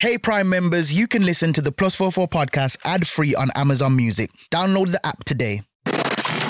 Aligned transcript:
Hey 0.00 0.16
Prime 0.16 0.48
members, 0.48 0.94
you 0.94 1.06
can 1.06 1.24
listen 1.26 1.52
to 1.52 1.60
the 1.60 1.70
Plus 1.70 1.94
44 1.94 2.26
podcast 2.28 2.78
ad 2.84 3.06
free 3.06 3.34
on 3.34 3.50
Amazon 3.54 3.94
Music. 3.96 4.30
Download 4.50 4.90
the 4.90 5.06
app 5.06 5.24
today. 5.24 5.62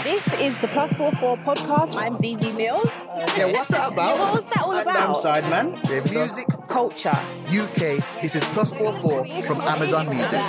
This 0.04 0.24
is 0.40 0.56
the 0.60 0.68
Plus 0.68 0.94
Four 0.94 1.12
Four 1.12 1.36
podcast. 1.36 1.96
I'm 1.96 2.14
Zeze 2.14 2.38
Millz. 2.52 3.36
Yeah, 3.36 3.46
what's 3.52 3.68
that 3.70 3.92
about? 3.92 4.16
Yeah, 4.16 4.32
what's 4.32 4.46
that 4.46 4.62
all 4.62 4.72
And 4.72 4.82
about? 4.88 5.24
I'm 5.26 5.42
Sideman. 5.42 6.14
Music 6.14 6.46
Culture. 6.68 7.10
UK. 7.48 7.98
This 8.22 8.34
is 8.36 8.44
Plus 8.54 8.72
44 8.72 9.42
from 9.42 9.60
Amazon 9.62 10.08
Music. 10.08 10.40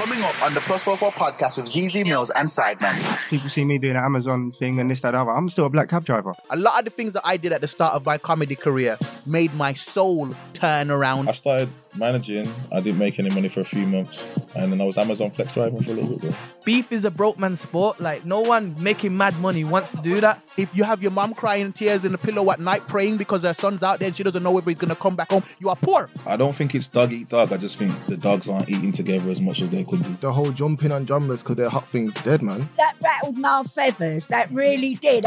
Amazon 0.00 0.18
Music. 0.18 0.24
Coming 0.24 0.24
up 0.24 0.42
on 0.42 0.54
the 0.54 0.60
Plus 0.60 0.84
44 0.84 1.12
podcast 1.12 1.58
with 1.58 1.66
Zeze 1.66 2.04
Millz 2.04 2.30
and 2.36 2.48
Sideman. 2.48 3.28
people 3.28 3.50
see 3.50 3.64
me 3.64 3.78
doing 3.78 3.96
an 3.96 4.04
Amazon 4.04 4.50
thing 4.50 4.80
and 4.80 4.90
this, 4.90 5.00
that, 5.00 5.14
other. 5.14 5.30
I'm 5.30 5.48
still 5.48 5.66
a 5.66 5.70
black 5.70 5.88
cab 5.88 6.04
driver. 6.04 6.34
A 6.50 6.56
lot 6.56 6.78
of 6.78 6.84
the 6.84 6.90
things 6.90 7.14
that 7.14 7.22
I 7.24 7.36
did 7.36 7.52
at 7.52 7.60
the 7.60 7.68
start 7.68 7.94
of 7.94 8.06
my 8.06 8.18
comedy 8.18 8.54
career 8.54 8.96
made 9.26 9.52
my 9.54 9.72
soul 9.72 10.34
turn 10.52 10.90
around. 10.90 11.28
I 11.28 11.32
started 11.32 11.70
managing. 11.94 12.48
I 12.72 12.80
didn't 12.80 12.98
make 12.98 13.18
any 13.18 13.30
money 13.30 13.48
for 13.48 13.60
a 13.60 13.64
few 13.64 13.86
months, 13.86 14.22
and 14.54 14.72
then 14.72 14.80
I 14.80 14.84
was 14.84 14.98
Amazon 14.98 15.30
Flex 15.30 15.52
driving 15.52 15.82
for 15.82 15.92
a 15.92 15.94
little 15.94 16.18
bit. 16.18 16.30
Bro. 16.30 16.38
beef 16.64 16.92
is 16.92 17.04
a 17.04 17.10
broke 17.10 17.38
man's 17.38 17.60
sport. 17.60 18.00
Like 18.00 18.24
no 18.24 18.40
one 18.40 18.74
making 18.82 19.16
mad 19.16 19.38
money 19.40 19.64
wants 19.64 19.90
to 19.92 19.98
do 19.98 20.20
that. 20.20 20.44
If 20.56 20.76
you 20.76 20.84
have 20.84 21.02
your 21.02 21.10
mom 21.12 21.34
crying 21.34 21.72
tears 21.72 22.04
in 22.04 22.12
the 22.12 22.18
pillow 22.18 22.50
at 22.50 22.60
night 22.60 22.86
praying 22.88 23.16
because 23.16 23.42
her 23.42 23.54
son's 23.54 23.82
out 23.82 23.98
there 23.98 24.06
and 24.08 24.16
she 24.16 24.22
doesn't 24.22 24.42
know 24.42 24.50
whether 24.52 24.70
he's 24.70 24.78
going 24.78 24.90
to 24.90 24.96
come 24.96 25.16
back 25.16 25.30
home, 25.30 25.42
you 25.58 25.68
are 25.68 25.76
poor. 25.76 26.08
I 26.26 26.36
don't 26.36 26.54
think 26.54 26.74
it's 26.74 26.88
dog 26.88 27.12
eat 27.12 27.28
dog. 27.28 27.52
I 27.52 27.56
just 27.56 27.76
think 27.76 28.06
the 28.06 28.16
dogs 28.16 28.48
aren't 28.48 28.68
eating 28.68 28.92
together 28.92 29.30
as 29.30 29.40
much 29.40 29.60
as 29.60 29.70
they 29.70 29.84
could 29.84 30.02
do. 30.02 30.16
the 30.20 30.32
whole 30.32 30.50
jumping 30.52 30.92
on 30.92 31.04
drummers 31.04 31.42
because 31.42 31.56
their 31.56 31.68
hot 31.68 31.88
thing's 31.88 32.14
dead, 32.22 32.42
man. 32.42 32.68
that 32.76 32.94
rattled 33.02 33.38
my 33.38 33.62
feathers. 33.64 34.26
That 34.28 34.52
really 34.52 34.94
did. 34.94 35.26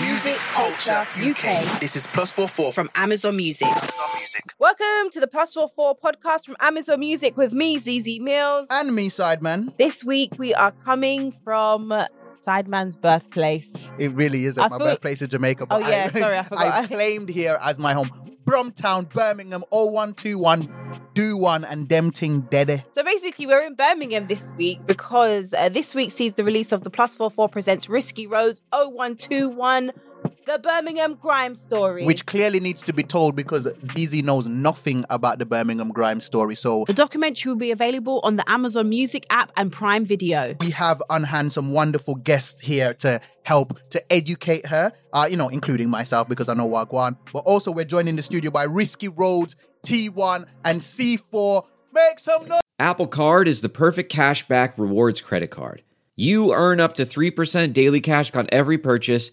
Music 0.00 0.36
Culture 0.52 1.06
UK. 1.16 1.80
This 1.80 1.96
is 1.96 2.06
Plus 2.08 2.30
44 2.32 2.72
from 2.72 2.88
From 2.88 3.02
Amazon 3.02 3.36
Music. 3.36 3.66
Amazon 3.68 3.90
Music. 4.16 4.42
Welcome 4.58 5.10
to 5.12 5.20
the 5.20 5.26
Plus 5.26 5.54
Four 5.54 5.68
Four 5.68 5.96
podcast 5.96 6.44
from 6.44 6.56
Amazon 6.60 7.00
Music 7.00 7.36
with 7.36 7.52
me, 7.52 7.78
Zeze 7.78 8.20
Millz. 8.20 8.66
And 8.70 8.94
me, 8.94 9.08
Sideman. 9.08 9.76
This 9.78 10.04
week 10.04 10.32
we 10.38 10.52
are 10.54 10.72
coming 10.84 11.32
from 11.44 11.92
Sideman's 12.44 12.96
birthplace. 12.96 13.92
It 13.98 14.12
really 14.12 14.44
is 14.44 14.58
I 14.58 14.62
my 14.62 14.68
thought- 14.70 14.80
birthplace 14.80 15.22
in 15.22 15.28
Jamaica. 15.30 15.66
Oh, 15.70 15.78
yeah, 15.78 16.10
sorry, 16.10 16.38
I 16.38 16.42
forgot. 16.44 16.66
I 16.66 16.86
claimed 16.86 17.28
here 17.28 17.58
as 17.62 17.78
my 17.78 17.94
home. 17.94 18.10
Brumtown, 18.46 19.12
Birmingham, 19.12 19.64
0121, 19.70 20.72
do 21.14 21.36
one, 21.36 21.64
and 21.64 21.88
them 21.88 22.12
ting 22.12 22.42
dead. 22.42 22.84
So 22.92 23.02
basically, 23.02 23.44
we're 23.46 23.62
in 23.62 23.74
Birmingham 23.74 24.28
this 24.28 24.50
week 24.56 24.86
because 24.86 25.52
uh, 25.52 25.68
this 25.68 25.96
week 25.96 26.12
sees 26.12 26.34
the 26.34 26.44
release 26.44 26.70
of 26.70 26.84
the 26.84 26.90
Plus 26.90 27.16
Four 27.16 27.28
Four 27.28 27.48
presents 27.48 27.88
Risky 27.88 28.28
Roadz 28.28 28.60
0121, 28.72 29.90
the 30.46 30.58
Birmingham 30.60 31.14
Grime 31.14 31.54
Story. 31.54 32.06
Which 32.06 32.24
clearly 32.24 32.60
needs 32.60 32.80
to 32.82 32.92
be 32.92 33.02
told 33.02 33.34
because 33.34 33.64
ZZ 33.64 34.22
knows 34.22 34.46
nothing 34.46 35.04
about 35.10 35.38
the 35.38 35.46
Birmingham 35.46 35.90
Grime 35.90 36.20
story. 36.20 36.54
So 36.54 36.84
the 36.86 36.94
documentary 36.94 37.50
will 37.50 37.58
be 37.58 37.72
available 37.72 38.20
on 38.22 38.36
the 38.36 38.48
Amazon 38.48 38.88
Music 38.88 39.26
app 39.30 39.50
and 39.56 39.72
Prime 39.72 40.04
Video. 40.04 40.54
we 40.60 40.70
have 40.70 41.02
on 41.10 41.24
hand 41.24 41.52
some 41.52 41.72
wonderful 41.72 42.14
guests 42.14 42.60
here 42.60 42.94
to 42.94 43.20
help 43.42 43.80
to 43.90 44.12
educate 44.12 44.66
her, 44.66 44.92
uh, 45.12 45.26
you 45.28 45.36
know, 45.36 45.48
including 45.48 45.90
myself 45.90 46.28
because 46.28 46.48
I 46.48 46.54
know 46.54 46.68
Wagwan. 46.68 47.16
But 47.32 47.40
also, 47.40 47.72
we're 47.72 47.84
joined 47.84 48.08
in 48.08 48.14
the 48.16 48.22
studio 48.22 48.50
by 48.52 48.64
Risky 48.64 49.08
Roadz, 49.08 49.56
T1, 49.84 50.46
and 50.64 50.80
C4. 50.80 51.64
Make 51.92 52.20
some 52.20 52.46
noise! 52.46 52.60
Apple 52.78 53.08
Card 53.08 53.48
is 53.48 53.62
the 53.62 53.68
perfect 53.68 54.12
cashback 54.12 54.74
rewards 54.76 55.20
credit 55.20 55.50
card. 55.50 55.82
You 56.14 56.54
earn 56.54 56.80
up 56.80 56.94
to 56.94 57.04
3% 57.04 57.74
daily 57.74 58.00
cash 58.00 58.34
on 58.34 58.46
every 58.50 58.78
purchase 58.78 59.32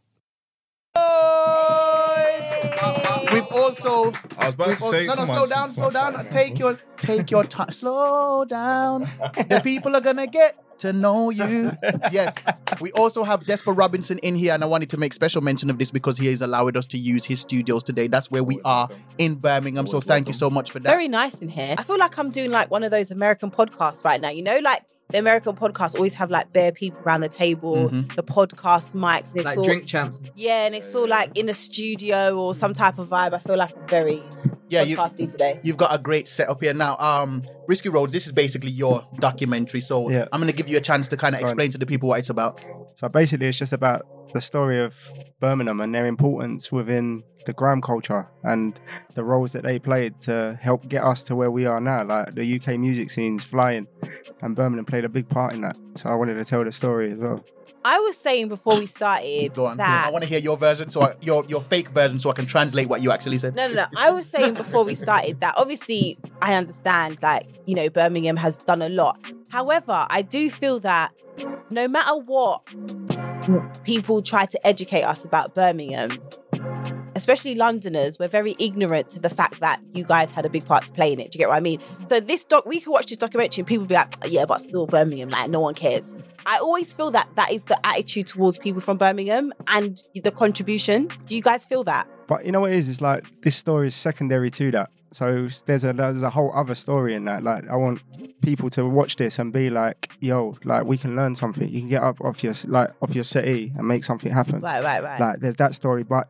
Also. 3.71 4.11
I 4.37 4.47
was 4.47 4.53
about 4.55 4.77
to 4.77 4.83
oh, 4.83 4.91
say, 4.91 5.05
no, 5.05 5.13
no, 5.15 5.25
slow 5.25 5.45
down, 5.45 5.71
slow 5.71 5.89
down. 5.89 6.13
Simon. 6.13 6.31
Take 6.31 6.59
your, 6.59 6.77
take 6.97 7.31
your 7.31 7.45
time. 7.45 7.71
Slow 7.71 8.45
down. 8.45 9.09
The 9.49 9.61
people 9.63 9.95
are 9.95 10.01
gonna 10.01 10.27
get 10.27 10.57
to 10.79 10.93
know 10.93 11.29
you. 11.29 11.71
Yes. 12.11 12.35
We 12.81 12.91
also 12.93 13.23
have 13.23 13.43
Despa 13.43 13.77
Robinson 13.77 14.17
in 14.19 14.35
here, 14.35 14.53
and 14.53 14.63
I 14.63 14.67
wanted 14.67 14.89
to 14.89 14.97
make 14.97 15.13
special 15.13 15.41
mention 15.41 15.69
of 15.69 15.77
this 15.77 15.91
because 15.91 16.17
he 16.17 16.27
has 16.27 16.41
allowed 16.41 16.75
us 16.75 16.87
to 16.87 16.97
use 16.97 17.23
his 17.23 17.39
studios 17.39 17.83
today. 17.83 18.07
That's 18.07 18.29
where 18.31 18.43
we 18.43 18.59
are 18.65 18.89
in 19.17 19.35
Birmingham. 19.35 19.87
So 19.87 20.01
thank 20.01 20.27
you 20.27 20.33
so 20.33 20.49
much 20.49 20.71
for 20.71 20.79
that. 20.79 20.89
Very 20.89 21.07
nice 21.07 21.41
in 21.41 21.47
here. 21.47 21.75
I 21.77 21.83
feel 21.83 21.97
like 21.97 22.17
I'm 22.17 22.31
doing 22.31 22.51
like 22.51 22.69
one 22.71 22.83
of 22.83 22.91
those 22.91 23.11
American 23.11 23.51
podcasts 23.51 24.03
right 24.03 24.19
now. 24.19 24.29
You 24.29 24.43
know, 24.43 24.59
like 24.59 24.83
the 25.11 25.17
American 25.17 25.55
podcasts 25.55 25.95
always 25.95 26.13
have 26.15 26.31
like 26.31 26.51
bare 26.53 26.71
people 26.71 26.99
around 27.05 27.21
the 27.21 27.29
table, 27.29 27.89
the 27.89 28.23
podcast 28.23 28.93
mics, 28.93 29.29
and 29.31 29.37
it's 29.37 29.45
Like 29.45 29.57
all 29.57 29.63
drink 29.63 29.85
champs. 29.85 30.31
yeah, 30.35 30.65
and 30.65 30.75
it's 30.75 30.93
all 30.95 31.07
like 31.07 31.37
in 31.37 31.49
a 31.49 31.53
studio 31.53 32.37
or 32.37 32.55
some 32.55 32.73
type 32.73 32.97
of 32.99 33.07
vibe. 33.09 33.33
I 33.33 33.39
feel 33.39 33.57
like 33.57 33.75
I'm 33.77 33.87
very 33.87 34.23
Yeah, 34.69 34.83
you- 34.83 34.97
podcasty 34.97 35.29
today. 35.29 35.59
You've 35.63 35.77
got 35.77 35.93
a 35.93 35.97
great 35.97 36.27
setup 36.27 36.61
here 36.61 36.73
now. 36.73 36.95
Um, 36.97 37.43
Risky 37.67 37.89
Roadz. 37.89 38.11
This 38.11 38.25
is 38.25 38.31
basically 38.31 38.71
your 38.71 39.05
documentary. 39.19 39.81
So 39.81 40.09
Yeah. 40.09 40.25
I'm 40.31 40.39
gonna 40.39 40.51
give 40.51 40.67
you 40.69 40.77
a 40.77 40.81
chance 40.81 41.07
to 41.09 41.17
kind 41.17 41.35
of 41.35 41.41
Right. 41.41 41.49
explain 41.49 41.71
to 41.71 41.77
the 41.77 41.85
people 41.85 42.09
what 42.09 42.19
it's 42.19 42.29
about. 42.29 42.63
So 42.95 43.07
basically, 43.09 43.47
it's 43.47 43.57
just 43.57 43.73
about 43.73 44.05
the 44.33 44.41
story 44.41 44.83
of 44.83 44.95
Birmingham 45.39 45.81
and 45.81 45.93
their 45.93 46.05
importance 46.05 46.71
within 46.71 47.23
the 47.45 47.53
grime 47.53 47.81
culture 47.81 48.27
and 48.43 48.79
the 49.15 49.23
roles 49.23 49.51
that 49.51 49.63
they 49.63 49.79
played 49.79 50.19
to 50.21 50.57
help 50.61 50.87
get 50.87 51.03
us 51.03 51.23
to 51.23 51.35
where 51.35 51.49
we 51.49 51.65
are 51.65 51.81
now. 51.81 52.03
Like 52.03 52.35
the 52.35 52.55
UK 52.59 52.79
music 52.79 53.11
scene's 53.11 53.43
flying, 53.43 53.87
and 54.41 54.55
Birmingham 54.55 54.85
played 54.85 55.05
a 55.05 55.09
big 55.09 55.27
part 55.27 55.53
in 55.53 55.61
that. 55.61 55.77
So 55.95 56.09
I 56.09 56.15
wanted 56.15 56.35
to 56.35 56.45
tell 56.45 56.63
the 56.63 56.71
story 56.71 57.11
as 57.11 57.17
well. 57.17 57.43
I 57.83 57.97
was 57.99 58.15
saying 58.15 58.49
before 58.49 58.77
we 58.77 58.85
started 58.85 59.53
Go 59.55 59.65
on. 59.65 59.77
that 59.77 60.05
I 60.07 60.11
want 60.11 60.23
to 60.23 60.29
hear 60.29 60.39
your 60.39 60.55
version, 60.55 60.89
so 60.89 61.01
I, 61.01 61.15
your 61.21 61.43
your 61.45 61.61
fake 61.61 61.89
version, 61.89 62.19
so 62.19 62.29
I 62.29 62.33
can 62.33 62.45
translate 62.45 62.87
what 62.87 63.01
you 63.01 63.11
actually 63.11 63.39
said. 63.39 63.55
No, 63.55 63.67
no, 63.67 63.73
no. 63.73 63.85
I 63.97 64.11
was 64.11 64.27
saying 64.27 64.53
before 64.53 64.83
we 64.83 64.93
started 64.93 65.39
that 65.41 65.55
obviously 65.57 66.17
I 66.41 66.53
understand, 66.53 67.17
like, 67.23 67.47
you 67.65 67.75
know, 67.75 67.89
Birmingham 67.89 68.37
has 68.37 68.57
done 68.59 68.81
a 68.83 68.89
lot. 68.89 69.19
However, 69.49 70.05
I 70.09 70.21
do 70.21 70.49
feel 70.51 70.79
that 70.81 71.11
no 71.69 71.87
matter 71.87 72.15
what 72.15 72.61
people 73.83 74.21
try 74.21 74.45
to 74.45 74.67
educate 74.67 75.03
us 75.03 75.23
about 75.23 75.55
Birmingham, 75.55 76.11
especially 77.15 77.55
Londoners, 77.55 78.17
we're 78.19 78.27
very 78.27 78.55
ignorant 78.59 79.09
to 79.11 79.19
the 79.19 79.29
fact 79.29 79.59
that 79.59 79.79
you 79.93 80.03
guys 80.03 80.31
had 80.31 80.45
a 80.45 80.49
big 80.49 80.65
part 80.65 80.83
to 80.85 80.91
play 80.91 81.13
in 81.13 81.19
it. 81.19 81.31
Do 81.31 81.37
you 81.37 81.39
get 81.39 81.49
what 81.49 81.57
I 81.57 81.59
mean? 81.59 81.79
So 82.09 82.19
this 82.19 82.43
doc, 82.43 82.65
we 82.65 82.79
could 82.79 82.91
watch 82.91 83.07
this 83.07 83.17
documentary 83.17 83.61
and 83.61 83.67
people 83.67 83.85
be 83.85 83.95
like, 83.95 84.13
yeah, 84.27 84.45
but 84.45 84.59
still 84.59 84.87
Birmingham, 84.87 85.29
like 85.29 85.49
no 85.49 85.59
one 85.59 85.73
cares. 85.73 86.17
I 86.45 86.57
always 86.57 86.93
feel 86.93 87.11
that 87.11 87.29
that 87.35 87.51
is 87.51 87.63
the 87.63 87.83
attitude 87.85 88.27
towards 88.27 88.57
people 88.57 88.81
from 88.81 88.97
Birmingham 88.97 89.53
and 89.67 90.01
the 90.15 90.31
contribution. 90.31 91.09
Do 91.27 91.35
you 91.35 91.41
guys 91.41 91.65
feel 91.65 91.83
that? 91.85 92.07
But 92.27 92.45
you 92.45 92.51
know 92.51 92.61
what 92.61 92.71
it 92.71 92.77
is? 92.77 92.89
It's 92.89 93.01
like 93.01 93.25
this 93.41 93.55
story 93.55 93.87
is 93.87 93.95
secondary 93.95 94.49
to 94.51 94.71
that. 94.71 94.89
So 95.13 95.49
there's 95.65 95.83
a 95.83 95.91
there's 95.91 96.21
a 96.21 96.29
whole 96.29 96.53
other 96.55 96.75
story 96.75 97.15
in 97.15 97.25
that. 97.25 97.43
Like 97.43 97.67
I 97.69 97.75
want 97.75 98.01
people 98.41 98.69
to 98.71 98.85
watch 98.85 99.17
this 99.17 99.39
and 99.39 99.51
be 99.51 99.69
like, 99.69 100.09
"Yo, 100.21 100.55
like 100.63 100.85
we 100.85 100.97
can 100.97 101.15
learn 101.15 101.35
something. 101.35 101.67
You 101.67 101.81
can 101.81 101.89
get 101.89 102.01
up 102.01 102.21
off 102.21 102.43
your 102.43 102.53
like 102.67 102.91
off 103.01 103.13
your 103.13 103.25
city 103.25 103.73
and 103.77 103.87
make 103.87 104.03
something 104.05 104.31
happen." 104.31 104.61
Right, 104.61 104.83
right, 104.83 105.03
right. 105.03 105.19
Like 105.19 105.39
there's 105.41 105.57
that 105.57 105.75
story, 105.75 106.03
but 106.03 106.29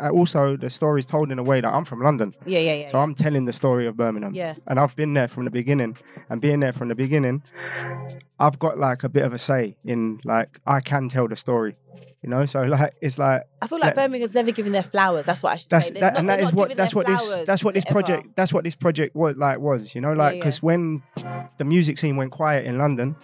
uh, 0.00 0.10
also 0.10 0.56
the 0.56 0.70
story 0.70 1.00
is 1.00 1.06
told 1.06 1.30
in 1.30 1.38
a 1.38 1.42
way 1.42 1.60
that 1.60 1.72
I'm 1.72 1.84
from 1.84 2.00
London, 2.00 2.34
yeah, 2.46 2.58
yeah, 2.58 2.74
yeah. 2.74 2.88
so 2.88 2.98
I'm 3.00 3.14
telling 3.14 3.44
the 3.44 3.52
story 3.52 3.86
of 3.86 3.96
Birmingham. 3.96 4.34
Yeah. 4.34 4.54
and 4.66 4.80
I've 4.80 4.96
been 4.96 5.12
there 5.12 5.28
from 5.28 5.44
the 5.44 5.50
beginning, 5.50 5.96
and 6.30 6.40
being 6.40 6.60
there 6.60 6.72
from 6.72 6.88
the 6.88 6.94
beginning, 6.94 7.42
I've 8.38 8.58
got 8.58 8.78
like 8.78 9.04
a 9.04 9.08
bit 9.08 9.24
of 9.24 9.32
a 9.32 9.38
say 9.38 9.76
in 9.84 10.20
like 10.24 10.60
I 10.66 10.80
can 10.80 11.08
tell 11.08 11.28
the 11.28 11.36
story, 11.36 11.76
you 12.22 12.30
know. 12.30 12.46
So 12.46 12.62
like 12.62 12.94
it's 13.00 13.18
like 13.18 13.42
I 13.60 13.66
feel 13.66 13.78
like 13.78 13.94
Yeah. 13.96 14.06
Birmingham's 14.06 14.34
never 14.34 14.50
given 14.52 14.72
their 14.72 14.82
flowers. 14.82 15.24
That's 15.24 15.42
what 15.42 15.52
I 15.52 15.56
should 15.56 15.70
that's 15.70 15.88
say. 15.88 15.92
They're 15.94 16.00
that, 16.02 16.12
not- 16.14 16.20
and 16.20 16.28
that 16.30 16.36
they're 16.36 16.44
is 16.46 16.52
not 16.52 16.56
what 16.58 16.68
giving 16.68 16.76
that's 16.78 16.92
their 16.92 16.96
what 16.98 17.06
this 17.06 17.20
flowers 17.26 17.46
that's 17.46 17.64
what 17.64 17.74
this 17.74 17.84
ever. 17.86 17.92
project 17.92 18.28
that's 18.36 18.52
what 18.52 18.64
this 18.64 18.74
project 18.74 19.14
was 19.16 19.36
like 19.36 19.58
was 19.58 19.94
you 19.94 20.00
know 20.00 20.12
like 20.12 20.34
yeah. 20.34 20.40
because 20.40 20.62
when 20.62 21.02
the 21.58 21.64
music 21.64 21.98
scene 21.98 22.16
went 22.16 22.32
quiet 22.32 22.64
in 22.66 22.78
London, 22.78 23.14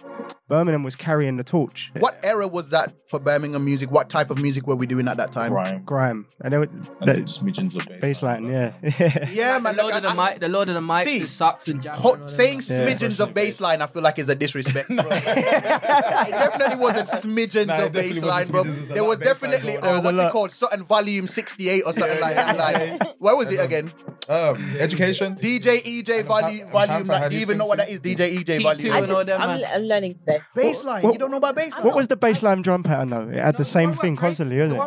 Birmingham 0.47 0.83
was 0.83 0.95
carrying 0.95 1.37
the 1.37 1.43
torch. 1.43 1.91
What 1.99 2.19
era 2.23 2.47
was 2.47 2.69
that 2.69 2.93
for 3.07 3.19
Birmingham 3.19 3.65
music? 3.65 3.91
What 3.91 4.09
type 4.09 4.29
of 4.29 4.39
music 4.41 4.65
were 4.67 4.75
we 4.75 4.85
doing 4.87 5.07
at 5.07 5.17
that 5.17 5.31
time? 5.31 5.51
Grime. 5.51 5.83
grime, 5.83 6.25
and 6.41 6.53
there 6.53 6.59
there 6.65 6.69
were 6.69 6.91
And 7.01 7.09
the 7.09 7.21
smidgens 7.23 7.75
of 7.75 7.85
bass. 8.01 8.21
baseline, 8.21 8.49
yeah. 8.91 9.29
Yeah, 9.29 9.59
man. 9.59 9.75
the 9.75 9.81
Lord 9.83 9.93
like, 9.93 10.03
of 10.03 10.15
the 10.15 10.21
I- 10.21 10.29
mic, 10.31 10.39
the 10.39 10.49
Lord 10.49 10.69
of 10.69 10.75
the 10.75 10.81
mic, 10.81 11.03
See, 11.03 11.19
the 11.19 11.27
sucks 11.27 11.67
and 11.67 11.81
jams. 11.81 11.97
Hot, 11.97 12.13
and 12.13 12.21
all 12.21 12.27
that. 12.27 12.33
saying 12.33 12.61
Yeah. 12.69 12.79
smidgens 12.95 13.19
of 13.19 13.33
baseline, 13.33 13.81
I 13.81 13.85
feel 13.87 14.01
like 14.01 14.19
is 14.19 14.29
a 14.29 14.35
disrespect, 14.35 14.87
bro. 14.89 14.97
it 15.09 16.31
definitely 16.31 16.77
wasn't 16.77 17.07
smidgens 17.09 17.67
Nah, 17.67 17.75
it 17.79 17.85
of 17.87 17.93
definitely 17.93 18.21
baseline, 18.21 18.51
wasn't 18.51 18.51
bro. 18.51 18.63
smidgens, 18.63 18.87
there's 18.87 18.88
a 18.89 18.93
There 18.93 19.03
was 19.03 19.19
definitely, 19.19 19.77
oh, 19.81 19.95
was 19.95 20.03
what's 20.03 20.19
it 20.19 20.31
called? 20.31 20.51
Something 20.51 20.83
volume 20.83 21.27
68 21.27 21.83
or 21.85 21.93
something 21.93 22.21
like 22.21 22.35
that. 22.35 22.57
Like, 22.57 23.19
where 23.19 23.35
was 23.35 23.51
it 23.51 23.59
again? 23.59 23.91
Um, 24.29 24.75
education. 24.79 25.35
DJ 25.35 25.81
EJ 25.81 26.23
volume, 26.25 26.61
and 26.61 26.71
volume. 26.71 26.89
Pamper 26.89 27.11
like, 27.13 27.21
had 27.23 27.29
do 27.31 27.35
you 27.35 27.41
even 27.41 27.57
know 27.57 27.65
what 27.65 27.79
that 27.79 27.87
too. 27.87 27.95
is? 27.95 27.99
DJ 28.01 28.37
EJ 28.37 28.59
T2 28.59 28.61
volume. 28.63 28.93
I 28.93 29.01
just, 29.01 29.29
I'm. 29.29 29.63
I'm 29.75 29.81
learning 29.83 30.13
today. 30.19 30.39
Baseline. 30.55 31.01
What- 31.03 31.13
You 31.13 31.19
don't 31.19 31.31
know 31.31 31.37
about 31.37 31.55
baseline? 31.55 31.83
what 31.83 31.95
was 31.95 32.07
the 32.07 32.15
baseline 32.17 32.61
drum 32.61 32.83
pattern 32.83 33.09
though? 33.09 33.29
It 33.29 33.39
had 33.43 33.57
the 33.57 33.65
same 33.65 33.95
thing 33.95 34.15
constantly, 34.15 34.59
isn't 34.59 34.75
it? 34.75 34.79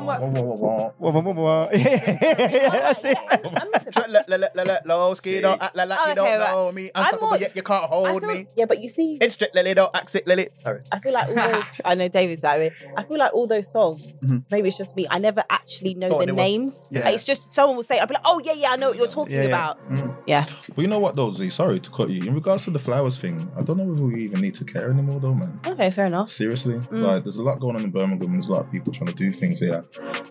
That's 1.73 3.05
it. 3.05 3.19
I'm 3.31 4.83
Low 4.85 5.15
ski, 5.15 5.41
don't 5.41 5.61
act 5.61 5.77
like 5.77 5.89
like 5.89 5.99
you 5.99 6.05
Okay, 6.13 6.15
don't 6.15 6.41
know 6.41 6.73
me. 6.73 6.91
I'm 6.95 7.05
Unsuckable, 7.07 7.21
more- 7.31 7.39
yet 7.39 7.57
you 7.57 7.63
can't 7.63 7.85
hold 7.85 8.23
me. 8.25 8.47
Yeah, 8.57 8.65
but 8.67 8.81
you 8.81 8.89
see, 8.89 9.19
It's 9.21 9.35
straight, 9.35 9.55
lily, 9.55 9.75
don't 9.75 9.95
accent, 9.95 10.27
lily. 10.27 10.49
Sorry. 10.63 10.81
I 10.91 10.99
feel 11.01 11.13
like 11.13 11.29
all 11.29 11.35
those. 11.35 11.81
I 11.85 11.95
know 11.95 12.09
David's 12.09 12.43
that 12.43 12.59
way. 12.59 12.73
I 12.97 13.03
feel 13.05 13.19
like 13.19 13.33
all 13.35 13.47
those 13.47 13.71
songs. 13.71 14.03
Mhm. 14.25 14.45
Maybe 14.51 14.69
it's 14.69 14.79
just 14.79 14.97
me. 14.97 15.07
I 15.11 15.19
never 15.19 15.43
actually 15.51 15.95
know 15.95 16.25
the 16.25 16.33
names. 16.33 16.87
It's 16.91 17.25
just 17.25 17.53
someone 17.53 17.77
will 17.77 17.83
say, 17.83 17.99
"I'll 17.99 18.07
be 18.07 18.15
like, 18.15 18.23
oh 18.25 18.41
yeah, 18.45 18.53
yeah, 18.55 18.71
I 18.73 18.77
know 18.77 18.89
what 18.91 18.99
you're 18.99 19.07
talking 19.07 19.32
Yeah, 19.33 19.41
yeah. 19.43 19.47
about." 19.49 19.91
Mhm. 19.91 20.15
Yeah. 20.27 20.47
But 20.75 20.83
you 20.83 20.89
know 20.89 20.99
what 20.99 21.17
though, 21.17 21.33
Z? 21.33 21.51
Sorry 21.51 21.81
to 21.81 21.91
cut 21.91 22.11
you. 22.11 22.23
In 22.29 22.35
regards 22.35 22.65
to 22.65 22.71
the 22.71 22.79
flowers 22.79 23.17
thing, 23.19 23.51
I 23.59 23.63
don't 23.63 23.79
know 23.79 23.93
if 23.93 23.99
we 24.01 24.25
even 24.25 24.41
need 24.41 24.55
to 24.57 24.65
care 24.65 24.91
anymore 24.91 25.21
though, 25.21 25.35
man. 25.35 25.59
Okay, 25.67 25.91
fair 25.91 26.07
enough. 26.07 26.31
Seriously, 26.31 26.75
Mm. 26.75 27.03
like 27.03 27.23
there's 27.25 27.37
a 27.37 27.43
lot 27.43 27.61
going 27.61 27.77
on 27.77 27.83
in 27.85 27.91
Birmingham. 27.91 28.33
There's 28.33 28.49
a 28.49 28.53
lot 28.53 28.63
of 28.67 28.71
people 28.71 28.93
trying 28.93 29.09
to 29.09 29.15
do 29.15 29.33
things 29.33 29.61
here, 29.61 29.85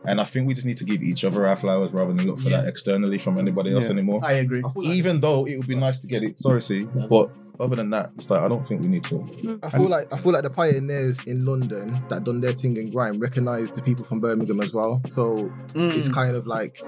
and 0.05 0.21
I 0.21 0.25
think 0.25 0.47
we 0.47 0.53
just 0.53 0.65
need 0.67 0.77
to 0.77 0.83
give 0.85 1.01
each 1.01 1.23
other 1.25 1.47
our 1.47 1.55
flowers 1.55 1.91
rather 1.91 2.13
than 2.13 2.25
look 2.27 2.39
for 2.39 2.49
Yeah. 2.49 2.61
that 2.61 2.67
externally 2.69 3.17
from 3.17 3.37
anybody 3.37 3.73
else 3.73 3.85
Yeah. 3.85 3.91
anymore. 3.91 4.19
I 4.23 4.33
agree. 4.33 4.59
I 4.65 4.71
feel 4.73 4.83
like, 4.83 4.93
Even 4.93 5.19
though 5.19 5.45
it 5.47 5.57
would 5.57 5.67
be 5.67 5.75
nice 5.75 5.99
to 5.99 6.07
get 6.07 6.23
it, 6.23 6.39
sorry, 6.41 6.61
see, 6.61 6.87
but 7.09 7.31
other 7.61 7.75
than 7.75 7.89
that, 7.91 8.11
it's 8.15 8.29
like 8.29 8.41
I 8.41 8.47
don't 8.47 8.65
think 8.67 8.81
we 8.81 8.87
need 8.87 9.03
to. 9.05 9.59
I 9.63 9.69
feel 9.69 9.87
like 9.87 10.11
I 10.11 10.17
feel 10.17 10.31
like 10.33 10.43
the 10.43 10.49
pioneers 10.49 11.23
in 11.25 11.45
London 11.45 11.95
that 12.09 12.23
done 12.23 12.41
their 12.41 12.53
thing 12.53 12.75
in 12.77 12.89
grime 12.89 13.19
recognize 13.19 13.71
the 13.71 13.81
people 13.81 14.03
from 14.05 14.19
Birmingham 14.19 14.59
as 14.61 14.73
well. 14.73 15.01
So 15.13 15.35
Mm. 15.73 15.95
it's 15.95 16.09
kind 16.09 16.35
of 16.35 16.45
like. 16.47 16.79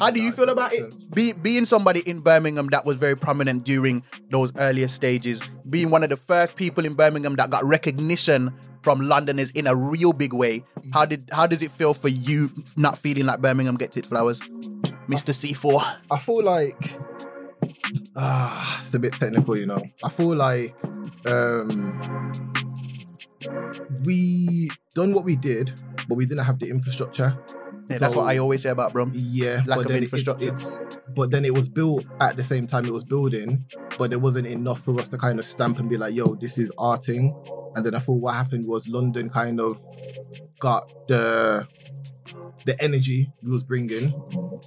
How 0.00 0.10
do 0.10 0.20
you 0.20 0.32
feel 0.32 0.50
about 0.50 0.72
it? 0.74 0.92
Be, 1.14 1.32
being 1.32 1.64
somebody 1.64 2.00
in 2.00 2.20
Birmingham 2.20 2.66
that 2.68 2.84
was 2.84 2.98
very 2.98 3.16
prominent 3.16 3.64
during 3.64 4.02
those 4.30 4.52
earlier 4.58 4.88
stages, 4.88 5.40
being 5.70 5.90
one 5.90 6.02
of 6.02 6.10
the 6.10 6.16
first 6.16 6.56
people 6.56 6.84
in 6.84 6.94
Birmingham 6.94 7.36
that 7.36 7.48
got 7.50 7.64
recognition 7.64 8.52
from 8.82 9.00
Londoners 9.00 9.50
in 9.52 9.66
a 9.66 9.74
real 9.74 10.12
big 10.12 10.32
way. 10.32 10.64
How 10.92 11.06
did 11.06 11.28
how 11.32 11.46
does 11.46 11.62
it 11.62 11.70
feel 11.70 11.94
for 11.94 12.08
you 12.08 12.50
not 12.76 12.98
feeling 12.98 13.26
like 13.26 13.40
Birmingham 13.40 13.76
gets 13.76 13.96
its 13.96 14.08
flowers, 14.08 14.40
Mister 15.08 15.32
C4? 15.32 15.82
I 16.10 16.18
feel 16.18 16.42
like 16.44 16.76
ah, 18.16 18.82
it's 18.84 18.94
a 18.94 18.98
bit 18.98 19.12
technical, 19.12 19.56
you 19.56 19.66
know. 19.66 19.82
I 20.04 20.08
feel 20.10 20.34
like 20.34 20.74
um 21.26 22.00
we 24.04 24.70
done 24.94 25.12
what 25.12 25.24
we 25.24 25.36
did, 25.36 25.72
but 26.08 26.16
we 26.16 26.26
didn't 26.26 26.44
have 26.44 26.58
the 26.58 26.68
infrastructure. 26.68 27.38
Yeah, 27.88 27.98
that's 27.98 28.16
what 28.16 28.24
I 28.24 28.38
always 28.38 28.62
say 28.62 28.70
about 28.70 28.92
Brum. 28.92 29.12
Yeah, 29.14 29.62
Lack 29.66 29.84
of 29.84 29.90
infrastructure. 29.92 30.52
It's, 30.52 30.80
it's 30.80 30.98
but 31.14 31.30
then 31.30 31.44
it 31.44 31.54
was 31.54 31.68
built 31.68 32.04
at 32.20 32.36
the 32.36 32.42
same 32.42 32.66
time 32.66 32.84
it 32.84 32.92
was 32.92 33.04
building, 33.04 33.64
but 33.96 34.10
there 34.10 34.18
wasn't 34.18 34.48
enough 34.48 34.80
for 34.80 35.00
us 35.00 35.08
to 35.10 35.18
kind 35.18 35.38
of 35.38 35.44
stamp 35.44 35.78
and 35.78 35.88
be 35.88 35.96
like, 35.96 36.14
"Yo, 36.14 36.34
this 36.34 36.58
is 36.58 36.72
our 36.78 36.98
thing." 36.98 37.34
And 37.76 37.86
then 37.86 37.94
I 37.94 38.00
thought 38.00 38.14
what 38.14 38.34
happened 38.34 38.66
was 38.66 38.88
London 38.88 39.30
kind 39.30 39.60
of 39.60 39.78
got 40.58 40.92
the 41.06 41.66
the 42.64 42.80
energy 42.82 43.30
we 43.42 43.50
was 43.50 43.62
bringing, 43.62 44.14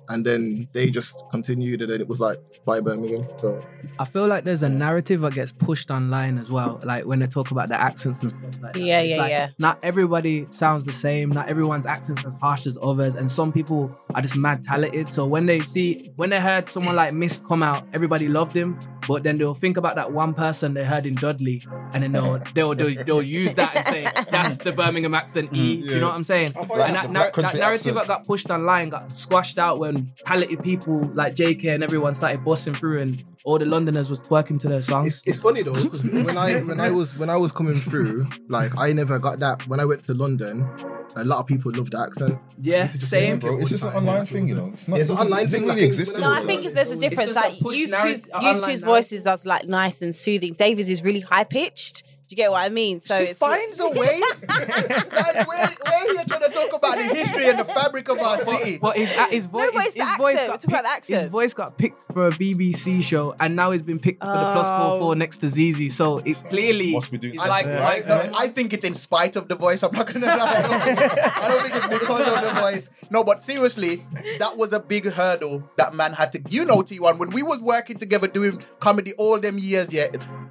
and 0.10 0.26
then 0.26 0.68
they 0.74 0.90
just 0.90 1.22
continued, 1.32 1.82
and 1.82 1.90
then 1.92 2.02
it 2.02 2.08
was 2.08 2.20
like 2.20 2.38
by 2.66 2.80
Birmingham. 2.80 3.28
So 3.38 3.66
I 3.98 4.06
feel 4.06 4.28
like 4.28 4.44
there's 4.44 4.64
a 4.64 4.70
narrative 4.70 5.22
that 5.22 5.34
gets 5.34 5.52
pushed 5.52 5.92
online 5.92 6.38
as 6.38 6.50
well. 6.52 6.80
Like 6.84 7.06
when 7.06 7.20
they 7.20 7.28
talk 7.28 7.52
about 7.52 7.70
the 7.70 7.80
accents 7.80 8.22
and 8.22 8.30
stuff 8.30 8.44
like 8.62 8.74
that. 8.74 8.76
Yeah, 8.80 9.02
It's 9.02 9.12
yeah, 9.12 9.18
like, 9.18 9.30
yeah. 9.30 9.50
Not 9.60 9.80
everybody 9.84 10.46
sounds 10.50 10.86
the 10.86 10.94
same. 10.94 11.30
Not 11.30 11.50
everyone's 11.50 11.86
accent's 11.86 12.26
as 12.26 12.36
harsh 12.36 12.66
as 12.68 12.78
others. 12.82 13.16
And 13.16 13.30
some 13.30 13.52
people 13.52 13.98
are 14.14 14.22
just 14.22 14.36
mad 14.36 14.64
talented. 14.64 15.12
So 15.12 15.26
when 15.26 15.46
they 15.46 15.60
see, 15.60 16.12
when 16.16 16.30
they 16.30 16.40
heard 16.40 16.70
someone 16.70 16.96
like 16.96 17.14
Mist 17.14 17.46
come 17.48 17.64
out, 17.64 17.88
everybody 17.94 18.28
loved 18.28 18.56
him. 18.56 18.80
But 19.10 19.24
then 19.24 19.40
they'll 19.40 19.56
think 19.56 19.76
about 19.78 19.96
that 19.96 20.12
one 20.14 20.36
person 20.36 20.76
they 20.76 20.86
heard 20.86 21.06
in 21.08 21.16
Dudley, 21.16 21.62
and 21.94 22.04
then 22.04 22.12
they'll 22.12 22.38
they'll 22.54 22.76
they'll, 22.76 23.04
they'll 23.04 23.22
use 23.24 23.56
that 23.56 23.76
and 23.76 23.86
say 23.88 24.04
that's 24.30 24.58
the 24.58 24.72
Birmingham 24.72 25.16
accent. 25.16 25.50
E. 25.52 25.82
Do 25.82 25.96
you 25.96 26.00
know 26.00 26.08
what 26.10 26.16
I'm 26.16 26.24
saying? 26.24 26.52
Black- 26.52 26.70
and 26.70 26.80
that 26.80 26.94
that, 26.94 27.08
the 27.08 27.14
nar- 27.14 27.32
black 27.32 27.54
that 27.54 27.58
narrative 27.58 27.64
accent. 27.74 27.96
that 27.96 28.08
got 28.08 28.28
pushed 28.28 28.50
online 28.52 28.90
got 28.90 29.12
squashed 29.12 29.58
out 29.58 29.80
when 29.80 30.12
talented 30.28 30.62
people 30.64 31.00
like 31.16 31.34
Jaykae 31.36 31.74
and 31.74 31.84
everyone 31.84 32.14
started 32.14 32.46
busting 32.46 32.76
through, 32.76 33.02
and 33.02 33.24
all 33.46 33.58
the 33.58 33.66
Londoners 33.66 34.12
was 34.12 34.20
twerking 34.20 34.60
to 34.60 34.68
their 34.70 34.84
songs. 34.84 35.18
It's, 35.26 35.28
it's 35.28 35.40
funny 35.42 35.64
though 35.64 35.74
because 35.74 36.04
when 36.04 36.38
I 36.38 36.60
when 36.62 36.80
I 36.80 36.92
was 36.92 37.10
when 37.18 37.32
I 37.32 37.38
was 37.38 37.52
coming 37.52 37.80
through, 37.82 38.28
like 38.48 38.78
I 38.78 38.94
never 38.94 39.18
got 39.18 39.40
that. 39.40 39.66
When 39.68 39.80
I 39.80 39.86
went 39.86 40.04
to 40.06 40.14
London, 40.14 40.70
a 41.16 41.24
lot 41.24 41.40
of 41.40 41.48
people 41.48 41.72
loved 41.74 41.94
the 41.94 42.00
accent. 42.00 42.38
yeah, 42.62 42.86
This 42.86 43.02
is 43.02 43.10
same. 43.10 43.40
Bro, 43.40 43.60
it's 43.62 43.72
just 43.72 43.84
an 43.84 43.94
online 43.96 44.26
thing, 44.28 44.48
you 44.48 44.54
know. 44.56 44.70
It's 44.76 44.88
not. 44.88 45.00
It's 45.00 45.10
an 45.10 45.18
online 45.18 45.42
it 45.42 45.44
doesn't 45.46 45.60
thing, 45.62 45.68
really 45.70 45.82
like, 45.82 45.88
exist. 45.88 46.18
No, 46.18 46.32
I 46.32 46.44
think 46.46 46.74
there's 46.74 46.92
a 46.92 46.96
difference. 46.96 47.34
just 47.34 47.36
Like 47.44 47.60
push 47.60 47.78
used 47.78 47.92
narrative- 47.94 48.22
two's 48.24 48.30
a 48.34 48.46
used 48.46 48.46
online 48.46 48.70
two's 48.70 48.84
narrative. 49.00 49.24
voices 49.24 49.28
are 49.28 49.38
like 49.48 49.68
nice 49.68 50.02
and 50.02 50.16
soothing. 50.16 50.54
Davies 50.54 50.90
is 50.90 51.04
really 51.04 51.22
high 51.22 51.44
pitched. 51.44 52.04
Do 52.30 52.34
you 52.34 52.38
get 52.38 52.52
what 52.52 52.62
I 52.64 52.70
mean? 52.70 53.02
So 53.02 53.18
she 53.18 53.32
it's 53.32 53.40
finds 53.40 53.80
a 53.80 53.90
way. 53.90 54.22
like 54.48 55.48
we're, 55.48 55.68
we're 55.84 56.14
here 56.14 56.24
trying 56.28 56.42
to 56.42 56.50
talk 56.54 56.74
about 56.76 56.96
the 56.96 57.04
history 57.06 57.48
and 57.48 57.58
the 57.58 57.66
fabric 57.66 58.08
of 58.08 58.20
our 58.20 58.38
city. 58.38 58.78
But 58.78 58.98
his, 58.98 59.12
uh, 59.18 59.28
his, 59.30 59.46
vo- 59.48 59.58
No, 59.58 59.72
but 59.72 59.86
his, 59.86 59.96
the 59.96 60.06
his 60.06 60.18
voice 60.18 60.36
got 60.38 60.64
We're 60.68 60.80
about 60.80 60.84
the 60.84 60.90
picked- 61.08 61.08
His 61.08 61.32
voice 61.32 61.54
got 61.56 61.78
picked 61.80 62.04
for 62.14 62.28
a 62.28 62.30
BBC 62.30 63.02
show, 63.02 63.36
and 63.40 63.56
now 63.56 63.72
he's 63.72 63.82
been 63.82 63.98
picked 63.98 64.22
for 64.22 64.28
the 64.28 64.64
four 64.64 65.00
four 65.00 65.16
next 65.16 65.40
to 65.40 65.50
ZZ. 65.50 65.96
So 65.96 66.20
it 66.20 66.36
clearly 66.50 66.92
Must 66.92 67.10
be 67.10 67.18
doing 67.18 67.34
it's 67.34 67.44
something 67.44 67.66
like, 67.72 67.82
right. 67.82 68.00
it's 68.02 68.08
No, 68.08 68.32
I 68.38 68.48
think 68.50 68.74
it's 68.74 68.86
in 68.86 68.94
spite 68.94 69.36
of 69.36 69.48
the 69.48 69.56
voice. 69.56 69.82
I'm 69.82 69.92
not 69.92 70.06
gonna 70.14 70.28
lie. 70.28 70.38
I 70.38 70.62
don't 70.62 70.98
think, 70.98 71.38
I 71.38 71.48
don't 71.48 71.64
think 71.64 71.76
it's 71.78 72.00
because 72.00 72.28
of 72.28 72.44
the 72.44 72.62
voice. 72.62 72.90
No, 73.10 73.24
but 73.24 73.42
seriously, 73.42 74.06
that 74.38 74.56
was 74.56 74.72
a 74.72 74.80
big 74.80 75.06
hurdle 75.10 75.68
that 75.78 75.96
man 75.96 76.14
had 76.14 76.32
to. 76.34 76.42
You 76.48 76.66
know, 76.66 76.84
T1, 76.84 77.18
when 77.18 77.32
we 77.32 77.42
was 77.42 77.60
working 77.60 77.98
together 77.98 78.28
doing 78.28 78.62
comedy 78.80 79.14
all 79.18 79.40
them 79.40 79.58
years, 79.58 79.92
yeah, 79.92 80.10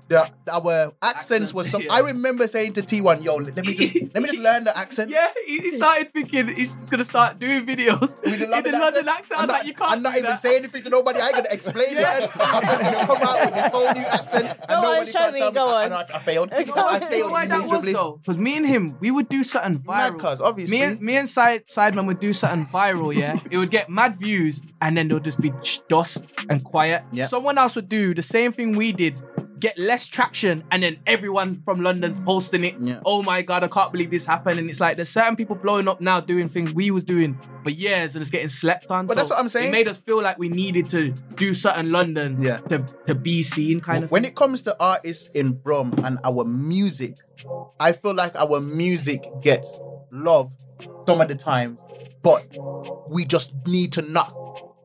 the, 0.08 0.28
our 0.50 0.92
accents 1.02 1.50
Accent, 1.50 1.54
was 1.54 1.67
some. 1.72 1.82
yeah. 1.82 1.92
I 1.92 2.00
remember 2.00 2.46
saying 2.46 2.72
to 2.74 2.82
T1, 2.82 3.22
"Yo, 3.22 3.36
let 3.36 3.64
me 3.66 3.74
just 3.74 4.14
let 4.14 4.22
me 4.22 4.28
just 4.30 4.38
learn 4.40 4.64
the 4.64 4.76
accent." 4.76 5.10
yeah, 5.10 5.28
he, 5.46 5.58
he 5.58 5.70
started 5.70 6.12
thinking 6.12 6.48
he's 6.48 6.72
gonna 6.90 7.04
start 7.04 7.38
doing 7.38 7.64
videos 7.66 8.00
With 8.00 8.22
the 8.24 8.32
in 8.34 8.40
the 8.40 8.46
London, 8.48 8.72
London 8.80 9.08
accent. 9.08 9.38
I 9.40 9.42
I'm 9.42 9.48
not, 9.48 9.52
like, 9.58 9.66
you 9.66 9.74
can't 9.74 9.90
I'm 9.92 10.02
not 10.02 10.12
even 10.16 10.30
that. 10.30 10.40
saying 10.42 10.58
anything 10.64 10.82
to 10.84 10.90
nobody. 10.90 11.20
I 11.20 11.26
ain't 11.26 11.36
gonna 11.36 11.48
explain 11.50 11.86
it. 11.96 12.06
I'm 12.06 12.20
just 12.22 12.36
gonna 12.36 13.06
come 13.06 13.22
out 13.22 13.44
with 13.44 13.54
this 13.54 13.72
whole 13.72 13.92
new 13.92 14.06
accent, 14.06 14.44
and 14.60 14.68
Go 14.68 14.74
on, 14.74 14.82
nobody 14.82 15.10
show 15.10 15.18
can 15.18 15.32
me, 15.34 15.38
tell 15.40 15.50
me. 15.50 15.54
go 15.54 15.68
I, 15.68 15.84
on. 15.86 15.92
I, 15.92 16.04
I 16.14 16.22
failed. 16.24 16.50
Go 16.50 16.56
I. 16.56 16.94
You 16.94 17.00
know 17.00 17.06
failed 17.08 17.32
why 17.32 17.46
that 17.46 17.62
was 17.62 17.70
miserably. 17.70 17.92
though? 17.92 18.18
Because 18.20 18.36
me 18.38 18.56
and 18.56 18.66
him, 18.66 18.96
we 19.00 19.10
would 19.10 19.28
do 19.28 19.44
something 19.44 19.82
Mad 19.86 20.14
viral. 20.14 20.18
cuz, 20.18 20.40
obviously. 20.40 20.76
Me 20.78 20.82
and 20.84 21.00
me 21.00 21.16
and 21.16 21.28
Side 21.28 21.66
Sideman 21.66 22.06
would 22.06 22.20
do 22.20 22.32
something 22.32 22.66
viral, 22.72 23.14
yeah. 23.14 23.38
it 23.50 23.58
would 23.58 23.70
get 23.70 23.88
mad 23.90 24.18
views, 24.18 24.62
and 24.80 24.96
then 24.96 25.08
there'll 25.08 25.22
just 25.22 25.40
be 25.40 25.50
ch- 25.62 25.80
dust 25.88 26.24
and 26.50 26.62
quiet. 26.64 27.02
Yeah. 27.12 27.26
Someone 27.26 27.58
else 27.58 27.76
would 27.76 27.88
do 27.88 28.14
the 28.14 28.22
same 28.22 28.52
thing 28.52 28.72
we 28.72 28.92
did, 28.92 29.18
get 29.60 29.78
less 29.78 30.06
traction, 30.06 30.62
and 30.70 30.82
then 30.82 30.98
everyone 31.06 31.62
from 31.64 31.80
London's 31.80 32.18
posting 32.20 32.64
it. 32.64 32.76
Yeah. 32.80 33.00
Oh 33.04 33.22
my 33.22 33.42
god, 33.42 33.64
I 33.64 33.68
can't 33.68 33.90
believe 33.92 34.10
this 34.10 34.24
happened. 34.26 34.58
And 34.58 34.68
it's 34.70 34.80
like 34.80 34.96
there's 34.96 35.08
certain 35.08 35.36
people 35.36 35.56
blowing 35.56 35.88
up 35.88 36.00
now 36.00 36.20
doing 36.20 36.48
things 36.48 36.72
we 36.72 36.90
was 36.90 37.04
doing 37.04 37.38
for 37.64 37.70
years, 37.70 38.14
and 38.14 38.22
it's 38.22 38.30
getting 38.30 38.48
slept 38.48 38.90
on. 38.90 39.06
But 39.06 39.16
that's 39.16 39.30
what 39.30 39.38
I'm 39.38 39.48
saying. 39.48 39.68
It 39.68 39.72
made 39.72 39.88
us 39.88 39.98
feel 39.98 40.22
like 40.22 40.38
we 40.38 40.48
needed 40.48 40.88
to 40.90 41.10
do 41.34 41.54
certain 41.54 41.90
London 41.90 42.36
Yeah. 42.38 42.58
to 42.68 42.84
to 43.06 43.14
be 43.14 43.42
seen, 43.42 43.80
kind 43.80 44.04
of. 44.04 44.10
when 44.10 44.24
it 44.24 44.34
comes 44.34 44.62
to 44.62 44.76
artists 44.80 45.28
in 45.34 45.52
Brum 45.52 45.94
and 46.04 46.18
our 46.24 46.44
music, 46.44 47.16
I 47.80 47.92
feel 47.92 48.14
like 48.14 48.36
our 48.36 48.60
music 48.60 49.24
gets 49.42 49.80
love 50.10 50.52
some 51.06 51.20
of 51.20 51.28
the 51.28 51.34
time, 51.34 51.78
but 52.22 52.56
we 53.08 53.24
just 53.24 53.52
need 53.66 53.92
to 53.92 54.02
not 54.02 54.32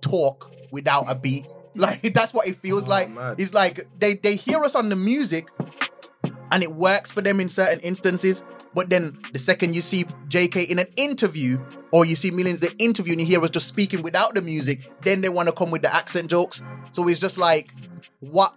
talk 0.01 0.51
without 0.72 1.06
a 1.08 1.15
beat. 1.15 1.46
Like 1.75 2.01
that's 2.13 2.34
what 2.34 2.48
it 2.48 2.56
feels 2.56 2.86
Oh, 2.86 2.89
like. 2.89 3.10
mad. 3.10 3.39
It's 3.39 3.53
like 3.53 3.88
they 4.00 4.15
they 4.15 4.36
hear 4.36 4.63
us 4.63 4.75
on 4.75 4.89
the 4.89 4.96
music 4.96 5.48
and 6.51 6.62
it 6.63 6.72
works 6.72 7.12
for 7.12 7.22
them 7.22 7.39
in 7.39 7.50
certain 7.50 7.80
instances. 7.80 8.44
But 8.75 8.89
then 8.89 9.18
the 9.34 9.39
second 9.39 9.75
you 9.75 9.82
see 9.82 10.03
Jaykae 10.30 10.68
in 10.68 10.80
an 10.80 10.88
interview 10.96 11.60
or 11.92 12.06
you 12.06 12.15
see 12.15 12.32
millions 12.32 12.60
the 12.60 12.75
interview 12.77 13.13
and 13.13 13.22
you 13.22 13.27
hear 13.27 13.44
us 13.44 13.51
just 13.51 13.68
speaking 13.68 14.01
without 14.01 14.34
the 14.34 14.42
music, 14.42 14.82
then 15.01 15.22
they 15.22 15.30
want 15.30 15.48
to 15.48 15.53
come 15.53 15.70
with 15.72 15.84
the 15.84 15.94
accent 15.94 16.30
jokes. 16.30 16.62
So 16.92 17.08
it's 17.08 17.20
just 17.20 17.38
like, 17.38 17.72
what? 18.20 18.56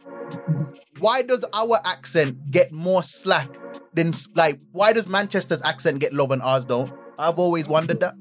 Why 0.98 1.20
does 1.22 1.44
our 1.52 1.78
accent 1.84 2.50
get 2.50 2.72
more 2.72 3.02
slack 3.02 3.48
than 3.94 4.12
like? 4.34 4.60
Why 4.72 4.92
does 4.94 5.06
Manchester's 5.06 5.62
accent 5.62 6.00
get 6.00 6.12
love 6.14 6.30
and 6.30 6.40
ours 6.42 6.64
don't? 6.64 6.90
I've 7.18 7.38
always 7.38 7.68
wondered 7.68 8.00
that. 8.00 8.14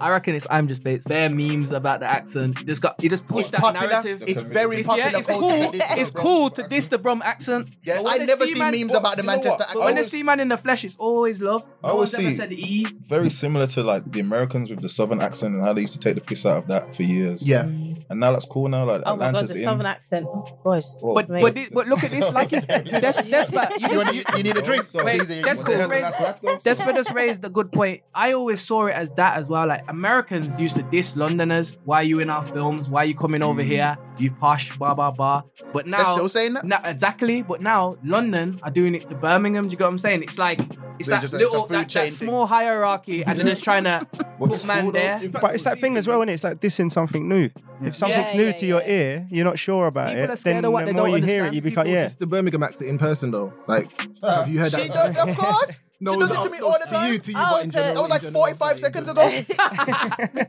I 0.00 0.10
reckon 0.10 0.34
it's 0.34 0.46
I'm 0.50 0.68
just 0.68 0.82
based. 0.82 1.06
Bare 1.06 1.28
memes 1.28 1.70
about 1.70 2.00
the 2.00 2.06
accent. 2.06 2.66
Just 2.66 2.82
got 2.82 3.02
you 3.02 3.10
just 3.10 3.26
push 3.28 3.42
It's 3.42 3.50
that 3.52 3.60
popular. 3.60 3.88
narrative. 3.88 4.22
It's 4.26 4.42
very 4.42 4.78
It's, 4.78 4.86
popular. 4.86 5.10
yeah, 5.10 5.18
it's 5.18 5.26
culture 5.26 5.40
cool. 5.40 5.70
to 5.70 5.78
diss 5.78 5.88
the 5.88 6.00
It's 6.00 6.10
Brum. 6.10 6.24
cool 6.24 6.50
to 6.50 6.62
diss 6.68 6.88
the 6.88 6.98
Brum 6.98 7.22
accent. 7.24 7.68
Yeah, 7.84 7.96
But 7.96 8.04
when 8.04 8.22
I 8.22 8.24
never 8.24 8.46
see 8.46 8.52
see 8.54 8.58
man- 8.58 8.72
memes 8.72 8.92
what- 8.92 8.98
about 9.00 9.16
the 9.16 9.22
you 9.22 9.26
know 9.26 9.32
Manchester 9.32 9.50
what? 9.50 9.58
But 9.58 9.68
accent. 9.68 9.84
when 9.84 9.94
they 9.96 10.02
see 10.02 10.22
man 10.22 10.40
in 10.40 10.48
the 10.48 10.56
flesh, 10.56 10.84
it's 10.84 10.96
always 10.98 11.40
love. 11.40 11.62
I 11.84 11.88
No 11.88 11.92
always 11.94 12.12
one's 12.14 12.24
ever 12.24 12.30
see- 12.30 12.36
said 12.36 12.52
E. 12.52 12.86
Very 13.08 13.30
similar 13.30 13.66
to 13.68 13.82
like 13.82 14.10
the 14.10 14.20
Americans 14.20 14.70
with 14.70 14.80
the 14.80 14.88
southern 14.88 15.20
accent 15.22 15.54
and 15.54 15.62
how 15.62 15.72
they 15.72 15.82
used 15.82 15.94
to 15.94 16.00
take 16.00 16.14
the 16.14 16.20
piss 16.20 16.46
out 16.46 16.58
of 16.58 16.66
that 16.68 16.94
for 16.94 17.02
years. 17.02 17.42
Yeah. 17.42 17.62
And 18.10 18.20
now 18.20 18.32
that's 18.32 18.46
cool 18.46 18.68
now. 18.68 18.84
Like 18.86 19.02
Oh 19.04 19.16
my 19.16 19.26
god, 19.26 19.28
Atlanta's 19.28 19.50
the 19.52 19.58
in. 19.58 19.64
southern 19.64 19.86
accent. 19.86 20.26
Gosh. 20.64 20.84
Whoa. 21.00 21.14
But 21.14 21.28
Mate. 21.28 21.42
but, 21.42 21.54
thi- 21.54 21.68
but 21.72 21.86
look 21.86 22.02
at 22.04 22.10
this. 22.10 22.28
Like 22.32 22.52
it's 22.52 22.66
Des, 22.66 22.82
Despa, 22.84 23.70
you 23.72 23.76
You, 23.80 23.88
just, 23.88 23.96
want- 23.96 24.16
you- 24.16 24.24
you 24.38 24.42
need 24.42 24.56
a 24.56 24.62
drink? 24.62 24.84
So- 24.84 25.04
Wait, 25.04 25.20
Easy. 25.22 25.42
that's 25.42 25.58
What 25.58 25.66
cool. 25.66 25.76
hell 25.76 25.88
Raise- 25.88 26.06
is 26.06 26.18
that 26.18 26.42
left 26.44 26.64
Despa 26.64 26.94
just 26.94 27.10
raised 27.12 27.44
a 27.44 27.50
good 27.50 27.70
point. 27.72 28.02
I 28.14 28.34
always 28.38 28.60
saw 28.60 28.86
it 28.86 28.92
as 28.94 29.10
that 29.12 29.36
as 29.36 29.48
well. 29.48 29.66
Like 29.66 29.82
Americans 29.88 30.58
used 30.60 30.76
to 30.76 30.82
diss 30.84 31.16
Londoners. 31.16 31.78
Why 31.84 31.96
are 31.96 32.02
you 32.04 32.20
in 32.20 32.30
our 32.30 32.44
films? 32.44 32.88
Why 32.88 33.02
are 33.02 33.06
you 33.06 33.14
coming 33.14 33.42
over 33.42 33.62
mm. 33.62 33.66
here? 33.66 33.98
You 34.18 34.30
posh, 34.30 34.76
blah 34.78 34.94
blah 34.94 35.10
blah. 35.10 35.42
But 35.72 35.86
now 35.86 35.98
They're 35.98 36.06
now, 36.06 36.14
still 36.14 36.28
saying 36.28 36.54
that? 36.54 36.64
now 36.64 36.80
exactly. 36.84 37.42
But 37.42 37.60
now 37.60 37.96
London 38.04 38.58
are 38.62 38.70
doing 38.70 38.94
it 38.94 39.02
to 39.08 39.14
Birmingham. 39.14 39.64
Do 39.68 39.72
you 39.72 39.76
get 39.76 39.84
what 39.84 39.90
I'm 39.90 39.98
saying? 39.98 40.22
It's 40.22 40.38
like 40.38 40.58
it's 40.98 41.08
They're 41.08 41.16
that 41.16 41.22
just- 41.22 41.34
it's 41.34 41.42
a 41.42 41.44
little 41.46 41.62
food 41.64 41.74
that, 41.74 41.78
that 41.80 41.88
chain 41.88 42.04
thing. 42.10 42.28
small 42.28 42.46
hierarchy, 42.46 43.22
and 43.24 43.38
they're 43.38 43.46
just 43.46 43.62
trying 43.64 43.84
to 43.84 44.06
What's 44.38 44.58
put 44.62 44.66
man 44.66 44.92
there. 44.92 45.28
But 45.28 45.54
it's 45.54 45.64
that 45.64 45.78
thing 45.80 45.96
as 45.96 46.06
well, 46.06 46.22
and 46.22 46.30
it's 46.30 46.42
like 46.44 46.60
dissing 46.60 46.90
something 46.90 47.28
new. 47.28 47.50
If 47.80 47.94
something's 47.94 48.34
new 48.34 48.46
Yeah, 48.46 48.52
to 48.52 48.66
yeah, 48.66 48.68
your 48.68 48.80
yeah. 48.82 48.88
ear, 48.92 49.26
you're 49.30 49.44
not 49.44 49.58
sure 49.58 49.86
about 49.86 50.08
People 50.14 50.30
are 50.30 50.32
it. 50.32 50.36
scared 50.38 50.56
Then 50.56 50.64
of 50.64 50.72
what 50.72 50.80
the 50.80 50.86
they 50.86 50.92
more 50.92 51.06
don't 51.08 51.20
you 51.20 51.26
hear 51.26 51.44
it, 51.44 51.48
understand. 51.48 51.54
you 51.54 51.62
become 51.62 51.84
People 51.84 51.98
yeah. 51.98 52.04
diss 52.06 52.14
the 52.16 52.26
Birmingham 52.26 52.62
accent 52.64 52.90
in 52.90 52.98
person 52.98 53.30
though. 53.30 53.52
Like, 53.68 53.88
have 54.22 54.48
you 54.48 54.58
heard 54.58 54.72
She 54.72 54.88
that? 54.88 55.14
does, 55.14 55.28
of 55.28 55.36
course. 55.38 55.80
No, 56.00 56.12
she 56.12 56.18
does 56.20 56.30
it 56.30 56.42
to 56.42 56.50
me 56.50 56.58
no, 56.60 56.66
all 56.66 56.78
the 56.78 56.84
To 56.86 56.90
time. 56.92 57.12
you, 57.12 57.18
to 57.18 57.32
you, 57.32 57.36
Oh, 57.38 57.56
but 57.56 57.64
in 57.64 57.70
general. 57.72 57.94
That 57.94 58.00
was 58.02 58.10
like 58.10 58.22
general, 58.22 58.42
45 58.44 58.78
seconds 58.78 59.08
ago. 59.08 59.22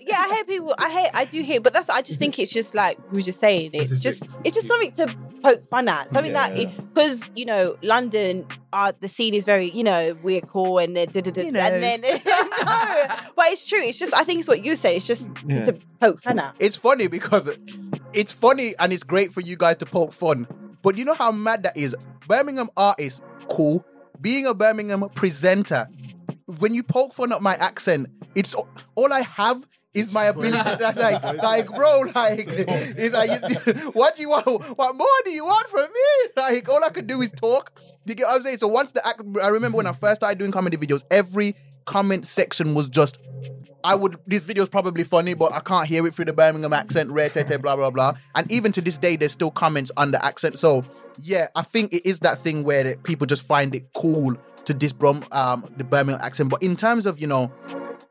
yeah, 0.02 0.16
I 0.18 0.34
hear 0.36 0.46
people. 0.46 0.76
I 0.78 0.90
hate. 0.92 1.10
I 1.14 1.26
do 1.26 1.42
hear, 1.42 1.60
but 1.60 1.74
that's. 1.74 1.90
I 1.90 2.02
just 2.04 2.20
think 2.20 2.38
it's 2.38 2.54
just 2.54 2.76
like 2.76 3.00
we 3.12 3.18
were 3.18 3.22
just 3.24 3.40
saying. 3.40 3.72
It's 3.74 4.00
just. 4.00 4.28
It's 4.44 4.56
just 4.56 4.68
something 4.68 4.92
to 4.94 5.08
poke 5.42 5.68
fun 5.70 5.88
at. 5.88 6.12
Something 6.12 6.34
Yeah. 6.34 6.50
that 6.50 6.94
because 6.94 7.30
you 7.36 7.46
know 7.46 7.78
London. 7.82 8.46
Uh, 8.72 8.92
the 9.00 9.08
scene 9.08 9.34
is 9.34 9.46
very, 9.46 9.72
you 9.72 9.84
know, 9.84 10.16
we're 10.22 10.42
cool 10.42 10.78
and 10.78 10.96
then, 10.96 11.08
da, 11.08 11.22
da, 11.22 11.32
da, 11.32 11.42
You 11.42 11.52
know. 11.52 11.60
and 11.60 11.82
then 11.82 12.02
no, 12.02 12.20
but 13.36 13.46
it's 13.48 13.68
true. 13.68 13.80
It's 13.82 13.98
just, 13.98 14.14
I 14.14 14.24
think 14.24 14.38
it's 14.42 14.48
what 14.48 14.64
you 14.64 14.76
say. 14.76 14.96
It's 14.96 15.08
just 15.08 15.28
Yeah. 15.48 15.66
to 15.66 15.74
poke 16.00 16.22
fun 16.22 16.38
at. 16.38 16.56
It's 16.60 16.76
funny 16.76 17.08
because 17.08 17.58
it's 18.14 18.32
funny 18.32 18.76
and 18.78 18.94
it's 18.94 19.02
great 19.04 19.32
for 19.34 19.42
you 19.42 19.58
guys 19.58 19.78
to 19.78 19.88
poke 19.88 20.14
fun. 20.14 20.48
But 20.84 21.00
you 21.00 21.06
know 21.06 21.16
how 21.16 21.32
mad 21.32 21.64
that 21.64 21.76
is? 21.76 21.96
Birmingham 22.28 22.70
artist, 22.78 23.24
cool. 23.50 23.84
Being 24.22 24.46
a 24.46 24.54
Birmingham 24.54 25.08
presenter, 25.16 25.88
when 26.60 26.74
you 26.74 26.84
poke 26.84 27.14
fun 27.14 27.32
at 27.32 27.42
my 27.42 27.56
accent, 27.56 28.08
it's 28.36 28.54
all 28.96 29.14
I 29.14 29.22
have 29.22 29.66
is 29.94 30.12
my 30.12 30.26
ability. 30.26 30.58
That's 30.78 31.00
like, 31.00 31.24
like, 31.44 31.68
bro, 31.68 32.02
like, 32.14 32.46
it's 32.48 33.16
like, 33.16 33.66
you- 33.66 33.74
what 33.94 34.16
do 34.16 34.22
you 34.22 34.30
want? 34.30 34.46
What 34.78 34.96
more 34.96 35.08
do 35.26 35.32
you 35.32 35.46
want 35.46 35.68
from 35.70 35.82
me? 35.82 36.30
Like, 36.36 36.70
all 36.70 36.84
I 36.84 36.90
could 36.90 37.08
do 37.08 37.22
is 37.22 37.32
talk. 37.32 37.80
You 38.06 38.16
get 38.16 38.26
what 38.28 38.36
I'm 38.36 38.44
saying? 38.44 38.58
So 38.58 38.68
once 38.68 38.92
the 38.92 39.06
act, 39.06 39.22
I 39.42 39.48
remember 39.48 39.78
when 39.78 39.88
I 39.88 39.94
first 39.94 40.18
started 40.22 40.38
doing 40.38 40.52
comedy 40.52 40.78
videos, 40.78 41.02
every 41.10 41.56
comment 41.86 42.28
section 42.28 42.76
was 42.76 42.88
just 42.90 43.20
I 43.84 43.96
would. 43.96 44.18
This 44.28 44.44
video 44.44 44.64
is 44.64 44.70
probably 44.70 45.04
funny, 45.04 45.34
but 45.34 45.54
I 45.54 45.60
can't 45.60 45.88
hear 45.88 46.06
it 46.06 46.14
through 46.14 46.26
the 46.26 46.34
Birmingham 46.34 46.74
accent. 46.74 47.12
Rare 47.12 47.30
tete, 47.30 47.62
blah 47.62 47.76
blah 47.76 47.90
blah. 47.90 48.14
And 48.36 48.52
even 48.52 48.72
to 48.74 48.82
this 48.82 48.98
day, 48.98 49.16
there's 49.16 49.32
still 49.32 49.52
comments 49.52 49.92
the 50.12 50.24
accent. 50.24 50.60
So 50.60 50.84
yeah, 51.18 51.48
I 51.56 51.62
think 51.62 51.94
it 51.94 52.06
is 52.06 52.20
that 52.20 52.40
thing 52.40 52.64
where 52.64 52.96
people 52.98 53.28
just 53.28 53.46
find 53.46 53.74
it 53.76 53.94
cool 53.96 54.36
to 54.66 54.74
Brum, 54.94 55.26
um, 55.32 55.66
the 55.78 55.84
Birmingham 55.84 56.22
accent. 56.24 56.50
But 56.50 56.62
in 56.62 56.76
terms 56.76 57.06
of 57.06 57.20
you 57.20 57.28
know 57.28 57.52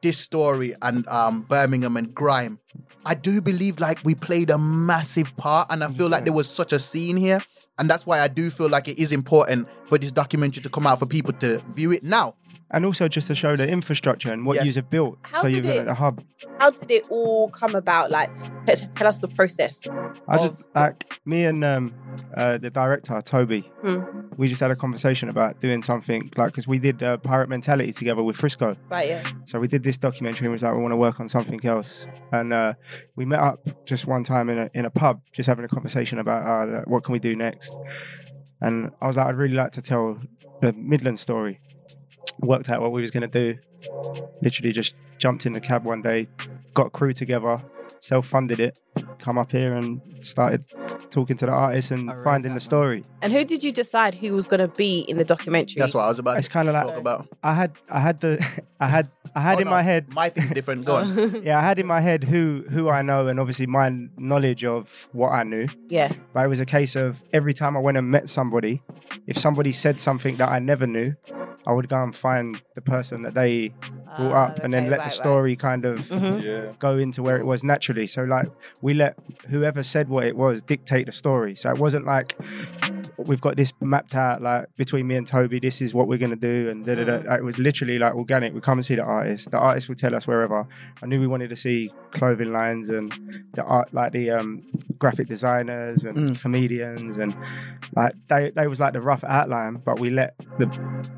this 0.02 0.18
story 0.18 0.74
and 0.82 1.06
um, 1.08 1.42
Birmingham 1.42 1.96
and 1.96 2.14
grime, 2.14 2.58
I 3.04 3.14
do 3.14 3.40
believe 3.40 3.80
like 3.80 4.00
we 4.04 4.14
played 4.14 4.50
a 4.50 4.58
massive 4.58 5.36
part, 5.36 5.68
and 5.70 5.84
I 5.84 5.88
feel 5.88 6.08
like 6.08 6.24
there 6.24 6.32
was 6.32 6.48
such 6.48 6.72
a 6.72 6.78
scene 6.78 7.16
here, 7.16 7.40
and 7.78 7.88
that's 7.88 8.06
why 8.06 8.20
I 8.20 8.28
do 8.28 8.50
feel 8.50 8.68
like 8.68 8.88
it 8.88 8.98
is 8.98 9.12
important 9.12 9.68
for 9.84 9.98
this 9.98 10.12
documentary 10.12 10.62
to 10.62 10.70
come 10.70 10.86
out 10.86 10.98
for 10.98 11.06
people 11.06 11.32
to 11.34 11.58
view 11.68 11.92
it 11.92 12.02
now. 12.02 12.34
And 12.70 12.84
also 12.84 13.08
just 13.08 13.26
to 13.28 13.34
show 13.34 13.56
the 13.56 13.66
infrastructure 13.68 14.30
and 14.32 14.44
what 14.44 14.56
Yes. 14.56 14.66
you 14.66 14.72
have 14.74 14.90
built. 14.90 15.18
How 15.22 15.42
so 15.42 15.48
did 15.48 15.56
you've 15.56 15.64
got 15.64 15.74
it- 15.74 15.78
like, 15.78 15.86
a 15.88 15.94
hub. 15.94 16.22
How 16.60 16.70
did 16.70 16.90
it 16.90 17.06
all 17.10 17.48
come 17.50 17.74
about? 17.74 18.10
Like, 18.10 18.30
t- 18.66 18.74
t- 18.76 18.86
tell 18.94 19.06
us 19.06 19.18
the 19.18 19.28
process. 19.28 19.86
I 20.28 20.36
just 20.38 20.54
like 20.74 21.20
me 21.24 21.44
and 21.46 21.64
um, 21.64 21.94
uh, 22.36 22.58
the 22.58 22.70
director 22.70 23.20
Toby. 23.22 23.60
Hmm. 23.84 24.02
We 24.36 24.46
just 24.48 24.60
had 24.60 24.70
a 24.70 24.76
conversation 24.76 25.28
about 25.28 25.60
doing 25.60 25.82
something 25.82 26.30
like 26.36 26.48
because 26.52 26.68
we 26.68 26.78
did 26.78 27.02
uh, 27.02 27.16
Pirate 27.18 27.48
Mentality 27.48 27.92
together 27.92 28.22
with 28.22 28.36
Frisco. 28.36 28.76
Right, 28.88 29.08
yeah. 29.08 29.24
So 29.46 29.58
we 29.58 29.66
did 29.66 29.82
this 29.82 29.96
documentary 29.96 30.46
and 30.46 30.52
was 30.52 30.62
like, 30.62 30.74
we 30.74 30.80
want 30.80 30.92
to 30.92 30.96
work 30.96 31.18
on 31.20 31.28
something 31.28 31.64
else. 31.66 32.06
And 32.32 32.52
uh, 32.52 32.74
we 33.16 33.24
met 33.24 33.40
up 33.40 33.66
just 33.84 34.06
one 34.06 34.22
time 34.24 34.48
in 34.48 34.58
a 34.58 34.70
in 34.74 34.84
a 34.84 34.90
pub, 34.90 35.22
just 35.32 35.46
having 35.48 35.64
a 35.64 35.68
conversation 35.68 36.18
about 36.18 36.68
uh, 36.68 36.82
what 36.86 37.02
can 37.02 37.12
we 37.14 37.18
do 37.18 37.34
next. 37.34 37.72
And 38.60 38.90
I 39.00 39.06
was 39.06 39.16
like, 39.16 39.26
I'd 39.26 39.36
really 39.36 39.54
like 39.54 39.72
to 39.72 39.82
tell 39.82 40.20
the 40.60 40.72
Midland 40.72 41.18
story. 41.18 41.60
Worked 42.40 42.70
out 42.70 42.80
what 42.80 42.92
we 42.92 43.00
was 43.00 43.10
gonna 43.10 43.26
do. 43.26 43.58
Literally 44.42 44.72
just 44.72 44.94
jumped 45.18 45.46
in 45.46 45.52
the 45.52 45.60
cab 45.60 45.84
one 45.84 46.02
day, 46.02 46.28
got 46.74 46.92
crew 46.92 47.12
together, 47.12 47.62
self-funded 48.00 48.60
it, 48.60 48.78
come 49.18 49.38
up 49.38 49.52
here 49.52 49.74
and 49.74 50.00
started 50.20 50.64
talking 51.10 51.36
to 51.36 51.46
the 51.46 51.52
artists 51.52 51.90
and 51.90 52.10
I 52.10 52.22
finding 52.22 52.50
the 52.50 52.54
man. 52.54 52.60
story. 52.60 53.04
And 53.22 53.32
who 53.32 53.44
did 53.44 53.62
you 53.62 53.72
decide 53.72 54.14
who 54.14 54.32
was 54.34 54.46
going 54.46 54.60
to 54.60 54.68
be 54.68 55.00
in 55.00 55.18
the 55.18 55.24
documentary? 55.24 55.78
That's 55.78 55.94
what 55.94 56.02
I 56.02 56.08
was 56.08 56.18
about. 56.18 56.38
It's 56.38 56.48
to 56.48 56.52
kind 56.52 56.68
of 56.68 56.74
like 56.74 56.86
talk 56.86 56.96
about. 56.96 57.28
I 57.42 57.54
had 57.54 57.72
I 57.90 58.00
had 58.00 58.20
the 58.20 58.62
I 58.80 58.88
had 58.88 59.10
I 59.34 59.40
had 59.40 59.56
Oh, 59.56 59.60
in 59.60 59.64
no, 59.66 59.70
my 59.70 59.82
head 59.82 60.12
My 60.12 60.28
thing's 60.28 60.50
different. 60.52 60.84
Go 60.84 60.96
on. 60.96 61.42
yeah, 61.44 61.58
I 61.58 61.62
had 61.62 61.78
in 61.78 61.86
my 61.86 62.00
head 62.00 62.24
who 62.24 62.64
who 62.70 62.88
I 62.88 63.02
know 63.02 63.26
and 63.28 63.38
obviously 63.40 63.66
my 63.66 63.90
knowledge 64.16 64.64
of 64.64 65.08
what 65.12 65.30
I 65.30 65.42
knew. 65.44 65.66
yeah. 65.88 66.10
But 66.32 66.44
it 66.44 66.48
was 66.48 66.60
a 66.60 66.66
case 66.66 66.96
of 66.96 67.22
every 67.32 67.54
time 67.54 67.76
I 67.76 67.80
went 67.80 67.96
and 67.98 68.10
met 68.10 68.28
somebody, 68.28 68.82
if 69.26 69.36
somebody 69.38 69.72
said 69.72 70.00
something 70.00 70.36
that 70.36 70.48
I 70.48 70.58
never 70.58 70.86
knew, 70.86 71.14
I 71.66 71.72
would 71.72 71.88
go 71.88 72.02
and 72.02 72.14
find 72.16 72.60
the 72.74 72.80
person 72.80 73.22
that 73.22 73.34
they 73.34 73.72
brought 74.16 74.32
Ah, 74.34 74.44
up 74.46 74.58
and 74.64 74.72
then 74.72 74.84
let 74.84 74.98
right, 74.98 74.98
the 74.98 75.02
right. 75.04 75.12
story 75.12 75.54
kind 75.56 75.84
of 75.84 75.98
Mhm. 76.08 76.42
Yeah. 76.42 76.72
go 76.78 76.96
into 76.98 77.22
where 77.22 77.36
it 77.38 77.44
was 77.46 77.62
naturally. 77.62 78.06
So 78.06 78.24
like 78.24 78.48
we 78.80 78.94
let 78.94 79.16
whoever 79.48 79.82
said 79.82 80.08
what 80.08 80.24
it 80.24 80.36
was 80.36 80.62
dictate 80.62 81.06
the 81.06 81.12
story. 81.12 81.54
So 81.54 81.70
it 81.70 81.78
wasn't 81.78 82.06
like 82.06 82.34
we've 83.18 83.40
got 83.40 83.56
this 83.56 83.72
mapped 83.80 84.14
out 84.14 84.40
like 84.40 84.66
between 84.76 85.06
me 85.06 85.16
and 85.16 85.26
Toby, 85.26 85.58
this 85.58 85.82
is 85.82 85.92
what 85.92 86.06
we're 86.08 86.18
gonna 86.18 86.36
do 86.36 86.68
and 86.70 86.86
da 86.86 86.94
da 86.94 87.04
da. 87.18 87.34
It 87.34 87.42
was 87.44 87.58
literally 87.58 87.98
like 87.98 88.14
organic. 88.14 88.54
We 88.54 88.60
come 88.60 88.78
and 88.78 88.86
see 88.86 88.94
the 88.94 89.02
artist. 89.02 89.50
The 89.50 89.58
artist 89.58 89.88
would 89.88 89.98
tell 89.98 90.14
us 90.14 90.26
wherever. 90.26 90.66
I 91.02 91.06
knew 91.06 91.20
we 91.20 91.26
wanted 91.26 91.50
to 91.50 91.56
see 91.56 91.90
clothing 92.12 92.52
lines 92.52 92.88
and 92.90 93.12
the 93.54 93.64
art 93.64 93.92
like 93.92 94.12
the 94.12 94.30
um 94.30 94.62
graphic 94.98 95.28
designers 95.28 96.04
and 96.04 96.16
Mm. 96.16 96.40
comedians 96.40 97.18
and 97.18 97.36
like 97.94 98.14
they 98.28 98.50
they 98.50 98.66
was 98.66 98.80
like 98.80 98.92
the 98.92 99.00
rough 99.00 99.24
outline, 99.24 99.74
but 99.84 99.98
we 100.00 100.10
let 100.10 100.34
the 100.56 100.68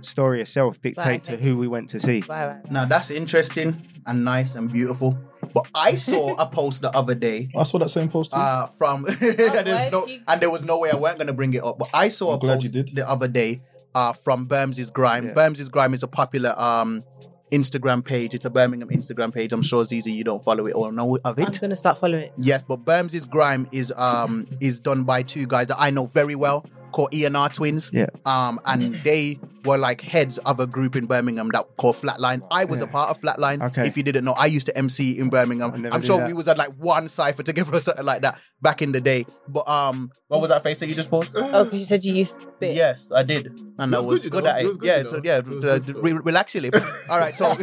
story 0.00 0.40
itself 0.40 0.80
dictate 0.82 1.24
to 1.24 1.36
who 1.36 1.56
we 1.56 1.68
went 1.68 1.90
to 1.90 2.00
see. 2.00 2.22
Right, 2.28 2.46
right. 2.46 2.70
Now 2.70 2.84
that's 2.86 3.10
interesting 3.10 3.76
and 4.06 4.24
nice 4.24 4.54
and 4.54 4.70
beautiful. 4.72 5.18
But 5.54 5.66
I 5.74 5.94
saw 6.10 6.34
a 6.36 6.46
post 6.46 6.82
the 6.82 6.90
other 6.96 7.14
day 7.14 7.48
I 7.56 7.62
saw 7.64 7.78
that 7.78 7.90
same 7.90 8.08
post 8.08 8.30
too. 8.30 8.36
uh, 8.36 8.66
from 8.66 9.02
there's 9.20 9.36
where'd 9.50 9.92
no, 9.92 10.06
you- 10.06 10.20
and 10.28 10.40
there 10.40 10.50
was 10.50 10.64
no 10.64 10.78
way 10.78 10.90
I 10.90 10.96
weren't 10.96 11.18
gonna 11.18 11.32
bring 11.32 11.54
it 11.54 11.62
up. 11.62 11.78
But 11.78 11.88
I 11.94 12.08
saw 12.08 12.30
I'm 12.30 12.36
a 12.36 12.38
glad 12.40 12.54
post 12.60 12.64
you 12.64 12.70
did. 12.82 12.94
the 12.94 13.08
other 13.08 13.28
day 13.28 13.60
uh, 13.94 14.12
from 14.12 14.46
Berms's 14.46 14.90
Grime. 14.90 15.26
Yeah. 15.28 15.32
Berms's 15.34 15.68
Grime 15.68 15.94
is 15.94 16.02
a 16.02 16.08
popular 16.08 16.54
um, 16.58 17.02
Instagram 17.50 18.04
page. 18.04 18.34
It's 18.34 18.44
a 18.44 18.50
Birmingham 18.50 18.88
Instagram 18.90 19.34
page. 19.34 19.52
I'm 19.52 19.62
sure 19.62 19.84
Zeze 19.84 20.06
you 20.06 20.22
don't 20.22 20.42
follow 20.44 20.66
it 20.66 20.72
or 20.72 20.92
know 20.92 21.16
of 21.24 21.36
I'm 21.38 21.50
going 21.50 21.70
to 21.70 21.76
start 21.76 21.98
following 21.98 22.24
it. 22.24 22.32
Yes, 22.36 22.62
but 22.62 22.84
Berms's 22.84 23.24
Grime 23.26 23.68
is 23.72 23.92
um 23.96 24.46
is 24.60 24.78
done 24.80 25.02
by 25.04 25.22
two 25.22 25.46
guys 25.46 25.66
that 25.66 25.76
I 25.80 25.90
know 25.90 26.06
very 26.06 26.36
well 26.36 26.64
called 26.92 27.12
ENR 27.12 27.52
Twins. 27.52 27.90
Yeah. 27.92 28.06
Um, 28.24 28.60
and 28.66 28.94
they 29.04 29.38
were 29.64 29.76
like 29.76 30.00
heads 30.00 30.38
of 30.38 30.58
a 30.58 30.66
group 30.66 30.96
in 30.96 31.04
Birmingham 31.06 31.48
that 31.52 31.66
called 31.76 31.96
Flatline. 31.96 32.40
I 32.50 32.64
was 32.64 32.80
a 32.80 32.86
part 32.86 33.10
of 33.10 33.20
Flatline. 33.20 33.62
Okay. 33.68 33.86
If 33.86 33.96
you 33.96 34.02
didn't 34.02 34.24
know, 34.24 34.32
I 34.32 34.46
used 34.46 34.66
to 34.66 34.76
MC 34.78 35.18
in 35.18 35.28
Birmingham. 35.28 35.72
I 35.74 35.76
never 35.76 35.94
I'm 35.94 36.02
sure 36.02 36.18
that. 36.18 36.26
we 36.26 36.32
was 36.32 36.48
at 36.48 36.56
like 36.58 36.70
one 36.78 37.08
cipher 37.08 37.42
together 37.42 37.74
or 37.76 37.80
something 37.80 38.04
like 38.04 38.22
that 38.22 38.38
back 38.62 38.80
in 38.82 38.92
the 38.92 39.00
day. 39.00 39.26
But 39.48 39.68
um, 39.68 40.10
what 40.28 40.40
was 40.40 40.48
that 40.50 40.62
face 40.62 40.78
that 40.80 40.86
you 40.88 40.94
just 40.94 41.10
posted? 41.10 41.36
Oh, 41.36 41.64
because 41.64 41.80
you 41.80 41.84
said 41.86 42.04
you 42.04 42.14
used 42.14 42.36
to 42.36 42.42
spit. 42.42 42.74
Yes, 42.74 43.06
I 43.14 43.22
did, 43.22 43.46
and 43.78 43.92
It 43.92 43.96
I 43.96 44.00
was 44.00 44.06
was 44.06 44.22
good, 44.22 44.32
good 44.32 44.46
at 44.46 44.60
It 44.60 44.64
it. 44.64 44.68
was 44.68 44.76
good, 44.78 44.86
yeah, 44.86 45.02
so, 45.02 45.20
yeah. 45.22 45.38
It 45.38 45.46
was 45.46 45.84
good 45.86 45.96
re- 46.02 46.12
relax 46.12 46.54
your 46.54 46.62
lip. 46.62 46.74
All 47.10 47.18
right, 47.18 47.36
so 47.36 47.50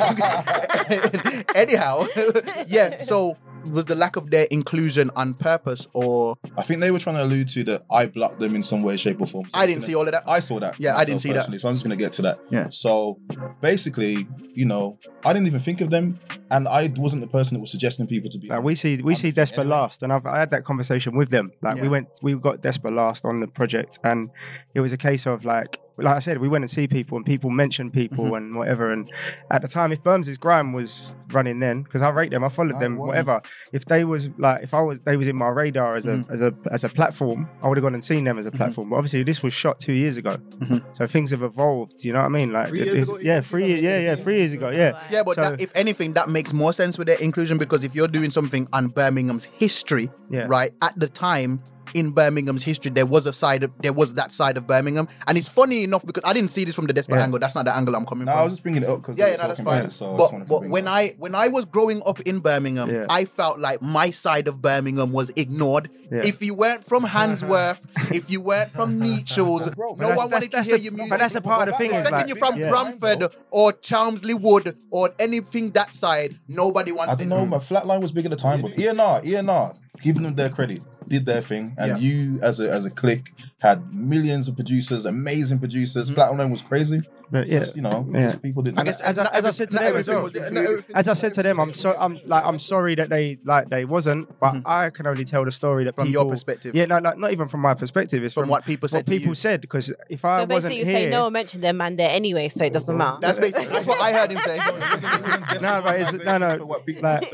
anyhow, 1.55 2.05
yeah. 2.67 2.97
So 2.99 3.37
was 3.71 3.85
the 3.85 3.95
lack 3.95 4.15
of 4.15 4.29
their 4.31 4.45
inclusion 4.51 5.09
on 5.15 5.33
purpose, 5.33 5.87
or 5.93 6.35
I 6.57 6.63
think 6.63 6.81
they 6.81 6.91
were 6.91 6.99
trying 6.99 7.15
to 7.17 7.23
allude 7.23 7.49
to 7.49 7.63
that 7.65 7.85
I 7.91 8.05
blocked 8.07 8.39
them 8.39 8.55
in 8.55 8.63
some 8.63 8.81
way, 8.83 8.97
shape, 8.97 9.21
or 9.21 9.27
form. 9.27 9.45
So 9.45 9.51
I 9.53 9.65
didn't 9.65 9.79
gonna- 9.79 9.85
see 9.87 9.95
all 9.95 10.05
of 10.05 10.11
that. 10.11 10.23
I 10.27 10.39
saw 10.39 10.59
that. 10.59 10.79
Yeah, 10.79 10.95
I 10.97 11.05
didn't 11.05 11.21
see 11.21 11.29
that. 11.29 11.39
personally, 11.39 11.59
So 11.59 11.69
I'm 11.69 11.75
just 11.75 11.83
gonna 11.85 11.95
get 11.95 12.13
to 12.13 12.21
that. 12.23 12.39
Yeah. 12.49 12.67
So 12.69 13.19
basically, 13.61 14.27
you 14.53 14.65
know, 14.65 14.97
I 15.25 15.33
didn't 15.33 15.47
even 15.47 15.59
think 15.59 15.81
of 15.81 15.89
them 15.89 16.17
and 16.51 16.67
I 16.67 16.91
wasn't 16.97 17.21
the 17.21 17.27
person 17.27 17.55
that 17.55 17.61
was 17.61 17.71
suggesting 17.71 18.07
people 18.07 18.29
to 18.29 18.37
be. 18.39 18.47
Like 18.47 18.63
we 18.63 18.75
see, 18.75 18.97
we 18.97 19.13
I'm 19.13 19.17
see 19.19 19.31
the 19.31 19.45
thing 19.45 19.55
Despa 19.55 19.59
anyway. 19.61 19.75
last, 19.75 20.03
and 20.03 20.13
I've 20.13 20.25
I 20.25 20.39
had 20.39 20.51
that 20.51 20.63
conversation 20.65 21.15
with 21.15 21.29
them. 21.29 21.51
Like 21.61 21.81
we 21.81 21.87
went, 21.87 22.07
we 22.21 22.33
got 22.35 22.61
Despa 22.61 22.93
last 22.93 23.25
on 23.25 23.39
the 23.39 23.47
project, 23.47 23.99
and 24.03 24.29
it 24.73 24.79
was 24.81 24.93
a 24.93 24.97
case 24.97 25.25
of 25.25 25.45
like, 25.45 25.79
like 25.97 26.15
I 26.15 26.19
said, 26.19 26.37
we 26.39 26.47
went 26.47 26.63
and 26.63 26.71
see 26.71 26.87
people, 26.87 27.17
and 27.17 27.25
people 27.25 27.49
mentioned 27.49 27.93
people 27.93 28.25
Mm-hmm. 28.25 28.35
and 28.35 28.55
whatever. 28.55 28.89
And 28.91 29.09
at 29.51 29.61
the 29.61 29.67
time, 29.67 29.91
if 29.91 30.03
Burns' 30.03 30.37
Grime 30.37 30.73
was 30.73 31.15
running 31.31 31.59
then, 31.59 31.83
because 31.83 32.01
I 32.01 32.09
rate 32.09 32.31
them, 32.31 32.43
I 32.43 32.49
followed 32.49 32.79
them, 32.79 32.97
wow. 32.97 33.07
whatever. 33.07 33.41
If 33.73 33.85
they 33.85 34.03
was 34.05 34.29
like, 34.37 34.63
if 34.63 34.73
I 34.73 34.81
was, 34.81 34.99
they 35.05 35.17
was 35.17 35.27
in 35.27 35.35
my 35.35 35.47
radar 35.47 35.95
as 35.95 36.05
a 36.05 36.09
Mm-hmm. 36.09 36.33
as 36.33 36.41
a 36.41 36.53
as 36.71 36.83
a 36.83 36.89
platform, 36.89 37.49
I 37.63 37.67
would 37.67 37.77
have 37.77 37.83
gone 37.83 37.93
and 37.93 38.03
seen 38.03 38.23
them 38.23 38.37
as 38.37 38.45
a 38.45 38.51
platform. 38.51 38.89
But 38.89 38.97
obviously, 38.97 39.23
this 39.23 39.41
was 39.43 39.53
shot 39.53 39.79
two 39.79 39.93
years 39.93 40.17
ago, 40.17 40.37
Mm-hmm. 40.37 40.77
so 40.93 41.07
things 41.07 41.31
have 41.31 41.41
evolved. 41.43 42.03
You 42.03 42.13
know 42.13 42.19
what 42.19 42.25
I 42.25 42.29
mean? 42.29 42.51
Like, 42.51 42.69
Three 42.69 42.83
years 42.85 43.03
ago, 43.09 43.19
yeah, 43.21 43.41
three, 43.41 43.65
think 43.67 43.81
yeah, 43.83 43.99
yeah, 43.99 44.15
three 44.15 44.37
years 44.37 44.53
ago, 44.53 44.69
yeah. 44.69 45.01
Yeah, 45.11 45.23
but 45.23 45.35
So- 45.35 45.41
that, 45.41 45.61
if 45.61 45.71
anything, 45.75 46.13
that 46.13 46.29
makes 46.29 46.53
more 46.53 46.73
sense 46.73 46.97
with 46.97 47.07
their 47.07 47.19
inclusion 47.19 47.57
because 47.57 47.83
if 47.83 47.95
you're 47.95 48.07
doing 48.07 48.29
something 48.29 48.67
on 48.73 48.89
Birmingham's 48.89 49.45
history, 49.45 50.09
Yeah. 50.29 50.45
right? 50.47 50.71
At 50.81 50.97
the 50.99 51.07
time 51.07 51.61
in 51.93 52.11
Birmingham's 52.11 52.63
history, 52.63 52.91
there 52.91 53.05
was 53.05 53.25
a 53.25 53.33
side 53.33 53.63
of 53.63 53.71
there 53.79 53.93
was 53.93 54.13
that 54.15 54.31
side 54.31 54.57
of 54.57 54.67
Birmingham, 54.67 55.07
and 55.27 55.37
it's 55.37 55.47
funny 55.47 55.83
enough 55.83 56.05
because 56.05 56.23
I 56.25 56.33
didn't 56.33 56.51
see 56.51 56.63
this 56.63 56.75
from 56.75 56.85
the 56.85 56.93
Desperate 56.93 57.17
Yeah. 57.17 57.23
angle. 57.23 57.39
That's 57.39 57.55
not 57.55 57.65
the 57.65 57.75
angle 57.75 57.95
I'm 57.95 58.05
coming 58.05 58.25
No, 58.25 58.31
from. 58.33 58.39
I 58.39 58.43
was 58.43 58.53
just 58.53 58.63
bringing 58.63 58.83
it 58.83 58.89
up 58.89 59.01
because 59.01 59.17
yeah, 59.17 59.27
yeah, 59.27 59.35
no, 59.37 59.47
that's 59.47 59.59
fine. 59.61 59.89
so 59.91 60.15
but 60.17 60.31
wanted 60.33 60.47
but 60.47 60.63
when. 60.69 60.87
I 60.87 61.13
when 61.17 61.35
I 61.35 61.47
was 61.49 61.65
growing 61.65 62.01
up 62.05 62.19
in 62.21 62.39
Birmingham, 62.39 62.89
Yeah. 62.89 63.05
I 63.09 63.25
felt 63.25 63.59
like 63.59 63.81
my 63.81 64.09
side 64.09 64.47
of 64.47 64.61
Birmingham 64.61 65.11
was 65.11 65.29
ignored. 65.35 65.89
Yeah. 66.11 66.21
If 66.23 66.41
you 66.41 66.53
weren't 66.53 66.83
from 66.85 67.03
Handsworth, 67.17 67.81
if 68.13 68.29
you 68.31 68.41
weren't 68.41 68.71
from 68.71 68.99
Nechells, 69.05 69.67
no 69.77 69.87
one 69.89 69.97
that's- 69.99 70.31
wanted 70.31 70.51
to 70.51 70.63
hear 70.63 70.77
the- 70.77 70.83
your 70.83 70.91
but 70.93 70.97
music. 70.97 71.19
that's 71.19 71.35
a 71.35 71.41
part 71.41 71.67
of 71.67 71.73
the 71.73 71.77
thing 71.77 71.91
The 71.91 72.03
second 72.03 72.27
you're 72.27 72.37
from 72.37 72.57
yeah. 72.57 72.69
Bromford 72.69 73.25
or 73.51 73.73
Chelmsley 73.73 74.33
Wood 74.33 74.77
or 74.91 75.11
anything 75.19 75.71
that 75.71 75.93
side, 75.93 76.39
nobody 76.47 76.91
wants 76.91 77.13
I 77.13 77.17
to 77.17 77.25
don't 77.25 77.29
know, 77.29 77.45
my 77.45 77.57
flatline 77.57 78.01
was 78.01 78.11
big 78.11 78.25
at 78.25 78.31
the 78.31 78.37
time, 78.37 78.61
but 78.61 78.71
ENR, 78.75 79.23
ENR, 79.25 79.75
giving 80.01 80.23
them 80.23 80.35
their 80.35 80.49
credit, 80.49 80.81
did 81.07 81.25
their 81.25 81.41
thing, 81.41 81.75
and 81.77 81.87
Yeah. 81.89 81.97
you 81.97 82.39
as 82.41 82.59
a 82.59 82.69
as 82.71 82.85
a 82.85 82.89
clique 82.89 83.33
had 83.59 83.93
millions 83.93 84.47
of 84.47 84.55
producers, 84.55 85.05
amazing 85.05 85.59
producers. 85.59 86.11
Mm-hmm. 86.11 86.19
Flatline 86.19 86.51
was 86.51 86.61
crazy. 86.61 87.01
But 87.29 87.47
yeah, 87.47 87.59
just, 87.59 87.75
you 87.75 87.81
know, 87.81 88.07
yeah. 88.13 88.27
just 88.29 88.41
people 88.41 88.63
didn't. 88.63 88.79
I 88.79 88.83
guess 88.83 89.01
as 89.01 89.17
I, 89.19 89.25
as 89.33 89.43
I 89.43 89.51
said 89.51 89.69
to 89.71 89.75
them 89.77 89.97
as 89.97 90.07
well, 90.07 90.23
was 90.23 90.33
Yeah, 90.33 90.43
no, 90.43 90.47
included. 90.47 90.69
everything- 90.71 90.95
as 90.95 91.07
I 91.09 91.13
said 91.13 91.33
to 91.33 91.43
them, 91.43 91.59
I'm 91.59 91.73
so 91.73 91.93
I'm 91.99 92.17
like 92.25 92.45
I'm 92.45 92.57
sorry 92.57 92.95
that 92.95 93.09
they 93.09 93.37
like 93.43 93.67
they 93.69 93.83
wasn't, 93.83 94.29
but 94.39 94.55
I 94.65 94.91
can 94.91 95.07
only 95.07 95.25
tell 95.25 95.43
the 95.43 95.51
story 95.51 95.83
that 95.85 95.95
From 95.95 96.07
people, 96.07 96.21
your 96.23 96.31
perspective. 96.31 96.73
Yeah, 96.73 96.85
no, 96.85 96.99
like 96.99 97.17
not 97.17 97.33
even 97.33 97.49
from 97.49 97.59
my 97.59 97.73
perspective. 97.73 98.23
It's 98.23 98.33
From 98.33 98.43
from, 98.43 98.51
what 98.51 98.65
people 98.65 98.87
said 98.87 98.99
What 98.99 99.07
people 99.07 99.27
you. 99.29 99.35
said 99.35 99.59
because 99.59 99.91
if 100.09 100.23
I 100.23 100.39
So 100.39 100.45
wasn't 100.45 100.49
basically, 100.71 100.77
you 100.79 100.85
here, 100.85 100.93
say 101.07 101.09
no 101.09 101.23
one 101.25 101.33
mentioned 101.33 101.63
their 101.65 101.73
man 101.73 101.97
there 101.97 102.09
anyway, 102.11 102.47
so 102.47 102.63
it 102.63 102.71
doesn't 102.71 102.95
matter. 102.95 103.17
That's, 103.19 103.39
basically, 103.39 103.65
that's 103.67 103.87
what 103.87 104.01
I 104.01 104.13
heard 104.13 104.31
him 104.31 104.39
say. 104.39 104.57
No, 105.61 105.81
but 105.83 105.99
it's, 106.01 106.13
no, 106.13 106.37
no, 106.37 106.65
like, 107.01 107.31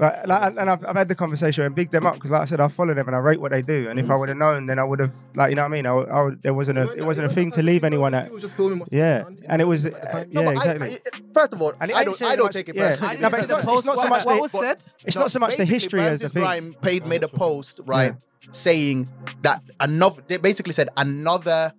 like, 0.00 0.26
like, 0.26 0.56
and 0.58 0.70
I've, 0.70 0.84
I've 0.84 0.96
had 0.96 1.08
the 1.08 1.14
conversation 1.14 1.64
and 1.64 1.74
big 1.74 1.90
them 1.90 2.06
up 2.06 2.14
because, 2.14 2.30
like 2.30 2.42
I 2.42 2.44
said, 2.46 2.60
I 2.60 2.68
follow 2.68 2.93
them 2.96 3.06
and 3.06 3.16
I 3.16 3.18
rate 3.20 3.40
what 3.40 3.52
they 3.52 3.62
do. 3.62 3.88
And 3.88 3.98
if 3.98 4.10
I 4.10 4.16
would 4.16 4.28
have 4.28 4.38
known, 4.38 4.66
then 4.66 4.78
I 4.78 4.84
would 4.84 4.98
have, 5.00 5.14
like, 5.34 5.50
you 5.50 5.56
know 5.56 5.62
what 5.62 5.72
I 5.72 5.74
mean? 5.76 5.86
I, 5.86 5.92
would- 5.94 6.08
I 6.08 6.22
would, 6.22 6.42
there 6.42 6.54
wasn't 6.54 6.78
a, 6.78 6.90
it 6.92 7.04
wasn't 7.04 7.26
a 7.30 7.34
thing 7.34 7.50
to 7.52 7.62
leave 7.62 7.84
anyone 7.84 8.14
at. 8.14 8.26
He 8.28 8.32
was 8.32 8.42
just 8.42 8.56
filming 8.56 8.78
what's 8.78 8.92
Yeah, 8.92 9.24
and 9.48 9.60
it 9.60 9.64
was, 9.64 9.86
uh, 9.86 9.90
yeah, 9.90 10.24
No, 10.30 10.44
but 10.44 10.48
I- 10.48 10.52
exactly. 10.52 10.98
First 11.32 11.52
of 11.52 11.62
all, 11.62 11.72
I 11.80 11.86
don't, 11.86 12.22
I 12.22 12.36
don't 12.36 12.52
take 12.52 12.68
it 12.68 12.76
yeah. 12.76 12.90
personally. 12.90 13.18
No, 13.18 13.30
but 13.30 13.38
it's 13.40 13.48
not, 13.48 13.58
it's 13.66 13.84
not 13.84 13.98
so 13.98 14.08
much 14.08 14.24
what 14.26 14.40
was 14.40 14.52
said. 14.52 14.78
it's 15.04 15.16
not 15.16 15.30
so 15.30 15.38
much 15.38 15.56
the 15.56 15.64
history 15.64 16.00
as 16.00 16.20
the 16.20 16.30
Burns' 16.30 16.74
thing. 16.74 16.74
Paid 16.82 17.06
made 17.06 17.22
a 17.22 17.28
post 17.28 17.80
right 17.84 18.14
saying 18.50 19.08
that 19.42 19.62
another. 19.80 20.22
They 20.28 20.36
basically 20.36 20.72
said 20.74 20.90
another 20.96 21.72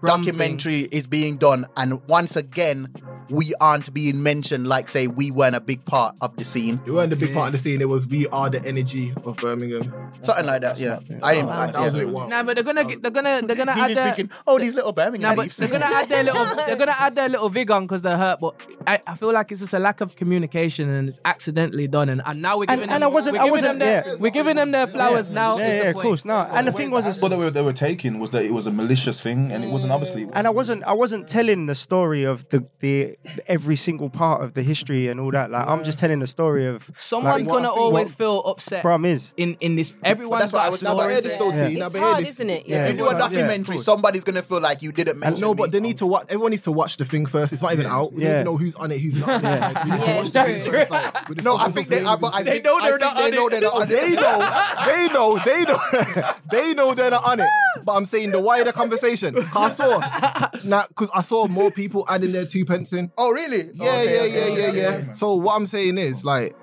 Brum 0.00 0.20
documentary 0.22 0.80
is 0.92 1.06
being 1.06 1.36
done, 1.38 1.66
and 1.76 2.00
once 2.08 2.36
again, 2.36 2.92
we 3.30 3.54
aren't 3.60 3.92
being 3.94 4.22
mentioned. 4.22 4.66
Like 4.66 4.88
say 4.88 5.06
we 5.06 5.30
weren't 5.30 5.56
a 5.56 5.60
big 5.60 5.84
part 5.84 6.14
of 6.20 6.36
the 6.36 6.44
scene, 6.44 6.80
We 6.86 6.92
weren't 6.92 7.12
a 7.12 7.16
big 7.16 7.32
part 7.34 7.48
of 7.48 7.52
the 7.52 7.58
scene. 7.58 7.80
It 7.80 7.88
was 7.88 8.06
we 8.06 8.26
are 8.28 8.50
the 8.50 8.64
energy 8.64 9.12
of 9.24 9.36
Birmingham. 9.36 9.82
something 10.22 10.46
like 10.46 10.62
that. 10.62 10.78
Yeah, 10.78 11.00
I 11.22 11.34
didn't. 11.34 11.48
That 11.48 11.76
I, 11.76 11.80
was 11.84 11.94
a 11.94 11.96
yeah. 11.98 12.04
bit 12.04 12.12
wild. 12.12 12.30
Nah, 12.30 12.42
but 12.42 12.54
they're 12.56 12.64
gonna 12.64 12.84
get, 12.84 13.02
they're 13.02 13.10
gonna 13.10 13.42
they're 13.44 13.56
gonna 13.56 13.72
add 13.72 13.86
He's 13.88 13.96
their, 13.96 14.12
thinking, 14.14 14.30
oh, 14.46 14.58
these 14.58 14.74
little 14.74 14.92
Birmingham 14.92 15.30
Nah, 15.36 15.42
but 15.42 15.50
they're 15.50 15.68
gonna 15.68 15.84
add 15.84 16.08
their 16.08 16.22
little 16.24 16.44
they're 16.56 16.76
gonna 16.76 16.96
add 16.98 17.14
their 17.14 17.28
little 17.28 17.48
vig 17.48 17.70
on 17.70 17.84
because 17.86 18.02
they're 18.02 18.16
hurt. 18.16 18.40
But 18.40 18.54
I, 18.86 19.00
I 19.06 19.14
feel 19.14 19.32
like 19.32 19.52
it's 19.52 19.60
just 19.60 19.74
a 19.74 19.78
lack 19.78 20.00
of 20.00 20.16
communication 20.16 20.88
and 20.88 21.08
it's 21.08 21.20
accidentally 21.24 21.88
done. 21.88 22.08
And, 22.08 22.22
and 22.24 22.42
now 22.42 22.58
we're 22.58 22.64
And- 22.68 22.80
giving 22.80 22.90
and 22.90 23.02
them, 23.02 23.10
I 23.10 23.12
wasn't- 23.12 23.36
we're 23.36 23.42
I 23.42 23.50
wasn't- 23.50 23.62
them 23.62 23.78
their, 23.78 24.04
yeah. 24.06 24.14
we're 24.18 24.30
giving 24.30 24.56
them 24.56 24.70
their 24.70 24.86
flowers 24.86 25.30
now. 25.30 25.58
Yeah, 25.58 25.66
is 25.68 25.84
yeah, 25.84 25.90
of 25.90 25.96
course. 25.96 26.24
No, 26.24 26.36
and 26.38 26.66
the 26.68 26.72
thing 26.72 26.90
was, 26.90 27.20
what 27.20 27.28
they 27.28 27.36
were 27.36 27.50
they 27.50 27.62
were 27.62 27.72
taking 27.72 28.18
was 28.18 28.30
that 28.30 28.44
it 28.44 28.52
was 28.52 28.66
a 28.66 28.72
malicious 28.72 29.20
thing, 29.20 29.50
and 29.52 29.64
it 29.64 29.70
wasn't 29.70 29.92
obviously. 29.92 30.28
and 30.32 30.46
I 30.46 30.50
wasn't 30.50 30.82
I 30.84 30.92
wasn't 30.92 31.28
telling 31.28 31.66
the 31.66 31.74
story 31.74 32.24
of 32.24 32.48
the 32.50 32.64
the 32.80 33.11
every 33.46 33.76
single 33.76 34.10
part 34.10 34.42
of 34.42 34.54
the 34.54 34.62
history 34.62 35.08
and 35.08 35.20
all 35.20 35.30
that. 35.30 35.50
Like 35.50 35.66
I'm 35.66 35.84
just 35.84 35.98
telling 35.98 36.18
the 36.20 36.26
story 36.26 36.66
of 36.66 36.90
Someone's 36.96 37.46
like, 37.46 37.54
gonna 37.54 37.70
always 37.70 38.10
what 38.10 38.18
feel 38.18 38.40
upset 38.40 38.82
Brum 38.82 39.04
is. 39.04 39.32
in 39.36 39.56
in 39.60 39.76
this. 39.76 39.94
Everyone's 40.02 40.40
that's 40.42 40.52
what 40.52 40.62
I 40.62 40.68
was- 40.68 40.82
Now, 40.82 40.96
but 40.96 41.10
hear 41.10 41.20
this 41.20 41.36
though, 41.36 41.52
Yeah. 41.52 41.68
T. 41.68 41.74
Now, 41.76 41.86
It's 41.86 41.96
hard, 41.96 42.24
this. 42.24 42.30
isn't 42.30 42.50
it? 42.50 42.66
Yeah, 42.66 42.88
you 42.88 42.94
do 42.98 43.08
a 43.08 43.18
documentary, 43.18 43.76
course. 43.76 43.84
somebody's 43.84 44.24
gonna 44.24 44.42
feel 44.42 44.60
like 44.60 44.82
you 44.82 44.92
didn't 44.92 45.12
And 45.12 45.20
mention 45.20 45.42
no, 45.42 45.54
me. 45.54 45.58
but 45.58 45.72
they 45.72 45.80
need 45.80 45.98
to 45.98 46.06
watch. 46.06 46.26
Everyone 46.28 46.50
needs 46.50 46.62
to 46.64 46.72
watch 46.72 46.96
the 46.96 47.04
thing 47.04 47.26
first. 47.26 47.52
It's 47.52 47.62
not 47.62 47.72
even 47.72 47.86
out. 47.86 48.12
We 48.12 48.22
Yeah. 48.22 48.28
don't 48.28 48.34
even 48.40 48.44
know 48.46 48.56
who's 48.56 48.74
on 48.76 48.92
it, 48.92 48.98
who's 49.00 49.16
not. 49.16 49.28
on 49.28 49.44
it. 49.44 49.60
Like, 49.60 49.84
we 49.84 49.90
need 49.90 50.00
to 50.00 50.06
Yeah, 50.06 50.16
watch 50.16 50.32
true. 50.32 50.42
thing 50.44 50.70
first, 50.72 50.90
like, 50.90 51.28
with 51.28 51.38
the 51.38 51.44
No, 51.44 51.56
I 51.56 51.68
think 51.70 51.88
they 51.88 52.02
but 52.02 52.34
I 52.34 52.38
and 52.38 52.46
They 52.48 52.60
know 52.60 52.80
they're 52.80 52.98
not 52.98 53.16
on 53.16 53.22
it. 53.26 53.30
they're 53.32 53.60
not 53.60 53.74
on 53.74 53.88
they 53.88 54.14
know, 54.14 54.38
they 54.86 55.08
know, 55.08 55.38
they 55.44 55.64
know, 55.64 56.32
they 56.50 56.74
know 56.74 56.94
they're 56.94 57.10
not 57.10 57.24
on 57.24 57.40
it. 57.40 57.48
But 57.84 57.92
I'm 57.92 58.06
saying 58.06 58.30
the 58.32 58.40
wider 58.40 58.72
conversation. 58.72 59.34
'Cause 59.34 59.80
I 59.80 59.84
saw, 59.84 60.48
now, 60.64 60.84
because 60.88 61.08
I 61.14 61.22
saw 61.22 61.46
more 61.48 61.70
people 61.70 62.04
adding 62.08 62.32
their 62.32 62.46
two 62.46 62.64
pence 62.64 62.92
in. 62.92 63.01
Oh, 63.18 63.32
really? 63.32 63.70
Yeah, 63.74 63.90
Okay, 63.92 64.14
yeah, 64.14 64.20
okay, 64.22 64.34
yeah, 64.34 64.44
okay, 64.52 64.62
yeah, 64.62 64.68
okay. 64.90 65.06
yeah. 65.06 65.12
So 65.14 65.34
what 65.34 65.56
I'm 65.56 65.66
saying 65.66 65.98
is, 65.98 66.24
like, 66.24 66.54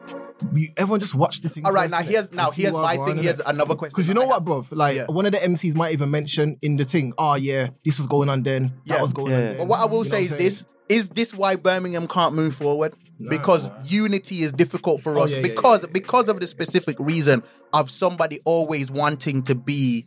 we, 0.53 0.73
everyone 0.77 0.99
just 1.01 1.15
watch 1.15 1.41
the 1.41 1.49
thing. 1.49 1.65
All 1.65 1.73
right, 1.73 1.89
now 1.89 2.01
here's 2.01 2.31
now 2.31 2.49
here's 2.51 2.73
my 2.73 2.95
thing. 2.95 3.17
innit? 3.17 3.23
Here's 3.23 3.39
another 3.41 3.75
question. 3.75 3.93
Because 3.95 4.07
you 4.07 4.13
know 4.13 4.23
I 4.23 4.25
what, 4.27 4.33
have. 4.35 4.43
bruv? 4.43 4.65
Like 4.71 4.95
Yeah. 4.95 5.05
one 5.07 5.25
of 5.25 5.33
the 5.33 5.37
MCs 5.39 5.75
might 5.75 5.91
even 5.93 6.09
mention 6.11 6.57
in 6.61 6.77
the 6.77 6.85
thing, 6.85 7.11
oh 7.17 7.35
yeah, 7.35 7.69
this 7.83 7.97
was 7.97 8.07
going 8.07 8.29
on 8.29 8.43
then, 8.43 8.73
Yeah. 8.85 8.95
that 8.95 9.01
was 9.01 9.11
going 9.13 9.31
Yeah. 9.31 9.37
on 9.37 9.43
then. 9.49 9.57
But 9.57 9.67
what 9.67 9.79
I 9.81 9.85
will 9.85 9.91
You 10.05 10.11
know 10.11 10.17
say 10.17 10.23
is 10.23 10.31
I'm 10.31 10.37
this: 10.37 10.65
is 10.87 11.09
this 11.09 11.33
why 11.33 11.55
Birmingham 11.57 12.07
can't 12.07 12.33
move 12.35 12.55
forward? 12.55 12.95
Because 13.19 13.69
unity 13.83 14.43
is 14.43 14.53
difficult 14.53 15.01
for 15.01 15.19
Oh, 15.19 15.23
us 15.23 15.31
yeah, 15.31 15.37
yeah, 15.37 15.41
because 15.43 15.85
because 15.87 16.29
of 16.29 16.39
the 16.39 16.47
specific 16.47 16.95
reason 16.99 17.43
of 17.73 17.91
somebody 17.91 18.39
always 18.45 18.89
wanting 18.89 19.43
to 19.43 19.55
be 19.55 20.05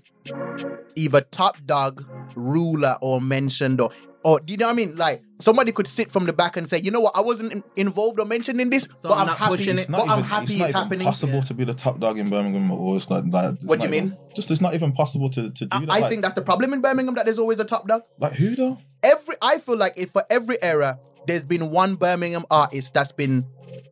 either 0.97 1.21
top 1.21 1.59
dog, 1.67 2.05
ruler, 2.35 2.97
or 3.03 3.21
mentioned, 3.21 3.81
or 3.81 3.91
or 4.25 4.41
do 4.41 4.53
you 4.53 4.57
know 4.57 4.67
what 4.67 4.73
I 4.73 4.77
mean? 4.77 4.97
Like 4.97 5.23
somebody 5.43 5.73
could 5.73 5.87
sit 5.87 6.11
from 6.11 6.25
the 6.27 6.33
back 6.33 6.57
and 6.57 6.69
say, 6.69 6.79
you 6.79 6.91
know 6.91 7.01
what, 7.01 7.17
I 7.17 7.21
wasn't 7.21 7.53
in- 7.53 7.65
involved 7.77 8.21
or 8.21 8.25
mentioned 8.27 8.61
in 8.61 8.71
this, 8.71 8.87
but 9.03 9.13
I'm 9.13 9.29
I'm 9.29 9.37
happy. 9.37 9.63
it. 9.69 9.79
It's 9.79 9.87
But 9.87 9.99
not 9.99 10.09
I'm 10.09 10.19
even- 10.21 10.31
happy 10.31 10.53
it's, 10.55 10.63
it's, 10.63 10.73
happening. 10.73 11.07
possible 11.07 11.43
to 11.43 11.55
be 11.55 11.65
the 11.65 11.75
top 11.75 11.99
dog 12.01 12.19
in 12.19 12.29
Birmingham, 12.31 12.71
or 12.71 12.97
it's 12.97 13.11
like 13.11 13.31
that. 13.33 13.55
it's 13.55 13.65
What 13.65 13.81
do 13.81 13.87
not 13.89 13.93
you 13.95 13.97
even- 14.03 14.09
mean? 14.11 14.19
Just 14.35 14.51
it's 14.51 14.61
not 14.61 14.75
even 14.75 14.93
possible 14.93 15.29
to, 15.31 15.51
to 15.51 15.65
do 15.67 15.69
I, 15.73 15.81
that. 15.81 15.91
I 15.91 15.99
like, 16.01 16.09
think 16.11 16.23
that's 16.23 16.35
the 16.35 16.43
problem 16.43 16.73
in 16.73 16.81
Birmingham 16.81 17.15
that 17.17 17.25
there's 17.27 17.39
always 17.39 17.59
a 17.61 17.65
top 17.65 17.87
dog. 17.89 18.03
like 18.19 18.33
who 18.35 18.55
though? 18.57 18.79
every 19.03 19.35
I 19.43 19.59
feel 19.59 19.77
like 19.77 19.95
if 19.97 20.11
for 20.13 20.25
every 20.31 20.63
era 20.63 20.99
there's 21.27 21.45
been 21.45 21.71
one 21.71 21.95
Birmingham 21.97 22.45
artist 22.51 22.95
that's 22.95 23.13
been 23.13 23.47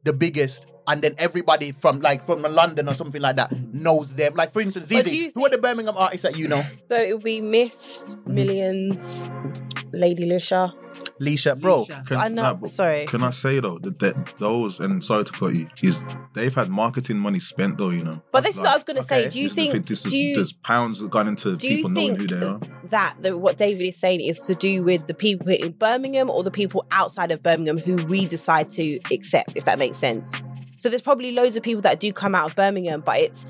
the 0.05 0.13
biggest, 0.13 0.67
and 0.91 1.03
then 1.03 1.15
everybody 1.19 1.71
from 1.73 2.01
like 2.01 2.27
from 2.27 2.43
London 2.43 2.89
or 2.89 2.95
something 2.95 3.23
like 3.23 3.37
that 3.37 3.53
knows 3.73 4.15
them. 4.15 4.35
Like 4.35 4.51
for 4.51 4.61
instance, 4.61 4.91
Zeze, 4.91 5.31
who 5.35 5.47
are 5.47 5.49
the 5.49 5.59
Birmingham 5.59 5.97
artists 5.97 6.25
that 6.25 6.37
you 6.37 6.49
know? 6.49 6.63
So 6.91 6.97
it 7.01 7.15
would 7.15 7.23
be 7.25 7.41
Mist, 7.41 8.19
Millions, 8.27 9.31
Lady 9.93 10.27
Leshurr. 10.29 10.73
Leshurr, 11.21 11.61
bro. 11.61 11.87
So 12.05 12.17
I 12.17 12.29
know. 12.29 12.43
Nah, 12.43 12.55
but 12.55 12.71
sorry. 12.71 13.07
Can 13.07 13.23
I 13.23 13.31
say 13.31 13.61
though 13.61 13.79
that, 13.79 13.99
that 14.01 14.35
those 14.39 14.81
and 14.81 15.05
sorry 15.05 15.25
to 15.25 15.33
cut 15.33 15.55
you, 15.55 15.69
is 15.83 16.01
they've 16.35 16.55
had 16.55 16.69
marketing 16.69 17.19
money 17.19 17.39
spent 17.39 17.79
though, 17.79 17.91
you 17.91 18.03
know. 18.03 18.21
But 18.33 18.43
this 18.45 18.57
is 18.57 18.63
what 18.63 18.71
I 18.71 18.75
was 18.75 18.85
gonna 18.85 19.01
okay. 19.01 19.25
say. 19.25 19.31
Do 19.31 19.41
you 19.41 19.49
This 19.49 19.55
think? 19.55 19.87
this 19.87 20.05
is- 20.05 20.13
Do 20.13 20.19
you 20.19 20.37
there's 20.37 20.53
pounds 20.53 21.01
that 21.01 21.11
gone 21.11 21.29
into 21.29 21.57
people 21.57 21.91
knowing 21.91 22.17
who 22.17 22.27
they 22.27 22.45
are? 22.45 22.59
that 22.91 23.15
the, 23.23 23.39
what 23.39 23.57
David 23.57 23.87
is 23.87 23.97
saying 23.97 24.21
is 24.21 24.41
to 24.41 24.55
do 24.57 24.83
with 24.83 25.07
the 25.07 25.15
people 25.15 25.49
in 25.49 25.71
Birmingham 25.73 26.29
or 26.29 26.43
the 26.43 26.51
people 26.51 26.85
outside 26.91 27.31
of 27.31 27.41
Birmingham 27.43 27.79
who 27.79 27.95
we 28.07 28.27
decide 28.27 28.69
to 28.71 28.99
accept, 29.13 29.53
if 29.55 29.65
that 29.67 29.79
makes 29.79 29.97
sense? 29.97 30.43
So 30.81 30.89
there's 30.89 31.03
probably 31.03 31.31
loads 31.31 31.57
of 31.57 31.63
people 31.63 31.83
that 31.83 32.01
do 32.01 32.11
come 32.11 32.35
out 32.35 32.49
of 32.49 32.57
Birmingham, 32.57 33.03
but 33.03 33.19
it's 33.19 33.45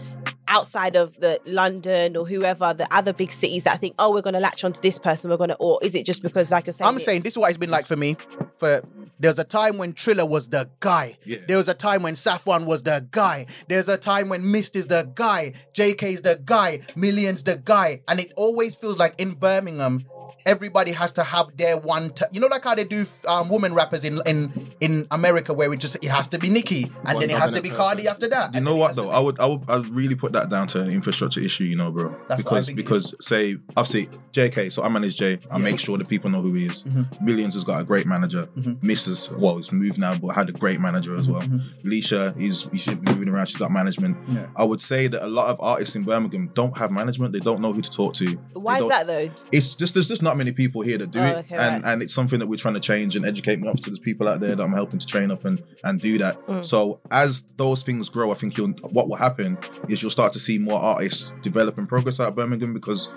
outside 0.50 0.96
of 0.96 1.18
the 1.20 1.40
London 1.46 2.16
or 2.16 2.26
whoever 2.26 2.74
the 2.74 2.92
other 2.92 3.12
big 3.12 3.30
cities 3.30 3.64
that 3.64 3.80
think, 3.80 3.94
oh, 3.98 4.12
we're 4.12 4.20
going 4.20 4.34
to 4.34 4.40
latch 4.40 4.64
onto 4.64 4.80
this 4.80 4.98
person, 4.98 5.30
we're 5.30 5.36
going 5.36 5.50
to, 5.50 5.56
or 5.56 5.78
is 5.80 5.94
it 5.94 6.04
just 6.04 6.22
because, 6.22 6.50
like 6.50 6.66
you're 6.66 6.72
saying, 6.72 6.88
I'm 6.88 6.98
saying 6.98 7.22
this 7.22 7.34
is 7.34 7.38
what 7.38 7.48
it's 7.48 7.58
been 7.58 7.70
like 7.70 7.86
for 7.86 7.96
me. 7.96 8.16
For 8.58 8.82
there's 9.18 9.38
a 9.38 9.44
time 9.44 9.78
when 9.78 9.92
Triller 9.92 10.26
was 10.26 10.48
the 10.48 10.68
guy. 10.80 11.16
Yeah. 11.24 11.38
There 11.46 11.56
was 11.56 11.68
a 11.68 11.74
time 11.74 12.02
when 12.02 12.14
Safone 12.14 12.66
was 12.66 12.82
the 12.82 13.06
guy. 13.10 13.46
There's 13.68 13.88
a 13.88 13.96
time 13.96 14.28
when 14.28 14.50
Mist 14.50 14.76
is 14.76 14.88
the 14.88 15.10
guy. 15.14 15.52
Jaykae's 15.72 16.22
the 16.22 16.40
guy. 16.44 16.80
Millions 16.96 17.42
the 17.44 17.56
guy. 17.56 18.02
And 18.08 18.18
it 18.18 18.32
always 18.36 18.74
feels 18.74 18.98
like 18.98 19.14
in 19.20 19.32
Birmingham, 19.32 20.04
everybody 20.46 20.92
has 20.92 21.12
to 21.12 21.22
have 21.22 21.56
their 21.56 21.76
one. 21.78 22.10
T- 22.10 22.24
you 22.32 22.40
know, 22.40 22.46
like 22.46 22.64
how 22.64 22.74
they 22.74 22.84
do 22.84 23.04
um, 23.28 23.48
woman 23.48 23.74
rappers 23.74 24.04
in 24.04 24.20
in 24.26 24.52
in 24.80 25.06
America, 25.10 25.52
where 25.52 25.72
it 25.72 25.80
just 25.80 25.96
it 25.96 26.08
has 26.08 26.28
to 26.28 26.38
be 26.38 26.48
Nicki, 26.48 26.84
and 27.04 27.14
One 27.14 27.20
then 27.20 27.30
it 27.30 27.38
has 27.38 27.50
to 27.50 27.62
be 27.62 27.68
person. 27.68 27.84
Cardi 27.84 28.08
after 28.08 28.28
that. 28.28 28.54
You 28.54 28.60
know 28.60 28.76
what 28.76 28.96
though? 28.96 29.10
I 29.10 29.18
would, 29.18 29.38
I 29.38 29.46
would, 29.46 29.68
I'd 29.68 29.86
really 29.86 30.14
put 30.14 30.32
that 30.40 30.50
down 30.50 30.66
to 30.68 30.80
an 30.82 30.90
infrastructure 30.90 31.40
issue. 31.40 31.64
You 31.64 31.76
know, 31.76 31.90
bro. 31.90 32.10
That's 32.28 32.42
what 32.44 32.52
I 32.52 32.60
because 32.60 32.66
think 32.66 32.78
it 32.78 32.82
because 32.82 33.14
say 33.20 33.56
obviously 33.76 34.08
Jaykae. 34.32 34.72
So 34.72 34.82
I 34.82 34.88
manage 34.88 35.16
Jay. 35.16 35.38
I 35.50 35.58
make 35.58 35.78
sure 35.78 35.98
that 35.98 36.08
people 36.08 36.30
know 36.30 36.40
who 36.40 36.54
he 36.54 36.66
is. 36.66 36.82
Mhm. 36.84 37.20
Millions 37.22 37.54
has 37.54 37.64
got 37.64 37.80
a 37.80 37.84
great 37.84 38.06
manager. 38.06 38.48
Mhm. 38.56 38.80
Mrs. 38.80 39.36
Well, 39.38 39.56
he's 39.58 39.72
moved 39.72 39.98
now, 39.98 40.16
but 40.16 40.28
had 40.28 40.48
a 40.48 40.52
great 40.52 40.80
manager 40.80 41.14
as 41.16 41.28
well. 41.28 41.42
Mhm. 41.42 41.60
Leshurr, 41.84 42.36
he's 42.38 42.68
he 42.72 42.78
should 42.78 43.04
be 43.04 43.12
moving 43.12 43.28
around. 43.28 43.46
She's 43.46 43.56
got 43.56 43.70
management. 43.72 44.16
Yeah. 44.28 44.46
I 44.56 44.64
would 44.64 44.80
say 44.80 45.06
that 45.08 45.24
a 45.24 45.28
lot 45.28 45.48
of 45.48 45.56
artists 45.60 45.96
in 45.96 46.02
Birmingham 46.04 46.50
don't 46.54 46.76
have 46.78 46.90
management. 46.90 47.32
They 47.32 47.40
don't 47.40 47.60
know 47.60 47.72
who 47.72 47.82
to 47.82 47.90
talk 47.90 48.14
to. 48.14 48.26
Why 48.54 48.80
is 48.80 48.88
that 48.88 49.06
though? 49.06 49.30
It's 49.52 49.74
just 49.74 49.94
there's 49.94 50.08
just 50.08 50.22
not 50.22 50.36
many 50.36 50.52
people 50.52 50.82
here 50.82 50.98
that 50.98 51.10
do 51.10 51.18
Oh, 51.20 51.26
it, 51.26 51.36
okay, 51.38 51.56
and 51.56 51.82
right. 51.84 51.92
and 51.92 52.02
it's 52.02 52.14
something 52.14 52.38
that 52.38 52.46
we're 52.46 52.56
trying 52.56 52.74
to 52.74 52.80
change 52.80 53.16
and 53.16 53.24
educate 53.26 53.60
me 53.60 53.68
up 53.68 53.76
to. 53.80 53.90
There's 53.90 53.98
people 53.98 54.28
out 54.28 54.40
there 54.40 54.54
that 54.56 54.62
I'm 54.62 54.72
helping 54.72 54.98
to 54.98 55.06
train 55.06 55.30
up 55.30 55.44
and 55.44 55.62
and 55.84 56.00
do 56.00 56.18
that. 56.18 56.46
Mm. 56.46 56.64
So 56.64 57.00
as 57.10 57.44
those 57.56 57.82
things 57.82 58.08
grow, 58.08 58.30
I 58.30 58.34
think 58.34 58.56
you'll 58.56 58.70
what 58.90 59.08
will 59.08 59.16
happen 59.16 59.58
is 59.88 60.02
you'll 60.02 60.10
start 60.10 60.29
to 60.32 60.38
see 60.38 60.58
more 60.58 60.78
artists 60.80 61.32
develop 61.42 61.78
and 61.78 61.88
progress 61.88 62.20
out 62.20 62.28
of 62.28 62.34
Birmingham 62.34 62.72
because 62.74 63.08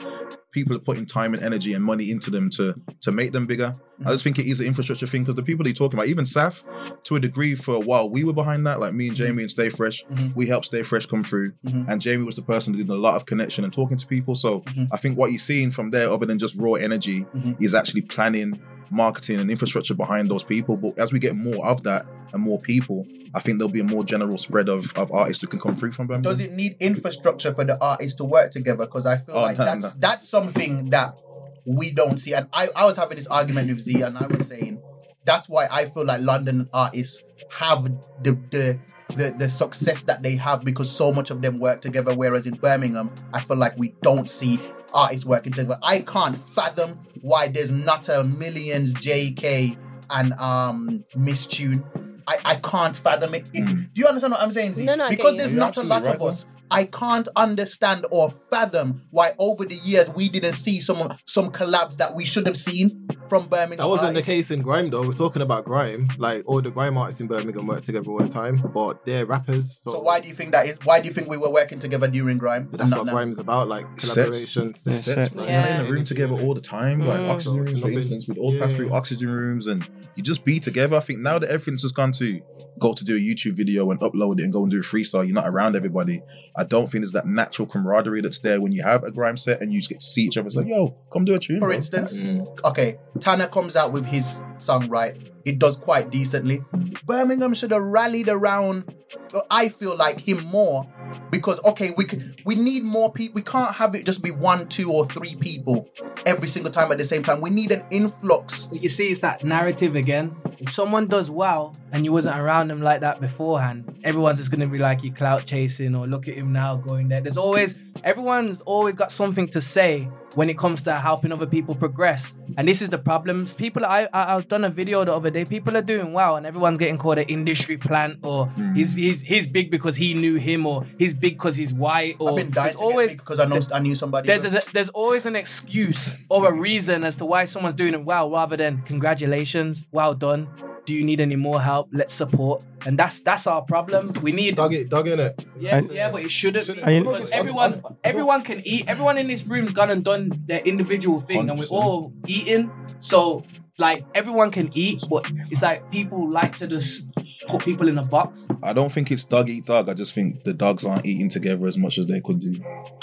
people 0.51 0.75
are 0.75 0.79
putting 0.79 1.05
time 1.05 1.33
and 1.33 1.41
energy 1.43 1.73
and 1.73 1.83
money 1.83 2.11
into 2.11 2.29
them 2.29 2.49
to 2.51 2.75
to 3.01 3.11
make 3.11 3.31
them 3.31 3.45
bigger. 3.45 3.75
I 4.05 4.11
just 4.11 4.23
think 4.23 4.37
it 4.39 4.47
is 4.47 4.59
an 4.59 4.65
infrastructure 4.67 5.07
thing 5.07 5.23
because 5.23 5.35
the 5.35 5.43
people 5.43 5.65
you're 5.65 5.73
talking 5.73 5.97
about, 5.97 6.07
even 6.07 6.25
Saf, 6.25 6.63
to 7.05 7.15
a 7.15 7.19
degree, 7.19 7.55
for 7.55 7.75
a 7.75 7.79
while 7.79 8.09
we 8.09 8.23
were 8.23 8.33
behind 8.33 8.65
that. 8.67 8.79
Like 8.79 8.93
me 8.93 9.07
and 9.07 9.15
Jamie 9.15 9.43
and 9.43 9.51
Stay 9.51 9.69
Fresh, 9.69 10.03
Mhm. 10.11 10.35
we 10.35 10.45
helped 10.47 10.65
Stay 10.67 10.83
Fresh 10.83 11.05
come 11.07 11.23
through, 11.23 11.51
Mhm. 11.65 11.87
and 11.89 12.01
Jamie 12.01 12.23
was 12.25 12.35
the 12.35 12.41
person 12.41 12.73
who 12.73 12.79
did 12.83 12.89
a 12.89 12.95
lot 12.95 13.15
of 13.15 13.25
connection 13.25 13.63
and 13.63 13.73
talking 13.73 13.97
to 13.97 14.05
people. 14.07 14.35
So 14.35 14.61
Mhm. 14.61 14.87
I 14.91 14.97
think 14.97 15.17
what 15.17 15.31
you're 15.31 15.39
seeing 15.39 15.71
from 15.71 15.89
there, 15.91 16.09
other 16.09 16.25
than 16.25 16.37
just 16.39 16.55
raw 16.55 16.73
energy, 16.73 17.25
Mhm. 17.35 17.55
is 17.61 17.73
actually 17.73 18.01
planning, 18.01 18.59
marketing, 18.91 19.39
and 19.39 19.49
infrastructure 19.51 19.93
behind 19.93 20.29
those 20.29 20.43
people. 20.43 20.75
But 20.77 20.97
as 20.99 21.11
we 21.13 21.19
get 21.19 21.35
more 21.35 21.65
of 21.65 21.83
that 21.83 22.05
and 22.33 22.41
more 22.41 22.59
people, 22.59 23.05
I 23.33 23.39
think 23.39 23.57
there'll 23.59 23.71
be 23.71 23.79
a 23.79 23.83
more 23.85 24.03
general 24.03 24.37
spread 24.37 24.69
of, 24.69 24.91
of 24.97 25.11
artists 25.11 25.41
that 25.41 25.49
can 25.49 25.59
come 25.59 25.75
through 25.75 25.91
from 25.93 26.07
Birmingham. 26.07 26.31
Does 26.31 26.39
it 26.39 26.51
need 26.51 26.75
infrastructure 26.79 27.53
for 27.53 27.63
the 27.63 27.77
artists 27.83 28.15
to 28.17 28.23
work 28.23 28.51
together? 28.51 28.85
Because 28.85 29.05
I 29.05 29.17
feel 29.17 29.35
Oh, 29.35 29.41
like 29.41 29.57
no, 29.57 29.65
that's 29.65 29.83
no. 29.83 29.91
that's 29.99 30.27
something 30.29 30.89
that 30.91 31.17
we 31.65 31.91
don't 31.91 32.17
see. 32.17 32.33
And 32.33 32.47
I, 32.53 32.69
I 32.75 32.85
was 32.85 32.97
having 32.97 33.17
this 33.17 33.27
argument 33.27 33.69
with 33.69 33.79
Z, 33.81 34.01
and 34.01 34.17
I 34.17 34.27
was 34.27 34.47
saying 34.47 34.81
that's 35.25 35.47
why 35.47 35.67
I 35.71 35.85
feel 35.85 36.05
like 36.05 36.21
London 36.21 36.69
artists 36.73 37.23
have 37.59 37.83
the 38.23 38.37
the 38.51 38.79
the, 39.15 39.33
the 39.37 39.49
success 39.49 40.01
that 40.03 40.21
they 40.23 40.35
have 40.35 40.63
because 40.65 40.89
so 40.91 41.11
much 41.11 41.31
of 41.31 41.41
them 41.41 41.59
work 41.59 41.81
together. 41.81 42.13
Whereas 42.15 42.47
in 42.47 42.55
Birmingham, 42.55 43.11
I 43.33 43.39
feel 43.39 43.57
like 43.57 43.77
we 43.77 43.89
don't 44.01 44.29
see 44.29 44.59
artists 44.93 45.25
working 45.25 45.51
together. 45.53 45.77
I 45.81 45.99
can't 45.99 46.37
fathom 46.37 46.99
why 47.21 47.47
there's 47.47 47.71
not 47.71 48.09
a 48.09 48.23
millions 48.23 48.93
Jaykae 48.95 49.77
and 50.09 50.33
um 50.33 51.03
Miss 51.15 51.45
Tune. 51.45 51.83
I, 52.27 52.37
I 52.45 52.55
can't 52.55 52.95
fathom 52.95 53.33
it. 53.35 53.49
It- 53.53 53.63
Mm. 53.65 53.93
Do 53.93 54.01
you 54.01 54.07
understand 54.07 54.31
what 54.31 54.41
I'm 54.41 54.51
saying? 54.51 54.73
Z? 54.73 54.83
No, 54.85 54.95
no, 54.95 55.09
because 55.09 55.35
there's 55.37 55.51
not 55.51 55.77
a 55.77 55.83
lot 55.83 55.99
absolutely 55.99 56.15
of 56.15 56.21
right, 56.21 56.29
us. 56.29 56.45
I 56.71 56.85
can't 56.85 57.27
understand 57.35 58.05
or 58.11 58.29
fathom 58.29 59.03
why 59.11 59.33
over 59.37 59.63
the 59.65 59.75
years 59.75 60.09
we 60.09 60.27
didn't 60.29 60.53
see 60.53 60.79
some 60.79 61.13
some 61.27 61.51
collabs 61.51 61.97
that 61.97 62.15
we 62.15 62.25
should 62.25 62.47
have 62.47 62.57
seen 62.57 63.07
from 63.33 63.47
Birmingham. 63.47 63.77
That 63.77 63.87
wasn't 63.89 64.13
the 64.15 64.21
case 64.21 64.51
in 64.51 64.61
Grime 64.61 64.89
though. 64.89 65.01
We're 65.01 65.13
talking 65.13 65.41
about 65.41 65.65
Grime. 65.65 66.07
Like 66.17 66.43
all 66.45 66.61
the 66.61 66.69
Grime 66.71 66.97
artists 66.97 67.19
in 67.21 67.27
Birmingham 67.27 67.65
work 67.67 67.83
together 67.83 68.09
all 68.11 68.19
the 68.19 68.27
time, 68.29 68.57
but 68.73 69.05
they're 69.05 69.25
rappers. 69.25 69.79
So, 69.83 69.91
So 69.91 69.99
why 70.01 70.19
do 70.19 70.27
you 70.27 70.35
think 70.35 70.51
that 70.51 70.67
is? 70.67 70.77
Why 70.83 70.99
do 70.99 71.07
you 71.07 71.13
think 71.13 71.29
we 71.29 71.37
were 71.37 71.49
working 71.49 71.79
together 71.79 72.07
during 72.07 72.37
Grime? 72.37 72.69
That's 72.71 72.91
not 72.91 72.99
what 72.99 73.05
now? 73.07 73.13
Grime 73.13 73.31
is 73.31 73.39
about, 73.39 73.67
like 73.69 73.85
Sets. 73.99 74.29
collaborations. 74.29 74.85
Yeah, 74.85 74.93
Sets, 74.99 75.05
sets. 75.05 75.35
man. 75.35 75.47
Yeah. 75.47 75.65
You're 75.77 75.81
in 75.85 75.87
a 75.87 75.91
room 75.91 76.03
together 76.05 76.33
all 76.39 76.53
the 76.53 76.61
time, 76.61 76.99
like 76.99 77.19
Mm. 77.19 77.29
oxygen 77.29 77.57
rooms, 77.57 77.79
for 77.81 77.89
instance. 77.89 78.27
We'd 78.27 78.37
all 78.37 78.55
pass 78.59 78.73
through 78.73 78.91
oxygen 78.91 79.29
rooms, 79.29 79.67
and 79.67 79.87
you 80.15 80.23
just 80.23 80.45
be 80.45 80.59
together. 80.59 80.95
I 80.97 80.99
think 80.99 81.19
now 81.19 81.39
that 81.39 81.49
everything's 81.49 81.81
just 81.81 81.95
gone 81.95 82.11
to 82.13 82.39
go 82.79 82.93
to 82.93 83.03
do 83.03 83.15
a 83.15 83.19
YouTube 83.19 83.53
video 83.55 83.89
and 83.91 83.99
upload 83.99 84.39
it 84.39 84.43
and 84.43 84.53
go 84.53 84.61
and 84.63 84.71
do 84.71 84.77
a 84.79 84.81
freestyle, 84.81 85.25
you're 85.25 85.33
not 85.33 85.47
around 85.47 85.75
everybody. 85.75 86.21
I 86.55 86.63
don't 86.63 86.91
think 86.91 87.03
there's 87.03 87.11
that 87.13 87.25
natural 87.27 87.67
camaraderie 87.67 88.21
that's 88.21 88.39
there 88.39 88.59
when 88.61 88.71
you 88.71 88.83
have 88.83 89.03
a 89.03 89.11
grime 89.11 89.37
set 89.37 89.61
and 89.61 89.71
you 89.71 89.79
just 89.79 89.89
get 89.89 89.99
to 90.01 90.05
see 90.05 90.23
each 90.23 90.37
other. 90.37 90.47
It's 90.47 90.55
like, 90.55 90.67
yo, 90.67 90.95
come 91.11 91.23
do 91.25 91.33
a 91.35 91.39
tune. 91.39 91.59
For 91.59 91.67
bro. 91.67 91.75
instance, 91.75 92.13
Mm. 92.15 92.47
okay, 92.65 92.97
Tanner 93.23 93.47
comes 93.47 93.77
out 93.77 93.93
with 93.93 94.05
his 94.05 94.43
song, 94.57 94.89
right? 94.89 95.15
It 95.45 95.57
does 95.57 95.77
quite 95.77 96.09
decently. 96.09 96.61
Birmingham 97.05 97.53
should 97.53 97.71
have 97.71 97.81
rallied 97.81 98.27
around. 98.27 98.93
Uh, 99.33 99.39
I 99.49 99.69
feel 99.69 99.95
like 99.95 100.19
him 100.19 100.43
more 100.45 100.85
because 101.31 101.63
okay, 101.63 101.91
we 101.95 102.03
could 102.03 102.41
we 102.43 102.55
need 102.55 102.83
more 102.83 103.11
people. 103.11 103.35
We 103.35 103.41
can't 103.41 103.73
have 103.75 103.95
it 103.95 104.05
just 104.05 104.21
be 104.21 104.31
one, 104.31 104.67
two, 104.67 104.91
or 104.91 105.05
three 105.05 105.35
people 105.35 105.89
every 106.25 106.49
single 106.49 106.71
time 106.71 106.91
at 106.91 106.97
the 106.97 107.05
same 107.05 107.23
time. 107.23 107.39
We 107.39 107.49
need 107.49 107.71
an 107.71 107.85
influx. 107.91 108.67
You 108.73 108.89
see, 108.89 109.07
it's 109.07 109.21
that 109.21 109.43
narrative 109.45 109.95
again. 109.95 110.35
If 110.59 110.73
someone 110.73 111.07
does 111.07 111.31
well 111.31 111.77
and 111.93 112.03
you 112.03 112.11
wasn't 112.11 112.37
around 112.37 112.69
them 112.69 112.81
like 112.81 112.99
that 113.01 113.21
beforehand, 113.21 113.99
everyone's 114.03 114.39
just 114.39 114.51
gonna 114.51 114.67
be 114.67 114.79
like 114.79 115.01
you 115.01 115.13
clout 115.13 115.45
chasing 115.45 115.95
or 115.95 116.07
look 116.07 116.27
at 116.27 116.35
him 116.35 116.51
now 116.51 116.75
going 116.75 117.07
there. 117.07 117.21
There's 117.21 117.37
always 117.37 117.75
everyone's 118.03 118.61
always 118.61 118.95
got 118.95 119.11
something 119.11 119.47
to 119.49 119.61
say 119.61 120.09
when 120.35 120.49
it 120.49 120.57
comes 120.57 120.81
to 120.81 120.95
helping 120.95 121.31
other 121.31 121.45
people 121.45 121.75
progress. 121.75 122.33
And 122.57 122.67
this 122.67 122.81
is 122.81 122.89
the 122.89 122.97
problems. 122.97 123.53
People, 123.53 123.85
I 123.85 124.07
I 124.13 124.35
I've 124.35 124.47
done 124.47 124.63
a 124.63 124.69
video 124.69 125.05
the 125.05 125.13
other 125.13 125.29
day. 125.29 125.45
People 125.45 125.77
are 125.77 125.81
doing 125.81 126.13
well, 126.13 126.35
and 126.35 126.45
everyone's 126.45 126.77
getting 126.77 126.97
called 126.97 127.19
an 127.19 127.25
industry 127.25 127.77
plant, 127.77 128.19
or 128.23 128.47
hmm. 128.47 128.73
he's 128.73 128.93
he's 128.93 129.21
he's 129.21 129.47
big 129.47 129.71
because 129.71 129.95
he 129.95 130.13
knew 130.13 130.35
him, 130.35 130.65
or 130.65 130.85
he's 130.97 131.13
big 131.13 131.35
because 131.35 131.55
he's 131.55 131.73
white, 131.73 132.15
or 132.19 132.31
I've 132.31 132.35
been 132.35 132.51
dying 132.51 132.75
always 132.75 133.15
because 133.15 133.39
I 133.39 133.45
know 133.45 133.59
I 133.73 133.79
knew 133.79 133.95
somebody. 133.95 134.27
there's 134.27 134.45
a, 134.45 134.71
there's 134.71 134.89
always 134.89 135.25
an 135.25 135.35
excuse 135.35 136.17
or 136.29 136.49
a 136.49 136.53
reason 136.53 137.03
as 137.03 137.15
to 137.17 137.25
why 137.25 137.45
someone's 137.45 137.75
doing 137.75 137.93
it 137.93 138.03
well, 138.03 138.29
rather 138.29 138.57
than 138.57 138.81
congratulations, 138.81 139.87
well 139.91 140.13
done. 140.13 140.47
Do 140.85 140.93
you 140.93 141.03
need 141.05 141.21
any 141.21 141.37
more 141.37 141.61
help? 141.61 141.87
Let's 141.93 142.13
support. 142.13 142.61
And 142.85 142.99
that's 142.99 143.21
that's 143.21 143.47
our 143.47 143.61
problem. 143.61 144.11
We 144.21 144.31
need 144.33 144.55
Dug 144.55 144.73
it, 144.73 144.89
dug 144.89 145.07
in 145.07 145.19
it. 145.19 145.45
yeah, 145.57 145.77
And- 145.77 145.89
yeah, 145.91 146.11
but 146.11 146.23
it 146.23 146.31
shouldn't 146.31 146.67
be 146.67 146.81
And 146.81 146.95
you- 146.95 147.03
because 147.11 147.31
everyone 147.31 147.81
everyone 148.03 148.41
can 148.43 148.61
eat. 148.65 148.85
Everyone 148.87 149.17
in 149.17 149.27
this 149.27 149.47
room's 149.47 149.71
gone 149.71 149.89
and 149.89 150.03
done 150.03 150.31
their 150.45 150.59
individual 150.59 151.21
thing, 151.21 151.49
and 151.49 151.57
we're 151.57 151.67
all 151.67 152.11
eating. 152.27 152.69
So 152.99 153.43
like 153.77 154.05
everyone 154.13 154.51
can 154.51 154.69
eat, 154.73 155.03
but 155.09 155.31
it's 155.49 155.61
like 155.61 155.89
people 155.91 156.29
like 156.29 156.57
to 156.57 156.67
just 156.67 157.07
put 157.47 157.63
people 157.63 157.87
in 157.87 157.97
a 157.97 158.03
box. 158.03 158.47
I 158.61 158.71
don't 158.71 158.91
think 158.91 159.11
it's 159.11 159.23
dog 159.23 159.49
eat 159.49 159.65
dog. 159.65 159.89
I 159.89 159.93
just 159.93 160.13
think 160.13 160.43
the 160.43 160.53
dogs 160.53 160.85
aren't 160.85 161.05
eating 161.05 161.29
together 161.29 161.65
as 161.67 161.77
much 161.77 161.97
as 161.97 162.07
they 162.07 162.21
could 162.21 162.39
do. 162.39 162.51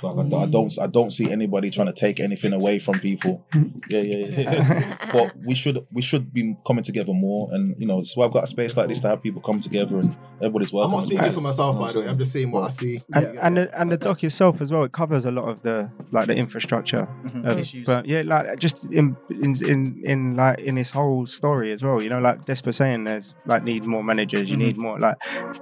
Like, 0.03 0.33
I, 0.33 0.37
I 0.43 0.47
don't, 0.47 0.79
I 0.79 0.87
don't 0.87 1.11
see 1.11 1.31
anybody 1.31 1.71
trying 1.71 1.89
to 1.89 1.93
take 1.93 2.21
anything 2.21 2.53
away 2.53 2.79
from 2.79 2.95
people. 3.01 3.45
Yeah, 3.91 4.01
yeah, 4.01 4.27
yeah. 4.27 4.97
but 5.13 5.35
we 5.45 5.55
should, 5.55 5.85
we 5.93 6.03
should 6.03 6.33
be 6.33 6.57
coming 6.67 6.85
together 6.85 7.13
more. 7.13 7.49
And 7.53 7.75
you 7.79 7.87
know, 7.87 7.99
that's 7.99 8.17
why 8.17 8.27
I've 8.27 8.33
got 8.33 8.45
a 8.45 8.47
space 8.47 8.77
like 8.77 8.89
this 8.89 9.01
to 9.01 9.09
have 9.09 9.23
people 9.23 9.43
come 9.43 9.61
together 9.61 9.99
and 9.99 10.17
everybody's 10.37 10.73
welcome. 10.73 10.95
I'm 10.95 11.01
not 11.01 11.07
speaking 11.09 11.33
for 11.33 11.41
myself, 11.41 11.79
by 11.79 11.93
the 11.93 12.01
way. 12.01 12.09
I'm 12.09 12.19
just 12.19 12.33
saying 12.33 12.51
what 12.51 12.69
I 12.69 12.71
see. 12.71 13.03
And, 13.13 13.39
and 13.41 13.57
the 13.57 13.81
and 13.81 13.91
the 13.91 13.97
doc 13.97 14.23
itself 14.25 14.61
as 14.61 14.73
well. 14.73 14.85
It 14.85 14.93
covers 14.93 15.25
a 15.25 15.31
lot 15.33 15.49
of 15.49 15.63
the 15.63 15.91
like 16.13 16.29
the 16.29 16.37
infrastructure 16.37 17.09
Mhm, 17.25 17.81
of, 17.81 17.87
but 17.87 18.07
yeah, 18.07 18.23
like 18.25 18.59
just 18.59 18.85
in 18.87 19.17
in 19.29 19.57
in 19.65 20.03
in 20.05 20.37
like 20.37 20.60
in 20.64 20.75
this 20.77 20.90
whole 20.90 21.27
story 21.27 21.73
as 21.73 21.83
well. 21.83 22.03
You 22.03 22.09
know, 22.09 22.18
like 22.20 22.44
Despa 22.44 22.75
saying, 22.75 23.05
there's 23.05 23.35
like 23.46 23.62
need 23.64 23.85
more 23.85 24.03
managers. 24.05 24.51
You 24.51 24.57
Mhm. 24.57 24.61
need 24.66 24.77
more 24.77 24.99
like 24.99 25.16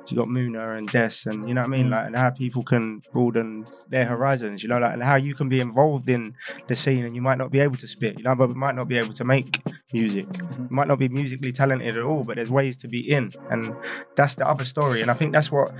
you 0.08 0.16
got 0.16 0.28
Muna 0.28 0.76
and 0.78 0.88
Des, 0.88 1.16
and 1.26 1.48
you 1.48 1.54
know 1.54 1.62
what 1.62 1.68
I 1.68 1.76
mean. 1.76 1.86
Mhm. 1.86 1.90
Like 1.90 2.06
and 2.06 2.16
how 2.16 2.30
people 2.30 2.62
can 2.62 3.00
broaden 3.12 3.64
their 3.88 4.04
horizons. 4.06 4.62
You 4.62 4.68
know, 4.68 4.78
like 4.78 4.92
and 4.94 5.02
how 5.02 5.16
you 5.16 5.34
can 5.34 5.48
be 5.48 5.60
involved 5.60 6.08
in 6.08 6.34
the 6.68 6.74
scene, 6.74 7.04
and 7.04 7.14
you 7.14 7.22
might 7.22 7.38
not 7.38 7.50
be 7.50 7.60
able 7.60 7.76
to 7.76 7.88
spit. 7.88 8.18
You 8.18 8.24
know, 8.24 8.34
but 8.34 8.54
might 8.56 8.74
not 8.74 8.88
be 8.88 8.98
able 8.98 9.14
to 9.14 9.24
make 9.24 9.60
music. 9.92 10.26
Mhm. 10.28 10.58
You 10.70 10.76
might 10.76 10.88
not 10.88 10.98
be 10.98 11.08
musically 11.08 11.52
talented 11.52 11.96
at 11.96 12.02
all, 12.02 12.24
but 12.24 12.36
there's 12.36 12.50
ways 12.50 12.76
to 12.78 12.88
be 12.88 13.00
in, 13.10 13.30
and 13.50 13.74
that's 14.16 14.34
the 14.34 14.46
other 14.48 14.64
story. 14.64 15.02
And 15.02 15.10
I 15.10 15.14
think 15.14 15.32
that's 15.32 15.50
what, 15.52 15.72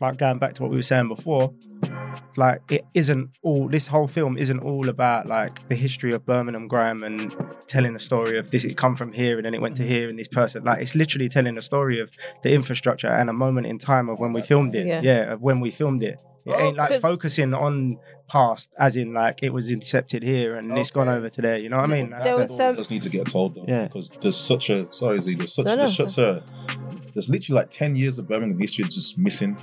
like 0.00 0.16
going 0.18 0.38
back 0.38 0.54
to 0.54 0.62
what 0.62 0.70
we 0.70 0.76
were 0.76 0.82
saying 0.82 1.08
before, 1.08 1.52
like 2.36 2.60
it 2.70 2.84
isn't 2.94 3.30
all 3.42 3.68
this 3.68 3.86
whole 3.86 4.08
film 4.08 4.36
isn't 4.38 4.60
all 4.60 4.88
about 4.88 5.26
like 5.26 5.66
the 5.68 5.74
history 5.74 6.12
of 6.12 6.24
Birmingham 6.26 6.68
Graham 6.68 7.02
and 7.02 7.34
telling 7.66 7.92
the 7.92 7.98
story 7.98 8.38
of 8.38 8.50
this 8.50 8.64
it 8.64 8.76
come 8.76 8.96
from 8.96 9.12
here 9.12 9.36
and 9.36 9.44
then 9.46 9.54
it 9.54 9.60
went 9.60 9.76
to 9.76 9.82
mm. 9.82 9.86
here 9.88 10.08
and 10.08 10.18
this 10.18 10.28
person 10.28 10.64
like 10.64 10.80
it's 10.80 10.94
literally 10.94 11.28
telling 11.28 11.54
the 11.54 11.62
story 11.62 12.00
of 12.00 12.10
the 12.42 12.52
infrastructure 12.52 13.08
and 13.08 13.28
a 13.30 13.32
moment 13.32 13.66
in 13.66 13.78
time 13.78 14.08
of 14.08 14.18
when 14.18 14.32
we 14.32 14.42
filmed 14.42 14.74
it 14.74 14.86
Yeah. 14.86 15.00
yeah, 15.02 15.32
of 15.32 15.42
when 15.42 15.60
we 15.60 15.70
filmed 15.70 16.02
it 16.02 16.18
it 16.44 16.52
Oh, 16.54 16.60
ain't 16.60 16.76
like 16.76 16.90
'cause- 16.90 17.00
focusing 17.00 17.52
on 17.54 17.98
past 18.28 18.70
as 18.78 18.96
in 18.96 19.12
like 19.14 19.40
it 19.42 19.52
was 19.52 19.70
incepted 19.70 20.22
here 20.22 20.56
and 20.56 20.76
it's 20.76 20.90
gone 20.90 21.08
over 21.08 21.28
to 21.28 21.40
there 21.42 21.58
you 21.58 21.68
know 21.68 21.76
what 21.76 21.90
I 21.90 21.92
mean 21.92 22.10
There 22.22 22.34
was 22.36 22.46
Story 22.46 22.58
some- 22.58 22.76
does 22.76 22.90
need 22.90 23.02
to 23.02 23.08
get 23.08 23.26
told 23.28 23.54
though, 23.54 23.64
Yeah. 23.68 23.84
because 23.84 24.08
there's 24.20 24.36
such 24.36 24.70
a 24.70 24.86
sorry 24.92 25.20
Z, 25.20 25.34
there's 25.34 25.52
such 25.54 25.66
No, 25.66 25.72
no. 25.72 25.76
there's 25.78 25.96
such 25.96 26.18
a 26.18 26.42
there's 27.16 27.30
literally 27.30 27.60
like 27.62 27.70
ten 27.70 27.96
years 27.96 28.18
of 28.18 28.28
Birmingham 28.28 28.58
history 28.60 28.84
just 28.84 29.16
missing, 29.16 29.56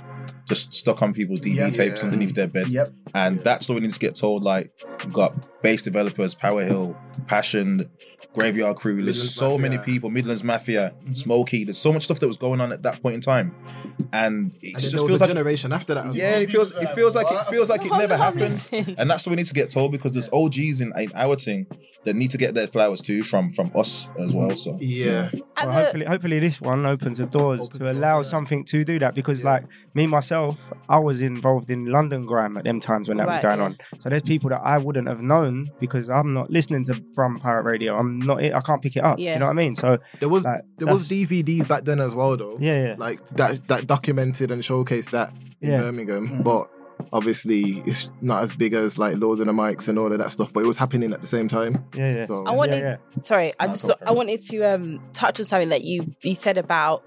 just 0.48 0.74
stuck 0.74 1.00
on 1.02 1.14
people's 1.14 1.40
DV 1.40 1.54
Yeah. 1.54 1.70
tapes 1.70 2.00
Yeah. 2.00 2.06
underneath 2.06 2.34
their 2.34 2.48
bed. 2.48 2.66
Yep. 2.66 2.90
And 3.14 3.38
that's 3.40 3.68
what 3.68 3.80
needs 3.80 3.94
to 3.94 4.00
get 4.00 4.16
told. 4.16 4.42
Like, 4.42 4.72
you've 5.04 5.12
got 5.12 5.62
base 5.62 5.80
developers, 5.82 6.34
Power 6.34 6.64
Hill, 6.64 6.96
Passion, 7.26 7.90
Graveyard 8.34 8.76
Crew. 8.76 8.94
There's 8.96 9.16
Midlands 9.18 9.34
so 9.34 9.58
many 9.58 9.78
people. 9.78 10.10
Midlands 10.10 10.42
Mafia, 10.44 10.92
mm-hmm. 11.02 11.14
Smokey. 11.14 11.64
There's 11.64 11.78
so 11.78 11.92
much 11.92 12.04
stuff 12.04 12.20
that 12.20 12.28
was 12.28 12.36
going 12.36 12.60
on 12.60 12.72
at 12.72 12.82
that 12.82 13.02
point 13.02 13.14
in 13.16 13.20
time, 13.20 13.54
and 14.12 14.52
it 14.62 14.74
And 14.74 14.80
just 14.82 14.92
there 14.92 15.02
was 15.02 15.10
feels 15.10 15.20
a 15.20 15.24
like 15.24 15.30
generation 15.30 15.72
after 15.72 15.94
that. 15.94 16.14
yeah, 16.14 16.32
well. 16.32 16.42
it 16.42 16.50
feels 16.50 16.72
it 16.72 16.90
feels 16.90 17.14
like 17.14 17.26
it 17.30 17.50
feels 17.50 17.68
like 17.68 17.84
it 17.84 17.92
never 17.92 18.16
happened, 18.16 18.68
and 18.98 19.10
that's 19.10 19.26
what 19.26 19.30
we 19.30 19.36
need 19.36 19.46
to 19.46 19.54
get 19.54 19.70
told 19.70 19.92
because 19.92 20.12
there's 20.12 20.28
OGs 20.32 20.80
in, 20.80 20.92
in 20.98 21.12
our 21.14 21.36
thing 21.36 21.66
that 22.04 22.14
need 22.14 22.30
to 22.30 22.38
get 22.38 22.54
their 22.54 22.66
flowers 22.66 23.00
too 23.00 23.22
from 23.22 23.50
from 23.50 23.70
us 23.74 24.08
as 24.18 24.32
well. 24.34 24.54
So 24.56 24.76
Yeah. 24.80 25.30
At 25.56 25.68
Well, 25.68 25.72
hopefully, 25.72 26.04
hopefully 26.06 26.38
this 26.40 26.60
one 26.60 26.84
opens 26.86 27.18
the 27.18 27.26
doors 27.26 27.60
Opens 27.60 27.68
to 27.70 27.78
doors, 27.80 27.96
allow 27.96 28.16
yeah. 28.18 28.22
something 28.22 28.64
to 28.66 28.84
do 28.84 28.98
that 28.98 29.14
because, 29.14 29.42
like 29.44 29.64
me 29.94 30.06
myself, 30.06 30.72
I 30.88 30.98
was 30.98 31.20
involved 31.22 31.70
in 31.70 31.86
London 31.86 32.26
grime 32.26 32.56
at 32.56 32.64
them 32.64 32.80
times 32.80 33.08
when 33.08 33.18
that 33.18 33.26
Right, 33.26 33.42
was 33.42 33.42
going 33.42 33.60
on. 33.60 33.78
So 34.00 34.08
there's 34.10 34.22
people 34.22 34.50
that 34.50 34.60
I 34.62 34.78
wouldn't 34.78 35.08
have 35.08 35.22
known 35.22 35.66
because 35.80 36.10
I'm 36.10 36.34
not 36.34 36.50
listening 36.50 36.84
to 36.86 36.94
from 37.14 37.36
pirate 37.38 37.62
radio. 37.64 37.96
I'm 37.98 38.18
not. 38.18 38.42
I 38.42 38.60
can't 38.60 38.82
pick 38.82 38.96
it 38.96 39.04
up. 39.04 39.18
Yeah. 39.18 39.34
You 39.34 39.38
know 39.40 39.46
what 39.46 39.52
I 39.52 39.54
mean? 39.54 39.74
So 39.74 39.98
There 40.20 40.28
was 40.28 40.44
Like, 40.44 40.62
there 40.78 40.88
was 40.92 41.08
DVDs 41.08 41.66
back 41.68 41.84
then 41.84 42.00
as 42.00 42.14
well 42.14 42.36
though. 42.36 42.56
yeah, 42.60 42.86
yeah, 42.88 42.94
Like 42.98 43.26
that 43.36 43.66
that 43.68 43.86
documented 43.86 44.50
and 44.50 44.62
showcased 44.62 45.10
that 45.10 45.32
in 45.60 45.70
Yeah. 45.70 45.80
Birmingham. 45.80 46.28
Mm. 46.28 46.44
But 46.44 46.68
obviously 47.12 47.82
it's 47.86 48.08
not 48.20 48.42
as 48.42 48.54
big 48.56 48.72
as 48.74 48.98
like 48.98 49.16
Lords 49.18 49.40
and 49.40 49.48
the 49.48 49.52
Mics 49.52 49.88
and 49.88 49.98
all 49.98 50.12
of 50.12 50.18
that 50.18 50.32
stuff. 50.32 50.52
But 50.52 50.64
it 50.64 50.66
was 50.66 50.76
happening 50.76 51.12
at 51.12 51.20
the 51.20 51.26
same 51.26 51.48
time. 51.48 51.84
yeah, 51.96 52.14
yeah. 52.16 52.26
So 52.26 52.44
I 52.46 52.52
wanted, 52.52 52.80
yeah, 52.80 52.96
sorry, 53.22 53.52
I 53.60 53.66
just 53.68 53.90
I 53.90 54.10
it. 54.10 54.14
wanted 54.16 54.44
to 54.46 54.62
um 54.62 55.00
touch 55.12 55.40
on 55.40 55.46
something 55.46 55.68
that 55.70 55.82
you 55.84 56.14
you 56.22 56.34
said 56.34 56.58
about 56.58 57.02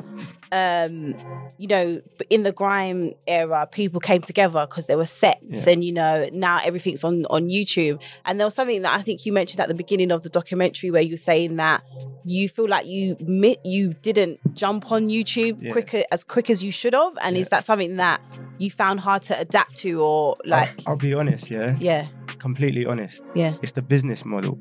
um 0.51 1.13
you 1.57 1.67
know 1.67 2.01
in 2.29 2.43
the 2.43 2.51
grime 2.51 3.11
era 3.27 3.67
people 3.71 3.99
came 3.99 4.21
together 4.21 4.65
because 4.67 4.87
there 4.87 4.97
were 4.97 5.05
sets 5.05 5.41
Yeah. 5.65 5.73
and 5.73 5.83
you 5.83 5.91
know 5.91 6.29
now 6.31 6.59
everything's 6.63 7.03
on 7.03 7.25
on 7.25 7.49
YouTube 7.49 8.01
and 8.25 8.39
there 8.39 8.47
was 8.47 8.53
something 8.55 8.81
that 8.83 8.97
I 8.97 9.01
think 9.01 9.25
you 9.25 9.33
mentioned 9.33 9.59
at 9.59 9.67
the 9.67 9.73
beginning 9.73 10.11
of 10.11 10.23
the 10.23 10.29
documentary 10.29 10.89
where 10.91 11.01
you're 11.01 11.17
saying 11.17 11.57
that 11.57 11.83
you 12.23 12.47
feel 12.49 12.67
like 12.67 12.85
you 12.85 13.17
mi- 13.21 13.57
you 13.65 13.93
didn't 14.01 14.39
jump 14.53 14.91
on 14.91 15.07
YouTube 15.09 15.61
Yeah. 15.61 15.71
quicker 15.71 16.03
as 16.11 16.23
quick 16.23 16.49
as 16.49 16.63
you 16.63 16.71
should 16.71 16.93
have 16.93 17.13
and 17.21 17.35
is 17.35 17.49
that 17.49 17.65
something 17.65 17.97
that 17.97 18.21
you 18.57 18.71
found 18.71 19.01
hard 19.01 19.23
to 19.23 19.37
adapt 19.39 19.75
to 19.77 19.86
or 19.95 20.37
like 20.45 20.69
I'll 20.85 20.95
be 20.95 21.13
honest, 21.13 21.49
yeah, 21.49 21.75
yeah 21.79 22.07
completely 22.39 22.85
honest. 22.85 23.21
yeah 23.35 23.53
It's 23.61 23.71
the 23.73 23.81
business 23.81 24.25
model. 24.25 24.59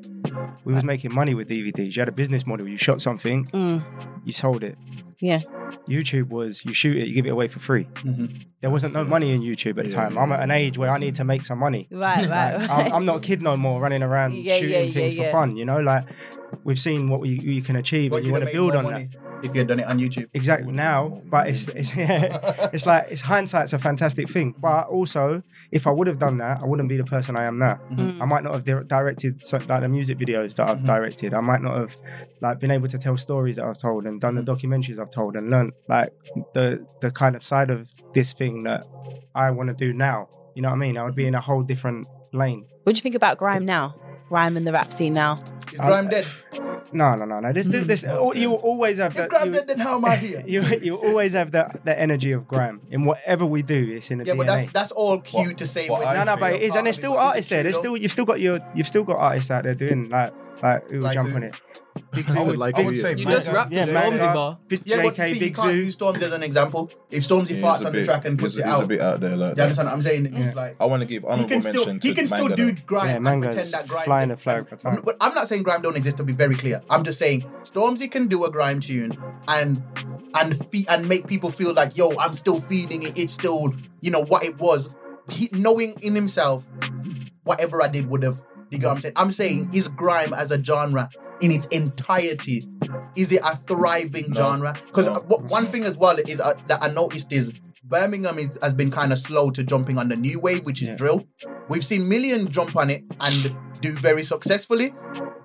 We 0.65 0.75
was 0.75 0.85
making 0.85 1.15
money 1.15 1.35
with 1.35 1.49
DVDs. 1.49 1.95
You 1.95 2.01
had 2.01 2.09
a 2.09 2.12
business 2.12 2.47
model. 2.47 2.67
You 2.69 2.79
shot 2.79 3.01
something, 3.01 3.47
mm, 3.47 3.85
you 4.25 4.33
sold 4.33 4.65
it. 4.65 4.77
Yeah 5.21 5.41
YouTube 5.89 6.29
was 6.29 6.65
you 6.65 6.73
shoot 6.75 6.97
it, 6.97 7.09
you 7.09 7.15
give 7.15 7.27
it 7.27 7.31
away 7.31 7.49
for 7.49 7.59
free. 7.59 7.85
Mhm. 7.95 8.47
There 8.61 8.71
wasn't 8.71 8.95
no 8.95 9.05
money 9.05 9.33
in 9.33 9.41
YouTube 9.43 9.79
at 9.79 9.85
the 9.85 9.91
Yeah. 9.91 9.97
time. 10.09 10.19
I'm 10.19 10.31
at 10.33 10.41
an 10.41 10.51
age 10.51 10.79
where 10.79 10.91
I 10.91 10.99
need 10.99 11.17
to 11.17 11.25
make 11.25 11.45
some 11.45 11.59
money. 11.59 11.89
right 11.91 12.29
right, 12.29 12.57
Like, 12.59 12.69
right. 12.69 12.87
I'm, 12.87 12.93
I'm 12.93 13.05
not 13.05 13.17
a 13.17 13.21
kid 13.21 13.43
no 13.43 13.57
more 13.57 13.81
running 13.81 14.03
around 14.03 14.35
Yeah, 14.35 14.57
shooting 14.59 14.71
yeah, 14.71 14.81
yeah, 14.81 14.93
things 14.93 15.15
yeah. 15.15 15.25
for 15.27 15.33
fun. 15.33 15.57
You 15.57 15.65
know, 15.65 15.81
like 15.81 16.05
we've 16.65 16.79
seen 16.79 17.09
what 17.09 17.21
we, 17.21 17.41
we 17.45 17.61
can 17.61 17.77
achieve, 17.77 18.11
But 18.11 18.19
and 18.19 18.27
you 18.27 18.33
want 18.33 18.45
to 18.47 18.53
build 18.53 18.75
on 18.77 18.85
money 18.85 19.09
that. 19.13 19.45
if 19.45 19.55
you 19.55 19.61
had 19.61 19.69
done 19.69 19.81
it 19.81 19.87
on 19.87 19.99
YouTube. 19.99 20.29
Exactly 20.35 20.73
now, 20.73 21.21
but 21.31 21.49
it's 21.49 21.67
it's, 21.69 21.91
it's 21.97 22.87
like 22.87 23.09
it's 23.11 23.23
hindsight's 23.23 23.73
a 23.73 23.79
fantastic 23.79 24.29
thing. 24.31 24.55
But 24.59 24.87
also, 24.89 25.43
if 25.73 25.87
I 25.87 25.91
would 25.91 26.07
have 26.07 26.19
done 26.19 26.39
that, 26.39 26.61
I 26.63 26.65
wouldn't 26.65 26.89
be 26.89 26.97
the 26.97 27.05
person 27.05 27.37
I 27.37 27.45
am 27.45 27.59
now. 27.59 27.79
Mm. 27.93 28.21
I 28.21 28.25
might 28.25 28.45
not 28.45 28.55
have 28.55 28.65
di- 28.65 28.83
directed 28.87 29.41
so, 29.45 29.59
like 29.69 29.81
the 29.83 29.89
music 29.89 30.19
videos 30.19 30.55
that 30.57 30.69
I've 30.69 30.79
Mhm. 30.79 30.87
directed. 30.87 31.35
I 31.35 31.41
might 31.41 31.63
not 31.63 31.77
have 31.77 31.97
like 32.41 32.61
been 32.61 32.71
able 32.71 32.89
to 32.89 32.99
tell 32.99 33.17
stories 33.17 33.57
that 33.57 33.65
I've 33.65 33.79
told 33.79 34.07
and 34.07 34.21
done 34.21 34.35
the 34.37 34.43
documentaries 34.43 34.99
I've 34.99 35.11
told 35.11 35.37
and 35.37 35.51
learned 35.51 35.73
like 35.89 36.11
the 36.55 36.87
the 37.01 37.11
kind 37.11 37.35
of 37.37 37.43
side 37.43 37.71
of 37.71 37.91
this 38.15 38.33
thing 38.33 38.63
that 38.65 38.85
I 39.35 39.51
want 39.51 39.69
to 39.71 39.75
do 39.75 39.93
now. 39.93 40.29
You 40.55 40.63
know 40.63 40.69
what 40.69 40.77
I 40.77 40.79
mean? 40.79 40.97
I 40.97 41.05
would 41.05 41.15
be 41.17 41.27
in 41.27 41.35
a 41.35 41.41
whole 41.41 41.63
different 41.63 42.07
lane. 42.33 42.65
What 42.85 42.95
do 42.95 42.99
you 42.99 43.03
think 43.03 43.15
about 43.15 43.37
grime 43.39 43.65
now? 43.65 43.95
Grime 44.29 44.57
and 44.57 44.67
the 44.67 44.73
rap 44.73 44.93
scene 44.93 45.15
now. 45.15 45.37
Is 45.73 45.79
Grime 45.81 46.07
I- 46.07 46.11
dead? 46.11 46.27
No, 46.92 47.14
no, 47.16 47.25
no, 47.25 47.40
no. 47.40 47.53
This, 47.53 47.66
this, 47.66 47.87
this 47.87 48.03
you 48.35 48.53
always 48.53 48.99
have 48.99 49.12
If 49.12 49.18
that. 49.18 49.29
Grime 49.31 49.46
you- 49.49 49.53
dead, 49.55 49.68
then 49.68 49.79
how 49.79 49.96
am 49.96 50.05
I 50.05 50.16
here? 50.16 50.42
you 50.46 50.62
you 50.83 50.94
always 50.96 51.33
have 51.33 51.53
that 51.53 51.85
the 51.85 51.99
energy 51.99 52.33
of 52.33 52.46
grime 52.46 52.81
in 52.90 53.05
whatever 53.05 53.44
we 53.46 53.62
do. 53.62 53.92
It's 53.92 54.11
in 54.11 54.18
the 54.18 54.25
Yeah, 54.25 54.35
DNA. 54.35 54.37
but 54.38 54.46
that's 54.46 54.72
that's 54.72 54.92
all 54.92 55.20
cute 55.20 55.59
to 55.59 55.66
say. 55.66 55.88
what 55.88 56.05
when 56.05 56.14
no, 56.16 56.25
no, 56.25 56.37
but 56.37 56.53
it 56.55 56.62
is, 56.62 56.75
and 56.75 56.87
there's 56.87 56.96
still 56.96 57.14
but 57.14 57.18
is 57.18 57.25
it 57.25 57.27
artists 57.27 57.51
there. 57.51 57.62
There's 57.62 57.77
still 57.77 57.96
you've 57.96 58.12
still 58.12 58.25
got 58.25 58.40
your 58.40 58.61
you've 58.75 58.87
still 58.87 59.05
got 59.05 59.18
artists 59.18 59.51
out 59.51 59.64
there 59.64 59.75
doing 59.75 60.09
like 60.11 60.33
like 60.62 60.88
who 60.90 60.99
will 60.99 61.05
Like 61.05 61.14
jump 61.14 61.31
who? 61.31 61.37
on 61.37 61.42
it. 61.44 61.61
Big 62.17 62.31
I 62.31 62.43
would 62.43 62.57
like 62.57 62.75
I 62.79 62.83
would 62.83 62.99
say 62.99 63.15
You 63.15 63.27
just 63.27 63.49
rapped 63.49 63.73
yeah, 63.73 63.85
the 63.85 63.93
Manga, 63.93 64.19
Stormzy 64.19 64.35
bar. 64.35 64.59
Big 64.69 64.81
Yeah, 64.85 65.03
but 65.03 65.15
JK, 65.15 65.33
see, 65.35 65.39
Big 65.39 65.55
can't 65.55 65.71
Zoo. 65.71 65.77
use 65.77 65.93
Storms 65.95 66.23
as 66.23 66.33
an 66.33 66.43
example. 66.43 66.91
If 67.11 67.23
Stormzy 67.23 67.51
Yeah, 67.51 67.57
farts 67.63 67.77
he's 67.77 67.85
a 67.85 67.87
on 67.89 67.93
the 67.93 68.05
track 68.05 68.25
and 68.25 68.39
puts 68.39 68.55
he's, 68.55 68.63
it 68.63 68.67
he's 68.67 68.75
out, 68.75 68.83
a 68.83 68.87
bit 68.87 69.01
out 69.01 69.21
there. 69.21 69.37
Like 69.37 69.57
you 69.57 69.63
understand 69.63 69.87
what 69.87 69.95
I'm 69.95 70.03
saying? 70.03 70.35
Yeah. 70.35 70.53
Like 70.55 70.77
I 70.81 70.85
want 70.87 71.03
to 71.03 71.07
give 71.07 71.25
honorable 71.25 71.49
can 71.49 71.61
still 71.61 71.87
mention 71.87 72.01
he 72.01 72.15
can 72.15 72.27
still 72.27 72.49
do 72.49 72.73
grime 72.73 73.25
Yeah, 73.25 73.33
and 73.33 73.43
pretend 73.43 73.71
that 73.73 73.87
grime. 73.87 74.05
flying 74.05 74.29
the 74.31 74.37
flag. 74.37 74.67
But 74.83 75.17
I'm 75.21 75.35
not 75.35 75.47
saying 75.49 75.63
grime 75.63 75.83
don't 75.83 75.97
exist. 75.97 76.17
To 76.17 76.25
be 76.25 76.33
very 76.33 76.55
clear, 76.57 76.81
I'm 76.89 77.05
just 77.05 77.19
saying 77.19 77.43
Stormzy 77.63 78.11
can 78.11 78.27
do 78.27 78.45
a 78.45 78.51
grime 78.51 78.81
tune 78.81 79.13
and 79.47 79.83
and 80.35 80.57
fe- 80.71 80.87
and 80.89 81.09
make 81.09 81.27
people 81.27 81.51
feel 81.51 81.75
like 81.75 81.97
yo, 81.97 82.17
I'm 82.19 82.35
still 82.35 82.59
feeling 82.61 83.03
it. 83.03 83.19
It's 83.19 83.33
still 83.35 83.75
you 84.01 84.11
know 84.11 84.25
what 84.25 84.43
it 84.45 84.59
was. 84.59 84.89
He, 85.29 85.49
knowing 85.53 85.95
in 86.03 86.15
himself, 86.15 86.67
whatever 87.45 87.83
I 87.83 87.89
did 87.89 88.09
would 88.09 88.23
have. 88.23 88.41
You 88.71 88.79
get 88.79 88.87
what 88.89 88.95
I'm 88.95 89.01
saying? 89.01 89.13
I'm 89.17 89.31
saying 89.31 89.71
is 89.73 89.87
grime 89.89 90.33
as 90.33 90.51
a 90.51 90.63
genre 90.63 91.09
in 91.40 91.51
its 91.51 91.66
entirety 91.66 92.64
is 93.16 93.33
it 93.33 93.40
a 93.44 93.57
thriving 93.57 94.27
No. 94.31 94.35
genre? 94.35 94.75
Because 94.87 95.07
No, 95.07 95.20
one 95.49 95.66
thing 95.66 95.85
as 95.85 95.96
well 95.99 96.18
is 96.18 96.40
uh, 96.40 96.55
that 96.68 96.83
I 96.83 96.88
noticed 96.88 97.33
is 97.33 97.61
Birmingham 97.85 98.38
is, 98.38 98.59
has 98.62 98.75
been 98.75 98.90
kind 98.90 99.12
of 99.12 99.18
slow 99.18 99.51
to 99.51 99.62
jumping 99.62 99.96
on 99.96 100.09
the 100.09 100.16
new 100.16 100.40
wave, 100.40 100.64
which 100.66 100.83
is 100.83 100.88
Yeah. 100.88 100.96
drill. 100.96 101.27
We've 101.68 101.85
seen 101.85 102.09
Million 102.09 102.51
jump 102.51 102.75
on 102.75 102.90
it 102.90 103.05
and 103.20 103.55
do 103.81 103.92
very 103.92 104.22
successfully. 104.25 104.92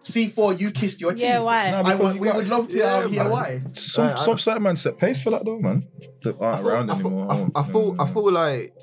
C4, 0.03 0.59
you 0.59 0.71
kissed 0.71 0.99
your 0.99 1.11
teeth. 1.13 1.21
Yeah, 1.23 1.39
why? 1.41 1.69
No, 1.69 1.77
I, 1.77 1.83
because 1.83 1.99
wa- 1.99 2.11
you 2.13 2.19
we 2.19 2.27
got- 2.27 2.35
would 2.37 2.47
love 2.49 2.67
to 2.69 2.77
Yeah, 2.77 2.95
um, 2.95 3.11
hear 3.13 3.23
man. 3.23 3.31
why. 3.31 3.61
Some 3.73 4.05
Right, 4.07 4.17
I- 4.17 4.25
some 4.25 4.37
certain 4.39 4.63
man 4.63 4.75
set 4.75 4.97
pace 4.97 5.21
for 5.21 5.29
that 5.29 5.45
though, 5.45 5.59
man. 5.59 5.85
That 6.23 6.41
I 6.41 6.45
aren't 6.45 6.61
feel- 6.63 6.69
around 6.71 6.89
I 6.89 6.97
feel- 6.97 7.07
anymore. 7.07 7.31
I, 7.31 7.37
don't- 7.37 7.51
I 7.55 7.63
feel 7.71 7.95
I 7.99 8.07
feel 8.13 8.31
like 8.31 8.73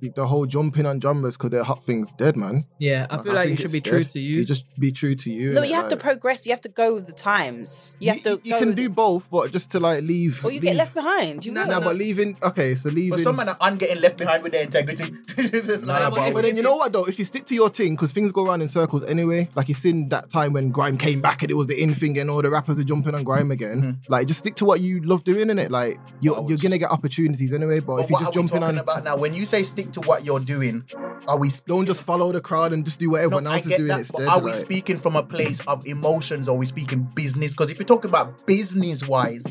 the 0.00 0.26
whole 0.26 0.46
jumping 0.46 0.86
on 0.86 0.98
drummers 0.98 1.36
because 1.36 1.50
they're 1.50 1.62
hot 1.62 1.84
things 1.84 2.12
dead, 2.12 2.36
man. 2.36 2.64
Yeah, 2.78 3.06
I 3.10 3.22
feel 3.22 3.32
like 3.32 3.50
you 3.50 3.56
should 3.56 3.66
it's 3.66 3.72
be 3.72 3.80
true 3.80 4.04
to 4.04 4.18
you. 4.18 4.38
You 4.38 4.44
just 4.44 4.64
be 4.78 4.92
true 4.92 5.14
to 5.14 5.30
you. 5.32 5.50
No, 5.50 5.62
you 5.62 5.74
have 5.74 5.88
to 5.88 5.96
progress. 5.96 6.46
You 6.46 6.52
have 6.52 6.60
to 6.62 6.68
go 6.68 6.94
with 6.94 7.06
the 7.06 7.12
times. 7.12 7.96
You 8.00 8.10
have 8.10 8.22
to. 8.22 8.40
You, 8.42 8.52
go 8.52 8.58
can 8.60 8.74
do 8.74 8.86
it. 8.86 8.94
both, 8.94 9.28
but 9.30 9.52
just 9.52 9.70
to 9.72 9.80
like 9.80 10.02
leave. 10.04 10.44
or 10.44 10.50
you 10.50 10.60
leave, 10.60 10.62
get 10.62 10.76
left 10.76 10.94
behind. 10.94 11.44
You 11.44 11.52
No, 11.52 11.62
will. 11.66 11.68
no, 11.68 11.80
but 11.80 11.96
leaving. 11.96 12.36
Okay, 12.42 12.74
so 12.74 12.88
leaving. 12.90 13.10
But 13.10 13.20
some 13.20 13.36
men 13.36 13.48
are 13.48 13.76
getting 13.76 14.00
left 14.00 14.16
behind 14.16 14.42
with 14.42 14.52
their 14.52 14.62
integrity. 14.64 15.12
It's 15.38 15.66
just 15.66 15.84
Nah, 15.84 16.10
but 16.10 16.32
but, 16.32 16.42
then 16.42 16.56
you 16.56 16.62
know 16.62 16.76
what 16.76 16.92
though? 16.92 17.04
If 17.04 17.18
you 17.18 17.24
stick 17.24 17.46
to 17.46 17.54
your 17.54 17.70
thing, 17.70 17.94
because 17.94 18.12
things 18.12 18.32
go 18.32 18.46
around 18.46 18.62
in 18.62 18.68
circles 18.68 19.04
anyway. 19.04 19.48
Like 19.54 19.68
you 19.68 19.74
seen 19.74 20.08
that 20.10 20.30
time 20.30 20.52
when 20.52 20.70
grime 20.70 20.98
came 20.98 21.20
back 21.20 21.42
and 21.42 21.50
it 21.50 21.54
was 21.54 21.66
the 21.66 21.80
in 21.80 21.94
thing, 21.94 22.18
and 22.18 22.30
all 22.30 22.42
the 22.42 22.50
rappers 22.50 22.78
are 22.78 22.84
jumping 22.84 23.14
on 23.14 23.24
grime 23.24 23.50
again. 23.50 23.82
Mm-hmm. 23.82 24.12
Like 24.12 24.26
just 24.26 24.40
stick 24.40 24.54
to 24.56 24.64
what 24.64 24.80
you 24.80 25.00
love 25.02 25.24
doing 25.24 25.50
in 25.50 25.58
it. 25.58 25.70
Like 25.70 25.98
you're 26.20 26.36
I 26.38 26.46
you're 26.46 26.58
gonna 26.58 26.78
get 26.78 26.90
opportunities 26.90 27.52
anyway. 27.52 27.80
But, 27.80 27.96
but 27.96 28.04
if 28.04 28.10
you're 28.10 28.20
what 28.20 28.28
are 28.28 28.32
just 28.32 28.36
we 28.36 28.40
jumping 28.40 28.60
talking 28.60 28.78
on, 28.78 28.82
about 28.82 29.04
now? 29.04 29.16
When 29.16 29.34
you 29.34 29.46
say 29.46 29.62
stick 29.62 29.87
to 29.92 30.00
what 30.02 30.24
you're 30.24 30.40
doing, 30.40 30.84
are 31.26 31.38
we 31.38 31.50
speaking 31.50 31.68
don't 31.68 31.86
just 31.86 32.02
follow 32.02 32.32
the 32.32 32.40
crowd 32.40 32.72
and 32.72 32.84
just 32.84 32.98
do 32.98 33.10
what 33.10 33.20
everyone 33.20 33.44
No, 33.44 33.52
else 33.52 33.66
I 33.66 33.70
is 33.70 33.76
doing 33.76 33.88
that, 33.88 33.98
instead. 34.00 34.26
but 34.26 34.28
are 34.28 34.40
we 34.40 34.52
speaking 34.54 34.96
from 34.96 35.16
a 35.16 35.22
place 35.22 35.60
of 35.66 35.86
emotions 35.86 36.48
or 36.48 36.56
are 36.56 36.58
we 36.58 36.66
speaking 36.66 37.04
business? 37.14 37.52
Because 37.52 37.70
if 37.70 37.78
you're 37.78 37.86
talking 37.86 38.08
about 38.08 38.46
business 38.46 39.06
wise, 39.06 39.44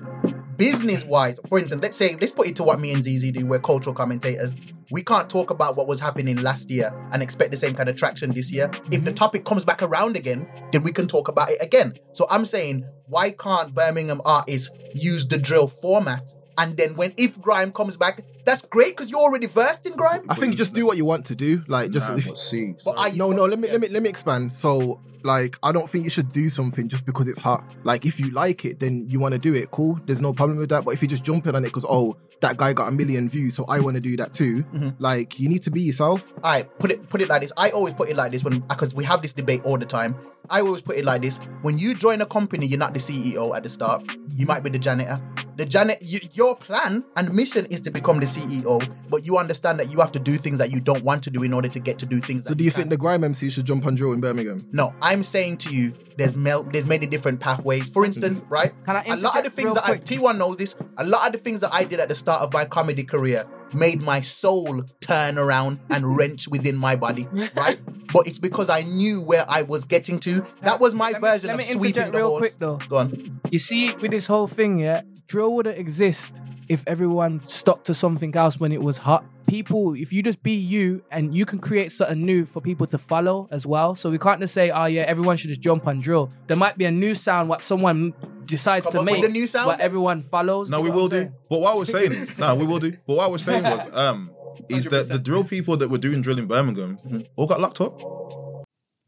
business 0.58 1.06
wise, 1.06 1.40
for 1.48 1.60
instance, 1.60 1.82
let's 1.82 1.96
say, 1.96 2.16
let's 2.20 2.32
put 2.32 2.48
it 2.48 2.56
to 2.58 2.64
what 2.64 2.80
me 2.80 2.92
and 2.92 3.04
ZZ 3.04 3.32
do, 3.32 3.46
we're 3.46 3.60
cultural 3.60 3.96
commentators. 3.96 4.54
We 4.92 5.04
can't 5.04 5.30
talk 5.30 5.52
about 5.52 5.78
what 5.78 5.88
was 5.88 6.00
happening 6.00 6.38
last 6.38 6.70
year 6.70 6.92
and 7.12 7.22
expect 7.22 7.52
the 7.52 7.58
same 7.58 7.76
kind 7.76 7.88
of 7.88 7.96
traction 7.96 8.32
this 8.32 8.52
year. 8.52 8.72
If 8.74 8.90
the 8.90 8.98
mm-hmm. 8.98 9.14
topic 9.14 9.46
comes 9.46 9.64
back 9.64 9.84
around 9.84 10.18
again, 10.18 10.50
then 10.72 10.84
we 10.84 10.92
can 10.92 11.08
talk 11.08 11.28
about 11.28 11.52
it 11.52 11.62
again. 11.62 11.94
So 12.14 12.26
I'm 12.30 12.46
saying, 12.46 12.86
why 13.06 13.30
can't 13.32 13.74
Birmingham 13.74 14.22
artists 14.26 14.72
use 14.94 15.28
the 15.28 15.38
drill 15.38 15.68
format? 15.68 16.34
And 16.58 16.76
then 16.76 16.96
when 16.96 17.14
if 17.18 17.40
grime 17.40 17.72
comes 17.72 17.96
back, 17.96 18.22
that's 18.48 18.62
great 18.64 18.96
because 18.96 19.12
you're 19.12 19.20
already 19.20 19.46
versed 19.46 19.86
in 19.86 19.94
grime. 19.94 20.24
I 20.30 20.36
think 20.36 20.56
just 20.56 20.74
do 20.74 20.86
what 20.86 20.96
you 20.96 21.06
want 21.06 21.26
to 21.26 21.36
do. 21.36 21.62
Like 21.68 21.92
just 21.92 22.10
Nah, 22.10 22.16
if, 22.16 22.28
but 22.28 22.40
see, 22.40 22.76
But 22.84 22.98
are 22.98 23.10
you- 23.10 23.18
no, 23.18 23.32
no. 23.32 23.46
Let 23.46 23.60
me 23.60 23.68
yeah. 23.68 23.74
let 23.74 23.82
me 23.82 23.88
let 23.90 24.02
me 24.02 24.10
expand. 24.10 24.54
So 24.56 25.00
like, 25.24 25.58
I 25.62 25.72
don't 25.72 25.90
think 25.90 26.06
you 26.06 26.10
should 26.10 26.32
do 26.32 26.50
something 26.50 26.88
just 26.88 27.06
because 27.06 27.28
it's 27.28 27.40
hot. 27.40 27.76
Like, 27.84 28.06
if 28.06 28.20
you 28.20 28.32
like 28.32 28.66
it, 28.66 28.80
then 28.80 29.06
you 29.10 29.20
want 29.20 29.34
to 29.34 29.40
do 29.40 29.54
it. 29.54 29.72
Cool. 29.72 30.00
There's 30.06 30.22
no 30.22 30.34
problem 30.34 30.58
with 30.58 30.70
that. 30.70 30.86
But 30.86 30.92
if 30.92 31.02
you 31.02 31.08
just 31.08 31.24
jump 31.24 31.46
in 31.48 31.56
on 31.56 31.64
it 31.64 31.68
because 31.68 31.86
oh, 31.88 32.16
that 32.42 32.58
guy 32.58 32.74
got 32.74 32.88
a 32.88 32.92
million 32.92 33.30
views, 33.30 33.56
so 33.56 33.66
I 33.66 33.80
want 33.80 33.96
to 33.96 34.02
do 34.02 34.16
that 34.18 34.34
too. 34.34 34.64
Mm-hmm. 34.64 34.90
Like, 35.00 35.40
you 35.40 35.50
need 35.50 35.64
to 35.64 35.72
be 35.72 35.82
yourself. 35.82 36.34
All 36.44 36.52
right, 36.52 36.80
put 36.80 36.92
it 36.92 37.08
put 37.10 37.22
it 37.22 37.30
like 37.30 37.42
this. 37.42 37.52
I 37.58 37.70
always 37.72 37.94
put 37.94 38.10
it 38.10 38.16
like 38.16 38.32
this 38.32 38.44
when 38.44 38.60
because 38.60 38.96
we 38.96 39.04
have 39.04 39.22
this 39.22 39.34
debate 39.34 39.62
all 39.64 39.78
the 39.78 39.86
time. 39.86 40.16
I 40.50 40.62
always 40.62 40.82
put 40.82 40.96
it 40.98 41.06
like 41.06 41.22
this: 41.22 41.40
when 41.62 41.78
you 41.78 41.94
join 41.94 42.22
a 42.22 42.26
company, 42.26 42.66
you're 42.66 42.80
not 42.80 42.94
the 42.94 43.00
CEO 43.00 43.56
at 43.56 43.64
the 43.64 43.70
start. 43.70 44.04
You 44.36 44.46
might 44.46 44.64
be 44.64 44.70
the 44.70 44.80
janitor. 44.80 45.20
The 45.58 45.66
janet, 45.66 45.98
you, 46.02 46.20
your 46.34 46.56
plan 46.56 47.04
and 47.16 47.34
mission 47.34 47.66
is 47.66 47.82
to 47.82 47.92
become 47.92 48.20
the 48.20 48.28
CEO, 48.38 48.88
but 49.10 49.26
you 49.26 49.38
understand 49.38 49.80
that 49.80 49.92
you 49.92 50.00
have 50.00 50.12
to 50.12 50.20
do 50.20 50.38
things 50.38 50.60
that 50.60 50.72
you 50.72 50.80
don't 50.80 51.04
want 51.04 51.24
to 51.24 51.30
do 51.30 51.44
in 51.44 51.54
order 51.54 51.68
to 51.68 51.80
get 51.80 51.98
to 52.00 52.06
do 52.06 52.20
things. 52.20 52.44
So 52.44 52.50
that 52.50 52.56
do 52.56 52.64
you 52.64 52.72
can. 52.72 52.82
think 52.82 52.90
the 52.92 52.98
grime 52.98 53.24
MC 53.24 53.50
should 53.50 53.66
jump 53.66 53.86
on 53.86 53.96
drill 53.96 54.14
in 54.14 54.22
Birmingham? 54.22 54.68
No, 54.72 54.94
I'm 55.02 55.24
saying 55.24 55.58
to 55.58 55.76
you, 55.76 55.94
there's 56.18 56.36
mel- 56.36 56.64
there's 56.64 56.86
many 56.86 57.06
different 57.06 57.40
pathways. 57.40 57.90
For 57.90 58.02
mm-hmm. 58.02 58.08
instance, 58.08 58.44
right? 58.50 58.74
Can 58.86 58.96
I 58.96 59.04
a 59.06 59.16
lot 59.16 59.38
of 59.38 59.44
the 59.44 59.50
things 59.50 59.74
that 59.74 59.84
I 59.84 59.98
quick? 59.98 60.06
T1 60.06 60.38
knows 60.38 60.58
this. 60.58 60.76
A 60.98 61.06
lot 61.06 61.28
of 61.28 61.34
the 61.34 61.40
things 61.40 61.62
that 61.62 61.74
I 61.74 61.84
did 61.84 62.00
at 62.00 62.10
the 62.10 62.16
start 62.16 62.42
of 62.42 62.54
my 62.54 62.66
comedy 62.66 63.04
career 63.04 63.46
made 63.74 64.02
my 64.02 64.22
soul 64.22 64.84
turn 65.02 65.38
around 65.38 65.80
and 65.90 66.16
wrench 66.18 66.48
within 66.48 66.76
my 66.76 66.96
body, 66.96 67.28
right? 67.56 67.80
But 68.14 68.28
it's 68.28 68.40
because 68.40 68.70
I 68.70 68.84
knew 68.84 69.22
where 69.22 69.46
I 69.48 69.64
was 69.64 69.86
getting 69.86 70.20
to. 70.22 70.42
That 70.62 70.80
was 70.80 70.94
my 70.94 71.12
Let 71.12 71.22
me- 71.22 71.30
version 71.30 71.48
let 71.48 71.54
of 71.56 71.68
me 71.68 71.74
sweeping 71.74 72.12
the 72.12 72.18
real 72.18 72.30
halls. 72.30 72.40
quick, 72.40 72.56
though. 72.60 72.78
Go 72.88 72.98
on. 72.98 73.42
You 73.52 73.60
see, 73.60 73.94
with 73.94 74.12
this 74.12 74.28
whole 74.28 74.48
thing, 74.48 74.80
yeah, 74.80 75.02
drill 75.28 75.54
wouldn't 75.54 75.78
exist 75.78 76.40
if 76.70 76.84
everyone 76.88 77.42
stuck 77.48 77.84
to 77.86 77.94
something 77.94 78.36
else 78.36 78.60
when 78.60 78.72
it 78.72 78.82
was 78.82 78.98
hot. 78.98 79.26
People, 79.48 79.94
if 79.94 80.12
you 80.12 80.22
just 80.22 80.44
be 80.44 80.54
you 80.54 81.02
and 81.10 81.34
you 81.34 81.46
can 81.46 81.60
create 81.60 81.92
something 81.92 82.22
new 82.22 82.46
for 82.46 82.60
people 82.60 82.86
to 82.88 82.98
follow 82.98 83.48
as 83.52 83.66
well. 83.66 83.96
So 83.96 84.10
we 84.10 84.20
can't 84.20 84.42
just 84.42 84.54
say, 84.54 84.72
oh 84.72 84.86
yeah, 84.86 85.04
everyone 85.04 85.38
should 85.38 85.50
just 85.50 85.62
jump 85.62 85.88
on 85.88 86.02
drill. 86.02 86.30
There 86.48 86.58
might 86.58 86.78
be 86.78 86.86
a 86.86 86.92
new 86.92 87.16
sound 87.16 87.48
what 87.48 87.62
someone 87.62 88.14
decides 88.46 88.86
Come 88.86 88.94
to 88.94 89.04
make, 89.04 89.22
the 89.22 89.30
new 89.30 89.48
sound 89.48 89.68
what 89.68 89.80
everyone 89.80 90.24
follows. 90.24 90.70
No, 90.70 90.82
we 90.82 90.90
will 90.90 91.08
do. 91.08 91.32
But 91.50 91.62
what 91.62 91.72
I 91.72 91.76
was 91.76 91.90
saying 91.90 92.28
no, 92.38 92.56
we 92.56 92.66
will 92.66 92.80
do. 92.80 92.92
But 93.06 93.18
what 93.18 93.26
I 93.26 93.28
was 93.28 93.44
saying 93.44 93.64
was, 93.64 93.88
um, 93.94 94.32
is 94.70 94.86
that 94.86 95.08
the 95.08 95.20
drill 95.20 95.44
people 95.44 95.78
that 95.78 95.90
were 95.90 95.98
doing 95.98 96.22
drill 96.22 96.40
in 96.40 96.48
Birmingham 96.48 97.00
all 97.36 97.48
got 97.48 97.62
locked 97.62 97.80
up. 97.80 98.00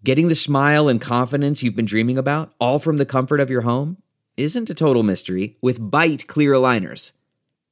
Getting 0.03 0.29
the 0.29 0.35
smile 0.35 0.87
and 0.87 1.01
confidence 1.01 1.61
you've 1.61 1.75
been 1.75 1.85
dreaming 1.85 2.17
about, 2.17 2.53
all 2.59 2.79
from 2.79 2.97
the 2.97 3.05
comfort 3.05 3.41
of 3.41 3.49
your 3.49 3.61
home, 3.61 3.97
isn't 4.37 4.69
a 4.69 4.73
total 4.73 5.03
mystery 5.03 5.57
with 5.61 5.79
Byte 5.79 6.27
clear 6.27 6.53
aligners. 6.53 7.11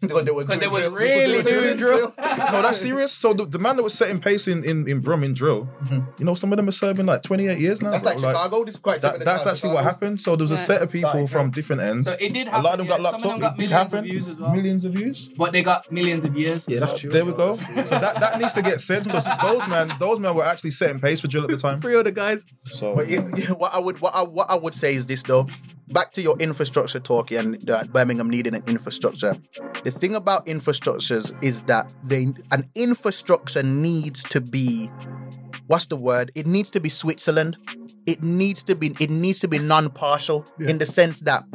Because 0.00 0.24
they 0.26 0.30
were 0.30 0.44
Because 0.44 0.60
they 0.60 0.66
doing 0.68 0.82
was 0.82 0.90
drill. 0.90 0.94
really 1.18 1.42
They 1.42 1.56
were 1.56 1.60
doing 1.62 1.76
drill. 1.76 2.14
no, 2.18 2.62
that's 2.62 2.78
serious. 2.78 3.12
So 3.12 3.32
the, 3.34 3.46
the 3.46 3.58
man 3.58 3.76
that 3.76 3.82
was 3.82 3.94
setting 3.94 4.20
pace 4.20 4.46
in 4.48 4.64
in, 4.64 4.88
in 4.88 5.00
Brum 5.00 5.24
in 5.24 5.34
drill, 5.34 5.68
you 6.18 6.24
know, 6.24 6.34
some 6.34 6.52
of 6.52 6.56
them 6.56 6.68
are 6.68 6.72
serving 6.72 7.06
like 7.06 7.22
28 7.22 7.58
years 7.58 7.82
now. 7.82 7.90
Mm-hmm. 7.92 8.04
That's 8.04 8.20
bro. 8.22 8.30
like 8.30 8.36
Chicago. 8.36 8.64
This 8.64 8.74
is 8.74 8.80
quite 8.80 9.00
That, 9.00 9.24
that's 9.24 9.44
to 9.44 9.50
actually 9.50 9.74
what 9.74 9.84
happened. 9.84 10.20
So 10.20 10.36
there 10.36 10.44
was 10.44 10.50
a 10.52 10.56
set 10.58 10.82
of 10.82 10.90
people 10.90 11.10
Starting 11.10 11.26
from 11.26 11.42
from- 11.46 11.50
different 11.50 11.82
ends. 11.82 12.08
So 12.08 12.16
it 12.20 12.32
did 12.32 12.48
a 12.48 12.60
lot 12.60 12.72
of 12.74 12.78
them 12.78 12.86
yeah. 12.86 12.92
got 12.96 13.00
locked 13.00 13.20
Some 13.22 13.30
up. 13.32 13.40
got 13.40 13.54
It 13.54 13.58
did 13.58 13.70
millions 13.70 13.86
of 13.86 13.92
happen. 13.92 14.04
views 14.10 14.28
as 14.28 14.36
well. 14.36 14.52
Millions 14.54 14.84
of 14.84 14.92
views. 14.92 15.28
But 15.36 15.52
they 15.52 15.62
got 15.62 15.90
millions 15.92 16.24
of 16.24 16.36
years. 16.36 16.66
Yeah, 16.68 16.80
that's 16.80 16.98
true. 17.00 17.10
There 17.10 17.24
we 17.24 17.32
go. 17.32 17.56
So 17.56 17.98
that, 17.98 18.20
that 18.20 18.38
needs 18.40 18.52
to 18.54 18.62
get 18.62 18.80
said 18.80 19.04
because 19.04 19.24
those 19.42 19.66
men, 19.68 19.92
those 19.98 20.20
men 20.20 20.34
were 20.34 20.44
actually 20.44 20.70
setting 20.72 21.00
pace 21.00 21.20
for 21.20 21.26
drill 21.28 21.44
at 21.44 21.50
the 21.50 21.56
time. 21.56 21.80
Three 21.80 21.96
other 21.96 22.10
guys. 22.12 22.44
So 22.64 22.94
But 22.94 23.08
yeah, 23.08 23.28
yeah, 23.36 23.50
what 23.52 23.74
I 23.74 23.78
would 23.80 24.00
what 24.00 24.14
I, 24.14 24.22
what 24.22 24.48
I 24.50 24.54
would 24.56 24.74
say 24.74 24.94
is 24.94 25.06
this 25.06 25.22
though. 25.22 25.48
Back 25.90 26.12
to 26.12 26.22
your 26.22 26.36
infrastructure 26.38 27.00
talk 27.00 27.30
and 27.30 27.68
uh, 27.70 27.84
Birmingham 27.84 28.28
needing 28.28 28.54
an 28.54 28.62
infrastructure. 28.66 29.34
The 29.84 29.90
thing 29.90 30.14
about 30.14 30.46
infrastructures 30.46 31.32
is 31.42 31.62
that 31.62 31.92
they 32.04 32.26
an 32.50 32.68
infrastructure 32.74 33.62
needs 33.62 34.22
to 34.24 34.40
be 34.40 34.90
what's 35.66 35.86
the 35.86 35.96
word? 35.96 36.32
It 36.34 36.46
needs 36.46 36.70
to 36.72 36.80
be 36.80 36.88
Switzerland. 36.88 37.56
It 38.06 38.22
needs 38.22 38.62
to 38.64 38.74
be 38.74 38.94
it 39.00 39.10
needs 39.10 39.38
to 39.40 39.48
be 39.48 39.58
non-partial 39.58 40.46
in 40.60 40.78
the 40.78 40.86
sense 40.86 41.20
that 41.20 41.48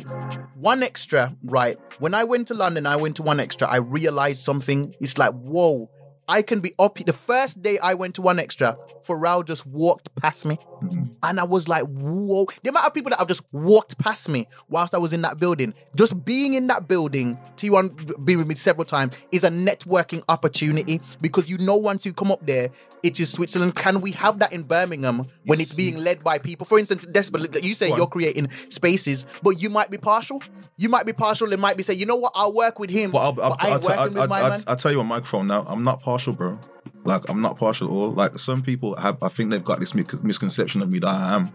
1Xtra, 0.61 1.35
right? 1.45 1.77
When 1.99 2.13
I 2.13 2.23
went 2.23 2.47
to 2.47 2.53
London, 2.53 2.85
I 2.85 2.95
went 2.95 3.17
to 3.17 3.23
1Xtra. 3.23 3.67
I 3.67 3.77
realized 3.77 4.41
something. 4.41 4.93
It's 5.01 5.17
like, 5.17 5.33
whoa, 5.33 5.89
I 6.27 6.41
can 6.41 6.59
be 6.61 6.73
up. 6.79 6.97
The 6.97 7.13
first 7.13 7.61
day 7.61 7.77
I 7.79 7.93
went 7.95 8.15
to 8.15 8.21
1Xtra, 8.21 8.77
Pharrell 9.05 9.45
just 9.45 9.65
walked 9.65 10.13
past 10.15 10.45
me. 10.45 10.57
Mm-hmm. 10.81 11.03
And 11.21 11.39
I 11.39 11.43
was 11.43 11.67
like, 11.67 11.83
whoa. 11.83 12.45
The 12.63 12.69
amount 12.69 12.87
of 12.87 12.93
people 12.93 13.09
that 13.09 13.19
have 13.19 13.27
just 13.27 13.41
walked 13.51 13.97
past 13.97 14.29
me 14.29 14.47
whilst 14.69 14.93
I 14.93 14.97
was 14.97 15.13
in 15.13 15.21
that 15.23 15.39
building, 15.39 15.73
just 15.95 16.23
being 16.23 16.53
in 16.53 16.67
that 16.67 16.87
building, 16.87 17.37
T1 17.57 18.23
been 18.23 18.37
with 18.37 18.47
me 18.47 18.55
several 18.55 18.85
times, 18.85 19.15
is 19.31 19.43
a 19.43 19.49
networking 19.49 20.23
opportunity 20.29 21.01
because 21.21 21.49
you 21.49 21.57
know 21.57 21.75
once 21.75 22.05
you 22.05 22.13
come 22.13 22.31
up 22.31 22.45
there, 22.45 22.69
it 23.03 23.19
is 23.19 23.31
Switzerland. 23.31 23.75
Can 23.75 23.99
we 23.99 24.11
have 24.11 24.39
that 24.39 24.53
in 24.53 24.63
Birmingham 24.63 25.27
when 25.45 25.59
it's 25.59 25.73
being 25.73 25.97
led 25.97 26.23
by 26.23 26.37
people? 26.37 26.65
For 26.65 26.79
instance, 26.79 27.05
Despa, 27.05 27.61
you 27.63 27.75
say 27.75 27.89
you're 27.89 28.07
creating 28.07 28.49
spaces, 28.69 29.25
but 29.41 29.61
you 29.61 29.69
might 29.69 29.91
be 29.91 29.97
partial. 29.97 30.41
You 30.77 30.87
might 30.89 31.05
be 31.05 31.13
partial 31.13 31.51
and 31.51 31.61
might 31.61 31.75
be 31.75 31.83
saying, 31.83 31.99
you 31.99 32.05
know 32.05 32.15
what, 32.15 32.31
I'll 32.33 32.53
work 32.53 32.79
with 32.79 32.89
him. 32.89 33.11
But 33.11 33.19
I'll, 33.19 33.41
I'll, 33.41 33.57
I'll, 33.59 33.99
I'll, 33.99 34.27
my 34.27 34.41
I'll. 34.41 34.63
I'll 34.67 34.75
tell 34.77 34.91
you 34.91 35.01
on 35.01 35.07
microphone 35.07 35.47
now. 35.47 35.65
I'm 35.67 35.83
not 35.83 36.01
partial, 36.01 36.12
bro. 36.33 36.59
Like 37.05 37.27
I'm 37.29 37.41
not 37.41 37.57
partial 37.57 37.87
at 37.87 37.91
all. 37.91 38.11
Like 38.11 38.37
some 38.39 38.61
people 38.61 38.95
have, 38.95 39.21
I 39.21 39.27
think 39.27 39.49
they've 39.51 39.63
got 39.63 39.79
this 39.79 39.93
misconception 39.93 40.81
of 40.81 40.89
me 40.89 40.99
that 40.99 41.07
I 41.07 41.35
am. 41.35 41.51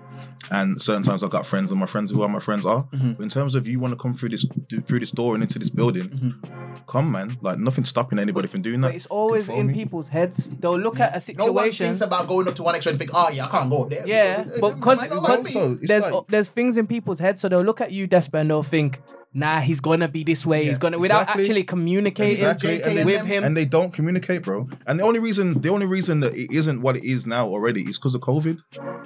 And 0.51 0.81
certain 0.81 1.03
times 1.03 1.23
I've 1.23 1.31
got 1.31 1.47
friends, 1.47 1.71
and 1.71 1.81
my 1.81 1.87
friends 1.87 2.11
who 2.11 2.23
are 2.23 2.29
my 2.29 2.39
friends 2.39 2.65
are. 2.67 2.83
Mm-hmm. 2.85 3.13
But 3.15 3.23
in 3.23 3.29
terms 3.29 3.55
of 3.55 3.67
you 3.67 3.81
want 3.81 3.93
to 3.93 3.97
come 3.97 4.15
through 4.15 4.29
this 4.31 4.47
through 4.87 5.01
this 5.01 5.11
door 5.11 5.35
and 5.35 5.43
into 5.43 5.59
this 5.59 5.71
building, 5.71 6.09
Mm-hmm. 6.09 6.75
come, 6.87 7.11
man. 7.11 7.37
Like 7.41 7.59
nothing's 7.59 7.89
stopping 7.89 8.19
anybody 8.19 8.47
from 8.49 8.63
doing 8.63 8.81
that. 8.83 8.89
But 8.89 8.95
it's 8.97 9.07
always 9.07 9.49
in 9.49 9.69
me? 9.69 9.75
people's 9.75 10.09
heads. 10.09 10.51
They'll 10.51 10.79
look 10.79 11.01
at 11.01 11.17
a 11.17 11.21
situation. 11.21 11.47
no 11.47 11.53
one 11.53 11.65
situation. 11.65 11.87
thinks 11.87 12.01
about 12.03 12.29
going 12.29 12.47
up 12.49 12.55
to 12.57 12.63
1Xtra 12.63 12.87
and 12.91 12.99
think, 12.99 13.11
oh 13.15 13.31
yeah, 13.31 13.47
I 13.47 13.49
can't 13.49 13.71
go 13.71 13.85
up 13.85 13.91
there. 13.91 14.07
Yeah, 14.07 14.43
because, 14.43 14.61
but 14.61 14.75
because 14.77 15.11
like. 15.11 15.49
So 15.49 15.79
there's 15.81 16.07
like- 16.07 16.27
there's 16.29 16.49
things 16.49 16.77
in 16.79 16.87
people's 16.87 17.19
heads, 17.19 17.41
so 17.41 17.49
they'll 17.49 17.63
look 17.63 17.81
at 17.81 17.91
you, 17.93 18.07
Despa, 18.07 18.41
and 18.41 18.51
they'll 18.51 18.63
think, 18.63 19.01
"Nah, 19.35 19.61
he's 19.61 19.81
gonna 19.81 20.09
be 20.09 20.25
this 20.25 20.45
way. 20.47 20.63
Yeah, 20.63 20.71
he's 20.71 20.79
gonna," 20.79 20.99
without 20.99 21.23
exactly. 21.23 21.43
actually 21.43 21.65
communicating 21.65 22.33
Exactly, 22.33 22.83
and 22.83 22.97
they- 22.97 23.05
with 23.05 23.27
him. 23.27 23.45
and 23.45 23.57
they 23.57 23.65
don't 23.65 23.93
communicate, 23.93 24.43
bro. 24.43 24.69
And 24.87 24.99
the 24.99 25.05
only 25.05 25.21
reason, 25.21 25.61
the 25.61 25.69
only 25.69 25.87
reason 25.87 26.21
that 26.21 26.35
it 26.35 26.51
isn't 26.53 26.81
what 26.81 26.97
it 26.97 27.05
is 27.05 27.27
now 27.27 27.49
already 27.49 27.83
is 27.83 27.99
because 27.99 28.15
of 28.15 28.21
COVID. 28.23 28.61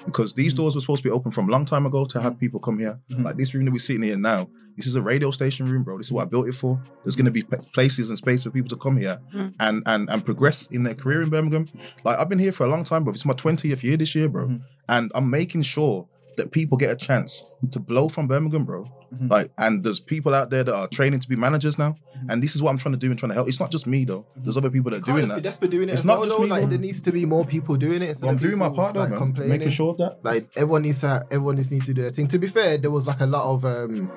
Because 0.05 0.35
these 0.35 0.55
mm. 0.55 0.59
doors 0.59 0.75
were 0.75 0.81
supposed 0.81 1.03
to 1.03 1.09
be 1.09 1.13
open 1.13 1.31
from 1.31 1.49
a 1.49 1.53
long 1.53 1.65
time 1.65 1.87
ago 1.87 2.05
to 2.07 2.21
have 2.21 2.39
people 2.39 2.61
come 2.61 2.79
here. 2.79 2.99
Mm. 3.11 3.25
Like 3.25 3.37
this 3.37 3.55
room 3.55 3.65
that 3.65 3.73
we're 3.73 3.79
sitting 3.79 4.03
here 4.03 4.17
now, 4.17 4.49
this 4.77 4.87
is 4.87 4.95
a 4.95 5.03
radio 5.03 5.31
station 5.31 5.67
room, 5.67 5.83
bro. 5.83 5.99
This 5.99 6.07
is 6.07 6.13
what 6.13 6.23
I 6.23 6.25
built 6.27 6.49
it 6.49 6.55
for. 6.55 6.81
There's 7.05 7.17
going 7.17 7.27
to 7.27 7.31
be 7.31 7.43
p- 7.43 7.57
places 7.75 8.09
and 8.09 8.19
space 8.19 8.45
for 8.45 8.51
people 8.51 8.71
to 8.71 8.77
come 8.77 8.97
here 8.97 9.21
mm. 9.35 9.53
and 9.61 9.83
and 9.87 10.09
and 10.09 10.25
progress 10.25 10.69
in 10.71 10.83
their 10.83 10.95
career 10.95 11.23
in 11.23 11.31
Birmingham. 11.31 11.67
Like 12.05 12.19
I've 12.19 12.29
been 12.29 12.39
here 12.39 12.53
for 12.53 12.65
a 12.65 12.69
long 12.69 12.85
time, 12.85 13.05
bro. 13.05 13.13
It's 13.13 13.25
my 13.25 13.35
20th 13.35 13.83
year 13.83 13.97
this 13.97 14.15
year, 14.15 14.29
bro, 14.29 14.59
and 14.89 15.13
I'm 15.15 15.29
making 15.31 15.63
sure 15.63 16.09
that 16.37 16.51
people 16.51 16.79
get 16.79 16.91
a 16.91 16.97
chance 16.97 17.45
to 17.71 17.79
blow 17.79 18.09
from 18.09 18.29
Birmingham, 18.29 18.65
bro. 18.65 18.85
Mm-hmm. 18.85 19.29
Like, 19.29 19.51
and 19.59 19.85
there's 19.85 20.01
people 20.01 20.35
out 20.35 20.51
there 20.51 20.65
that 20.65 20.75
are 20.75 20.89
training 20.89 21.21
to 21.21 21.29
be 21.29 21.37
managers 21.37 21.79
now, 21.79 21.91
mm-hmm. 22.17 22.31
and 22.31 22.43
this 22.43 22.57
is 22.57 22.63
what 22.63 22.71
I'm 22.71 22.79
trying 22.79 22.93
to 22.93 22.99
do 22.99 23.11
and 23.11 23.19
trying 23.19 23.31
to 23.31 23.35
help. 23.35 23.49
It's 23.49 23.61
not 23.61 23.71
just 23.71 23.87
me 23.87 24.05
though. 24.05 24.21
Mm-hmm. 24.21 24.45
There's 24.45 24.57
other 24.57 24.71
people 24.71 24.91
that 24.91 25.03
are 25.03 25.13
doing 25.13 25.29
that. 25.29 25.43
desperate 25.43 25.71
doing 25.71 25.89
it 25.89 25.93
It's 25.93 26.05
not 26.05 26.21
well, 26.21 26.29
just 26.29 26.39
though. 26.39 26.45
me, 26.45 26.51
Like 26.51 26.71
there 26.71 26.79
needs 26.79 27.01
to 27.03 27.13
be 27.13 27.25
more 27.25 27.45
people 27.45 27.77
doing 27.77 28.03
it. 28.03 28.11
instead 28.11 28.29
I'm 28.29 28.39
doing 28.39 28.59
my 28.59 28.71
part 28.71 28.95
though, 28.95 29.01
like, 29.01 29.11
man. 29.11 29.49
Making 29.49 29.71
sure 29.71 29.91
of 29.91 29.99
that. 29.99 30.25
Like 30.25 30.51
everyone 30.57 30.83
needs 30.83 31.01
to 31.01 31.27
everyone 31.31 31.57
needs 31.57 31.69
to 31.69 31.79
do 31.79 31.95
their 31.95 32.11
thing. 32.11 32.29
To 32.29 32.39
be 32.39 32.49
fair, 32.49 32.79
there 32.79 32.91
was 32.91 33.07
like 33.07 33.21
a 33.21 33.27
lot 33.27 33.45
of 33.45 33.65
um 33.65 34.11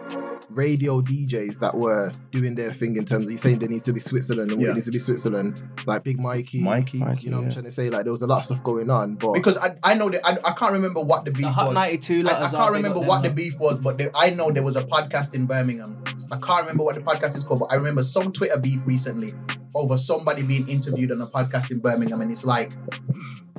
radio 0.49 1.01
DJs 1.01 1.59
that 1.59 1.75
were 1.75 2.11
doing 2.31 2.55
their 2.55 2.71
thing 2.71 2.97
in 2.97 3.05
terms 3.05 3.25
of 3.25 3.29
he's 3.31 3.41
saying 3.41 3.59
there 3.59 3.69
needs 3.69 3.83
to 3.85 3.93
be 3.93 3.99
Switzerland 3.99 4.51
and 4.51 4.61
Yeah. 4.61 4.69
what 4.69 4.73
needs 4.75 4.85
to 4.85 4.91
be 4.91 4.99
Switzerland. 4.99 5.61
Like 5.85 6.03
Big 6.03 6.19
Mikey. 6.19 6.59
Mikey. 6.61 6.99
You 7.19 7.29
know 7.31 7.37
what 7.37 7.45
I'm 7.45 7.51
trying 7.51 7.65
to 7.65 7.71
say? 7.71 7.89
Like 7.89 8.03
there 8.03 8.11
was 8.11 8.21
a 8.21 8.27
lot 8.27 8.39
of 8.39 8.45
stuff 8.45 8.63
going 8.63 8.89
on. 8.89 9.15
But 9.15 9.33
because 9.33 9.57
I, 9.57 9.75
I 9.83 9.93
know 9.95 10.09
that 10.09 10.25
I, 10.25 10.37
I 10.45 10.51
can't 10.53 10.73
remember 10.73 11.01
what 11.01 11.25
the 11.25 11.31
beef 11.31 11.41
The 11.45 11.49
Hot 11.51 11.67
was. 11.67 11.73
92 11.75 12.27
I, 12.29 12.45
I 12.45 12.49
can't 12.51 12.71
remember 12.71 12.99
up 12.99 13.05
what 13.05 13.23
the 13.23 13.29
beef 13.29 13.59
was, 13.59 13.79
but 13.79 13.97
there, 13.97 14.11
I 14.15 14.29
know 14.29 14.51
there 14.51 14.63
was 14.63 14.75
a 14.75 14.83
podcast 14.83 15.33
in 15.33 15.45
Birmingham. 15.45 16.03
I 16.31 16.37
can't 16.37 16.61
remember 16.61 16.83
what 16.83 16.95
the 16.95 17.01
podcast 17.01 17.35
is 17.35 17.43
called, 17.43 17.59
but 17.61 17.71
I 17.71 17.75
remember 17.75 18.03
some 18.03 18.31
Twitter 18.31 18.57
beef 18.57 18.79
recently 18.85 19.33
over 19.75 19.97
somebody 19.97 20.41
being 20.43 20.67
interviewed 20.69 21.11
on 21.11 21.21
a 21.21 21.27
podcast 21.27 21.69
in 21.71 21.79
Birmingham, 21.79 22.21
and 22.21 22.31
it's 22.31 22.45
like, 22.45 22.71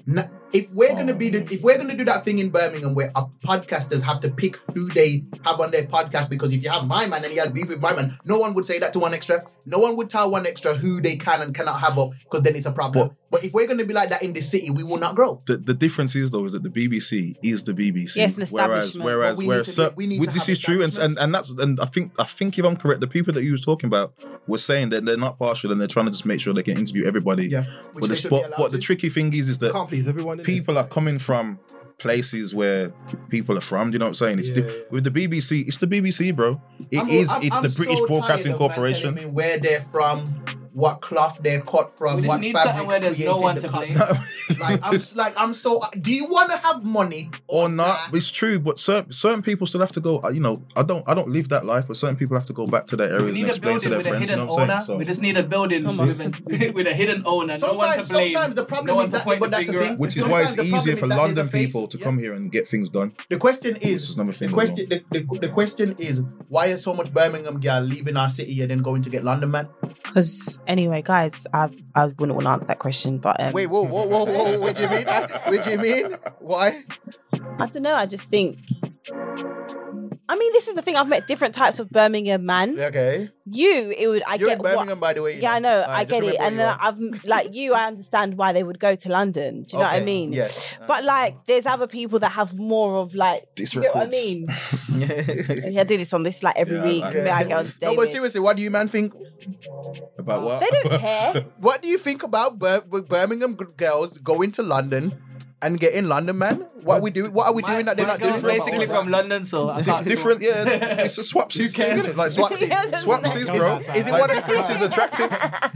n- 0.08 0.30
if 0.52 0.70
we're 0.72 0.94
gonna 0.94 1.12
oh, 1.12 1.16
be 1.16 1.28
the, 1.28 1.42
if 1.52 1.62
we're 1.62 1.76
gonna 1.76 1.96
do 1.96 2.04
that 2.04 2.24
thing 2.24 2.38
in 2.38 2.50
Birmingham 2.50 2.94
where 2.94 3.10
our 3.14 3.28
podcasters 3.44 4.02
have 4.02 4.20
to 4.20 4.30
pick 4.30 4.56
who 4.74 4.88
they 4.90 5.24
have 5.44 5.60
on 5.60 5.70
their 5.70 5.84
podcast 5.84 6.30
because 6.30 6.52
if 6.52 6.62
you 6.62 6.70
have 6.70 6.86
my 6.86 7.06
man 7.06 7.24
and 7.24 7.32
he 7.32 7.38
has 7.38 7.50
beef 7.50 7.68
with 7.68 7.80
my 7.80 7.94
man, 7.94 8.16
no 8.24 8.38
one 8.38 8.54
would 8.54 8.64
say 8.64 8.78
that 8.78 8.92
to 8.92 8.98
1Xtra. 8.98 9.46
No 9.66 9.78
one 9.78 9.96
would 9.96 10.08
tell 10.08 10.30
1Xtra 10.30 10.76
who 10.76 11.00
they 11.00 11.16
can 11.16 11.42
and 11.42 11.54
cannot 11.54 11.80
have 11.80 11.98
up 11.98 12.10
because 12.24 12.42
then 12.42 12.54
it's 12.56 12.66
a 12.66 12.72
problem. 12.72 13.10
But 13.28 13.44
if 13.44 13.52
we're 13.52 13.66
gonna 13.66 13.84
be 13.84 13.92
like 13.92 14.10
that 14.10 14.22
in 14.22 14.32
the 14.32 14.40
city, 14.40 14.70
we 14.70 14.84
will 14.84 14.98
not 14.98 15.16
grow. 15.16 15.42
The, 15.46 15.56
the 15.56 15.74
difference 15.74 16.14
is 16.14 16.30
though 16.30 16.44
is 16.44 16.52
that 16.52 16.62
the 16.62 16.70
BBC 16.70 17.34
is 17.42 17.64
the 17.64 17.72
BBC. 17.72 18.16
Yeah, 18.16 18.26
it's 18.28 18.38
an 18.38 18.46
whereas 18.50 18.86
establishment. 18.86 19.04
whereas 19.04 19.30
But 19.32 19.38
we 19.38 19.46
whereas 19.48 19.78
need 19.78 19.88
be- 19.88 19.94
we 19.96 20.06
need 20.06 20.20
with- 20.20 20.28
to 20.30 20.34
this 20.34 20.48
is 20.48 20.58
true 20.60 20.82
and, 20.82 20.96
and 20.98 21.18
and 21.18 21.34
that's 21.34 21.50
and 21.50 21.80
I 21.80 21.86
think 21.86 22.12
I 22.20 22.24
think 22.24 22.58
if 22.58 22.64
I'm 22.64 22.76
correct, 22.76 23.00
the 23.00 23.08
people 23.08 23.32
that 23.34 23.42
you 23.42 23.52
was 23.52 23.64
talking 23.64 23.88
about 23.88 24.14
were 24.46 24.58
saying 24.58 24.90
that 24.90 25.04
they're 25.04 25.16
not 25.16 25.38
partial 25.38 25.72
and 25.72 25.80
they're 25.80 25.88
trying 25.88 26.06
to 26.06 26.12
just 26.12 26.24
make 26.24 26.40
sure 26.40 26.54
they 26.54 26.62
can 26.62 26.78
interview 26.78 27.04
everybody. 27.04 27.48
Yeah, 27.48 27.64
which 27.92 27.94
But 27.94 28.00
the 28.02 28.08
they 28.08 28.14
should 28.14 28.30
be 28.30 28.36
spot, 28.38 28.46
allowed 28.48 28.58
but 28.58 28.72
the 28.72 28.78
tricky 28.78 29.08
thing 29.08 29.32
is 29.34 29.48
is 29.48 29.58
that 29.58 29.72
Can't 29.72 29.88
please 29.88 30.06
everyone. 30.06 30.35
Innit? 30.38 30.44
people 30.44 30.78
are 30.78 30.86
coming 30.86 31.18
from 31.18 31.58
places 31.98 32.54
where 32.54 32.90
people 33.30 33.56
are 33.56 33.62
from. 33.62 33.90
Do 33.90 33.94
you 33.94 33.98
know 33.98 34.04
what 34.06 34.08
I'm 34.10 34.14
saying? 34.14 34.38
It's 34.38 34.50
Yeah, 34.50 34.54
the, 34.56 34.72
yeah. 34.72 34.82
with 34.90 35.04
the 35.04 35.10
BBC. 35.10 35.66
It's 35.66 35.78
the 35.78 35.86
BBC, 35.86 36.34
bro. 36.34 36.60
It 36.90 36.98
I'm- 36.98 37.08
is. 37.08 37.30
I'm- 37.30 37.42
It's 37.42 37.56
I'm 37.56 37.62
the 37.62 37.70
so 37.70 37.76
British 37.78 37.98
tired 38.00 38.08
Broadcasting 38.08 38.52
Corporation. 38.54 39.14
telling 39.14 39.28
me 39.30 39.34
where 39.34 39.58
they're 39.58 39.80
from, 39.80 40.34
what 40.76 41.00
cloth 41.00 41.38
they're 41.42 41.62
cut 41.62 41.96
from, 41.96 42.16
We 42.16 42.22
just 42.22 42.28
what 42.28 42.40
need 42.42 42.52
fabric 42.52 42.72
something 42.74 42.86
where 42.86 43.00
there's 43.00 43.18
no 43.18 43.36
one 43.36 43.54
the 43.56 43.62
to 43.62 43.68
cut. 43.68 43.86
blame. 43.88 44.58
like 44.60 44.80
I'm 44.82 45.00
like 45.14 45.34
I'm 45.38 45.52
so. 45.54 45.82
Do 45.98 46.12
you 46.12 46.26
want 46.26 46.50
to 46.50 46.58
have 46.58 46.84
money 46.84 47.30
or 47.48 47.70
not. 47.70 48.10
that? 48.10 48.16
It's 48.16 48.30
true, 48.30 48.58
but 48.58 48.78
certain 48.78 49.10
certain 49.10 49.40
people 49.40 49.66
still 49.66 49.80
have 49.80 49.92
to 49.92 50.00
go. 50.00 50.20
uh, 50.22 50.28
You 50.28 50.40
know, 50.40 50.62
I 50.76 50.82
don't 50.82 51.02
I 51.08 51.14
don't 51.14 51.30
live 51.30 51.48
that 51.48 51.64
life, 51.64 51.86
but 51.88 51.96
certain 51.96 52.16
people 52.16 52.36
have 52.36 52.44
to 52.46 52.52
go 52.52 52.66
back 52.66 52.86
to 52.88 52.96
their 52.96 53.08
areas 53.08 53.22
We 53.22 53.28
and 53.28 53.34
need 53.38 53.44
a 53.44 53.48
explain 53.48 53.80
to 53.80 53.88
building 53.88 53.90
their 53.90 53.98
with 53.98 54.06
a 54.06 54.10
friends. 54.10 54.20
You 54.22 54.28
hidden 54.28 54.46
know 54.46 54.52
what 54.52 54.62
I'm 54.64 54.70
owner. 54.70 54.84
saying? 54.84 54.98
We 54.98 55.04
So, 55.06 55.08
just 55.12 55.22
need 55.22 55.36
a 55.38 55.42
building 55.42 55.84
with 55.84 55.98
a, 56.60 56.72
with 56.76 56.86
a 56.86 56.92
hidden 56.94 57.22
owner. 57.24 57.56
no 57.58 57.72
one 57.72 57.96
to 57.98 58.04
Sometimes- 58.04 58.08
blame. 58.10 58.32
sometimes 58.34 58.54
the 58.56 58.64
problem 58.66 58.86
no 58.88 58.94
one 58.96 59.04
is 59.04 59.10
to 59.10 59.16
that- 59.16 59.24
point 59.24 59.40
but 59.40 59.46
the 59.50 59.56
that's 59.56 59.66
the 59.66 59.72
finger 59.72 59.86
thing. 59.88 59.98
which 59.98 60.16
is 60.18 60.24
why 60.24 60.42
it's 60.42 60.58
easier 60.58 60.96
for 60.96 61.06
that 61.06 61.16
there's 61.16 61.38
a 61.38 61.40
London 61.42 61.48
people 61.48 61.88
to 61.88 61.96
come 61.96 62.18
here 62.18 62.34
and 62.34 62.52
get 62.52 62.68
things 62.68 62.90
done. 62.90 63.12
The 63.30 63.38
question 63.38 63.72
Which 63.74 63.84
is, 63.84 64.10
is 64.10 64.14
another 64.16 64.34
thing 64.34 64.48
the 64.48 64.54
question, 64.54 64.88
the, 64.90 65.02
the, 65.10 65.38
the 65.40 65.48
question 65.48 65.94
is, 65.98 66.22
why 66.48 66.68
are 66.68 66.76
so 66.78 66.92
much 66.92 67.12
Birmingham 67.14 67.60
girl 67.60 67.80
leaving 67.80 68.16
our 68.18 68.28
city 68.28 68.60
and 68.60 68.70
then 68.70 68.78
going 68.82 69.00
to 69.02 69.10
get 69.10 69.24
London 69.24 69.50
man? 69.50 69.68
Because 70.04 70.60
anyway, 70.66 71.02
guys, 71.02 71.46
I 71.52 71.70
I 71.94 72.06
wouldn't 72.06 72.34
want 72.34 72.42
to 72.44 72.50
answer 72.50 72.66
that 72.66 72.78
question, 72.78 73.18
but 73.18 73.40
um, 73.40 73.52
Wait, 73.52 73.66
whoa, 73.66 73.82
whoa, 73.82 74.06
whoa, 74.06 74.24
whoa, 74.24 74.60
what 74.60 74.76
do 74.76 74.82
you 74.82 74.88
mean? 74.88 75.06
What 75.06 75.64
do 75.64 75.70
you 75.70 75.78
mean? 75.78 76.16
Why? 76.40 76.84
I 77.58 77.66
don't 77.66 77.82
know. 77.82 77.94
I 77.94 78.06
just 78.06 78.30
think. 78.30 78.58
I 80.28 80.36
mean, 80.36 80.52
this 80.52 80.66
is 80.68 80.74
the 80.74 80.82
thing. 80.82 80.96
I've 80.96 81.08
met 81.08 81.26
different 81.26 81.54
types 81.54 81.78
of 81.78 81.88
Birmingham 81.90 82.44
man. 82.44 82.78
Okay, 82.78 83.30
You, 83.56 83.94
it 83.96 84.06
would. 84.08 84.22
I 84.26 84.34
you're 84.36 84.48
get 84.48 84.58
in 84.58 84.62
what- 84.62 84.74
Birmingham, 84.74 85.00
by 85.00 85.12
the 85.14 85.22
way. 85.22 85.34
you 85.36 85.42
Yeah, 85.42 85.54
I 85.54 85.58
know. 85.58 85.80
Alright, 85.82 85.98
I 85.98 86.04
get 86.04 86.24
it. 86.24 86.36
And 86.40 86.58
then 86.58 86.76
I've 86.80 86.98
like 87.24 87.54
you. 87.54 87.74
I 87.74 87.86
understand 87.86 88.36
why 88.36 88.52
they 88.52 88.62
would 88.62 88.78
go 88.78 88.94
to 88.94 89.08
London. 89.08 89.62
Do 89.64 89.76
you 89.76 89.82
know 89.82 89.88
what 89.88 89.94
I 89.94 90.00
mean? 90.00 90.32
Yes. 90.32 90.62
But 90.86 91.04
like, 91.04 91.44
there's 91.46 91.66
other 91.66 91.86
people 91.86 92.18
that 92.20 92.32
have 92.32 92.54
more 92.54 92.96
of 93.02 93.14
like. 93.14 93.54
This 93.56 93.74
You 93.74 93.82
know 93.82 93.88
what 93.94 94.06
I 94.08 94.10
mean? 94.10 94.46
Yeah, 94.96 95.80
I 95.82 95.84
do 95.84 95.96
this 95.96 96.12
on 96.12 96.22
this 96.22 96.42
like 96.42 96.56
every 96.56 96.76
Yeah, 96.76 96.84
week. 96.84 97.02
like- 97.02 97.14
May 97.14 97.30
I 97.30 97.44
get 97.44 97.52
on 97.58 97.68
no, 97.82 97.96
but 97.96 98.08
seriously, 98.08 98.40
what 98.40 98.56
do 98.56 98.62
you 98.62 98.70
man 98.70 98.88
think? 98.88 99.12
About 100.18 100.42
what? 100.42 100.60
They 100.60 100.68
don't 100.88 101.00
care. 101.00 101.44
What 101.58 101.82
do 101.82 101.88
you 101.88 101.98
think 101.98 102.22
about 102.22 102.58
Bir- 102.58 102.82
Birmingham 103.02 103.54
girls 103.54 104.18
going 104.18 104.52
to 104.52 104.62
London 104.62 105.12
and 105.62 105.80
get 105.80 105.94
in 105.94 106.08
London 106.08 106.38
man? 106.38 106.66
What 106.82 106.96
are 106.98 107.00
we 107.02 107.10
do? 107.10 107.30
What 107.30 107.46
are 107.46 107.52
we 107.54 107.62
My- 107.62 107.68
doing 107.72 107.86
that 107.86 107.96
they're 107.96 108.06
not 108.06 108.20
girl's 108.20 108.42
doing? 108.42 108.56
basically 108.58 108.86
from 108.86 109.08
London, 109.10 109.44
so 109.44 109.70
I 109.70 109.82
can't. 109.82 110.06
Different, 110.06 110.42
yeah. 110.42 110.64
It's 111.02 111.18
a 111.24 111.24
swap 111.24 111.50
thing, 111.52 111.64
isn't 111.66 111.80
it? 112.10 112.16
Like 112.16 112.30
Swapsies. 112.32 112.68
swapsies, 113.02 113.46
bro. 113.56 113.76
Is 113.94 114.06
it 114.06 114.10
Like, 114.12 114.20
one 114.20 114.30
of 114.30 114.36
difference 114.36 114.70
is 114.70 114.82
attractive. 114.82 115.32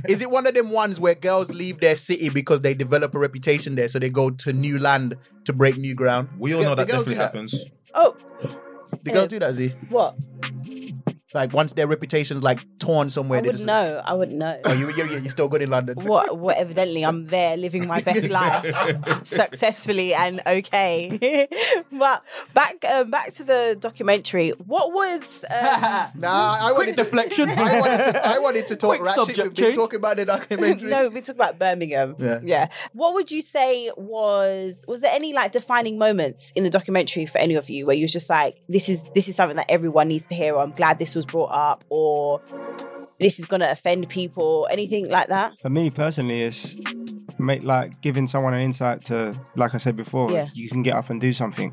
Is 0.08 0.20
it 0.22 0.30
one 0.30 0.46
of 0.46 0.54
them 0.54 0.70
ones 0.70 1.00
where 1.00 1.14
girls 1.14 1.50
leave 1.50 1.80
their 1.80 1.96
city 1.96 2.28
because 2.28 2.60
they 2.60 2.74
develop 2.74 3.14
a 3.14 3.18
reputation 3.18 3.74
there, 3.74 3.88
so 3.88 3.98
they 3.98 4.10
go 4.10 4.30
to 4.30 4.52
new 4.52 4.78
land 4.78 5.16
to 5.44 5.52
break 5.52 5.76
new 5.78 5.94
ground? 5.94 6.28
We 6.38 6.52
all 6.54 6.60
The- 6.60 6.66
know 6.68 6.74
that 6.76 6.86
definitely 6.86 7.14
do 7.14 7.20
happens. 7.20 7.54
Oh, 7.94 8.14
The 9.02 9.10
girls 9.12 9.24
uh, 9.24 9.28
do 9.28 9.38
that, 9.40 9.54
Z. 9.54 9.72
what? 9.88 10.14
Like 11.34 11.52
once 11.52 11.72
their 11.74 11.86
reputation's 11.86 12.42
like 12.42 12.60
torn 12.78 13.08
somewhere, 13.10 13.38
I 13.38 13.42
wouldn't 13.42 13.56
just. 13.58 13.66
know. 13.66 14.02
I 14.04 14.14
wouldn't 14.14 14.38
know. 14.38 14.60
Oh, 14.64 14.72
you, 14.72 14.92
you're, 14.94 15.06
you're 15.06 15.24
still 15.30 15.48
good 15.48 15.62
in 15.62 15.70
London. 15.70 15.96
what 16.04 16.38
what 16.38 16.56
evidently 16.56 17.04
I'm 17.04 17.26
there 17.28 17.56
living 17.56 17.86
my 17.86 18.00
best 18.00 18.28
life 18.30 18.64
successfully 19.24 20.14
and 20.14 20.40
okay. 20.46 21.48
but 21.92 22.24
back 22.54 22.84
um, 22.92 23.10
back 23.10 23.32
to 23.32 23.44
the 23.44 23.76
documentary. 23.78 24.50
What 24.50 24.92
was 24.92 25.44
um, 25.50 26.10
Nah, 26.16 26.56
I 26.60 26.72
wanted 26.72 26.96
to, 26.96 27.02
deflection. 27.04 27.48
I 27.50 27.80
wanted 27.80 28.12
to. 28.12 28.26
I 28.26 28.38
wanted 28.38 28.66
to 28.68 28.76
talk 28.76 28.90
Quick 28.90 29.02
ratchet. 29.02 29.26
subject 29.26 29.48
We've 29.48 29.54
been 29.54 29.64
change. 29.66 29.76
talking 29.76 29.96
about 29.98 30.16
the 30.16 30.24
documentary. 30.24 30.90
no, 30.90 31.08
we 31.08 31.20
talk 31.20 31.36
about 31.36 31.58
Birmingham. 31.58 32.16
Yeah. 32.18 32.40
Yeah. 32.42 32.68
What 32.92 33.14
would 33.14 33.30
you 33.30 33.42
say 33.42 33.90
was 33.96 34.84
was 34.88 35.00
there 35.00 35.12
any 35.14 35.32
like 35.32 35.52
defining 35.52 35.98
moments 35.98 36.52
in 36.54 36.64
the 36.64 36.70
documentary 36.70 37.26
for 37.26 37.38
any 37.38 37.54
of 37.54 37.70
you 37.70 37.86
where 37.86 37.96
you 37.96 38.02
was 38.04 38.12
just 38.12 38.28
like, 38.30 38.60
this 38.68 38.88
is 38.88 39.02
this 39.14 39.28
is 39.28 39.36
something 39.36 39.56
that 39.56 39.70
everyone 39.70 40.08
needs 40.08 40.24
to 40.26 40.34
hear, 40.34 40.56
I'm 40.56 40.72
glad 40.72 40.98
this 40.98 41.14
was 41.14 41.19
brought 41.24 41.50
up, 41.52 41.84
or 41.88 42.40
this 43.18 43.38
is 43.38 43.44
gonna 43.46 43.68
offend 43.70 44.08
people, 44.08 44.66
anything 44.70 45.08
like 45.08 45.28
that? 45.28 45.58
For 45.60 45.70
me 45.70 45.90
personally, 45.90 46.42
it's 46.42 46.76
make 47.38 47.62
like 47.62 48.00
giving 48.02 48.26
someone 48.26 48.52
an 48.54 48.60
insight 48.60 49.04
to, 49.06 49.34
like 49.56 49.74
I 49.74 49.78
said 49.78 49.96
before, 49.96 50.30
Yeah. 50.30 50.46
you 50.54 50.68
can 50.68 50.82
get 50.82 50.94
up 50.96 51.08
and 51.10 51.20
do 51.20 51.32
something. 51.32 51.72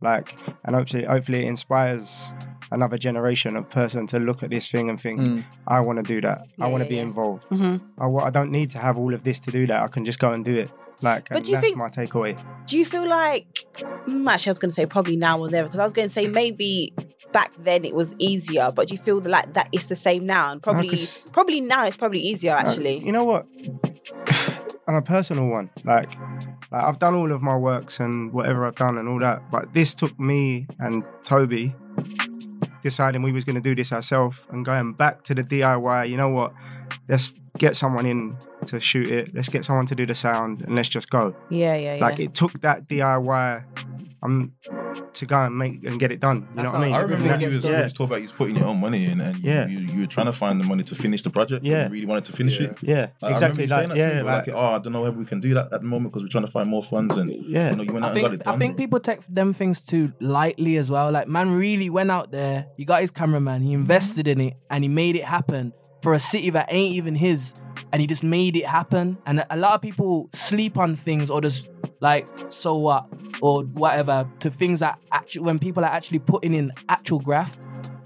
Like, 0.00 0.36
and 0.64 0.74
hopefully, 0.76 1.04
hopefully, 1.04 1.44
it 1.44 1.48
inspires 1.48 2.32
another 2.70 2.96
generation 2.96 3.54
of 3.56 3.68
person 3.68 4.06
to 4.08 4.18
look 4.18 4.42
at 4.42 4.50
this 4.50 4.68
thing 4.70 4.88
and 4.88 4.98
think, 5.00 5.20
Mm. 5.20 5.44
I 5.66 5.80
want 5.80 5.98
to 5.98 6.02
do 6.02 6.20
that. 6.22 6.46
Yeah, 6.56 6.64
I 6.64 6.68
want 6.68 6.80
to 6.82 6.86
yeah, 6.86 6.90
be 6.90 6.96
yeah. 6.96 7.02
involved. 7.02 7.44
hmm 7.44 7.76
I, 7.98 8.06
I 8.06 8.30
don't 8.30 8.50
need 8.50 8.70
to 8.70 8.78
have 8.78 8.96
all 8.96 9.12
of 9.12 9.24
this 9.24 9.38
to 9.40 9.50
do 9.50 9.66
that. 9.66 9.82
I 9.82 9.88
can 9.88 10.04
just 10.04 10.18
go 10.18 10.32
and 10.32 10.44
do 10.44 10.54
it. 10.54 10.70
Like, 11.02 11.28
But 11.28 11.44
do 11.44 11.50
you 11.50 11.56
that's 11.56 11.66
think- 11.66 11.76
my 11.76 11.88
takeaway. 11.88 12.40
Do 12.66 12.78
you 12.78 12.84
feel 12.84 13.06
like 13.08 13.46
mm, 14.06 14.30
actually 14.30 14.50
I 14.50 14.52
was 14.52 14.58
gonna 14.58 14.72
say 14.72 14.86
probably 14.86 15.16
now 15.16 15.38
or 15.40 15.50
never 15.50 15.68
because 15.68 15.80
I 15.80 15.84
was 15.84 15.92
gonna 15.92 16.08
say 16.08 16.26
maybe 16.26 16.92
back 17.32 17.50
then 17.58 17.84
it 17.84 17.94
was 17.94 18.14
easier, 18.18 18.70
but 18.74 18.88
do 18.88 18.94
you 18.94 19.00
feel 19.00 19.18
like 19.20 19.54
that 19.54 19.68
it's 19.72 19.86
the 19.86 19.96
same 19.96 20.26
now 20.26 20.52
and 20.52 20.62
probably 20.62 20.88
'cause- 20.90 21.24
probably 21.32 21.60
now 21.60 21.84
it's 21.86 21.96
probably 21.96 22.20
easier 22.20 22.52
Uh, 22.52 22.60
actually. 22.60 22.98
you 22.98 23.10
know 23.12 23.24
what? 23.24 23.46
On 24.88 24.96
a 24.96 25.02
personal 25.02 25.46
one, 25.46 25.70
like, 25.84 26.10
like 26.72 26.82
I've 26.84 26.98
done 26.98 27.14
all 27.14 27.30
of 27.32 27.40
my 27.40 27.56
works 27.56 28.00
and 28.00 28.32
whatever 28.32 28.66
I've 28.66 28.74
done 28.74 28.98
and 28.98 29.08
all 29.08 29.18
that, 29.20 29.50
but 29.50 29.72
this 29.74 29.94
took 29.94 30.18
me 30.18 30.66
and 30.80 31.04
Toby 31.24 31.74
deciding 32.82 33.22
we 33.22 33.30
was 33.30 33.44
going 33.44 33.54
to 33.54 33.60
do 33.60 33.76
this 33.76 33.92
ourselves 33.92 34.40
and 34.50 34.64
going 34.64 34.92
back 34.92 35.22
to 35.24 35.34
the 35.36 35.42
DIY. 35.44 36.08
You 36.08 36.16
know 36.16 36.30
what? 36.30 36.52
Let's 37.12 37.30
get 37.58 37.76
someone 37.76 38.06
in 38.06 38.36
to 38.66 38.80
shoot 38.80 39.08
it. 39.10 39.34
Let's 39.34 39.50
get 39.50 39.66
someone 39.66 39.84
to 39.86 39.94
do 39.94 40.06
the 40.06 40.14
sound 40.14 40.62
and 40.62 40.74
let's 40.74 40.88
just 40.88 41.10
go. 41.10 41.36
yeah, 41.50 41.76
yeah, 41.76 41.96
yeah. 41.96 42.04
Like 42.06 42.18
it 42.18 42.32
took 42.34 42.52
that 42.62 42.88
DIY 42.88 43.64
um 44.24 44.52
to 45.14 45.26
go 45.26 45.36
and 45.46 45.58
make 45.58 45.84
and 45.84 45.98
get 46.00 46.10
it 46.12 46.20
done. 46.20 46.36
You 46.36 46.46
That's 46.56 46.64
know 46.66 46.72
what 46.78 46.80
I 46.80 46.84
mean? 46.86 46.94
I 46.94 46.98
remember 47.00 47.14
Everything 47.14 47.30
when 47.32 47.40
you 47.40 47.46
was, 47.48 47.64
yeah. 47.64 47.82
was 47.82 47.92
talking 47.92 48.06
about 48.06 48.16
you 48.16 48.22
was 48.22 48.32
putting 48.32 48.56
your 48.56 48.66
own 48.66 48.80
money 48.80 49.04
in 49.04 49.20
and 49.20 49.36
you, 49.38 49.50
Yeah. 49.50 49.66
you, 49.66 49.78
you 49.80 50.00
were 50.00 50.06
trying 50.06 50.26
to 50.26 50.32
find 50.32 50.60
the 50.60 50.64
money 50.64 50.84
to 50.84 50.94
finish 50.94 51.22
the 51.22 51.30
project. 51.30 51.64
Yeah. 51.64 51.84
You 51.86 51.92
really 51.92 52.06
wanted 52.06 52.24
to 52.26 52.32
finish 52.32 52.60
Yeah. 52.60 52.66
it. 52.68 52.78
Yeah, 52.82 53.06
Like, 53.20 53.32
I 53.32 53.34
remember 53.34 53.62
exactly. 53.62 53.64
you 53.64 53.68
Like 53.68 53.78
saying 53.78 53.88
that 53.88 53.94
to 53.94 54.00
yeah, 54.00 54.22
me, 54.22 54.22
like, 54.22 54.46
like, 54.46 54.56
oh, 54.56 54.66
I 54.76 54.78
don't 54.78 54.92
know 54.92 55.06
if 55.06 55.14
we 55.16 55.24
can 55.26 55.40
do 55.40 55.52
that 55.54 55.72
at 55.72 55.80
the 55.82 55.86
moment 55.86 56.12
because 56.12 56.22
we're 56.22 56.28
trying 56.36 56.46
to 56.46 56.50
find 56.50 56.68
more 56.70 56.82
funds 56.84 57.16
and 57.18 57.30
yeah. 57.30 57.70
you 57.70 57.76
know 57.76 57.82
you 57.82 57.92
went 57.92 58.04
out 58.06 58.12
I 58.12 58.14
and 58.14 58.20
got 58.22 58.30
think 58.30 58.40
it 58.40 58.44
done. 58.44 58.54
I 58.54 58.58
think 58.58 58.76
people 58.76 59.00
take 59.00 59.20
them 59.28 59.52
things 59.52 59.80
too 59.82 60.12
lightly 60.20 60.76
as 60.76 60.88
well. 60.88 61.10
Like 61.10 61.26
man 61.28 61.50
really 61.58 61.90
went 61.90 62.10
out 62.10 62.30
there. 62.30 62.66
He 62.76 62.84
got 62.84 63.00
his 63.00 63.10
cameraman. 63.10 63.60
He 63.62 63.72
invested 63.74 64.28
in 64.28 64.40
it 64.40 64.54
and 64.70 64.84
he 64.84 64.88
made 64.88 65.16
it 65.16 65.24
happen 65.24 65.72
for 66.02 66.14
a 66.14 66.20
city 66.20 66.50
that 66.50 66.66
ain't 66.70 66.94
even 66.94 67.14
his. 67.14 67.52
And 67.92 68.00
he 68.00 68.06
just 68.06 68.22
made 68.22 68.56
it 68.56 68.66
happen. 68.66 69.18
And 69.26 69.44
a 69.50 69.56
lot 69.56 69.74
of 69.74 69.82
people 69.82 70.28
sleep 70.32 70.78
on 70.78 70.96
things 70.96 71.30
or 71.30 71.40
just 71.40 71.68
like 72.00 72.26
so 72.48 72.76
what 72.76 73.06
or 73.40 73.62
whatever 73.64 74.28
to 74.40 74.50
things 74.50 74.80
that 74.80 74.98
actually 75.12 75.42
when 75.42 75.58
people 75.58 75.84
are 75.84 75.90
actually 75.90 76.18
putting 76.18 76.54
in 76.54 76.72
actual 76.88 77.20
graft. 77.20 77.58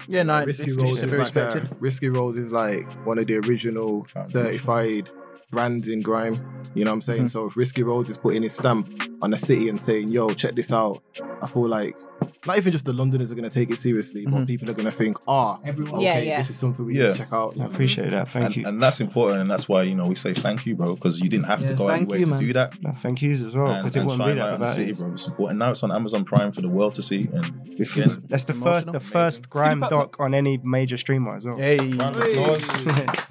Yeah, 0.09 0.23
no, 0.23 0.37
it's, 0.39 0.47
Risky 0.47 0.65
it's, 0.67 0.75
Roads 0.77 0.99
to 0.99 1.05
is 1.05 1.11
be 1.11 1.17
like 1.17 1.35
a- 1.35 1.39
respected. 1.39 1.69
Risky 1.79 2.07
Roadz 2.07 2.37
is 2.37 2.51
like 2.51 2.89
one 3.05 3.17
of 3.17 3.27
the 3.27 3.35
original 3.37 4.05
certified 4.29 5.09
brands 5.51 5.87
in 5.87 6.01
grime. 6.01 6.35
You 6.73 6.83
know 6.85 6.91
what 6.91 6.95
I'm 6.95 7.01
saying? 7.01 7.23
Mhm. 7.25 7.31
So 7.31 7.45
if 7.45 7.55
Risky 7.57 7.81
Roadz 7.83 8.09
is 8.09 8.17
putting 8.17 8.43
his 8.43 8.53
stamp 8.53 8.87
on 9.21 9.31
the 9.31 9.37
city 9.37 9.69
and 9.69 9.79
saying, 9.79 10.09
"Yo, 10.09 10.27
check 10.29 10.55
this 10.55 10.71
out," 10.71 11.01
I 11.41 11.47
feel 11.47 11.67
like 11.67 11.95
not 12.45 12.57
even 12.57 12.71
just 12.71 12.85
the 12.85 12.93
Londoners 12.93 13.31
are 13.31 13.35
gonna 13.35 13.49
take 13.49 13.69
it 13.71 13.77
seriously, 13.79 14.25
but 14.25 14.33
Mhm. 14.33 14.47
people 14.47 14.69
are 14.69 14.73
gonna 14.73 14.91
think, 14.91 15.17
"Ah, 15.27 15.59
Everyone. 15.65 15.95
okay, 15.95 16.03
Yeah, 16.03 16.19
yeah. 16.19 16.37
this 16.37 16.49
is 16.49 16.55
something 16.57 16.85
we 16.85 16.95
Yeah. 16.97 17.07
need 17.07 17.11
to 17.13 17.17
check 17.19 17.33
out." 17.33 17.55
I 17.59 17.65
appreciate 17.65 18.09
that. 18.11 18.29
Thank 18.29 18.45
and, 18.45 18.55
you. 18.57 18.63
and 18.65 18.81
that's 18.81 18.99
important, 19.01 19.41
and 19.41 19.49
that's 19.49 19.69
why 19.69 19.83
you 19.83 19.95
know 19.95 20.05
we 20.07 20.15
say 20.15 20.33
thank 20.33 20.65
you, 20.65 20.75
bro, 20.75 20.95
because 20.95 21.19
you 21.19 21.29
didn't 21.29 21.45
have 21.45 21.65
to 21.65 21.73
go 21.73 21.87
anywhere 21.87 22.19
you, 22.19 22.25
to 22.25 22.37
do 22.37 22.53
that. 22.53 22.81
No, 22.83 22.91
thank 23.01 23.21
yous 23.21 23.41
as 23.41 23.53
well 23.55 23.67
and, 23.67 23.83
because 23.83 23.95
it 23.95 23.99
and 23.99 24.09
wouldn't 24.09 24.27
be 24.29 24.33
that 24.35 24.41
on 24.41 24.53
the 24.55 24.59
without 24.59 24.75
city, 24.75 24.91
it. 24.91 24.97
bro. 24.97 25.11
It's 25.13 25.27
important. 25.27 25.59
Now 25.59 25.71
it's 25.71 25.83
on 25.83 25.91
Amazon 25.91 26.25
Prime 26.25 26.51
for 26.51 26.61
the 26.61 26.69
world 26.69 26.95
to 26.95 27.01
see. 27.01 27.29
And 27.33 27.45
again, 27.45 28.07
That's 28.27 28.43
the 28.43 28.53
first, 28.53 28.87
Emotional. 28.87 28.93
the 28.93 28.99
first 28.99 29.49
grime 29.49 29.79
doc 29.89 30.17
on 30.19 30.33
any 30.33 30.59
major 30.63 30.97
streamer 30.97 31.35
as 31.35 31.45
well. 31.45 31.57
Hey. 31.57 31.77
round 31.93 32.15
of 32.15 32.21
applause. 32.23 32.61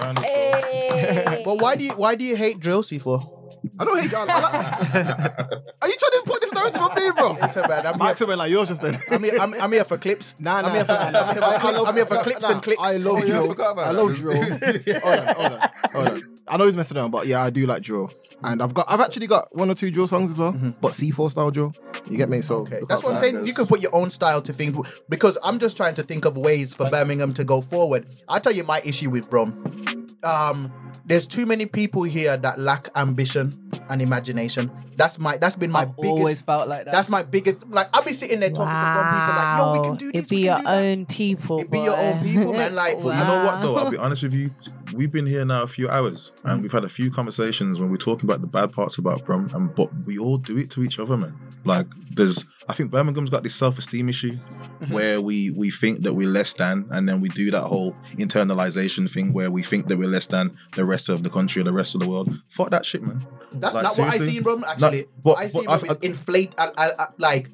Round 0.00 0.18
of 0.18 0.24
applause. 0.24 0.47
Hey. 0.70 1.42
But 1.44 1.58
why 1.58 1.76
do 1.76 1.84
you 1.84 1.92
why 1.92 2.14
do 2.14 2.24
you 2.24 2.36
hate 2.36 2.60
drill 2.60 2.82
C4? 2.82 3.34
I 3.80 3.84
don't 3.84 4.00
hate 4.00 4.10
y'all. 4.12 4.26
I 4.30 4.40
like- 4.40 4.52
are 5.82 5.88
you 5.88 5.96
trying 5.96 6.12
to 6.12 6.22
put 6.26 6.40
this 6.40 6.52
narrative 6.52 6.80
on 6.80 6.94
me, 6.94 7.10
bro? 7.10 7.36
It's 7.42 7.56
a 7.56 7.62
bad. 7.62 7.86
I'm 7.86 7.94
here, 7.94 8.04
Maximum 8.04 8.38
like 8.38 8.50
yours 8.52 8.68
just 8.68 8.82
then. 8.82 9.00
I'm 9.10 9.22
here, 9.22 9.38
I'm, 9.40 9.52
I'm 9.54 9.72
here 9.72 9.84
for 9.84 9.98
clips. 9.98 10.36
Nah, 10.38 10.60
nah, 10.60 10.68
I'm 10.68 10.74
here 10.74 10.84
for, 10.84 10.92
nah, 10.92 10.98
I'm 10.98 11.12
here 11.34 11.42
for, 11.42 11.44
I 11.66 11.70
love- 11.72 11.88
I'm 11.88 11.94
here 11.96 12.06
for 12.06 12.16
clips 12.18 12.42
nah, 12.42 12.50
and 12.52 12.62
clicks. 12.62 12.80
I 12.82 12.96
love 12.96 13.06
Oh, 13.06 13.18
yeah, 13.18 13.22
I 13.24 13.26
drill. 13.38 13.46
forgot 13.48 13.72
about 13.72 13.86
I 13.88 13.92
that. 13.92 14.02
love 14.02 14.14
drill. 14.14 14.42
hold 15.02 15.18
on, 15.18 15.34
hold 15.34 15.52
on, 15.52 15.70
hold 15.92 16.08
on. 16.08 16.38
I 16.46 16.56
know 16.56 16.66
he's 16.66 16.76
messing 16.76 16.96
around, 16.96 17.10
but 17.10 17.26
yeah, 17.26 17.42
I 17.42 17.50
do 17.50 17.66
like 17.66 17.82
drill. 17.82 18.10
And 18.42 18.62
I've 18.62 18.72
got, 18.74 18.86
I've 18.88 19.00
actually 19.00 19.26
got 19.26 19.54
one 19.54 19.70
or 19.70 19.74
two 19.74 19.90
drill 19.90 20.06
songs 20.06 20.30
as 20.30 20.38
well, 20.38 20.52
but 20.80 20.92
C4 20.92 21.30
style 21.32 21.50
drill. 21.50 21.74
You 22.08 22.16
get 22.16 22.28
me? 22.28 22.40
So 22.42 22.58
Mm-hmm. 22.64 22.66
Okay, 22.74 22.80
look 22.80 22.88
that's 22.88 23.00
out 23.02 23.04
what 23.04 23.14
I'm 23.14 23.18
for 23.20 23.24
saying. 23.36 23.46
You 23.46 23.54
can 23.54 23.66
put 23.66 23.80
your 23.80 23.94
own 23.94 24.10
style 24.10 24.40
to 24.42 24.52
things 24.52 24.76
because 25.08 25.36
I'm 25.42 25.58
just 25.58 25.76
trying 25.76 25.94
to 25.96 26.02
think 26.02 26.24
of 26.24 26.36
ways 26.36 26.74
for 26.74 26.88
Birmingham 26.90 27.34
to 27.34 27.44
go 27.44 27.60
forward. 27.60 28.06
I'll 28.28 28.40
tell 28.40 28.52
you 28.52 28.62
my 28.64 28.80
issue 28.84 29.10
with 29.10 29.28
Brum. 29.28 30.06
Um, 30.22 30.87
there's 31.08 31.26
too 31.26 31.46
many 31.46 31.64
people 31.64 32.02
here 32.02 32.36
that 32.36 32.58
lack 32.58 32.88
ambition 32.94 33.70
and 33.88 34.02
imagination. 34.02 34.70
That's 34.96 35.18
my 35.18 35.38
that's 35.38 35.56
been 35.56 35.70
my 35.70 35.82
I've 35.82 35.96
biggest. 35.96 36.10
always 36.10 36.42
felt 36.42 36.68
like 36.68 36.84
that. 36.84 36.92
That's 36.92 37.08
my 37.08 37.22
biggest. 37.22 37.66
Like 37.68 37.88
I'll 37.94 38.04
be 38.04 38.12
sitting 38.12 38.40
there 38.40 38.50
talking 38.50 38.66
to 38.66 38.92
Brum 38.92 39.08
people 39.14 39.34
like, 39.34 39.58
"Yo, 39.58 39.72
we 39.72 39.88
can 39.88 39.96
do 39.96 40.12
this. 40.12 40.24
It 40.24 40.28
be 40.28 40.36
we 40.36 40.44
your 40.44 40.54
can 40.56 40.64
do 40.64 40.70
that." 40.70 40.84
own 40.84 41.06
people. 41.06 41.60
It 41.60 41.70
be 41.70 41.78
your 41.78 41.96
own 41.96 42.22
people, 42.22 42.52
man. 42.52 42.74
Like, 42.74 42.94
But 43.02 43.16
you 43.16 43.24
know 43.24 43.44
what 43.44 43.62
though? 43.62 43.76
I'll 43.76 43.90
be 43.90 43.96
honest 43.96 44.22
with 44.22 44.34
you. 44.34 44.50
We've 44.92 45.10
been 45.10 45.26
here 45.26 45.44
now 45.44 45.62
a 45.62 45.66
few 45.66 45.88
hours 45.88 46.32
and 46.44 46.60
mm. 46.60 46.62
we've 46.62 46.72
had 46.72 46.84
a 46.84 46.88
few 46.88 47.10
conversations 47.10 47.80
when 47.80 47.90
we're 47.90 47.96
talking 47.96 48.28
about 48.28 48.40
the 48.40 48.46
bad 48.46 48.72
parts 48.72 48.98
about 48.98 49.24
Brum, 49.24 49.48
and 49.54 49.74
but 49.74 49.90
we 50.04 50.18
all 50.18 50.36
do 50.36 50.58
it 50.58 50.70
to 50.70 50.82
each 50.82 50.98
other, 50.98 51.16
man. 51.16 51.34
Like 51.64 51.86
there's 52.10 52.44
I 52.68 52.74
think 52.74 52.90
Birmingham's 52.90 53.30
got 53.30 53.42
this 53.42 53.54
self-esteem 53.54 54.08
issue 54.08 54.32
mm-hmm. 54.32 54.92
where 54.92 55.20
we 55.20 55.50
we 55.50 55.70
think 55.70 56.02
that 56.02 56.14
we're 56.14 56.28
less 56.28 56.52
than 56.54 56.86
and 56.90 57.08
then 57.08 57.20
we 57.20 57.28
do 57.30 57.50
that 57.50 57.62
whole 57.62 57.94
internalization 58.16 59.10
thing 59.10 59.32
where 59.32 59.50
we 59.50 59.62
think 59.62 59.86
that 59.88 59.96
we're 59.96 60.08
less 60.08 60.26
than 60.26 60.56
the 60.74 60.84
rest 60.84 60.97
of 61.08 61.22
the 61.22 61.30
country 61.30 61.60
or 61.60 61.64
the 61.64 61.72
rest 61.72 61.94
of 61.94 62.00
the 62.00 62.08
world. 62.08 62.34
Fuck 62.48 62.70
that 62.70 62.84
shit, 62.86 63.02
man. 63.02 63.24
That's 63.52 63.74
Like, 63.76 63.84
not 63.84 63.98
what 63.98 64.08
I 64.14 64.18
see 64.18 64.38
in 64.38 64.42
Brum. 64.42 64.64
Actually, 64.66 65.06
but- 65.22 65.30
what 65.36 65.38
I 65.38 65.48
see 65.48 65.52
but 65.52 65.60
in 65.60 65.64
Brum 65.66 65.80
I- 65.90 65.92
is 65.92 65.98
inflate, 66.02 66.54
uh, 66.58 66.70
uh, 66.76 66.90
uh, 66.98 67.06
like 67.18 67.48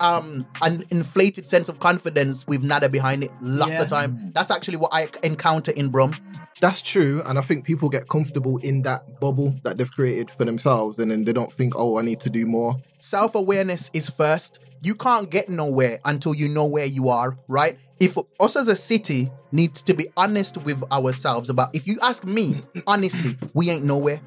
um, 0.00 0.46
an 0.62 0.84
inflated 0.90 1.46
sense 1.46 1.68
of 1.68 1.78
confidence 1.80 2.46
with 2.46 2.62
nada 2.62 2.88
behind 2.88 3.24
it. 3.24 3.30
Lots 3.40 3.72
Yeah. 3.72 3.82
of 3.82 3.88
time. 3.88 4.32
That's 4.34 4.50
actually 4.50 4.78
what 4.78 4.90
I 4.92 5.08
encounter 5.22 5.72
in 5.72 5.88
Brum. 5.90 6.14
That's 6.60 6.80
true, 6.80 7.22
and 7.26 7.38
I 7.38 7.42
think 7.42 7.64
people 7.64 7.88
get 7.90 8.08
comfortable 8.08 8.56
in 8.58 8.80
that 8.82 9.20
bubble 9.20 9.54
that 9.62 9.76
they've 9.76 9.90
created 9.90 10.30
for 10.30 10.44
themselves, 10.46 10.98
and 10.98 11.10
then 11.10 11.24
they 11.24 11.32
don't 11.34 11.52
think, 11.52 11.74
"Oh, 11.76 11.98
I 11.98 12.02
need 12.02 12.20
to 12.20 12.30
do 12.30 12.46
more." 12.46 12.76
Self 12.98 13.34
awareness 13.34 13.90
is 13.92 14.08
first. 14.08 14.58
You 14.82 14.94
can't 14.94 15.28
get 15.30 15.48
nowhere 15.50 15.98
until 16.04 16.34
you 16.34 16.48
know 16.48 16.66
where 16.66 16.86
you 16.86 17.08
are, 17.10 17.36
right? 17.48 17.78
If 17.98 18.18
us 18.40 18.56
as 18.56 18.68
a 18.68 18.76
city 18.76 19.30
needs 19.52 19.80
to 19.82 19.94
be 19.94 20.06
honest 20.16 20.58
with 20.58 20.82
ourselves 20.92 21.48
about, 21.48 21.74
if 21.74 21.86
you 21.86 21.98
ask 22.02 22.24
me 22.24 22.60
honestly, 22.86 23.36
we 23.54 23.70
ain't 23.70 23.84
nowhere. 23.84 24.20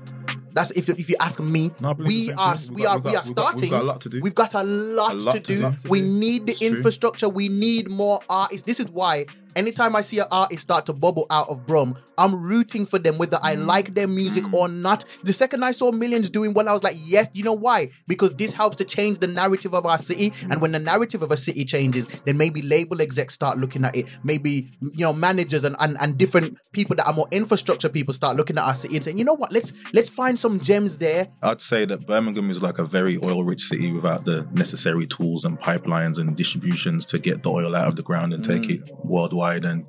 That's 0.53 0.71
if 0.71 0.89
if 0.89 1.07
you 1.09 1.15
ask 1.19 1.39
me, 1.39 1.69
No, 1.79 1.93
we 1.93 2.03
are 2.03 2.05
we 2.07 2.27
got- 2.31 2.39
are 2.39 2.55
we've 2.57 2.79
we 2.79 2.85
are 2.87 2.99
we've 2.99 3.13
got- 3.13 3.25
starting. 3.25 3.61
we've 3.61 3.69
got 3.71 3.81
a 3.81 3.85
lot 3.85 4.01
to 4.01 4.09
do. 4.09 4.21
We've 4.21 4.35
got 4.35 4.53
a 4.55 4.63
lot, 4.63 5.11
A 5.11 5.15
lot 5.17 5.31
to 5.35 5.39
to 5.41 5.55
do. 5.55 5.69
do. 5.69 5.89
We 5.89 6.01
need 6.01 6.47
the 6.47 6.53
It's 6.53 6.59
true. 6.59 6.69
infrastructure. 6.69 7.29
We 7.29 7.49
need 7.49 7.87
more 7.89 8.19
artists. 8.29 8.63
This 8.65 8.79
is 8.79 8.87
why 8.89 9.27
anytime 9.55 9.95
I 9.95 10.01
see 10.01 10.19
an 10.19 10.27
artist 10.31 10.61
start 10.61 10.85
to 10.87 10.93
bubble 10.93 11.25
out 11.29 11.49
of 11.49 11.65
Brum, 11.65 11.97
I'm 12.17 12.35
rooting 12.35 12.85
for 12.85 12.99
them 12.99 13.17
whether 13.17 13.39
I 13.41 13.55
mm. 13.55 13.65
like 13.65 13.93
their 13.93 14.07
music 14.07 14.43
or 14.53 14.67
not. 14.67 15.05
The 15.23 15.31
second 15.31 15.63
I 15.63 15.71
saw 15.71 15.91
Millions 15.91 16.29
doing 16.29 16.53
well, 16.53 16.67
I 16.67 16.73
was 16.73 16.83
like, 16.83 16.97
yes, 16.99 17.29
you 17.33 17.43
know 17.43 17.53
why? 17.53 17.91
Because 18.07 18.35
this 18.35 18.51
helps 18.51 18.75
to 18.77 18.85
change 18.85 19.19
the 19.19 19.27
narrative 19.27 19.73
of 19.73 19.85
our 19.85 19.97
city. 19.97 20.33
And 20.49 20.61
when 20.61 20.73
the 20.73 20.79
narrative 20.79 21.21
of 21.21 21.31
a 21.31 21.37
city 21.37 21.63
changes, 21.63 22.07
then 22.25 22.37
maybe 22.37 22.61
label 22.61 23.01
execs 23.01 23.33
start 23.33 23.57
looking 23.57 23.85
at 23.85 23.95
it. 23.95 24.07
Maybe, 24.23 24.69
you 24.81 25.05
know, 25.05 25.13
managers 25.13 25.63
and, 25.63 25.77
and, 25.79 25.97
and 26.01 26.17
different 26.17 26.57
people 26.73 26.95
that 26.97 27.07
are 27.07 27.13
more 27.13 27.27
infrastructure 27.31 27.87
people 27.87 28.13
start 28.13 28.35
looking 28.35 28.57
at 28.57 28.65
our 28.65 28.75
city 28.75 28.95
and 28.97 29.03
saying, 29.03 29.17
you 29.17 29.23
know 29.23 29.33
what, 29.33 29.51
let's 29.53 29.71
let's 29.93 30.09
find 30.09 30.37
some 30.37 30.59
gems 30.59 30.97
there. 30.97 31.27
I'd 31.41 31.61
say 31.61 31.85
that 31.85 32.05
Birmingham 32.05 32.49
is 32.49 32.61
like 32.61 32.79
a 32.79 32.85
very 32.85 33.17
oil 33.23 33.43
rich 33.43 33.61
city 33.61 33.91
without 33.91 34.25
the 34.25 34.45
necessary 34.51 35.07
tools 35.07 35.45
and 35.45 35.59
pipelines 35.59 36.19
and 36.19 36.35
distributions 36.35 37.05
to 37.07 37.19
get 37.19 37.43
the 37.43 37.49
oil 37.49 37.75
out 37.75 37.87
of 37.87 37.95
the 37.95 38.03
ground 38.03 38.33
and 38.33 38.43
take 38.43 38.63
mm. 38.63 38.81
it 38.81 38.91
worldwide. 39.03 39.38
And 39.47 39.85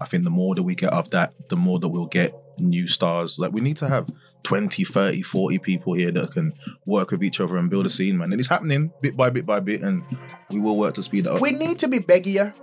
I 0.00 0.06
think 0.06 0.24
the 0.24 0.30
more 0.30 0.54
that 0.54 0.62
we 0.62 0.74
get 0.74 0.92
of 0.92 1.10
that, 1.10 1.32
the 1.48 1.56
more 1.56 1.78
that 1.78 1.88
we'll 1.88 2.06
get 2.06 2.34
new 2.58 2.88
stars. 2.88 3.38
Like 3.38 3.52
we 3.52 3.60
need 3.60 3.76
to 3.78 3.88
have 3.88 4.08
20, 4.44 4.84
30, 4.84 5.22
40 5.22 5.58
people 5.58 5.94
here 5.94 6.10
that 6.12 6.32
can 6.32 6.52
work 6.86 7.10
with 7.10 7.24
each 7.24 7.40
other 7.40 7.56
and 7.56 7.70
build 7.70 7.86
a 7.86 7.90
scene, 7.90 8.18
man. 8.18 8.32
And 8.32 8.38
it's 8.40 8.48
happening 8.48 8.92
bit 9.00 9.16
by 9.16 9.30
bit 9.30 9.46
by 9.46 9.60
bit, 9.60 9.82
and 9.82 10.04
we 10.50 10.60
will 10.60 10.76
work 10.76 10.94
to 10.94 11.02
speed 11.02 11.26
it 11.26 11.32
up. 11.32 11.40
We 11.40 11.50
need 11.50 11.78
to 11.80 11.88
be 11.88 11.98
beggier. 11.98 12.54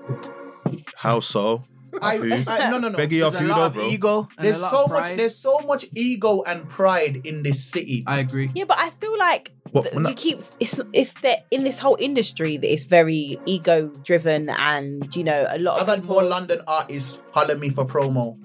How 0.96 1.20
so? 1.20 1.64
I, 2.02 2.44
I 2.48 2.70
no 2.70 2.78
no 2.78 2.88
no. 2.90 2.98
Beggy 2.98 3.20
There's 3.20 3.24
off 3.24 3.42
a 3.42 3.44
lot 3.44 3.56
though, 3.58 3.66
of 3.66 3.74
bro? 3.74 3.88
ego. 3.90 4.30
And 4.38 4.46
There's 4.46 4.60
a 4.60 4.62
lot 4.62 4.72
so 4.72 4.84
of 4.86 4.92
much. 4.92 5.18
There's 5.18 5.36
so 5.36 5.60
much 5.60 5.86
ego 5.94 6.42
and 6.44 6.70
pride 6.70 7.26
in 7.26 7.44
this 7.44 7.64
city. 7.64 8.04
I 8.08 8.20
agree. 8.20 8.50
Yeah, 8.54 8.66
but 8.66 8.78
I 8.80 8.92
feel 8.92 9.18
like 9.18 9.52
What- 9.72 9.84
th- 9.86 9.96
you 9.96 10.04
that- 10.04 10.18
keep 10.18 10.38
it's 10.60 10.82
it's 10.94 11.14
that 11.22 11.46
in 11.52 11.64
this 11.64 11.80
whole 11.80 11.98
industry 12.00 12.58
that 12.58 12.72
it's 12.72 12.84
very 12.86 13.38
ego 13.46 13.88
driven 14.04 14.50
and 14.50 15.16
you 15.16 15.24
know 15.24 15.46
a 15.50 15.58
lot 15.60 15.76
I've 15.78 15.82
of 15.84 15.88
had 15.88 16.02
people. 16.02 16.16
more 16.16 16.24
London 16.24 16.60
artists 16.68 17.22
holler 17.32 17.56
me 17.58 17.70
for 17.70 17.86
promo, 17.86 18.36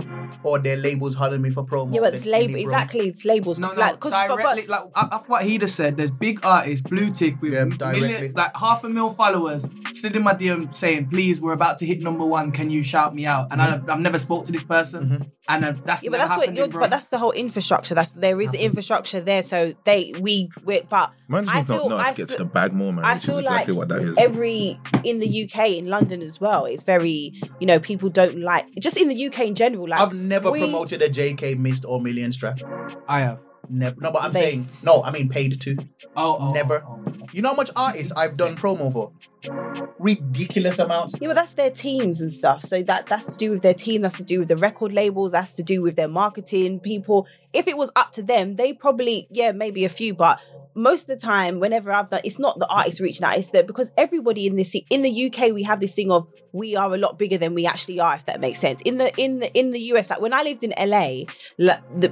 or 0.45 0.59
their 0.61 0.77
labels 0.77 1.15
holler 1.17 1.39
me 1.39 1.51
for 1.51 1.65
promo. 1.65 1.93
yeah, 1.93 2.01
but 2.01 2.15
it's 2.15 2.23
than 2.23 2.33
label 2.33 2.55
exactly. 2.57 3.09
It's 3.09 3.25
labels. 3.25 3.59
No, 3.59 3.69
'cause 3.69 3.77
no, 3.77 3.81
like, 3.83 4.01
'cause- 4.01 4.13
but- 4.13 4.37
but- 4.43 4.69
like 4.69 4.83
after 4.95 5.29
what 5.29 5.43
he 5.43 5.59
just 5.59 5.75
said, 5.75 5.97
there's 5.97 6.11
big 6.13 6.45
artists, 6.45 6.89
blue 6.89 7.11
tick 7.11 7.35
with 7.43 7.53
Yeah, 7.55 7.65
million, 7.93 8.33
like 8.35 8.57
half 8.57 8.85
a 8.85 8.89
mil 8.89 9.13
followers, 9.15 9.67
sitting 9.95 10.19
in 10.19 10.23
my 10.23 10.35
DM 10.35 10.73
saying, 10.73 11.09
"Please, 11.11 11.41
we're 11.41 11.53
about 11.53 11.79
to 11.81 11.87
hit 11.87 12.03
number 12.03 12.25
one. 12.25 12.53
Can 12.53 12.71
you 12.71 12.83
shout 12.85 13.15
me 13.15 13.27
out?" 13.27 13.49
And 13.51 13.61
I, 13.61 13.81
I've 13.89 14.01
never 14.01 14.19
spoke 14.19 14.47
to 14.47 14.53
this 14.53 14.63
person, 14.63 15.27
and 15.49 15.65
uh, 15.65 15.73
that's 15.85 16.03
yeah, 16.05 16.11
but 16.11 16.19
that's 16.19 16.37
what 16.37 16.55
you're. 16.55 16.69
But 16.69 16.91
that's 16.91 17.07
the 17.07 17.19
whole 17.19 17.33
infrastructure. 17.33 17.95
That's 17.97 18.13
there 18.13 18.41
is 18.41 18.55
infrastructure 18.55 19.21
there. 19.21 19.43
So 19.43 19.73
they 19.85 20.15
we 20.21 20.51
we 20.65 20.83
but 20.89 21.11
Man 21.29 21.45
just 21.45 21.55
I 21.55 21.59
needs 21.59 21.69
to 21.69 21.75
feel 21.75 21.89
know 21.89 21.97
how 21.97 22.05
I 22.05 22.11
to 22.11 22.17
get 22.17 22.29
feel, 22.29 22.37
to 22.39 22.45
the 22.45 22.49
bag 22.49 22.73
more, 22.73 22.93
man. 22.93 23.05
I 23.05 23.15
which 23.15 23.25
feel 23.25 23.39
is 23.39 23.41
exactly 23.43 23.75
like 23.75 23.79
what 23.79 23.89
that 23.89 24.09
is. 24.09 24.15
every 24.19 24.79
in 25.05 25.19
the 25.19 25.45
UK 25.45 25.71
in 25.71 25.87
London 25.87 26.23
as 26.23 26.41
well. 26.41 26.65
It's 26.67 26.85
very 26.85 27.33
you 27.59 27.67
know 27.67 27.81
people 27.81 28.09
don't 28.09 28.39
like 28.39 28.67
just 28.79 28.97
in 28.97 29.09
the 29.09 29.27
UK 29.27 29.41
in 29.41 29.55
general. 29.55 29.89
Like 29.89 30.01
I've 30.01 30.13
never 30.15 30.51
we- 30.51 30.61
promoted 30.61 31.03
a 31.03 31.09
Jaykae 31.09 31.59
missed 31.59 31.85
or 31.87 32.01
million 32.01 32.33
strap. 32.33 32.59
I 33.09 33.21
have. 33.21 33.41
Never. 33.69 33.97
No, 34.01 34.13
but 34.13 34.23
I'm 34.23 34.33
Base. 34.33 34.43
saying 34.43 34.85
no. 34.85 35.03
I 35.03 35.11
mean 35.11 35.29
paid 35.29 35.61
to. 35.61 35.77
Oh, 35.79 35.85
oh, 36.17 36.37
oh 36.41 36.53
Never. 36.53 36.85
oh, 36.87 37.03
oh. 37.05 37.27
You 37.33 37.43
know 37.43 37.49
how 37.49 37.57
much 37.57 37.71
artists 37.75 38.13
I've 38.17 38.37
done 38.37 38.55
promo 38.57 38.93
for? 38.93 39.11
Ridiculous 39.99 40.79
amounts. 40.79 41.17
Yeah, 41.21 41.29
but 41.29 41.35
that's 41.35 41.55
their 41.55 41.71
teams 41.71 42.21
and 42.21 42.33
stuff. 42.33 42.63
So 42.63 42.83
that 42.83 43.07
that's 43.07 43.25
to 43.27 43.37
do 43.37 43.51
with 43.51 43.63
their 43.63 43.75
team. 43.75 44.03
That's 44.03 44.17
to 44.19 44.25
do 44.25 44.39
with 44.41 44.49
the 44.49 44.57
record 44.57 44.93
labels. 44.93 45.33
That's 45.33 45.53
to 45.53 45.63
do 45.63 45.83
with 45.83 45.97
their 45.97 46.09
marketing 46.09 46.81
people. 46.81 47.27
If 47.53 47.67
it 47.67 47.77
was 47.77 47.91
up 47.97 48.13
to 48.13 48.23
them, 48.23 48.57
they 48.57 48.73
probably 48.73 49.27
yeah 49.31 49.53
maybe 49.53 49.85
a 49.85 49.89
few, 49.89 50.15
but 50.15 50.41
most 50.77 51.03
of 51.03 51.07
the 51.09 51.17
time, 51.17 51.59
whenever 51.59 51.91
I've 51.91 52.11
done, 52.11 52.21
it's 52.23 52.39
not 52.39 52.59
the 52.59 52.67
artist 52.67 53.01
reaching 53.01 53.25
out. 53.25 53.39
It's 53.39 53.49
that 53.51 53.67
because 53.67 53.91
everybody 53.97 54.47
in 54.47 54.57
this 54.57 54.75
in 54.91 55.03
the 55.03 55.27
UK 55.27 55.53
we 55.53 55.63
have 55.63 55.81
this 55.81 55.95
thing 55.95 56.11
of 56.13 56.29
we 56.53 56.77
are 56.77 56.95
a 56.95 56.99
lot 56.99 57.19
bigger 57.19 57.39
than 57.39 57.55
we 57.55 57.67
actually 57.67 57.99
are. 57.99 58.15
If 58.15 58.27
that 58.27 58.41
makes 58.41 58.61
sense. 58.61 58.83
In 58.83 58.99
the 58.99 59.15
in 59.17 59.41
the 59.41 59.53
in 59.59 59.73
the 59.73 59.81
US, 59.93 60.11
like 60.11 60.21
when 60.21 60.33
I 60.35 60.43
lived 60.43 60.63
in 60.63 60.75
LA, 60.79 61.25
like 61.59 61.81
the 61.99 62.09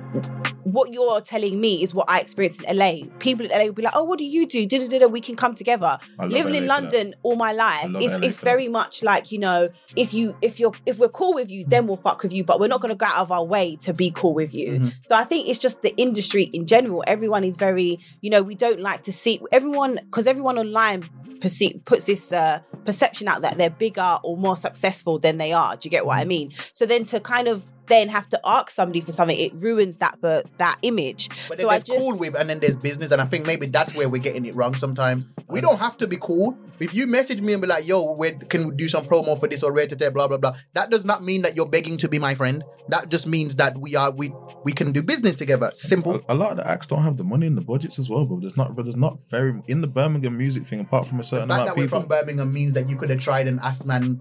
what 0.64 0.92
you're 0.94 1.20
telling 1.20 1.60
me 1.60 1.82
is 1.82 1.92
what 1.92 2.08
I 2.08 2.20
experienced 2.20 2.62
in 2.62 2.76
LA. 2.76 3.02
People 3.18 3.44
in 3.44 3.52
LA 3.52 3.66
will 3.66 3.72
be 3.74 3.82
like, 3.82 3.94
"Oh, 3.94 4.04
what 4.04 4.18
do 4.18 4.24
you 4.24 4.46
do? 4.46 4.66
Da, 4.66 4.78
da, 4.78 4.88
da, 4.88 4.98
da, 5.00 5.06
we 5.06 5.20
can 5.20 5.36
come 5.36 5.54
together." 5.54 5.98
Living 6.18 6.52
LA 6.52 6.58
in. 6.58 6.66
London 6.66 7.14
all 7.22 7.36
my 7.36 7.52
life, 7.52 7.90
it's 7.96 8.14
LA 8.14 8.26
it's 8.26 8.38
for 8.38 8.44
that. 8.46 8.50
very 8.50 8.68
much 8.68 9.02
like 9.02 9.30
you 9.30 9.38
know, 9.38 9.68
if 9.94 10.14
you 10.14 10.34
if 10.40 10.58
you're 10.58 10.72
if 10.86 10.98
we're 10.98 11.08
cool 11.08 11.34
with 11.34 11.50
you, 11.50 11.64
then 11.68 11.86
we'll 11.86 11.98
fuck 11.98 12.22
with 12.22 12.32
you, 12.32 12.42
but 12.44 12.58
we're 12.60 12.68
not 12.68 12.80
gonna 12.80 12.94
go 12.94 13.06
out 13.06 13.18
of 13.18 13.30
our 13.30 13.44
way 13.44 13.76
to 13.76 13.92
be 13.92 14.10
cool 14.10 14.32
with 14.32 14.54
you. 14.54 14.72
Mhm. 14.80 14.92
So 15.06 15.14
I 15.14 15.24
think 15.24 15.48
it's 15.48 15.58
just 15.58 15.82
the 15.82 15.94
industry 15.96 16.44
in 16.54 16.66
general. 16.66 17.04
Everyone 17.06 17.44
is 17.44 17.56
very, 17.58 17.98
you 18.22 18.30
know, 18.30 18.42
we 18.42 18.53
don't 18.54 18.80
like 18.80 19.02
to 19.04 19.12
see 19.12 19.40
everyone 19.52 19.96
because 19.96 20.26
everyone 20.26 20.58
online 20.58 21.02
perceive, 21.40 21.84
puts 21.84 22.04
this 22.04 22.32
uh, 22.32 22.60
perception 22.84 23.28
out 23.28 23.42
that 23.42 23.58
they're 23.58 23.70
bigger 23.70 24.18
or 24.22 24.36
more 24.36 24.56
successful 24.56 25.18
than 25.18 25.38
they 25.38 25.52
are. 25.52 25.76
Do 25.76 25.86
you 25.86 25.90
get 25.90 26.06
what. 26.06 26.18
I 26.18 26.24
mean? 26.24 26.52
So 26.72 26.86
then 26.86 27.04
to 27.06 27.20
kind 27.20 27.48
of 27.48 27.64
then 27.86 28.08
have 28.08 28.28
to 28.30 28.40
ask 28.44 28.70
somebody 28.70 29.00
for 29.00 29.12
something, 29.12 29.38
it 29.38 29.52
ruins 29.54 29.98
that 29.98 30.18
but 30.20 30.46
that 30.58 30.78
image. 30.82 31.28
But 31.48 31.56
so 31.58 31.62
then 31.62 31.66
I 31.66 31.70
there's 31.72 31.84
just 31.84 31.98
cool 31.98 32.18
with, 32.18 32.34
and 32.34 32.48
then 32.48 32.60
there's 32.60 32.76
business, 32.76 33.10
and 33.12 33.20
I 33.20 33.24
think 33.24 33.46
maybe 33.46 33.66
that's 33.66 33.94
where 33.94 34.08
we're 34.08 34.22
getting 34.22 34.46
it 34.46 34.54
wrong 34.54 34.74
sometimes. 34.74 35.26
We 35.48 35.60
don't 35.60 35.78
have 35.78 35.96
to 35.98 36.06
be 36.06 36.16
cool. 36.20 36.56
If 36.80 36.92
you 36.94 37.06
message 37.06 37.40
me 37.40 37.52
and 37.52 37.62
be 37.62 37.68
like, 37.68 37.86
"Yo, 37.86 38.12
we 38.14 38.32
can 38.32 38.68
we 38.70 38.74
do 38.74 38.88
some 38.88 39.04
promo 39.04 39.38
for 39.38 39.46
this 39.46 39.62
or 39.62 39.72
rate 39.72 39.92
it, 39.92 40.14
blah 40.14 40.26
blah 40.28 40.38
blah," 40.38 40.54
that 40.72 40.90
does 40.90 41.04
not 41.04 41.22
mean 41.22 41.42
that 41.42 41.54
you're 41.54 41.68
begging 41.68 41.96
to 41.98 42.08
be 42.08 42.18
my 42.18 42.34
friend. 42.34 42.64
That 42.88 43.10
just 43.10 43.26
means 43.26 43.54
that 43.56 43.78
we 43.78 43.94
are 43.94 44.10
we 44.10 44.32
we 44.64 44.72
can 44.72 44.90
do 44.92 45.02
business 45.02 45.36
together. 45.36 45.70
Simple. 45.74 46.20
A, 46.28 46.34
a 46.34 46.34
lot 46.34 46.52
of 46.52 46.56
the 46.56 46.68
acts 46.68 46.86
don't 46.86 47.02
have 47.04 47.16
the 47.16 47.24
money 47.24 47.46
in 47.46 47.54
the 47.54 47.60
budgets 47.60 47.98
as 47.98 48.10
well, 48.10 48.24
but 48.24 48.40
there's 48.40 48.56
not, 48.56 48.74
but 48.74 48.84
there's 48.86 48.96
not 48.96 49.18
very 49.30 49.60
in 49.68 49.80
the 49.82 49.86
Birmingham 49.86 50.36
music 50.36 50.66
thing. 50.66 50.80
Apart 50.80 51.06
from 51.06 51.20
a 51.20 51.22
The 51.22 51.28
certain 51.28 51.48
fact 51.48 51.54
amount 51.60 51.66
that 51.68 51.72
of 51.72 51.78
we're 51.78 51.84
people. 51.84 52.00
from 52.00 52.08
Birmingham 52.08 52.52
means 52.52 52.72
that 52.72 52.88
you 52.88 52.96
could 52.96 53.10
have 53.10 53.20
tried 53.20 53.46
and 53.46 53.60
asked 53.60 53.86
man 53.86 54.20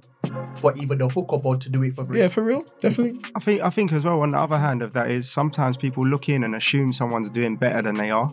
for 0.55 0.73
either 0.77 0.95
the 0.95 1.07
hookup 1.09 1.45
or 1.45 1.57
to 1.57 1.69
do 1.69 1.83
it 1.83 1.93
for 1.93 2.05
free. 2.05 2.19
yeah, 2.19 2.27
for 2.27 2.41
real, 2.43 2.63
definitely. 2.81 3.19
I 3.35 3.39
think 3.39 3.61
I 3.61 3.69
think 3.69 3.91
as 3.93 4.05
well 4.05 4.21
on 4.21 4.31
the 4.31 4.37
other 4.39 4.57
hand 4.57 4.81
of 4.81 4.93
that 4.93 5.09
is 5.11 5.29
sometimes 5.29 5.77
people 5.77 6.05
look 6.05 6.29
in 6.29 6.43
and 6.43 6.55
assume 6.55 6.93
someone's 6.93 7.29
doing 7.29 7.55
better 7.55 7.81
than 7.81 7.95
they 7.95 8.11
are 8.11 8.31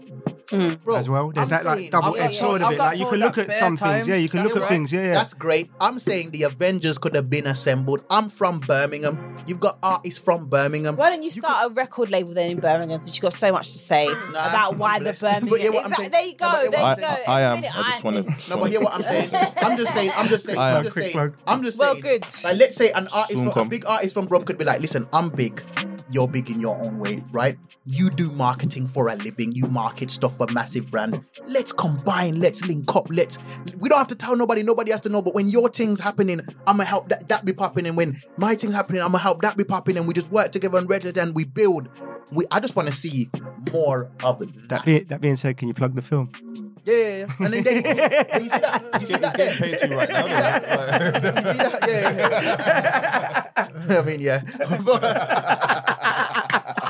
mm. 0.49 0.83
Bro, 0.83 0.97
as 0.97 1.09
well. 1.09 1.31
There's 1.33 1.51
I'm 1.51 1.51
that 1.51 1.63
saying- 1.63 1.83
like 1.83 1.91
double 1.91 2.15
I've 2.15 2.21
edged 2.23 2.35
sword 2.39 2.63
of 2.63 2.73
it. 2.73 2.79
Like 2.79 2.99
you 2.99 3.07
can 3.07 3.21
look 3.21 3.39
at 3.39 3.49
bare 3.49 3.59
some 3.59 3.77
things, 3.77 4.07
yeah. 4.09 4.17
You 4.17 4.29
can 4.29 4.43
That's 4.43 4.55
look 4.55 4.65
at 4.65 4.69
things, 4.69 4.93
yeah, 4.93 5.03
yeah. 5.07 5.13
That's 5.13 5.35
great. 5.35 5.71
I'm 5.81 5.99
saying 5.99 6.31
the 6.31 6.45
Avengers 6.45 6.99
could 6.99 7.15
have 7.15 7.29
been 7.31 7.47
assembled. 7.47 8.05
I'm 8.11 8.29
from 8.29 8.61
Birmingham. 8.61 9.37
You've 9.47 9.61
got 9.61 9.79
artists 9.83 10.19
from 10.19 10.47
Birmingham. 10.49 10.97
Why 10.97 11.11
don't 11.11 11.23
you 11.23 11.31
You 11.31 11.41
start 11.43 11.71
a 11.71 11.75
record 11.75 12.11
label 12.11 12.35
then 12.35 12.51
in 12.51 12.61
Birmingham 12.61 13.01
since 13.01 13.15
you've 13.17 13.23
got 13.23 13.33
so 13.33 13.53
much 13.53 13.71
to 13.73 13.79
say 13.79 14.07
Nah, 14.07 14.29
about 14.31 14.73
I'm 14.73 14.79
why 14.79 14.99
the. 14.99 15.13
Birmingham? 15.21 15.49
But 15.49 15.61
yeah, 15.63 15.69
what 15.71 15.85
I'm 15.87 15.93
Exactly. 15.93 15.97
saying- 15.97 16.11
there 16.11 16.27
you 16.27 16.35
go. 16.37 16.49
No, 16.51 16.53
there 16.53 16.71
what 16.71 16.79
you 16.79 16.85
I'm 16.85 16.97
go. 16.97 17.03
saying- 17.15 17.29
I 17.29 17.43
Every 17.43 17.67
am. 17.69 17.75
I 17.77 17.91
just 17.91 18.05
want 18.05 18.17
to. 18.17 18.51
No, 18.51 18.57
but 18.61 18.71
hear 18.71 18.81
what 18.81 18.95
I'm 18.95 19.03
saying. 19.03 19.31
I'm 19.57 19.77
just 19.77 19.93
saying. 19.93 20.13
I'm 20.15 20.29
just 20.29 20.45
saying. 20.45 20.59
I 20.59 20.77
I'm 20.77 20.85
just 20.85 20.95
saying. 20.97 21.35
I'm 21.47 21.63
just 21.63 21.79
Well, 21.79 21.90
saying. 21.93 22.03
good. 22.03 22.45
Like, 22.45 22.57
let's 22.57 22.77
say 22.77 22.91
an 22.93 23.09
artist, 23.15 23.39
Soon 23.39 23.51
from, 23.53 23.67
a 23.67 23.71
big 23.71 23.87
artist 23.87 24.15
from 24.15 24.27
Brum 24.27 24.45
could 24.45 24.59
be 24.59 24.65
like, 24.65 24.81
"Listen, 24.81 25.09
I'm 25.13 25.31
big. 25.31 25.63
you're 26.13 26.29
big 26.29 26.51
in 26.51 26.61
your 26.61 26.77
own 26.85 26.99
way, 26.99 27.23
right? 27.31 27.57
You 27.87 28.11
do 28.11 28.31
marketing 28.33 28.87
for 28.87 29.09
a 29.09 29.15
living. 29.15 29.53
You 29.53 29.67
market 29.67 30.11
stuff 30.11 30.37
for 30.37 30.47
massive 30.53 30.91
brands. 30.91 31.19
Let's 31.47 31.73
combine. 31.73 32.41
Let's 32.41 32.65
link 32.67 32.95
up. 32.95 33.09
Let's. 33.11 33.39
We 33.79 33.89
don't 33.89 33.99
have 33.99 34.09
to 34.09 34.15
tell 34.15 34.37
nobody. 34.37 34.63
Nobody 34.63 34.91
has 34.91 35.01
to 35.03 35.09
know. 35.09 35.23
But 35.23 35.35
when 35.35 35.49
your 35.49 35.69
things 35.69 36.01
happening, 36.01 36.41
I'ma 36.67 36.85
help 36.85 37.09
that 37.11 37.29
that 37.29 37.45
be 37.45 37.53
popping. 37.53 37.87
And 37.87 37.97
when 37.97 38.17
my 38.37 38.55
things 38.55 38.73
happening, 38.73 39.03
I'ma 39.03 39.19
help 39.19 39.43
that 39.43 39.57
be 39.57 39.65
popping. 39.65 39.97
And 39.97 40.07
we 40.07 40.15
just 40.15 40.31
work 40.31 40.53
together 40.53 40.79
and 40.79 40.89
ready 40.89 41.13
and 41.19 41.35
we 41.35 41.45
build. 41.45 41.89
We. 42.33 42.45
I 42.51 42.61
just 42.61 42.77
want 42.77 42.89
to 42.89 42.93
see 42.95 43.29
more 43.73 44.11
of 44.25 44.41
that. 44.41 44.69
That, 44.69 44.85
be, 44.85 45.01
that 45.01 45.21
being 45.21 45.37
said, 45.37 45.57
can 45.57 45.69
you 45.69 45.75
plug 45.75 45.95
the 45.95 46.03
film? 46.03 46.31
Yeah, 46.85 46.95
yeah, 46.95 47.17
yeah. 47.19 47.45
And 47.45 47.55
then 47.55 47.63
they, 47.63 47.75
you 48.43 48.49
see 48.49 48.59
that? 48.59 49.01
You 49.01 49.07
see 49.07 49.17
that? 49.17 49.37
getting 49.37 49.63
paid 49.63 49.79
to 49.79 49.97
right 49.97 50.09
now. 50.09 50.17
You 50.19 50.23
see 50.25 50.31
that? 50.31 51.23
You 51.23 51.31
see 51.31 51.59
that? 51.59 51.79
Yeah, 51.89 52.11
yeah, 52.11 52.43
yeah. 52.43 53.47
I 53.91 54.03
mean, 54.03 54.21
yeah. 54.21 54.41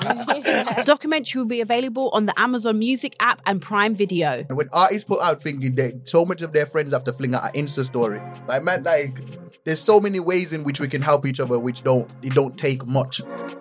The 0.00 0.82
documentary 0.86 1.40
will 1.40 1.48
be 1.48 1.60
available 1.60 2.10
on 2.10 2.26
the 2.26 2.38
Amazon 2.38 2.78
Music 2.78 3.16
app 3.20 3.40
and 3.46 3.60
Prime 3.60 3.94
Video. 3.94 4.44
And 4.48 4.56
when 4.56 4.68
artists 4.72 5.04
put 5.04 5.20
out 5.20 5.42
thinking 5.42 5.74
that 5.76 6.08
so 6.08 6.24
much 6.24 6.42
of 6.42 6.52
their 6.52 6.66
friends 6.66 6.92
have 6.92 7.04
to 7.04 7.12
fling 7.12 7.34
out 7.34 7.44
an 7.44 7.52
Insta 7.52 7.84
story, 7.84 8.20
like 8.48 8.62
man, 8.62 8.82
like 8.82 9.18
there's 9.64 9.80
so 9.80 10.00
many 10.00 10.20
ways 10.20 10.52
in 10.52 10.64
which 10.64 10.80
we 10.80 10.88
can 10.88 11.02
help 11.02 11.26
each 11.26 11.40
other, 11.40 11.58
which 11.58 11.82
don't 11.82 12.10
it 12.22 12.34
don't 12.34 12.56
take 12.56 12.86
much. 12.86 13.20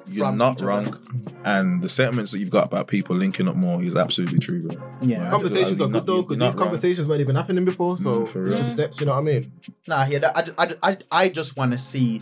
You're 0.10 0.26
from 0.28 0.38
not 0.38 0.62
wrong. 0.62 0.97
And 1.45 1.82
the 1.82 1.89
sentiments 1.89 2.32
that 2.32 2.39
you've 2.39 2.49
got 2.49 2.66
about 2.66 2.88
people 2.88 3.16
linking 3.16 3.47
up 3.47 3.55
more 3.55 3.82
is 3.84 3.95
absolutely 3.95 4.39
true, 4.39 4.68
bro. 4.68 4.78
Yeah. 5.01 5.22
Like, 5.24 5.32
Conversations 5.32 5.78
you're 5.80 5.88
are 5.88 5.91
not- 5.91 6.05
good 6.05 6.05
though, 6.05 6.22
because 6.24 6.38
not 6.38 6.45
these 6.47 6.55
wrong. 6.55 6.64
conversations 6.66 7.07
weren't 7.07 7.22
even 7.22 7.36
happening 7.36 7.66
before. 7.66 7.97
So 7.97 8.24
Mm, 8.26 8.47
it's 8.47 8.55
just 8.60 8.72
steps, 8.74 8.99
you 8.99 9.05
know 9.05 9.14
what 9.14 9.20
I 9.20 9.22
mean? 9.24 9.51
Nah, 9.88 10.05
yeah, 10.05 10.20
that, 10.20 10.53
I, 10.57 10.64
I, 10.66 10.76
I, 10.91 10.97
I 11.12 11.30
just 11.30 11.55
want 11.57 11.72
to 11.72 11.78
see 11.78 12.22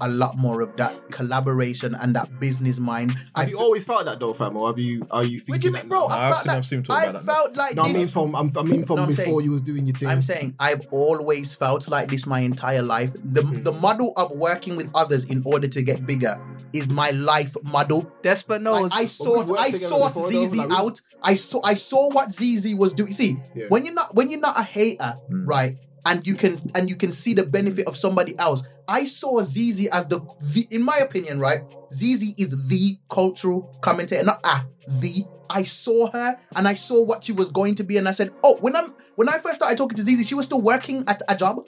a 0.00 0.08
lot 0.08 0.36
more 0.36 0.60
of 0.60 0.76
that 0.76 1.10
collaboration 1.10 1.94
and 1.94 2.14
that 2.16 2.40
business 2.40 2.78
mind. 2.78 3.12
I 3.34 3.40
Have 3.42 3.50
you 3.50 3.58
fe- 3.58 3.62
always 3.62 3.84
felt 3.84 4.04
that 4.06 4.18
though, 4.20 4.32
fam, 4.34 4.56
or 4.56 4.66
have 4.68 4.78
you? 4.78 5.06
Are 5.10 5.22
you? 5.24 5.40
What 5.46 5.60
do 5.60 5.68
you 5.68 5.72
thinking 5.72 5.72
mean, 5.72 5.88
bro? 5.88 6.08
now? 6.08 6.14
I 6.14 6.28
I've 6.28 6.32
felt 6.34 6.42
seen- 6.44 6.50
I've 6.52 6.64
seen 6.66 6.78
him 6.78 6.82
that. 6.84 6.88
talk 6.88 6.98
I 6.98 7.04
about 7.06 7.12
that. 7.26 7.32
felt 7.32 7.56
like 7.56 7.74
No, 7.76 7.82
I 7.84 7.92
mean 7.92 8.08
from 8.08 8.34
I'm, 8.34 8.52
I 8.56 8.62
mean 8.62 8.84
from 8.86 8.96
No, 8.96 9.06
before 9.06 9.24
saying- 9.24 9.40
you 9.42 9.50
was 9.52 9.62
doing 9.62 9.86
your 9.86 9.94
thing. 9.96 10.08
I'm 10.08 10.22
saying 10.22 10.54
I've 10.58 10.86
always 10.90 11.54
felt 11.54 11.88
like 11.88 12.08
this 12.08 12.26
my 12.26 12.40
entire 12.40 12.82
life. 12.82 13.12
The 13.12 13.42
Mm-hmm. 13.42 13.62
the 13.62 13.72
model 13.72 14.12
of 14.16 14.32
working 14.32 14.76
with 14.76 14.90
others 14.94 15.24
in 15.26 15.42
order 15.44 15.68
to 15.68 15.82
get 15.82 16.06
bigger 16.06 16.40
is 16.74 16.88
my 16.88 17.10
life 17.10 17.56
model. 17.62 18.10
Despa 18.22 18.60
knows. 18.60 18.90
Like, 18.90 19.00
I 19.00 19.04
sought 19.06 19.46
worked 19.48 19.60
I 19.60 19.70
together 19.70 19.86
sought 19.86 20.14
before, 20.14 20.32
though, 20.32 20.38
Zeze 20.46 20.56
like, 20.56 20.70
out. 20.78 21.00
I 21.22 21.34
saw 21.34 21.60
I 21.64 21.74
saw 21.74 22.10
what 22.12 22.28
Zeze 22.30 22.76
was 22.76 22.92
doing. 22.92 23.12
See, 23.12 23.36
Yeah. 23.54 23.66
when 23.68 23.84
you're 23.86 23.94
not 23.94 24.14
when 24.14 24.30
you're 24.30 24.40
not 24.40 24.58
a 24.58 24.62
hater, 24.62 25.14
Mm. 25.30 25.46
right? 25.46 25.76
And 26.06 26.26
you 26.26 26.34
can 26.34 26.56
and 26.74 26.90
you 26.90 26.96
can 26.96 27.12
see 27.12 27.32
the 27.32 27.44
benefit 27.46 27.86
of 27.86 27.96
somebody 27.96 28.38
else. 28.38 28.62
I 28.86 29.04
saw 29.06 29.40
Zeze 29.40 29.86
as 29.86 30.06
the, 30.06 30.20
the 30.52 30.66
in 30.70 30.82
my 30.82 30.98
opinion, 30.98 31.40
right? 31.40 31.62
Zeze 31.94 32.34
is 32.38 32.50
the 32.68 32.98
cultural 33.08 33.74
commentator, 33.80 34.22
not 34.24 34.40
ah, 34.44 34.66
the. 34.86 35.24
I 35.54 35.62
saw 35.62 36.10
her 36.10 36.36
and 36.56 36.66
I 36.66 36.74
saw 36.74 37.02
what 37.04 37.24
she 37.24 37.32
was 37.32 37.48
going 37.48 37.76
to 37.76 37.84
be, 37.84 37.96
and 37.96 38.08
I 38.08 38.10
said, 38.10 38.32
"Oh, 38.42 38.56
when 38.60 38.74
I'm 38.74 38.94
when 39.16 39.28
I 39.28 39.38
first 39.38 39.56
started 39.56 39.78
talking 39.78 39.96
to 39.96 40.02
Zeze, 40.02 40.26
she 40.26 40.34
was 40.34 40.46
still 40.46 40.60
working 40.60 41.04
at 41.06 41.22
a 41.28 41.36
job. 41.36 41.66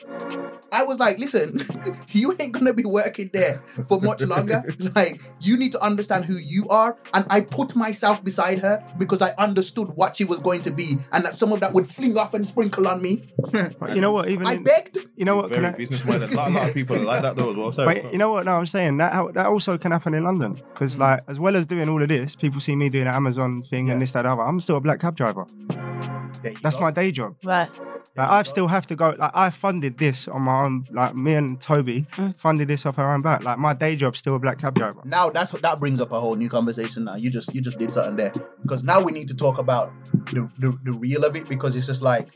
I 0.72 0.82
was 0.82 0.98
like, 0.98 1.18
listen, 1.18 1.62
you 2.10 2.34
ain't 2.40 2.52
gonna 2.52 2.74
be 2.74 2.84
working 2.84 3.30
there 3.32 3.62
for 3.88 4.00
much 4.00 4.22
longer. 4.22 4.64
like, 4.96 5.20
you 5.40 5.56
need 5.56 5.72
to 5.72 5.80
understand 5.80 6.24
who 6.24 6.34
you 6.34 6.68
are. 6.68 6.96
And 7.14 7.24
I 7.30 7.40
put 7.42 7.76
myself 7.76 8.24
beside 8.24 8.58
her 8.58 8.84
because 8.98 9.22
I 9.22 9.30
understood 9.38 9.90
what 9.90 10.16
she 10.16 10.24
was 10.24 10.40
going 10.40 10.62
to 10.62 10.70
be, 10.70 10.96
and 11.12 11.24
that 11.24 11.36
some 11.36 11.52
of 11.52 11.60
that 11.60 11.72
would 11.72 11.86
fling 11.86 12.18
off 12.18 12.34
and 12.34 12.46
sprinkle 12.46 12.88
on 12.88 13.00
me. 13.02 13.22
You 13.94 14.00
know 14.00 14.12
what? 14.12 14.28
Even 14.28 14.46
I 14.46 14.54
in- 14.54 14.64
begged. 14.64 14.98
you 15.16 15.24
know 15.24 15.36
what? 15.36 15.50
Very 15.50 15.66
I, 15.66 15.70
business 15.70 16.04
minded. 16.04 16.32
A 16.32 16.36
lot, 16.36 16.48
a 16.48 16.50
lot 16.50 16.68
of 16.68 16.74
people 16.74 16.96
are 16.96 17.04
like 17.04 17.22
that 17.22 17.36
though 17.36 17.50
as 17.50 17.56
well. 17.56 17.72
So, 17.72 17.86
Wait, 17.86 18.04
you 18.12 18.18
know 18.18 18.30
what? 18.30 18.44
No, 18.44 18.56
I'm 18.56 18.66
saying 18.66 18.96
that 18.98 19.34
that 19.34 19.46
also 19.46 19.78
can 19.78 19.92
happen 19.92 20.14
in 20.14 20.24
London 20.24 20.54
because, 20.54 20.98
like, 20.98 21.20
as 21.28 21.38
well 21.38 21.56
as 21.56 21.66
doing 21.66 21.88
all 21.88 22.02
of 22.02 22.08
this, 22.08 22.34
people 22.34 22.60
see 22.60 22.74
me 22.74 22.88
doing 22.88 23.06
an 23.06 23.14
Amazon 23.14 23.62
thing 23.62 23.75
Yeah. 23.84 23.92
and 23.92 24.02
this, 24.02 24.12
that, 24.12 24.26
other. 24.26 24.42
I'm 24.42 24.60
still 24.60 24.76
a 24.76 24.80
black 24.80 25.00
cab 25.00 25.16
driver. 25.16 25.46
That's 26.62 26.76
go. 26.76 26.82
my 26.82 26.90
day 26.90 27.10
job. 27.12 27.36
Right. 27.44 27.68
Like, 28.16 28.30
I 28.30 28.42
still 28.44 28.66
have 28.68 28.86
to 28.86 28.96
go. 28.96 29.14
Like, 29.18 29.32
I 29.34 29.50
funded 29.50 29.98
this 29.98 30.26
on 30.26 30.42
my 30.42 30.64
own. 30.64 30.84
Like, 30.90 31.14
me 31.14 31.34
and 31.34 31.60
Toby 31.60 32.06
mm. 32.12 32.34
funded 32.38 32.68
this 32.68 32.86
off 32.86 32.98
our 32.98 33.12
own 33.12 33.20
back. 33.20 33.44
Like, 33.44 33.58
my 33.58 33.74
day 33.74 33.94
job's 33.94 34.18
still 34.18 34.36
a 34.36 34.38
black 34.38 34.58
cab 34.58 34.74
driver. 34.74 35.00
now 35.04 35.28
that's 35.28 35.52
that 35.52 35.78
brings 35.78 36.00
up 36.00 36.12
a 36.12 36.20
whole 36.20 36.34
new 36.34 36.48
conversation 36.48 37.04
now 37.04 37.16
you 37.16 37.30
just 37.30 37.54
you 37.54 37.60
just 37.60 37.78
did 37.78 37.92
something 37.92 38.16
there 38.16 38.32
because 38.62 38.82
now 38.82 39.02
we 39.02 39.12
need 39.12 39.28
to 39.28 39.34
talk 39.34 39.58
about 39.58 39.92
the, 40.26 40.50
the 40.58 40.78
the 40.84 40.92
real 40.92 41.24
of 41.24 41.36
it 41.36 41.48
because 41.48 41.76
it's 41.76 41.86
just 41.86 42.02
like 42.02 42.28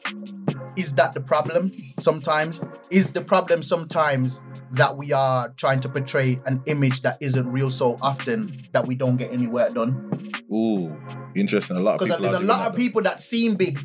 is 0.81 0.93
that 0.95 1.13
the 1.13 1.21
problem 1.21 1.71
sometimes 1.99 2.61
is 2.91 3.13
the 3.13 3.21
problem 3.21 3.63
sometimes 3.63 4.41
that 4.73 4.97
we 4.97 5.13
are 5.13 5.51
trying 5.57 5.81
to 5.81 5.89
portray 5.89 6.41
an 6.47 6.63
image 6.67 7.03
that 7.03 7.17
isn't 7.21 7.51
real 7.51 7.71
so 7.71 7.99
often 8.01 8.51
that 8.73 8.87
we 8.87 8.95
don't 8.95 9.17
get 9.17 9.31
any 9.33 9.47
work 9.47 9.75
done 9.75 9.91
ooh, 10.53 10.97
interesting. 11.35 11.77
A 11.77 11.81
lot 11.81 11.95
of 12.01 12.09
because 12.09 12.21
there's 12.21 12.35
a 12.37 12.41
lot 12.41 12.67
of 12.69 12.77
people 12.77 13.03
that 13.03 13.21
seem 13.21 13.55
big 13.55 13.79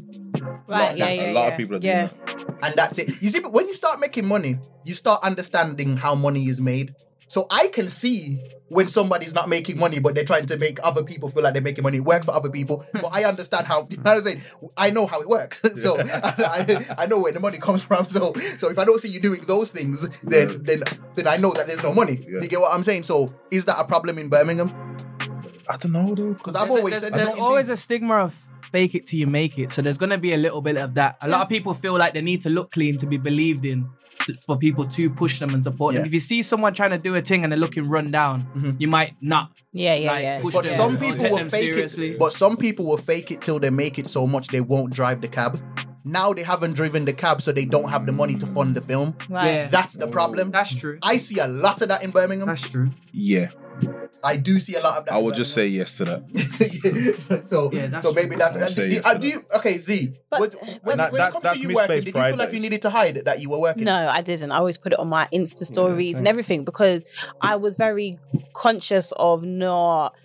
Right. 0.67 0.97
Yeah. 0.97 1.05
that's 1.05 1.17
Yeah. 1.17 1.31
a 1.31 1.33
lot 1.33 1.41
yeah. 1.45 1.51
of 1.51 1.57
people 1.57 1.75
are 1.75 1.79
doing 1.79 1.95
yeah. 1.95 2.07
that. 2.07 2.57
and 2.63 2.75
that's 2.75 2.97
it 2.97 3.21
you 3.21 3.29
see 3.29 3.39
but 3.39 3.53
when 3.53 3.67
you 3.67 3.75
start 3.75 3.99
making 3.99 4.25
money 4.25 4.57
you 4.83 4.93
start 4.93 5.21
understanding 5.23 5.95
how 5.97 6.15
money 6.15 6.47
is 6.47 6.59
made 6.59 6.95
so 7.27 7.47
I 7.49 7.67
can 7.67 7.89
see 7.89 8.39
when 8.69 8.87
somebody's 8.87 9.33
not 9.33 9.47
making 9.49 9.77
money, 9.77 9.99
but 9.99 10.15
they're 10.15 10.25
trying 10.25 10.45
to 10.47 10.57
make 10.57 10.79
other 10.83 11.03
people 11.03 11.29
feel 11.29 11.43
like 11.43 11.53
they're 11.53 11.61
making 11.61 11.83
money. 11.83 11.97
It 11.97 12.03
works 12.05 12.25
for 12.25 12.31
other 12.31 12.49
people, 12.49 12.85
but 12.93 13.07
I 13.11 13.23
understand 13.23 13.67
how. 13.67 13.87
You 13.95 13.97
know 13.97 14.11
I'm 14.11 14.21
saying? 14.21 14.41
I 14.77 14.89
know 14.89 15.05
how 15.07 15.21
it 15.21 15.27
works, 15.29 15.61
so 15.81 15.97
I, 15.99 16.85
I 16.97 17.05
know 17.05 17.19
where 17.19 17.31
the 17.31 17.39
money 17.39 17.57
comes 17.57 17.81
from. 17.83 18.09
So, 18.09 18.33
so 18.57 18.69
if 18.69 18.77
I 18.79 18.85
don't 18.85 18.99
see 18.99 19.09
you 19.09 19.19
doing 19.19 19.41
those 19.45 19.71
things, 19.71 20.07
then 20.23 20.49
Yeah. 20.49 20.55
then 20.63 20.83
then 21.15 21.27
I 21.27 21.37
know 21.37 21.51
that 21.53 21.67
there's 21.67 21.83
no 21.83 21.93
money. 21.93 22.19
Yeah. 22.27 22.41
You 22.41 22.47
get 22.47 22.59
what 22.61 22.73
I'm 22.73 22.83
saying? 22.83 23.03
So, 23.03 23.33
is 23.51 23.65
that 23.65 23.79
a 23.79 23.83
problem 23.85 24.17
in 24.17 24.29
Birmingham? 24.29 24.69
I 25.69 25.77
don't 25.77 25.91
know 25.91 26.13
though. 26.13 26.33
Because 26.33 26.55
I've 26.55 26.69
always 26.69 26.91
there's, 26.91 27.03
said 27.03 27.13
there's 27.13 27.29
that. 27.29 27.39
always 27.39 27.69
a 27.69 27.77
stigma 27.77 28.15
of 28.17 28.35
fake 28.71 28.95
it 28.95 29.07
till 29.07 29.19
you 29.19 29.27
make 29.27 29.57
it. 29.59 29.71
So 29.71 29.81
there's 29.81 29.97
gonna 29.97 30.17
be 30.17 30.33
a 30.33 30.37
little 30.37 30.61
bit 30.61 30.77
of 30.77 30.93
that. 30.95 31.17
A 31.21 31.27
lot 31.27 31.41
of 31.41 31.49
people 31.49 31.73
feel 31.73 31.97
like 31.97 32.13
they 32.13 32.21
need 32.21 32.41
to 32.43 32.49
look 32.49 32.71
clean 32.71 32.97
to 32.99 33.05
be 33.05 33.17
believed 33.17 33.65
in, 33.65 33.87
for 34.45 34.57
people 34.57 34.85
to 34.87 35.09
push 35.09 35.39
them 35.39 35.53
and 35.53 35.61
support 35.63 35.93
them. 35.93 36.05
If 36.05 36.13
you 36.13 36.19
see 36.19 36.41
someone 36.41 36.73
trying 36.73 36.91
to 36.91 36.97
do 36.97 37.13
a 37.15 37.21
thing 37.21 37.43
and 37.43 37.51
they're 37.51 37.59
looking 37.59 37.83
run 37.87 38.11
down, 38.11 38.43
Mhm. 38.55 38.75
you 38.79 38.87
might 38.87 39.13
not. 39.21 39.51
Yeah. 39.73 39.95
Yeah. 39.95 40.11
Like, 40.11 40.23
yeah. 40.23 40.41
push 40.41 40.53
But 40.53 40.65
them 40.65 40.75
some 40.77 40.97
people 40.97 41.29
will 41.29 41.49
fake 41.49 41.73
seriously. 41.73 42.09
it. 42.11 42.19
But 42.19 42.31
some 42.33 42.57
people 42.57 42.85
will 42.85 42.97
fake 42.97 43.29
it 43.31 43.41
till 43.41 43.59
they 43.59 43.69
make 43.69 43.99
it 43.99 44.07
so 44.07 44.25
much 44.25 44.47
they 44.47 44.61
won't 44.61 44.93
drive 44.93 45.21
the 45.21 45.27
cab. 45.27 45.59
Now 46.05 46.33
they 46.33 46.43
haven't 46.43 46.73
driven 46.73 47.03
the 47.05 47.13
cab, 47.13 47.41
so 47.41 47.51
they 47.51 47.65
don't 47.65 47.89
have 47.89 48.05
the 48.05 48.11
money 48.11 48.35
to 48.35 48.45
fund 48.45 48.75
the 48.75 48.81
film. 48.81 49.17
Right. 49.27 49.47
Yeah. 49.51 49.67
That's 49.67 49.95
the 49.95 50.07
problem. 50.07 50.51
That's 50.51 50.73
true. 50.75 50.99
I 51.01 51.17
see 51.17 51.39
a 51.39 51.47
lot 51.47 51.81
of 51.81 51.89
that 51.89 52.03
in 52.03 52.11
Birmingham. 52.11 52.47
That's 52.47 52.61
true. 52.69 52.89
Yeah, 53.11 53.49
I 54.23 54.37
do 54.37 54.59
see 54.59 54.75
a 54.75 54.81
lot 54.81 54.99
of 54.99 55.05
that. 55.05 55.13
I 55.13 55.17
in 55.17 55.25
will 55.25 55.31
just 55.31 55.53
say 55.53 55.65
yes 55.67 55.97
to 55.97 56.05
that. 56.05 57.45
So, 57.47 57.71
Yeah, 57.73 57.87
that's 57.87 58.05
so 58.05 58.13
maybe 58.13 58.35
that's. 58.35 58.55
I'll 58.55 58.69
say 58.69 58.89
do, 58.89 58.95
yes 58.95 59.05
uh, 59.05 59.13
do 59.15 59.27
you, 59.27 59.41
okay, 59.55 59.77
Z. 59.79 60.13
But 60.29 60.39
what- 60.39 60.53
when, 60.83 60.97
that- 60.97 61.11
when 61.11 61.19
that- 61.19 61.29
it 61.29 61.41
comes 61.41 61.53
to 61.53 61.59
you 61.59 61.67
misplaced 61.69 61.89
working, 61.89 61.99
did 62.05 62.15
you 62.15 62.23
feel 62.23 62.37
like 62.37 62.53
you 62.53 62.59
needed 62.59 62.81
to 62.83 62.89
hide 62.91 63.15
that 63.25 63.41
you 63.41 63.49
were 63.49 63.59
working? 63.59 63.83
No, 63.85 64.07
I 64.07 64.21
didn't. 64.21 64.51
I 64.51 64.57
always 64.57 64.77
put 64.77 64.93
it 64.93 64.99
on 64.99 65.09
my 65.09 65.27
Insta 65.33 65.65
stories 65.65 66.11
same. 66.11 66.17
and 66.19 66.27
everything 66.27 66.63
because 66.65 67.03
I 67.41 67.55
was 67.55 67.75
very 67.77 68.19
conscious 68.53 69.11
of 69.17 69.43
not 69.43 70.15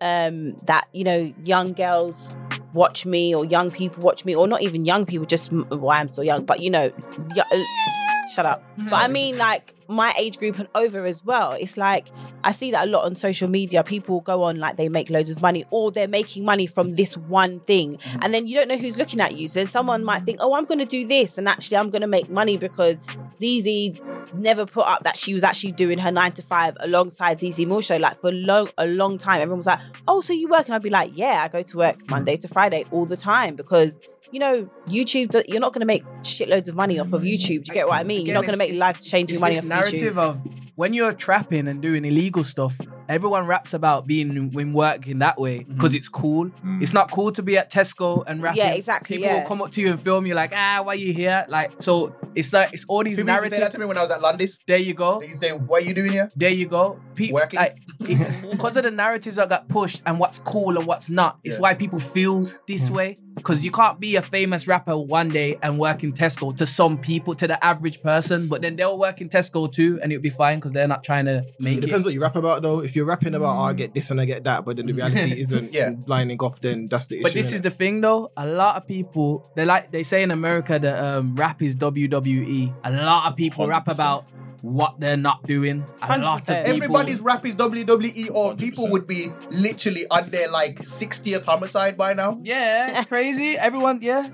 um 0.00 0.54
that 0.66 0.88
you 0.92 1.04
know 1.04 1.32
young 1.44 1.72
girls 1.72 2.28
watch 2.74 3.06
me 3.06 3.34
or 3.34 3.44
young 3.44 3.70
people 3.70 4.02
watch 4.02 4.24
me 4.24 4.34
or 4.34 4.46
not 4.46 4.60
even 4.62 4.84
young 4.84 5.06
people 5.06 5.24
just 5.26 5.50
why 5.52 5.64
well 5.70 5.90
I'm 5.90 6.08
so 6.08 6.20
young 6.22 6.44
but 6.44 6.60
you 6.60 6.68
know 6.70 6.92
y- 7.34 7.42
uh, 7.52 8.28
shut 8.34 8.44
up. 8.44 8.62
But 8.76 8.96
I 8.96 9.08
mean 9.08 9.38
like 9.38 9.74
my 9.88 10.12
age 10.18 10.38
group 10.38 10.58
and 10.58 10.68
over 10.74 11.04
as 11.04 11.24
well. 11.24 11.52
It's 11.52 11.76
like 11.76 12.08
I 12.44 12.52
see 12.52 12.70
that 12.72 12.88
a 12.88 12.90
lot 12.90 13.04
on 13.04 13.14
social 13.14 13.48
media. 13.48 13.82
People 13.82 14.20
go 14.20 14.42
on 14.42 14.58
like 14.58 14.76
they 14.76 14.88
make 14.88 15.10
loads 15.10 15.30
of 15.30 15.40
money 15.42 15.64
or 15.70 15.90
they're 15.90 16.08
making 16.08 16.44
money 16.44 16.66
from 16.66 16.96
this 16.96 17.16
one 17.16 17.60
thing. 17.60 17.96
Mm. 17.96 18.18
And 18.22 18.34
then 18.34 18.46
you 18.46 18.56
don't 18.56 18.68
know 18.68 18.78
who's 18.78 18.96
looking 18.96 19.20
at 19.20 19.36
you. 19.36 19.48
So 19.48 19.60
then 19.60 19.68
someone 19.68 20.04
might 20.04 20.24
think 20.24 20.38
oh 20.40 20.54
I'm 20.54 20.64
going 20.64 20.80
to 20.80 20.86
do 20.86 21.06
this 21.06 21.38
and 21.38 21.48
actually 21.48 21.76
I'm 21.76 21.90
going 21.90 22.02
to 22.02 22.08
make 22.08 22.28
money 22.28 22.56
because 22.56 22.96
Zeze 23.40 24.34
never 24.34 24.66
put 24.66 24.86
up 24.86 25.04
that 25.04 25.16
she 25.16 25.34
was 25.34 25.44
actually 25.44 25.72
doing 25.72 25.98
her 25.98 26.10
nine 26.10 26.32
to 26.32 26.42
five 26.42 26.76
alongside 26.80 27.38
Zeze 27.38 27.66
Moore 27.66 27.82
show. 27.82 27.96
Like 27.96 28.20
for 28.20 28.32
long, 28.32 28.68
a 28.78 28.86
long 28.86 29.18
time, 29.18 29.40
everyone 29.40 29.58
was 29.58 29.66
like, 29.66 29.80
"Oh, 30.08 30.20
so 30.20 30.32
you 30.32 30.48
work?" 30.48 30.66
And 30.66 30.74
I'd 30.74 30.82
be 30.82 30.90
like, 30.90 31.12
"Yeah, 31.14 31.42
I 31.42 31.48
go 31.48 31.62
to 31.62 31.76
work 31.76 31.98
mm. 31.98 32.10
Monday 32.10 32.36
to 32.38 32.48
Friday 32.48 32.84
all 32.90 33.06
the 33.06 33.16
time 33.16 33.56
because 33.56 33.98
you 34.30 34.40
know 34.40 34.68
YouTube. 34.86 35.42
You're 35.48 35.60
not 35.60 35.72
going 35.72 35.80
to 35.80 35.86
make 35.86 36.04
shitloads 36.22 36.68
of 36.68 36.74
money 36.74 36.98
off 36.98 37.12
of 37.12 37.22
YouTube. 37.22 37.64
Do 37.64 37.68
you 37.68 37.74
get 37.74 37.88
what 37.88 37.98
I 37.98 38.04
mean? 38.04 38.26
You're 38.26 38.34
not 38.34 38.42
going 38.42 38.52
to 38.52 38.58
make 38.58 38.74
life 38.74 39.00
changing 39.00 39.40
money 39.40 39.58
off 39.58 39.64
narrative 39.64 40.14
YouTube. 40.14 40.18
of 40.18 40.65
when 40.76 40.94
you're 40.94 41.12
trapping 41.12 41.66
and 41.68 41.82
doing 41.82 42.04
illegal 42.04 42.44
stuff, 42.44 42.76
everyone 43.08 43.46
raps 43.46 43.72
about 43.74 44.06
being 44.06 44.30
in, 44.36 44.58
in 44.60 44.72
work 44.72 45.06
in 45.06 45.18
that 45.20 45.38
way 45.40 45.64
because 45.64 45.94
it's 45.94 46.08
cool. 46.08 46.46
Mm. 46.46 46.82
It's 46.82 46.92
not 46.92 47.10
cool 47.10 47.32
to 47.32 47.42
be 47.42 47.56
at 47.58 47.70
Tesco 47.72 48.22
and 48.26 48.42
rapping. 48.42 48.58
Yeah, 48.58 48.72
exactly, 48.72 49.16
People 49.16 49.30
yeah. 49.32 49.40
will 49.40 49.48
come 49.48 49.62
up 49.62 49.72
to 49.72 49.80
you 49.80 49.90
and 49.90 50.00
film 50.00 50.26
you 50.26 50.34
like, 50.34 50.52
ah, 50.54 50.80
why 50.84 50.92
are 50.92 50.96
you 50.96 51.12
here? 51.12 51.44
Like, 51.48 51.80
so 51.82 52.14
It's 52.34 52.52
like 52.52 52.74
it's 52.74 52.84
all 52.88 53.02
these 53.02 53.16
People 53.16 53.32
used 53.32 53.44
to 53.44 53.50
say 53.50 53.58
that 53.60 53.72
to 53.72 53.78
me 53.78 53.86
when 53.86 53.96
I 53.96 54.02
was 54.02 54.10
at 54.10 54.20
Londis. 54.20 54.58
There 54.66 54.76
you 54.76 54.92
go. 54.92 55.20
They 55.20 55.28
used 55.28 55.40
to 55.40 55.48
say, 55.48 55.54
"What 55.56 55.82
are 55.82 55.86
you 55.86 55.94
doing 55.94 56.12
here?" 56.12 56.30
There 56.36 56.50
you 56.50 56.66
go. 56.68 57.00
Pe- 57.14 57.32
Working. 57.32 57.56
like, 57.58 57.78
because 58.50 58.76
of 58.76 58.82
the 58.84 58.90
narratives 58.90 59.36
that 59.36 59.48
got 59.48 59.68
pushed 59.68 60.02
and 60.04 60.18
what's 60.18 60.38
cool 60.40 60.76
and 60.76 60.86
what's 60.86 61.08
not, 61.08 61.38
it's 61.44 61.56
Yeah. 61.56 61.60
why 61.62 61.74
people 61.74 61.98
feel 61.98 62.44
this 62.68 62.90
way. 62.90 63.18
Because 63.36 63.64
you 63.64 63.70
can't 63.70 63.98
be 64.00 64.16
a 64.16 64.22
famous 64.22 64.66
rapper 64.66 64.96
one 64.98 65.28
day 65.28 65.58
and 65.62 65.78
work 65.78 66.02
in 66.02 66.12
Tesco 66.12 66.54
to 66.56 66.66
some 66.66 66.98
people, 66.98 67.34
to 67.34 67.46
the 67.46 67.62
average 67.64 68.02
person, 68.02 68.48
but 68.48 68.60
then 68.62 68.76
they'll 68.76 68.98
work 68.98 69.20
in 69.22 69.28
Tesco 69.30 69.70
too, 69.72 69.98
and 70.02 70.12
it'll 70.12 70.22
be 70.22 70.30
fine 70.30 70.58
because 70.66 70.72
they're 70.74 70.88
not 70.88 71.04
trying 71.04 71.26
to 71.26 71.44
make 71.58 71.76
It 71.78 71.84
it. 71.84 71.86
depends 71.86 72.04
what 72.04 72.12
you 72.14 72.20
rap 72.20 72.36
about 72.36 72.62
though. 72.62 72.80
If 72.80 72.96
you're 72.96 73.06
rapping 73.06 73.34
about 73.34 73.56
oh, 73.58 73.62
I 73.64 73.72
get 73.72 73.94
this 73.94 74.10
and 74.10 74.20
I 74.20 74.24
get 74.24 74.44
that, 74.44 74.64
but 74.64 74.76
then 74.76 74.86
the 74.86 74.92
reality 74.92 75.40
isn't 75.44 75.72
Yeah. 75.72 75.90
lining 76.06 76.42
up, 76.42 76.60
then 76.60 76.88
that's 76.88 77.06
the 77.06 77.16
issue. 77.16 77.22
But 77.22 77.34
this 77.34 77.52
is 77.52 77.60
the 77.62 77.70
thing 77.70 78.00
though, 78.00 78.30
a 78.36 78.46
lot 78.46 78.76
of 78.76 78.86
people 78.86 79.48
they 79.54 79.64
like 79.64 79.90
they 79.92 80.02
say 80.02 80.22
in 80.22 80.30
America 80.30 80.78
that 80.78 80.98
um, 81.02 81.34
rap 81.36 81.62
is 81.62 81.76
WWE. 81.76 82.74
A 82.84 82.90
lot 82.90 83.30
of 83.30 83.36
people 83.36 83.66
rap 83.68 83.86
100%. 83.86 83.92
about 83.94 84.24
what 84.62 84.98
they're 84.98 85.16
not 85.16 85.42
doing. 85.44 85.84
A 86.02 86.18
lot 86.18 86.40
of 86.40 86.46
people. 86.46 86.54
Everybody's 86.74 87.20
rap 87.20 87.46
is 87.46 87.54
WWE, 87.54 88.30
or 88.34 88.54
100%. 88.54 88.58
people 88.58 88.88
would 88.90 89.06
be 89.06 89.28
literally 89.50 90.02
on 90.10 90.30
their 90.30 90.48
like 90.50 90.80
60th 90.80 91.44
homicide 91.44 91.96
by 91.96 92.14
now. 92.14 92.40
Yeah, 92.42 92.98
it's 92.98 93.08
crazy. 93.08 93.56
Everyone, 93.56 94.00
yeah. 94.02 94.28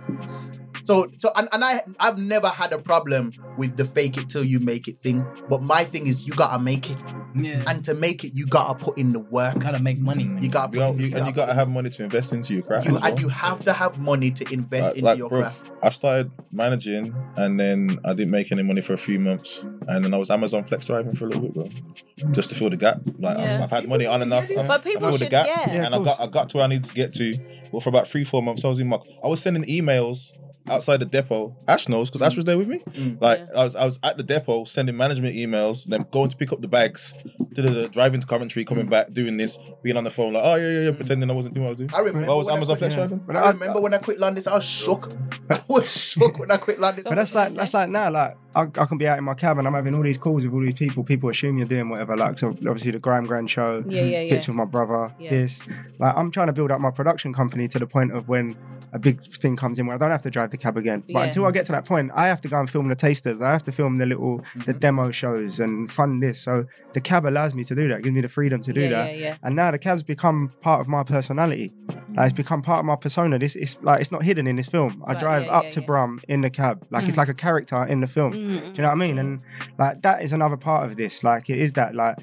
So, 0.85 1.11
so, 1.18 1.30
and, 1.37 1.49
and 1.53 1.64
I, 1.64 1.83
I've 2.01 2.18
never 2.18 2.49
had 2.49 2.72
a 2.72 2.78
problem 2.78 3.33
with 3.57 3.76
the 3.76 3.85
fake 3.85 4.16
it 4.16 4.28
till 4.28 4.45
you 4.45 4.61
make 4.61 4.89
it 4.89 4.99
thing. 4.99 5.24
But 5.49 5.62
my 5.62 5.85
thing 5.85 6.07
is, 6.07 6.26
you 6.26 6.33
gotta 6.35 6.62
make 6.62 6.91
it, 6.91 6.99
Yeah. 7.35 7.62
and 7.66 7.85
to 7.85 7.95
make 7.95 8.24
it, 8.24 8.33
you 8.35 8.47
gotta 8.47 8.83
put 8.83 8.99
in 8.99 9.12
the 9.12 9.18
work. 9.20 9.55
You 9.55 9.61
gotta 9.61 9.83
make 9.83 9.99
money, 9.99 10.24
man. 10.24 10.43
You 10.43 10.49
gotta, 10.51 10.76
You 10.76 10.83
put, 10.85 10.97
got, 10.97 10.99
you, 11.11 11.16
and 11.16 11.26
you 11.26 11.33
got 11.33 11.47
to 11.47 11.55
have 11.55 11.68
money 11.68 11.91
to 11.91 12.03
invest 12.03 12.33
into 12.33 12.55
your 12.55 12.62
craft. 12.62 12.87
you, 12.87 12.95
well. 12.95 13.05
and 13.05 13.20
you 13.20 13.28
have 13.28 13.62
to 13.64 13.72
have 13.72 13.99
money 13.99 14.30
to 14.30 14.53
invest 14.53 14.85
Like- 14.89 14.95
into 14.97 15.05
like, 15.07 15.18
your 15.18 15.28
bro, 15.28 15.41
craft. 15.43 15.72
I 15.83 15.89
started 15.91 16.30
managing 16.51 17.14
and 17.37 17.59
then 17.59 17.99
I 18.05 18.14
didn't 18.14 18.30
make 18.30 18.53
any 18.53 18.62
money 18.62 18.80
for 18.80 18.93
a 18.95 18.99
few 18.99 19.18
months. 19.18 19.64
And 19.89 20.05
then 20.05 20.14
I 20.14 20.16
was 20.16 20.30
Amazon 20.30 20.64
flex 20.64 20.85
driving 20.85 21.14
for 21.16 21.26
a 21.26 21.28
little 21.28 21.49
bit, 21.49 21.55
bro. 21.55 22.33
Just 22.33 22.49
to 22.51 22.55
fill 22.55 22.70
the 22.70 22.76
gap. 22.76 23.01
Like 23.18 23.39
Yeah. 23.39 23.57
I've, 23.57 23.62
I've 23.62 23.70
had 23.70 23.89
money 23.89 24.07
on 24.07 24.22
enough. 24.22 24.49
But 24.55 24.70
I 24.70 24.78
people 24.78 25.11
the 25.12 25.18
should- 25.18 25.30
gap. 25.30 25.47
yeah. 25.47 25.72
Yeah, 25.74 25.85
and 25.87 25.95
of 25.95 26.03
I 26.03 26.05
got 26.05 26.20
I 26.20 26.26
got 26.26 26.49
to 26.51 26.57
where 26.59 26.64
I 26.64 26.68
needed 26.68 26.85
to 26.85 26.95
get 26.95 27.12
to. 27.14 27.37
Well, 27.72 27.80
for 27.80 27.89
about 27.89 28.07
three, 28.07 28.22
four 28.24 28.43
months, 28.43 28.64
I 28.64 28.68
was 28.68 28.78
in 28.80 28.89
my 28.89 28.99
I 29.24 29.28
was 29.28 29.41
sending 29.41 29.64
emails 29.64 30.33
outside 30.66 30.98
the 30.98 31.04
depot. 31.04 31.56
Ash 31.66 31.88
knows 31.88 32.10
because 32.10 32.22
Ash 32.22 32.36
was 32.36 32.44
there 32.44 32.58
with 32.58 32.68
me. 32.68 32.78
Mm. 32.78 33.20
Like 33.20 33.40
I 33.54 33.64
was 33.64 33.76
I 33.76 33.84
was 33.84 33.98
at 34.02 34.16
the 34.16 34.22
depot 34.22 34.64
sending 34.64 34.96
management 34.96 35.36
emails, 35.36 35.84
then 35.84 36.06
going 36.10 36.30
to 36.30 36.36
pick 36.36 36.52
up 36.52 36.60
the 36.60 36.68
bags, 36.68 37.14
da-da-da, 37.55 37.88
driving 37.88 38.20
to 38.20 38.26
Coventry, 38.26 38.64
coming 38.64 38.86
back, 38.86 39.12
doing 39.12 39.36
this, 39.36 39.59
being 39.82 39.96
on 39.96 40.05
the 40.05 40.11
phone 40.11 40.32
like, 40.34 40.42
oh 40.44 40.55
yeah, 40.57 40.68
yeah, 40.70 40.80
yeah, 40.90 40.96
pretending 40.96 41.30
I 41.30 41.34
wasn't 41.34 41.55
doing 41.55 41.64
what 41.64 41.68
I 41.68 41.72
was 41.72 41.78
doing. 41.78 41.90
I 41.94 42.00
remember 42.00 42.30
I 42.30 42.34
was 42.34 42.46
when 42.46 42.55
I 42.55 42.57
Amazon 42.57 42.76
quit- 42.76 42.78
flex 42.78 42.94
driving. 42.94 43.18
But 43.26 43.36
I 43.36 43.50
remember 43.50 43.80
when 43.80 43.94
I 43.94 43.98
quit 43.98 44.18
Londis, 44.18 44.46
I 44.50 44.55
was 44.55 44.64
shook. 44.64 45.12
I 45.50 45.61
was 45.68 45.90
shook 45.90 46.38
when 46.38 46.50
I 46.50 46.57
quit 46.57 46.78
Londis. 46.78 47.05
But 47.05 47.14
that's 47.16 47.34
like 47.34 47.53
that's 47.55 47.74
like 47.74 47.90
now, 47.90 48.11
like 48.11 48.36
I, 48.55 48.62
I 48.62 48.84
can 48.86 48.98
be 48.98 49.07
out 49.09 49.18
in 49.18 49.24
my 49.24 49.34
cab 49.34 49.59
and 49.59 49.66
I'm 49.66 49.74
having 49.74 49.94
all 49.94 50.03
these 50.03 50.18
calls 50.18 50.44
with 50.44 50.53
all 50.53 50.61
these 50.62 50.74
people. 50.74 51.05
People 51.05 51.28
assume 51.30 51.59
you're 51.59 51.66
doing 51.66 51.88
whatever. 51.88 52.16
Like 52.16 52.38
so, 52.38 52.48
obviously 52.48 52.90
the 52.92 52.98
Grime 52.98 53.24
Gran 53.24 53.46
show, 53.46 53.82
Yeah, 53.86 54.03
yeah, 54.03 54.20
yeah. 54.20 54.30
hits 54.34 54.46
with 54.46 54.57
my 54.57 54.64
brother. 54.66 55.12
Yeah. 55.18 55.30
This, 55.30 55.62
like 55.98 56.14
I'm 56.16 56.30
trying 56.30 56.48
to 56.48 56.53
build 56.53 56.70
up 56.70 56.80
my 56.80 56.90
production 56.90 57.32
company 57.32 57.68
to 57.68 57.78
the 57.78 57.86
point 57.86 58.12
of 58.12 58.28
when 58.28 58.57
a 58.94 58.98
big 58.98 59.24
thing 59.36 59.57
comes 59.57 59.78
in 59.78 59.86
where 59.86 59.96
I 59.96 59.98
don't 59.98 60.11
have 60.11 60.20
to 60.22 60.30
drive 60.30 60.50
the 60.50 60.59
cab 60.59 60.76
again. 60.76 61.03
But 61.07 61.12
Yeah. 61.20 61.24
until 61.24 61.46
I 61.46 61.50
get 61.50 61.64
to 61.66 61.72
that 61.72 61.86
point, 61.86 62.11
I 62.14 62.26
have 62.28 62.42
to 62.42 62.48
go 62.48 62.59
and 62.61 62.68
film 62.68 62.88
the 62.88 62.94
tasters. 62.94 63.40
I 63.40 63.50
have 63.53 63.62
to 63.64 63.72
film 63.72 63.96
the 63.98 64.07
little 64.07 64.22
Mm-hmm. 64.22 64.61
the 64.62 64.74
demo 64.74 65.11
shows 65.11 65.59
and 65.61 65.90
fund 65.90 66.22
this. 66.22 66.40
So 66.40 66.66
the 66.92 67.00
cab 67.00 67.24
allows 67.26 67.41
me 67.55 67.64
to 67.64 67.74
do 67.74 67.88
that. 67.88 68.03
Gives 68.03 68.14
me 68.14 68.20
the 68.20 68.28
freedom 68.28 68.62
to 68.62 68.72
do 68.72 68.82
Yeah, 68.82 68.88
that. 68.90 69.12
yeah, 69.12 69.24
yeah. 69.24 69.36
And 69.43 69.55
now 69.57 69.70
the 69.70 69.78
cab's 69.78 70.03
become 70.03 70.53
part 70.61 70.80
of 70.80 70.88
my 70.88 71.03
personality. 71.03 71.72
Like 72.14 72.30
it's 72.30 72.36
become 72.36 72.62
part 72.62 72.78
of 72.80 72.84
my 72.84 72.97
persona. 72.97 73.38
This 73.38 73.57
it's 73.57 73.78
like 73.82 74.01
it's 74.01 74.12
not 74.12 74.22
hidden 74.22 74.47
in 74.47 74.57
this 74.57 74.68
film. 74.68 75.03
I 75.07 75.12
Right, 75.12 75.20
drive 75.20 75.45
yeah, 75.45 75.53
up 75.53 75.64
yeah, 75.64 75.70
to 75.70 75.80
yeah. 75.80 75.86
Brum 75.86 76.20
in 76.28 76.40
the 76.43 76.51
cab. 76.51 76.86
Like 76.90 77.05
it's 77.05 77.14
mm. 77.14 77.18
like 77.18 77.28
a 77.28 77.34
character 77.34 77.84
in 77.86 78.01
the 78.01 78.07
film. 78.07 78.32
Mm. 78.32 78.36
Do 78.36 78.66
you 78.76 78.82
know 78.82 78.88
what 78.88 78.93
I 78.93 78.95
mean? 78.95 79.18
And 79.18 79.40
like 79.78 80.03
that 80.03 80.22
is 80.22 80.32
another 80.32 80.57
part 80.57 80.90
of 80.90 80.97
this. 80.97 81.24
Like 81.24 81.51
it 81.51 81.59
is 81.59 81.72
that 81.72 81.95
like 81.95 82.18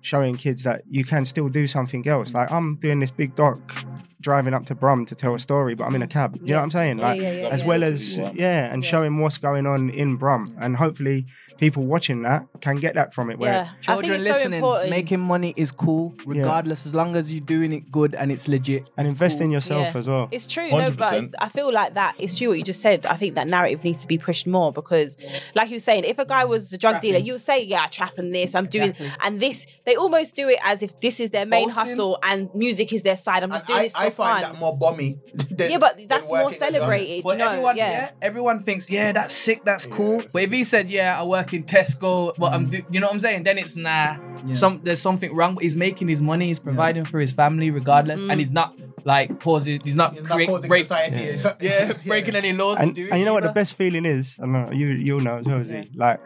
showing 0.00 0.36
kids 0.36 0.62
that 0.62 0.82
you 0.90 1.04
can 1.04 1.24
still 1.24 1.48
do 1.48 1.66
something 1.66 2.06
else. 2.08 2.32
Like 2.34 2.50
I'm 2.52 2.76
doing 2.76 3.00
this 3.00 3.10
big 3.10 3.34
doc 3.36 3.84
driving 4.22 4.54
up 4.54 4.64
to 4.66 4.74
Brum 4.74 5.04
to 5.06 5.14
tell 5.14 5.34
a 5.34 5.38
story, 5.38 5.74
but 5.74 5.84
I'm 5.84 5.94
in 5.94 6.02
a 6.02 6.06
cab. 6.06 6.38
You 6.42 6.52
know 6.52 6.56
what 6.56 6.62
I'm 6.64 6.70
saying? 6.70 6.98
Like 6.98 7.20
yeah, 7.20 7.32
yeah, 7.32 7.48
as 7.48 7.60
yeah. 7.62 7.66
well 7.68 7.82
as 7.84 8.16
Yeah. 8.16 8.30
yeah, 8.34 8.72
and 8.72 8.82
Yeah. 8.82 8.90
showing 8.90 9.18
what's 9.18 9.38
going 9.38 9.66
on 9.66 9.90
in 9.90 10.16
Brum. 10.16 10.54
And 10.60 10.76
hopefully 10.76 11.26
people 11.58 11.84
watching 11.84 12.22
that 12.22 12.44
can 12.60 12.76
get 12.76 12.94
that 12.94 13.14
from 13.14 13.30
it. 13.30 13.38
Where 13.38 13.52
Yeah, 13.52 13.68
Children 13.82 14.14
it's 14.14 14.24
so 14.24 14.48
listening, 14.48 14.90
making 14.90 15.20
money 15.20 15.54
is 15.56 15.70
cool, 15.70 16.14
regardless, 16.26 16.86
as 16.86 16.94
long 16.94 17.14
as 17.14 17.32
you're 17.32 17.44
doing 17.44 17.72
it 17.72 17.92
good 17.92 18.14
and 18.14 18.32
it's 18.32 18.48
legit. 18.48 18.84
and 18.96 19.06
It's 19.06 19.12
invest 19.12 19.38
cool. 19.38 19.44
in 19.46 19.50
yourself 19.52 19.88
Yeah. 19.92 19.98
as 19.98 20.08
well. 20.08 20.28
It's 20.32 20.46
true, 20.46 20.68
no, 20.70 20.90
but 20.90 21.12
100%. 21.12 21.24
it's- 21.28 21.34
I 21.38 21.48
feel 21.48 21.72
like 21.72 21.94
that. 21.94 22.14
It's 22.18 22.36
true 22.38 22.48
what 22.48 22.58
you 22.58 22.64
just 22.64 22.80
said. 22.80 23.06
I 23.06 23.16
think 23.16 23.34
that 23.36 23.46
narrative 23.46 23.84
needs 23.84 24.00
to 24.02 24.06
be 24.08 24.18
pushed 24.18 24.46
more 24.46 24.72
because, 24.72 25.16
like 25.54 25.68
you 25.70 25.76
were 25.76 25.80
saying, 25.80 26.04
if 26.04 26.18
a 26.18 26.24
guy 26.24 26.44
was 26.44 26.72
a 26.72 26.78
drug 26.78 27.00
dealer, 27.00 27.18
you'll 27.18 27.38
say, 27.38 27.62
"Yeah, 27.64 27.86
trapping 27.90 28.30
this, 28.32 28.54
I'm 28.54 28.66
doing," 28.66 28.90
Exactly. 28.90 29.10
and 29.24 29.40
this. 29.40 29.66
They 29.86 29.94
almost 29.96 30.34
do 30.34 30.48
it 30.48 30.58
as 30.64 30.82
if 30.82 30.98
this 31.00 31.20
is 31.20 31.30
their 31.30 31.46
main 31.46 31.68
Boasting. 31.68 31.86
hustle 31.86 32.18
and 32.22 32.48
music 32.54 32.92
is 32.92 33.02
their 33.02 33.16
side. 33.16 33.42
I'm 33.42 33.50
just 33.50 33.64
And 33.64 33.68
doing 33.68 33.78
I, 33.80 33.82
this 33.84 33.92
for 33.92 34.00
I 34.02 34.10
find 34.12 34.42
fun. 34.42 34.52
that 34.52 34.58
more 34.58 34.78
bomby. 34.78 35.18
Than, 35.56 35.70
yeah, 35.70 35.78
but 35.78 35.96
than 35.98 36.08
that's 36.08 36.26
more 36.26 36.44
working 36.44 36.56
a 36.56 36.58
job. 36.58 36.74
celebrated. 36.74 37.24
But 37.24 37.32
you 37.32 37.38
know, 37.38 37.50
everyone, 37.50 37.76
yeah. 37.76 37.90
yeah. 37.90 38.10
everyone 38.22 38.62
thinks, 38.64 38.90
yeah, 38.90 39.12
that's 39.12 39.34
sick, 39.34 39.64
that's 39.64 39.86
cool. 39.86 40.22
But 40.32 40.42
if 40.42 40.50
he 40.50 40.64
said, 40.64 40.88
yeah, 40.88 41.20
I 41.20 41.24
work 41.24 41.52
in 41.52 41.64
Tesco, 41.64 42.34
but 42.36 42.52
I'm, 42.52 42.68
do-, 42.68 42.82
you 42.90 43.00
know 43.00 43.06
what 43.06 43.14
I'm 43.14 43.20
saying? 43.20 43.42
Then 43.44 43.58
it's 43.58 43.76
nah. 43.76 44.16
Yeah. 44.46 44.54
Some 44.54 44.80
there's 44.82 45.00
something 45.00 45.34
wrong. 45.34 45.58
He's 45.60 45.76
making 45.76 46.08
his 46.08 46.22
money. 46.22 46.46
He's 46.46 46.58
providing 46.58 47.04
for 47.04 47.20
his 47.20 47.32
family 47.32 47.70
regardless, 47.70 48.20
and 48.20 48.30
mm. 48.30 48.38
he's 48.38 48.50
not 48.50 48.78
like 49.04 49.40
pausing. 49.40 49.80
He's 49.82 49.94
not, 49.94 50.16
It's 50.16 50.28
not 50.28 50.34
create- 50.34 50.48
causing 50.48 50.68
break, 50.68 50.84
society. 50.84 51.40
yeah, 51.60 51.92
breaking 52.06 52.36
any 52.36 52.52
laws. 52.52 52.78
and, 52.80 52.94
to 52.94 53.10
and 53.10 53.18
you 53.18 53.24
know 53.24 53.34
what 53.34 53.42
the 53.42 53.52
best 53.52 53.74
feeling 53.74 54.04
is? 54.04 54.36
I 54.42 54.46
know 54.46 54.70
you 54.72 54.88
you'll 54.88 55.20
know 55.20 55.38
as 55.38 55.46
well, 55.46 55.64
Z. 55.64 55.90
Like 55.94 56.20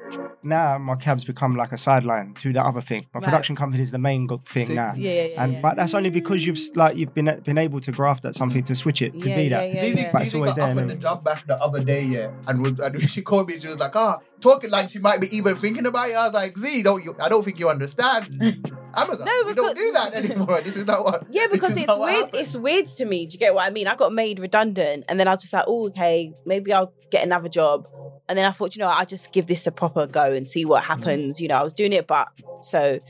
now 0.47 0.79
my 0.79 0.95
cab's 0.97 1.25
become 1.25 1.57
like 1.57 1.73
a 1.73 1.79
sideline 1.79 2.35
to 2.35 2.53
the 2.53 2.63
other 2.65 2.81
thing. 2.81 3.07
My 3.13 3.19
Right. 3.21 3.25
production 3.25 3.57
company 3.57 3.83
is 3.83 3.91
the 3.91 3.99
main 3.99 4.27
go- 4.27 4.41
thing 4.47 4.67
Sick. 4.67 4.77
now. 4.77 4.93
Yeah, 4.97 5.11
yeah, 5.11 5.23
yeah, 5.33 5.43
and 5.45 5.53
yeah. 5.55 5.61
but 5.61 5.77
that's 5.77 5.95
only 5.95 6.11
because 6.11 6.47
you've 6.47 6.59
like 6.75 6.97
you've 6.97 7.13
been 7.15 7.41
been 7.45 7.59
able 7.59 7.81
to 7.81 7.93
graft 7.93 8.25
at 8.25 8.35
something 8.35 8.63
to 8.65 8.75
switch 8.77 9.03
it 9.03 9.19
to 9.21 9.29
Yeah, 9.29 9.37
be 9.37 9.43
yeah, 9.45 9.49
that. 9.59 9.75
yeah, 9.75 9.83
Zeze, 9.83 9.97
yeah. 9.97 10.11
But 10.13 10.23
it's 10.23 10.33
Zeze 10.33 10.35
always 10.37 10.51
got 10.51 10.57
there, 10.57 10.65
offered 10.67 10.85
innit? 10.85 10.89
the 10.89 10.97
job 10.97 11.25
back 11.25 11.47
the 11.47 11.63
other 11.63 11.83
day, 11.85 12.03
yeah. 12.05 12.31
And, 12.49 12.63
was, 12.63 12.79
and 12.79 13.03
she 13.11 13.23
called 13.23 13.49
me, 13.49 13.59
she 13.59 13.69
was 13.69 13.79
like, 13.79 13.95
ah, 13.97 14.19
talking 14.41 14.71
like 14.71 14.89
she 14.89 14.99
might 14.99 15.21
be 15.21 15.29
even 15.37 15.57
thinking 15.57 15.87
about 15.87 16.09
it. 16.11 16.15
I 16.15 16.25
was 16.29 16.35
like, 16.35 16.57
Z, 16.57 16.83
don't 16.83 17.03
you, 17.05 17.15
I 17.21 17.29
don't 17.29 17.45
think 17.45 17.59
you 17.59 17.69
understand. 17.69 18.25
Amazon, 18.99 19.27
No, 19.27 19.43
we 19.47 19.53
don't 19.53 19.75
because- 19.75 19.75
do 19.75 19.93
that 19.93 20.15
anymore. 20.15 20.61
This 20.65 20.77
is 20.77 20.87
not 20.87 21.05
what. 21.05 21.27
Yeah, 21.31 21.49
because 21.53 21.77
it's 21.77 21.87
weird. 21.99 22.11
happens. 22.27 22.31
It's 22.43 22.57
weird 22.57 22.87
to 22.87 23.05
me. 23.05 23.27
Do 23.27 23.35
you 23.35 23.39
get 23.39 23.55
what 23.55 23.67
I 23.67 23.71
mean? 23.71 23.87
I 23.87 23.95
got 23.95 24.13
made 24.13 24.39
redundant, 24.39 25.05
and 25.09 25.21
then 25.21 25.29
I 25.29 25.33
was 25.33 25.43
just 25.43 25.53
like, 25.53 25.65
"Oh, 25.69 25.89
okay, 25.89 26.33
maybe 26.47 26.73
I'll 26.73 26.93
get 27.11 27.23
another 27.25 27.49
job." 27.51 27.87
And 28.29 28.37
then 28.37 28.47
I 28.47 28.51
thought, 28.51 28.75
you 28.75 28.81
know, 28.81 28.89
I'll 28.89 29.07
just 29.07 29.33
give 29.33 29.47
this 29.47 29.67
a 29.67 29.73
proper 29.73 30.07
go 30.07 30.33
and 30.33 30.49
see 30.49 30.65
what 30.65 30.83
mm. 30.83 30.87
happens. 30.87 31.41
You 31.41 31.49
know, 31.49 31.57
I 31.57 31.63
was 31.63 31.73
doing 31.73 31.93
it, 31.93 32.07
but 32.07 32.29
so, 32.67 33.01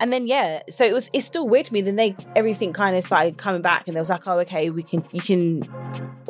and 0.00 0.12
then 0.12 0.26
yeah, 0.26 0.62
so 0.70 0.84
it 0.84 0.92
was. 0.92 1.08
It's 1.12 1.26
still 1.26 1.48
weird 1.48 1.66
to 1.66 1.72
me. 1.72 1.80
Then 1.80 1.96
they 1.96 2.16
everything 2.34 2.72
kind 2.72 2.96
of 2.96 3.04
started 3.04 3.38
coming 3.38 3.62
back, 3.62 3.84
and 3.86 3.94
they 3.94 4.00
was 4.00 4.10
like, 4.10 4.26
"Oh, 4.26 4.38
okay, 4.40 4.70
we 4.70 4.82
can, 4.82 5.04
you 5.12 5.20
can 5.20 5.62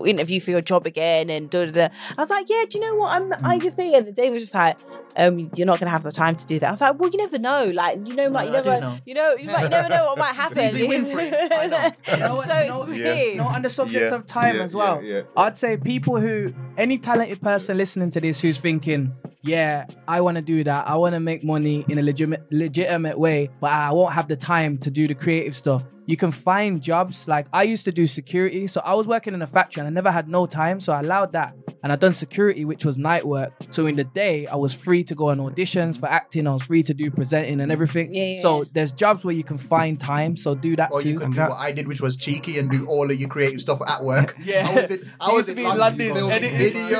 interview 0.04 0.40
for 0.40 0.50
your 0.50 0.60
job 0.60 0.86
again." 0.86 1.30
And 1.30 1.48
da 1.50 1.66
da 1.66 1.72
da. 1.72 1.88
I 2.16 2.20
was 2.20 2.30
like, 2.30 2.46
"Yeah, 2.48 2.64
do 2.68 2.78
you 2.78 2.84
know 2.84 2.94
what? 2.96 3.12
I'm 3.12 3.30
IUV," 3.30 3.96
and 3.98 4.16
they 4.16 4.30
was 4.30 4.42
just 4.42 4.54
like. 4.54 4.76
Um, 5.18 5.50
you're 5.56 5.66
not 5.66 5.80
gonna 5.80 5.90
have 5.90 6.02
the 6.02 6.12
time 6.12 6.36
to 6.36 6.44
do 6.46 6.58
that. 6.58 6.68
I 6.68 6.70
was 6.72 6.82
like, 6.82 6.98
well, 7.00 7.08
you 7.08 7.16
never 7.16 7.38
know. 7.38 7.70
Like, 7.70 8.06
you 8.06 8.14
know, 8.14 8.28
might, 8.28 8.48
you 8.48 8.52
never, 8.52 8.78
know. 8.78 8.98
you 9.06 9.14
know, 9.14 9.34
you 9.34 9.46
might 9.46 9.62
you 9.62 9.68
never 9.70 9.88
know 9.88 10.04
what 10.08 10.18
might 10.18 10.34
happen. 10.44 10.58
Easy 10.58 10.86
win 10.86 11.06
for 11.06 11.18
it. 11.20 11.32
I 11.50 11.66
know. 11.68 11.90
You 12.12 12.18
know 12.18 12.36
so 12.36 12.52
you 12.52 12.58
it's 12.60 12.68
know 12.68 12.78
what- 12.80 12.88
weird. 12.90 13.36
No, 13.38 13.44
on 13.46 13.62
the 13.62 13.70
subject 13.70 14.10
Yeah, 14.10 14.14
of 14.14 14.26
time 14.26 14.56
yeah, 14.56 14.62
as 14.62 14.74
well. 14.74 15.02
yeah, 15.02 15.14
yeah. 15.14 15.22
I'd 15.34 15.56
say 15.56 15.78
people 15.78 16.20
who, 16.20 16.52
any 16.76 16.98
talented 16.98 17.40
person 17.40 17.78
listening 17.78 18.10
to 18.10 18.20
this 18.20 18.40
who's 18.42 18.58
thinking, 18.58 19.14
yeah, 19.42 19.86
I 20.08 20.20
want 20.20 20.36
to 20.36 20.42
do 20.42 20.64
that. 20.64 20.88
I 20.88 20.96
want 20.96 21.14
to 21.14 21.20
make 21.20 21.44
money 21.44 21.84
in 21.88 21.98
a 21.98 22.02
legitimate, 22.02 22.50
legitimate 22.50 23.18
way, 23.18 23.50
but 23.60 23.72
I 23.72 23.92
won't 23.92 24.12
have 24.12 24.28
the 24.28 24.36
time 24.36 24.78
to 24.78 24.90
do 24.90 25.06
the 25.06 25.14
creative 25.14 25.56
stuff. 25.56 25.84
You 26.06 26.16
can 26.16 26.30
find 26.30 26.80
jobs 26.80 27.26
like 27.26 27.46
I 27.52 27.64
used 27.64 27.84
to 27.86 27.92
do 27.92 28.06
security. 28.06 28.66
So 28.68 28.80
I 28.84 28.94
was 28.94 29.06
working 29.06 29.34
in 29.34 29.42
a 29.42 29.46
factory 29.46 29.80
and 29.80 29.88
I 29.88 29.90
never 29.90 30.10
had 30.10 30.28
no 30.28 30.46
time. 30.46 30.80
So 30.80 30.92
I 30.92 31.00
allowed 31.00 31.32
that. 31.32 31.54
And 31.82 31.92
I 31.92 31.96
done 31.96 32.12
security, 32.12 32.64
which 32.64 32.84
was 32.84 32.96
night 32.96 33.26
work. 33.26 33.52
So 33.70 33.86
in 33.86 33.96
the 33.96 34.04
day, 34.04 34.46
I 34.46 34.56
was 34.56 34.72
free 34.72 35.02
to 35.04 35.14
go 35.14 35.30
on 35.30 35.38
auditions 35.38 35.98
for 35.98 36.06
acting. 36.06 36.46
I 36.46 36.52
was 36.52 36.62
free 36.62 36.82
to 36.84 36.94
do 36.94 37.10
presenting 37.10 37.60
and 37.60 37.70
everything. 37.72 38.14
Yeah, 38.14 38.24
yeah, 38.24 38.40
so 38.42 38.62
yeah. 38.62 38.68
there's 38.72 38.92
jobs 38.92 39.24
where 39.24 39.34
you 39.34 39.44
can 39.44 39.58
find 39.58 39.98
time. 40.00 40.36
So 40.36 40.54
do 40.54 40.76
that 40.76 40.90
Or 40.92 41.02
too. 41.02 41.08
you 41.10 41.18
could 41.18 41.32
do 41.32 41.40
what 41.40 41.58
I 41.58 41.72
did, 41.72 41.88
which 41.88 42.00
was 42.00 42.16
cheeky 42.16 42.58
and 42.58 42.70
do 42.70 42.86
all 42.86 43.10
of 43.10 43.16
your 43.18 43.28
creative 43.28 43.60
stuff 43.60 43.80
at 43.86 44.02
work. 44.04 44.36
Yeah. 44.46 44.68
I 44.68 44.74
was 44.80 44.90
in, 44.90 45.10
I 45.20 45.30
You 45.30 45.36
was 45.36 45.46
to 45.46 45.52
in 45.52 45.62
London 45.64 45.78
London, 45.80 46.14
filming 46.14 46.40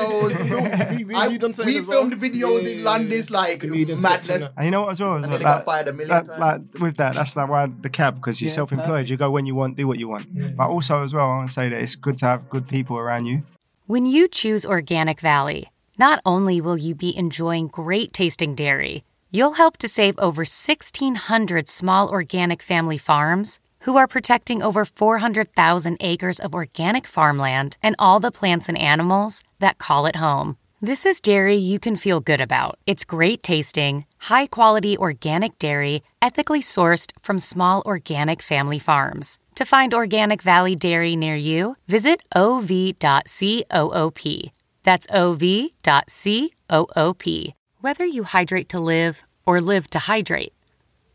videos. 0.01 0.37
We- 0.97 1.03
we- 1.05 1.15
I- 1.15 1.27
you 1.27 1.37
done 1.39 1.53
something 1.53 1.73
we 1.73 1.79
as 1.79 1.85
well? 1.87 2.01
filmed 2.07 2.21
videos 2.21 2.63
Yeah, 2.63 2.69
in 2.69 2.79
yeah, 2.79 2.85
Londis 2.85 3.29
like 3.31 3.63
madness. 4.01 4.49
And 4.57 4.65
you 4.65 4.71
know 4.71 4.81
what 4.81 4.91
as 4.91 4.99
well? 4.99 5.13
And 5.13 5.21
Like, 5.23 5.31
then 5.31 5.39
they 5.39 5.43
got 5.45 5.65
fired 5.65 5.87
a 5.87 5.93
million 5.93 6.09
like, 6.09 6.25
times. 6.27 6.39
like 6.39 6.81
with 6.81 6.97
that, 6.97 7.13
that's 7.15 7.35
like 7.35 7.49
why 7.49 7.67
the 7.81 7.89
cab 7.89 8.15
because 8.15 8.41
you're 8.41 8.49
Yeah, 8.49 8.55
self-employed. 8.55 8.96
Perfect. 8.97 9.09
You 9.09 9.17
go 9.17 9.31
when 9.31 9.45
you 9.45 9.55
want, 9.55 9.75
do 9.75 9.87
what 9.87 9.99
you 9.99 10.07
want. 10.07 10.55
But 10.55 10.69
also 10.69 11.03
as 11.03 11.13
well, 11.13 11.25
I 11.25 11.37
want 11.37 11.49
to 11.49 11.53
say 11.53 11.69
that 11.69 11.81
it's 11.81 11.95
good 11.95 12.17
to 12.19 12.25
have 12.25 12.49
good 12.49 12.67
people 12.67 12.97
around 12.97 13.25
you. 13.25 13.43
When 13.85 14.05
you 14.05 14.27
choose 14.27 14.65
Organic 14.65 15.21
Valley, 15.21 15.71
not 15.97 16.21
only 16.25 16.61
will 16.61 16.77
you 16.77 16.93
be 16.93 17.15
enjoying 17.15 17.67
great 17.67 18.13
tasting 18.13 18.55
dairy, 18.55 19.03
you'll 19.31 19.53
help 19.53 19.77
to 19.77 19.87
save 19.87 20.17
over 20.19 20.41
1,600 20.41 21.69
small 21.69 22.09
organic 22.09 22.61
family 22.61 22.97
farms 22.97 23.59
who 23.81 23.95
are 23.97 24.07
protecting 24.07 24.61
over 24.61 24.83
400,000 24.83 25.97
acres 25.99 26.39
of 26.39 26.53
organic 26.53 27.07
farmland 27.07 27.77
and 27.81 27.95
all 27.97 28.19
the 28.19 28.31
plants 28.31 28.67
and 28.67 28.77
animals 28.77 29.43
that 29.59 29.77
call 29.77 30.05
it 30.05 30.17
home. 30.17 30.57
This 30.79 31.07
is 31.07 31.21
dairy 31.21 31.55
you 31.55 31.79
can 31.79 31.95
feel 31.95 32.19
good 32.19 32.39
about. 32.39 32.77
It's 32.85 33.03
great 33.03 33.41
tasting, 33.41 34.05
high 34.19 34.45
quality 34.45 34.95
organic 34.95 35.57
dairy, 35.57 36.03
ethically 36.21 36.61
sourced 36.61 37.11
from 37.19 37.39
small 37.39 37.81
organic 37.83 38.43
family 38.43 38.77
farms. 38.77 39.39
To 39.55 39.65
find 39.65 39.91
Organic 39.91 40.43
Valley 40.43 40.75
Dairy 40.75 41.15
near 41.15 41.35
you, 41.35 41.77
visit 41.87 42.21
ov.coop. 42.35 42.91
That's 44.83 45.07
ov.coop. 45.09 45.71
Whether 47.81 48.05
you 48.05 48.23
hydrate 48.23 48.69
to 48.69 48.79
live 48.79 49.23
or 49.47 49.61
live 49.61 49.89
to 49.89 49.97
hydrate, 49.97 50.53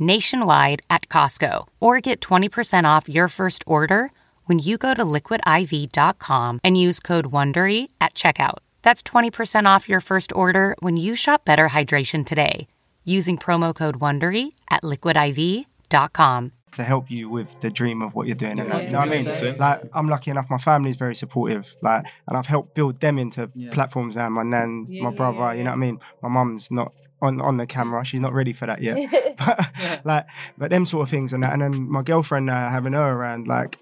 nationwide 0.00 0.82
at 0.90 1.08
Costco 1.08 1.66
or 1.80 2.00
get 2.00 2.20
20% 2.20 2.84
off 2.84 3.08
your 3.08 3.28
first 3.28 3.64
order 3.66 4.10
when 4.44 4.58
you 4.58 4.78
go 4.78 4.94
to 4.94 5.04
liquidiv.com 5.04 6.60
and 6.64 6.76
use 6.78 7.00
code 7.00 7.26
WONDERY 7.32 7.88
at 8.00 8.14
checkout. 8.14 8.58
That's 8.82 9.02
20% 9.02 9.66
off 9.66 9.88
your 9.88 10.00
first 10.00 10.32
order 10.34 10.74
when 10.80 10.96
you 10.96 11.14
shop 11.16 11.44
Better 11.44 11.68
Hydration 11.68 12.24
today 12.24 12.66
using 13.04 13.38
promo 13.38 13.74
code 13.74 13.98
WONDERY 14.00 14.52
at 14.70 14.82
liquidiv.com. 14.82 16.52
to 16.72 16.84
help 16.84 17.10
you 17.10 17.28
with 17.30 17.58
the 17.62 17.70
dream 17.70 18.02
of 18.02 18.14
what 18.14 18.26
you're 18.26 18.36
doing. 18.36 18.60
And 18.60 18.70
that, 18.70 18.82
Yeah, 18.82 18.86
you 18.86 18.92
know 18.92 18.98
what 19.00 19.08
I 19.08 19.10
mean? 19.10 19.24
100%. 19.24 19.58
Like 19.58 19.80
I'm 19.94 20.06
lucky 20.08 20.30
enough, 20.30 20.46
my 20.50 20.58
family's 20.58 20.96
very 20.96 21.14
supportive. 21.14 21.74
Like, 21.82 22.04
and 22.28 22.36
I've 22.36 22.46
helped 22.46 22.74
build 22.74 23.00
them 23.00 23.18
into 23.18 23.50
Yeah. 23.54 23.72
platforms 23.72 24.14
now. 24.14 24.28
My 24.28 24.42
nan, 24.42 24.86
Yeah, 24.88 25.02
my 25.04 25.10
yeah, 25.10 25.16
brother. 25.16 25.38
yeah, 25.38 25.52
You 25.54 25.64
know 25.64 25.70
what 25.70 25.76
I 25.76 25.80
mean? 25.80 25.98
My 26.22 26.28
mum's 26.28 26.70
not 26.70 26.92
on 27.20 27.40
on 27.40 27.56
the 27.56 27.66
camera. 27.66 28.04
She's 28.06 28.20
not 28.20 28.32
ready 28.32 28.52
for 28.52 28.66
that 28.66 28.82
yet. 28.82 28.98
but 29.38 30.00
like, 30.04 30.26
but 30.56 30.70
them 30.70 30.86
sort 30.86 31.04
of 31.04 31.10
things 31.10 31.32
and 31.32 31.42
that. 31.42 31.52
And 31.52 31.62
then 31.62 31.90
my 31.90 32.02
girlfriend 32.02 32.50
uh, 32.50 32.70
having 32.70 32.92
her 32.92 33.12
around, 33.12 33.48
like. 33.48 33.78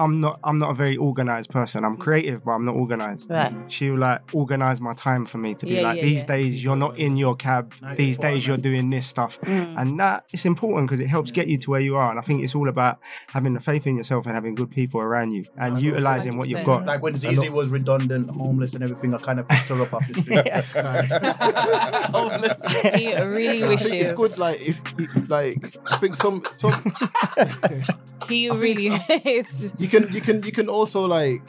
I'm 0.00 0.20
not. 0.20 0.38
I'm 0.44 0.60
not 0.60 0.70
a 0.70 0.74
very 0.74 0.96
organized 0.96 1.50
person. 1.50 1.84
I'm 1.84 1.96
creative, 1.96 2.44
but 2.44 2.52
I'm 2.52 2.64
not 2.64 2.76
organized. 2.76 3.28
Right. 3.28 3.52
She'll 3.66 3.98
like 3.98 4.20
organize 4.32 4.80
my 4.80 4.94
time 4.94 5.26
for 5.26 5.38
me 5.38 5.56
to 5.56 5.66
be 5.66 5.72
Yeah, 5.72 5.82
like, 5.82 5.96
yeah, 5.96 6.02
these 6.04 6.20
yeah. 6.20 6.26
days 6.26 6.62
you're 6.62 6.76
not 6.76 6.96
in 6.98 7.16
your 7.16 7.34
cab. 7.34 7.74
Nice. 7.82 7.96
These 7.98 8.18
days 8.18 8.46
you're 8.46 8.58
doing 8.58 8.90
this 8.90 9.06
stuff, 9.06 9.40
Mm. 9.40 9.74
and 9.76 9.98
that 10.00 10.24
it's 10.32 10.44
important 10.46 10.88
because 10.88 11.00
it 11.00 11.08
helps 11.08 11.32
get 11.32 11.48
you 11.48 11.58
to 11.58 11.70
where 11.70 11.80
you 11.80 11.96
are. 11.96 12.10
And 12.10 12.18
I 12.18 12.22
think 12.22 12.44
it's 12.44 12.54
all 12.54 12.68
about 12.68 12.98
having 13.28 13.54
the 13.54 13.60
faith 13.60 13.88
in 13.88 13.96
yourself 13.96 14.26
and 14.26 14.36
having 14.36 14.54
good 14.54 14.70
people 14.70 15.00
around 15.00 15.32
you 15.32 15.44
and 15.56 15.80
utilizing 15.82 16.38
what 16.38 16.46
you've 16.48 16.64
got. 16.64 16.86
Like 16.86 17.02
when 17.02 17.14
Zeze 17.14 17.50
was 17.50 17.70
redundant, 17.70 18.30
homeless, 18.30 18.74
and 18.74 18.84
everything, 18.84 19.12
I 19.14 19.18
kind 19.18 19.40
of 19.40 19.48
picked 19.48 19.68
her 19.70 19.82
up 19.82 19.92
off 19.94 20.06
the 20.06 20.14
street. 20.14 20.46
he 22.94 23.16
really 23.16 23.64
I 23.64 23.66
think 23.66 23.68
wishes. 23.68 23.92
it's 23.92 24.12
good. 24.12 24.38
Like 24.38 24.60
if 24.60 24.80
like 25.28 25.76
I 25.90 25.98
think 25.98 26.14
some 26.16 26.42
some 26.56 26.84
he 28.28 28.50
really 28.50 28.86
is. 29.24 29.72
you 29.88 30.00
can 30.00 30.12
you 30.12 30.20
can 30.20 30.42
you 30.42 30.52
can 30.52 30.68
also 30.68 31.06
like 31.06 31.42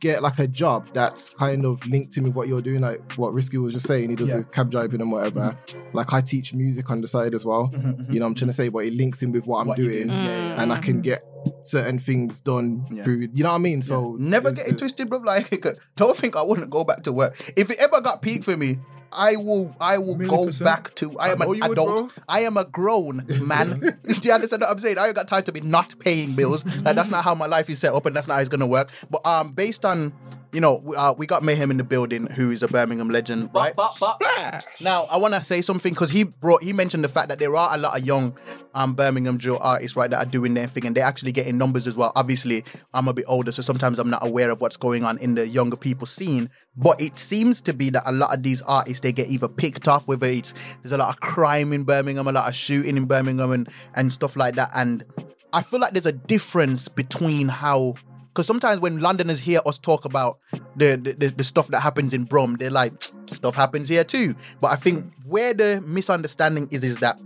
get 0.00 0.22
like 0.22 0.38
a 0.38 0.46
job 0.46 0.86
that's 0.92 1.30
kind 1.30 1.64
of 1.64 1.84
linked 1.86 2.16
in 2.16 2.24
with 2.24 2.34
what 2.34 2.46
you're 2.48 2.60
doing 2.60 2.80
like 2.80 3.12
what 3.12 3.32
risky 3.32 3.58
was 3.58 3.72
just 3.72 3.86
saying. 3.86 4.10
He 4.10 4.16
does 4.16 4.28
Yeah. 4.28 4.36
his 4.36 4.44
cab 4.46 4.70
driving 4.70 5.00
and 5.00 5.10
whatever. 5.10 5.56
Mm-hmm. 5.66 5.96
Like 5.96 6.12
i 6.12 6.20
teach 6.20 6.52
music 6.52 6.90
on 6.90 7.00
the 7.00 7.08
side 7.08 7.34
as 7.34 7.44
well. 7.44 7.68
Mm-hmm, 7.72 7.88
mm-hmm. 7.88 8.12
You 8.12 8.20
know 8.20 8.26
i'm 8.26 8.34
trying 8.34 8.48
to 8.48 8.52
say? 8.54 8.68
But 8.68 8.86
it 8.86 8.94
links 8.94 9.22
in 9.22 9.32
with 9.32 9.46
what 9.46 9.60
i'm 9.60 9.68
What 9.68 9.76
doing 9.76 10.08
do. 10.08 10.14
Yeah, 10.14 10.24
yeah, 10.24 10.62
and 10.62 10.72
i 10.72 10.78
can 10.78 10.98
mm. 10.98 11.02
get 11.02 11.24
certain 11.62 11.98
things 11.98 12.40
done 12.40 12.86
Yeah. 12.90 13.04
through 13.04 13.28
you 13.34 13.42
know 13.44 13.50
what 13.50 13.56
i 13.56 13.58
mean? 13.58 13.82
So 13.82 14.16
Never 14.18 14.50
there's- 14.50 14.66
get 14.66 14.74
it 14.74 14.78
twisted, 14.78 15.08
bro. 15.08 15.18
Like, 15.24 15.64
don't 15.96 16.16
think 16.16 16.36
I 16.36 16.42
wouldn't 16.42 16.70
go 16.70 16.84
back 16.84 17.02
to 17.04 17.12
work. 17.12 17.52
If 17.56 17.70
it 17.70 17.78
ever 17.78 18.00
got 18.00 18.20
peak 18.22 18.44
for 18.44 18.56
me, 18.56 18.78
I 19.14 19.36
will. 19.36 19.74
I 19.80 19.98
will 19.98 20.16
go 20.16 20.46
percent. 20.46 20.64
back 20.64 20.94
to. 20.96 21.18
I 21.18 21.30
am 21.30 21.38
know 21.38 21.52
an 21.52 21.60
would, 21.60 21.72
adult. 21.72 22.12
I 22.28 22.40
am 22.40 22.56
a 22.56 22.64
grown 22.64 23.24
man. 23.28 23.80
Do 24.06 24.28
you 24.28 24.32
understand 24.32 24.62
what 24.62 24.70
I'm 24.70 24.78
saying? 24.78 24.98
I 24.98 25.12
got 25.12 25.28
time 25.28 25.44
to 25.44 25.52
be 25.52 25.60
not 25.60 25.94
paying 25.98 26.34
bills. 26.34 26.64
Like, 26.82 26.96
that's 26.96 27.10
not 27.10 27.24
how 27.24 27.34
my 27.34 27.46
life 27.46 27.70
is 27.70 27.78
set 27.78 27.94
up, 27.94 28.06
and 28.06 28.14
that's 28.14 28.26
not 28.26 28.34
how 28.34 28.40
it's 28.40 28.48
gonna 28.48 28.66
work. 28.66 28.90
But 29.10 29.24
um, 29.26 29.52
based 29.52 29.84
on 29.84 30.12
you 30.54 30.60
know, 30.60 30.80
we, 30.84 30.94
uh, 30.96 31.12
we 31.14 31.26
got 31.26 31.42
Mayhem 31.42 31.72
in 31.72 31.76
the 31.76 31.84
building, 31.84 32.28
who 32.28 32.50
is 32.52 32.62
a 32.62 32.68
Birmingham 32.68 33.10
legend, 33.10 33.50
right? 33.52 33.74
Bop, 33.74 33.98
bop, 33.98 34.20
bop. 34.20 34.62
Now, 34.80 35.04
I 35.04 35.16
want 35.16 35.34
to 35.34 35.42
say 35.42 35.60
something 35.60 35.92
because 35.92 36.10
he 36.10 36.22
brought, 36.22 36.62
he 36.62 36.72
mentioned 36.72 37.02
the 37.02 37.08
fact 37.08 37.28
that 37.28 37.40
there 37.40 37.56
are 37.56 37.74
a 37.74 37.76
lot 37.78 37.98
of 37.98 38.06
young 38.06 38.38
um, 38.74 38.94
Birmingham 38.94 39.36
drill 39.36 39.58
artists, 39.60 39.96
right, 39.96 40.08
that 40.08 40.24
are 40.24 40.30
doing 40.30 40.54
their 40.54 40.68
thing 40.68 40.86
and 40.86 40.96
they're 40.96 41.04
actually 41.04 41.32
getting 41.32 41.58
numbers 41.58 41.88
as 41.88 41.96
well. 41.96 42.12
Obviously, 42.14 42.64
I'm 42.94 43.08
a 43.08 43.12
bit 43.12 43.24
older, 43.26 43.50
so 43.50 43.62
sometimes 43.62 43.98
I'm 43.98 44.10
not 44.10 44.24
aware 44.24 44.50
of 44.50 44.60
what's 44.60 44.76
going 44.76 45.04
on 45.04 45.18
in 45.18 45.34
the 45.34 45.46
younger 45.46 45.76
people 45.76 46.06
scene. 46.06 46.48
But 46.76 47.00
it 47.00 47.18
seems 47.18 47.60
to 47.62 47.74
be 47.74 47.90
that 47.90 48.04
a 48.06 48.12
lot 48.12 48.32
of 48.32 48.44
these 48.44 48.62
artists, 48.62 49.00
they 49.00 49.12
get 49.12 49.28
either 49.28 49.48
picked 49.48 49.88
off, 49.88 50.06
whether 50.06 50.26
it's, 50.26 50.54
there's 50.82 50.92
a 50.92 50.98
lot 50.98 51.08
of 51.08 51.20
crime 51.20 51.72
in 51.72 51.82
Birmingham, 51.82 52.28
a 52.28 52.32
lot 52.32 52.48
of 52.48 52.54
shooting 52.54 52.96
in 52.96 53.06
Birmingham 53.06 53.50
and, 53.50 53.68
and 53.94 54.12
stuff 54.12 54.36
like 54.36 54.54
that. 54.54 54.70
And 54.74 55.04
I 55.52 55.62
feel 55.62 55.80
like 55.80 55.92
there's 55.92 56.06
a 56.06 56.12
difference 56.12 56.86
between 56.88 57.48
how 57.48 57.94
because 58.34 58.46
sometimes 58.48 58.80
when 58.80 58.98
Londoners 58.98 59.38
hear 59.38 59.60
us 59.64 59.78
talk 59.78 60.04
about 60.04 60.40
the, 60.76 60.96
the 61.00 61.12
the- 61.12 61.34
the 61.36 61.44
stuff 61.44 61.68
that 61.68 61.80
happens 61.80 62.12
in 62.12 62.24
Brum, 62.24 62.56
they're 62.56 62.70
like, 62.70 62.92
stuff 63.30 63.54
happens 63.54 63.88
here 63.88 64.02
too. 64.02 64.34
But 64.60 64.72
I 64.72 64.76
think 64.76 65.04
where 65.24 65.54
the 65.54 65.80
misunderstanding 65.86 66.68
is 66.72 66.82
is 66.82 66.96
that 66.98 67.20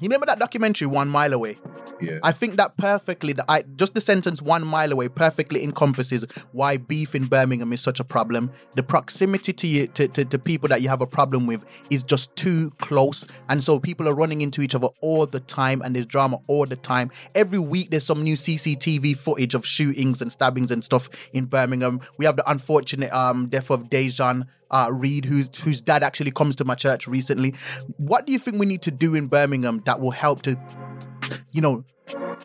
you 0.00 0.08
remember 0.08 0.26
that 0.26 0.38
documentary 0.38 0.86
One 0.86 1.08
Mile 1.08 1.32
Away? 1.32 1.58
Yeah. 2.00 2.18
I 2.22 2.32
think 2.32 2.56
that 2.56 2.76
perfectly, 2.76 3.32
the, 3.32 3.44
I, 3.48 3.62
just 3.76 3.94
the 3.94 4.00
sentence 4.00 4.42
one 4.42 4.66
mile 4.66 4.92
away 4.92 5.08
perfectly 5.08 5.62
encompasses 5.62 6.24
why 6.52 6.76
beef 6.76 7.14
in 7.14 7.26
Birmingham 7.26 7.72
is 7.72 7.80
such 7.80 8.00
a 8.00 8.04
problem. 8.04 8.50
The 8.74 8.82
proximity 8.82 9.52
to, 9.52 9.66
you, 9.66 9.86
to, 9.88 10.08
to, 10.08 10.24
to 10.24 10.38
people 10.38 10.68
that 10.68 10.82
you 10.82 10.88
have 10.88 11.00
a 11.00 11.06
problem 11.06 11.46
with 11.46 11.64
is 11.90 12.02
just 12.02 12.34
too 12.36 12.70
close. 12.78 13.26
And 13.48 13.62
so 13.62 13.78
people 13.78 14.08
are 14.08 14.14
running 14.14 14.40
into 14.40 14.62
each 14.62 14.74
other 14.74 14.88
all 15.00 15.26
the 15.26 15.40
time 15.40 15.82
and 15.82 15.94
there's 15.94 16.06
drama 16.06 16.38
all 16.46 16.66
the 16.66 16.76
time. 16.76 17.10
Every 17.34 17.58
week 17.58 17.90
there's 17.90 18.04
some 18.04 18.22
new 18.22 18.34
CCTV 18.34 19.16
footage 19.16 19.54
of 19.54 19.64
shootings 19.66 20.20
and 20.20 20.30
stabbings 20.30 20.70
and 20.70 20.84
stuff 20.84 21.08
in 21.32 21.46
Birmingham. 21.46 22.00
We 22.18 22.24
have 22.24 22.36
the 22.36 22.48
unfortunate 22.50 23.12
um, 23.12 23.48
death 23.48 23.70
of 23.70 23.84
Dejan 23.84 24.46
uh, 24.70 24.88
Reed, 24.92 25.24
whose 25.24 25.48
whose 25.60 25.80
dad 25.80 26.02
actually 26.02 26.30
comes 26.30 26.56
to 26.56 26.64
my 26.64 26.74
church 26.74 27.06
recently. 27.06 27.54
What 27.96 28.26
do 28.26 28.32
you 28.32 28.38
think 28.38 28.58
we 28.58 28.66
need 28.66 28.82
to 28.82 28.90
do 28.90 29.14
in 29.14 29.28
Birmingham 29.28 29.82
that 29.86 30.00
will 30.00 30.10
help 30.10 30.42
to 30.42 30.58
you 31.52 31.60
know, 31.62 31.84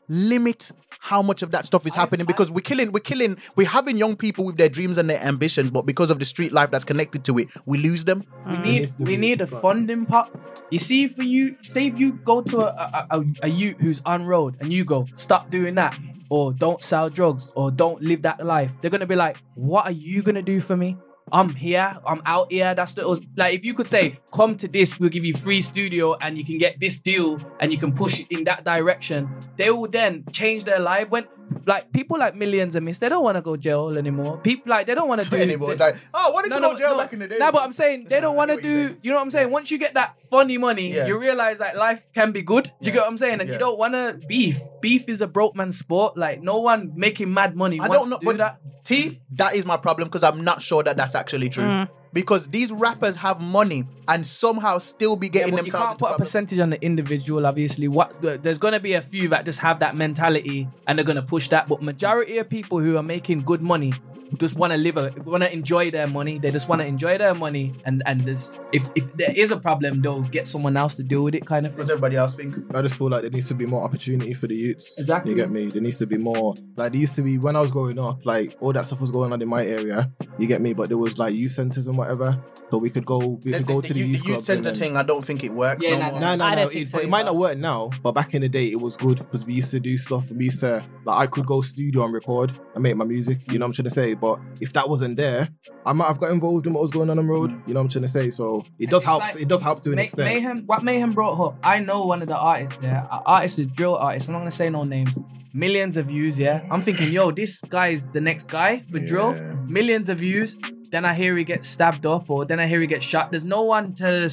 limit 0.08 0.72
how 1.02 1.22
much 1.22 1.42
of 1.42 1.52
that 1.52 1.66
stuff 1.66 1.86
is 1.86 1.94
happening 1.94 2.26
because 2.26 2.52
we're 2.52 2.62
killing, 2.62 2.92
we're 2.92 3.00
killing, 3.00 3.38
we're 3.56 3.68
having 3.68 3.98
young 3.98 4.16
people 4.16 4.46
with 4.46 4.58
their 4.58 4.70
dreams 4.70 4.98
and 4.98 5.10
their 5.10 5.22
ambitions, 5.22 5.70
but 5.70 5.86
because 5.86 6.10
of 6.10 6.20
the 6.20 6.26
street 6.26 6.52
life 6.52 6.72
that's 6.72 6.86
connected 6.86 7.24
to 7.26 7.38
it, 7.38 7.50
we 7.66 7.78
lose 7.78 8.06
them. 8.06 8.24
We 8.48 8.58
need 8.58 8.90
we 9.00 9.18
need 9.18 9.42
a 9.42 9.48
funding 9.48 10.06
pot. 10.06 10.32
You 10.70 10.80
see, 10.80 11.08
for 11.08 11.24
you, 11.24 11.58
say 11.62 11.88
if 11.88 12.00
you 12.00 12.14
go 12.14 12.42
to 12.42 12.62
a 12.62 13.08
a, 13.12 13.20
a, 13.20 13.26
a 13.44 13.48
youth 13.50 13.80
who's 13.80 14.02
on 14.06 14.26
road 14.26 14.58
and 14.62 14.72
you 14.72 14.86
go, 14.86 15.06
stop 15.16 15.50
doing 15.50 15.76
that, 15.76 15.98
or 16.30 16.54
don't 16.54 16.82
sell 16.82 17.10
drugs, 17.10 17.52
or 17.56 17.72
don't 17.72 18.02
live 18.02 18.22
that 18.22 18.46
life, 18.46 18.72
they're 18.80 18.92
gonna 18.92 19.06
be 19.06 19.16
like, 19.16 19.38
what 19.56 19.86
are 19.86 19.92
you 19.92 20.24
gonna 20.24 20.42
do 20.42 20.62
for 20.62 20.78
me? 20.78 20.98
I'm 21.32 21.50
here, 21.56 21.98
I'm 22.06 22.22
out 22.26 22.52
here. 22.52 22.76
That's 22.76 22.94
the 22.94 23.08
like 23.38 23.56
if 23.56 23.64
you 23.64 23.74
could 23.74 23.90
say, 23.90 24.20
come 24.34 24.58
to 24.58 24.68
this, 24.68 25.00
we'll 25.00 25.10
give 25.10 25.24
you 25.24 25.34
free 25.34 25.62
studio 25.62 26.16
and 26.22 26.38
you 26.38 26.44
can 26.44 26.58
get 26.58 26.80
this 26.80 26.98
deal 26.98 27.40
and 27.60 27.72
you 27.72 27.78
can 27.78 27.94
push 27.94 28.20
it 28.20 28.28
in 28.30 28.44
that 28.46 28.66
direction. 28.66 29.30
They 29.56 29.72
will 29.72 29.88
then 29.88 30.26
change 30.32 30.66
their 30.66 30.80
life. 30.80 31.10
When 31.10 31.26
like 31.66 31.92
people 31.92 32.18
like 32.18 32.36
millions 32.36 32.76
of 32.76 32.84
miss, 32.84 32.98
they 33.00 33.10
don't 33.10 33.24
want 33.24 33.38
to 33.38 33.42
go 33.42 33.56
jail 33.56 33.98
anymore. 33.98 34.38
People 34.38 34.70
like 34.72 34.88
they 34.88 34.96
don't 34.96 35.08
want 35.08 35.22
to 35.22 35.30
do 35.30 35.36
Anymore, 35.42 35.72
it's 35.72 35.80
like, 35.82 35.96
oh, 36.14 36.30
I 36.30 36.34
wanted 36.34 36.54
to 36.54 36.60
go 36.60 36.76
jail 36.76 36.98
back 36.98 37.14
in 37.14 37.20
the 37.20 37.28
day. 37.28 37.38
no, 37.38 37.52
but 37.52 37.62
I'm 37.64 37.74
saying 37.74 38.06
they 38.10 38.20
don't 38.20 38.36
want 38.36 38.52
to 38.52 38.58
do. 38.58 38.62
saying. 38.88 38.98
You 39.04 39.12
know 39.12 39.18
what 39.18 39.24
I'm 39.24 39.32
saying? 39.32 39.52
Once 39.52 39.70
you 39.72 39.78
get 39.78 39.94
that 39.96 40.16
funny 40.30 40.58
money, 40.58 40.92
Yeah. 40.94 41.08
you 41.08 41.18
realize 41.18 41.60
that 41.60 41.76
life 41.78 42.02
can 42.14 42.32
be 42.32 42.42
good. 42.42 42.66
Do 42.66 42.72
you 42.82 42.88
Yeah. 42.88 42.92
get 42.94 43.00
what 43.02 43.08
I'm 43.10 43.18
saying? 43.18 43.40
And 43.42 43.48
Yeah. 43.50 43.54
you 43.56 43.60
don't 43.60 43.78
want 43.78 43.94
to 43.94 44.20
beef. 44.28 44.60
Beef 44.82 45.08
is 45.10 45.22
a 45.22 45.28
broke 45.28 45.56
man 45.56 45.72
sport. 45.72 46.18
Like 46.18 46.42
no 46.42 46.60
one 46.60 46.92
making 46.96 47.34
mad 47.34 47.56
money 47.56 47.80
I 47.80 47.88
wants 47.88 47.98
don't 47.98 48.10
know, 48.10 48.18
to 48.18 48.22
do 48.22 48.26
but 48.26 48.38
that. 48.38 48.84
T, 48.84 49.22
that 49.34 49.56
is 49.56 49.66
my 49.66 49.78
problem 49.78 50.08
because 50.08 50.24
I'm 50.24 50.44
not 50.44 50.62
sure 50.62 50.84
that 50.84 50.98
that's 50.98 51.16
actually 51.16 51.50
true. 51.50 51.64
Mm. 51.66 51.90
Because 52.14 52.48
these 52.48 52.72
rappers 52.72 53.16
have 53.18 53.40
money 53.40 53.86
and 54.08 54.26
somehow 54.28 54.78
still 54.80 55.16
be 55.16 55.28
Yeah, 55.28 55.32
getting 55.32 55.56
but 55.56 55.66
you 55.66 55.72
can't 55.72 55.98
put 55.98 56.06
a 56.06 56.10
problems. 56.10 56.30
percentage 56.30 56.60
on 56.60 56.70
the 56.70 56.82
individual. 56.84 57.46
Obviously, 57.46 57.88
what 57.88 58.22
there's 58.22 58.58
gonna 58.58 58.80
be 58.80 58.94
a 58.94 59.02
few 59.02 59.30
that 59.30 59.46
just 59.46 59.60
have 59.60 59.80
that 59.80 59.96
mentality 59.96 60.68
and 60.88 60.98
they're 60.98 61.06
gonna 61.06 61.22
push 61.22 61.48
that. 61.50 61.68
But 61.68 61.82
majority 61.82 62.38
of 62.38 62.50
people 62.50 62.80
who 62.80 62.98
are 62.98 63.04
making 63.04 63.42
good 63.44 63.62
money 63.62 63.94
just 64.38 64.56
want 64.56 64.72
to 64.72 64.78
live 64.78 64.96
a 64.96 65.12
want 65.26 65.44
to 65.44 65.52
enjoy 65.52 65.92
their 65.92 66.08
money. 66.08 66.40
They 66.40 66.52
just 66.52 66.70
want 66.70 66.82
to 66.82 66.88
enjoy 66.88 67.18
their 67.18 67.36
money 67.36 67.74
and 67.86 68.02
and 68.06 68.22
this, 68.22 68.60
if 68.72 68.90
if 68.96 69.12
there 69.18 69.34
is 69.36 69.52
a 69.52 69.58
problem, 69.58 70.02
they'll 70.02 70.22
get 70.24 70.48
someone 70.48 70.78
else 70.78 70.96
to 70.96 71.04
deal 71.04 71.24
with 71.24 71.36
it, 71.36 71.46
kind 71.46 71.66
of. 71.66 71.74
What 71.74 71.80
Thing. 71.80 71.84
does 71.88 71.92
everybody 71.92 72.16
else 72.16 72.36
think? 72.36 72.56
I 72.74 72.82
just 72.82 72.96
feel 72.96 73.10
like 73.10 73.24
there 73.24 73.30
needs 73.30 73.50
to 73.50 73.54
be 73.54 73.66
more 73.66 73.84
opportunity 73.84 74.34
for 74.34 74.48
the 74.48 74.56
youths. 74.56 74.98
Exactly. 74.98 75.32
You 75.32 75.38
get 75.38 75.52
me? 75.52 75.66
There 75.68 75.82
needs 75.82 75.98
to 75.98 76.08
be 76.08 76.18
more. 76.18 76.56
Like 76.78 76.94
there 76.94 77.02
used 77.02 77.16
to 77.16 77.22
be 77.22 77.38
when 77.40 77.58
I 77.58 77.62
was 77.62 77.72
growing 77.72 78.00
up, 78.00 78.26
like 78.26 78.56
all 78.62 78.72
that 78.74 78.86
stuff 78.86 79.02
was 79.02 79.12
going 79.12 79.34
on 79.34 79.42
in 79.42 79.50
my 79.50 79.66
area. 79.66 80.10
You 80.38 80.48
get 80.48 80.62
me? 80.62 80.72
But 80.74 80.88
there 80.88 80.98
was 80.98 81.18
like 81.20 81.36
youth 81.36 81.52
centers 81.52 81.88
and 81.88 81.98
whatever. 82.02 82.38
So 82.70 82.78
we 82.78 82.90
could 82.90 83.06
go, 83.06 83.18
we 83.20 83.52
The, 83.52 83.58
could 83.58 83.68
go 83.68 83.82
the- 83.82 83.88
to 83.90 83.94
the, 83.94 84.02
the 84.02 84.08
youth, 84.10 84.28
youth 84.28 84.42
centre 84.44 84.74
thing, 84.74 84.96
I 84.96 85.04
don't 85.04 85.26
think 85.26 85.44
it 85.44 85.52
works. 85.52 85.86
Yeah, 85.86 85.98
no 85.98 86.00
nah, 86.00 86.12
more. 86.12 86.20
No, 86.22 86.36
no, 86.38 86.46
I 86.46 86.56
no. 86.56 86.64
don't 86.64 86.76
It, 86.76 86.88
so 86.88 86.98
but 86.98 87.04
it 87.04 87.10
might 87.10 87.26
not 87.26 87.36
work 87.36 87.58
now. 87.58 87.90
But 88.02 88.14
back 88.14 88.34
in 88.34 88.42
the 88.42 88.48
day, 88.50 88.72
it 88.72 88.80
was 88.80 88.96
good 88.96 89.18
because 89.18 89.46
we 89.46 89.54
used 89.56 89.72
to 89.72 89.80
do 89.82 89.98
stuff. 89.98 90.32
We 90.32 90.46
used 90.46 90.62
to 90.62 90.82
like 91.06 91.18
I 91.20 91.28
could 91.28 91.46
go 91.46 91.60
studio 91.62 92.06
and 92.06 92.14
record 92.14 92.58
and 92.74 92.82
make 92.84 92.96
my 92.96 93.04
music. 93.06 93.40
You 93.52 93.60
know 93.60 93.66
what 93.66 93.70
I'm 93.72 93.74
trying 93.74 93.84
to 93.86 93.90
say? 93.90 94.14
But 94.14 94.40
if 94.62 94.72
that 94.74 94.88
wasn't 94.88 95.18
there, 95.18 95.50
I 95.86 95.92
might 95.92 96.08
have 96.08 96.20
got 96.22 96.32
involved 96.32 96.66
in 96.66 96.72
what 96.74 96.82
was 96.84 96.92
going 96.92 97.10
on 97.10 97.20
on 97.20 97.26
the 97.26 97.32
road. 97.34 97.50
You 97.68 97.74
know 97.74 97.82
what 97.82 97.86
I'm 97.86 97.90
trying 97.90 98.04
to 98.04 98.08
say? 98.08 98.30
So 98.30 98.64
it 98.80 98.90
does 98.90 99.04
help. 99.04 99.20
like 99.22 99.36
it 99.36 99.50
does 99.50 99.62
help 99.62 99.84
to 99.84 99.90
an 99.90 99.98
May- 99.98 100.06
extent. 100.06 100.30
Mayhem, 100.34 100.58
what 100.66 100.82
Mayhem 100.84 101.12
brought 101.12 101.40
up, 101.46 101.58
I 101.64 101.80
know 101.80 102.06
one 102.06 102.22
of 102.22 102.30
the 102.30 102.38
artists, 102.38 102.82
yeah. 102.84 103.06
Our 103.12 103.22
Artist 103.26 103.60
is 103.60 103.68
drill 103.68 103.96
artist. 103.98 104.28
I'm 104.30 104.34
not 104.34 104.40
gonna 104.40 104.52
say 104.52 104.70
no 104.70 104.84
names. 104.84 105.12
Millions 105.54 105.98
of 105.98 106.06
views, 106.08 106.40
yeah. 106.40 106.66
I'm 106.72 106.82
thinking, 106.82 107.12
yo, 107.12 107.32
this 107.32 107.60
guy 107.62 107.88
is 107.90 108.04
the 108.14 108.22
next 108.22 108.48
guy 108.48 108.84
for 108.92 109.00
drill. 109.00 109.36
Yeah. 109.36 109.54
Millions 109.68 110.08
of 110.10 110.20
views. 110.20 110.58
Then 110.92 111.06
I 111.06 111.14
hear 111.14 111.38
he 111.38 111.46
gets 111.46 111.70
stabbed 111.70 112.06
off, 112.06 112.30
or 112.30 112.44
then 112.44 112.60
I 112.60 112.68
hear 112.68 112.80
he 112.80 112.88
gets 112.88 113.06
shot. 113.06 113.32
There's 113.32 113.46
no 113.46 113.62
one 113.62 113.94
to. 113.96 114.30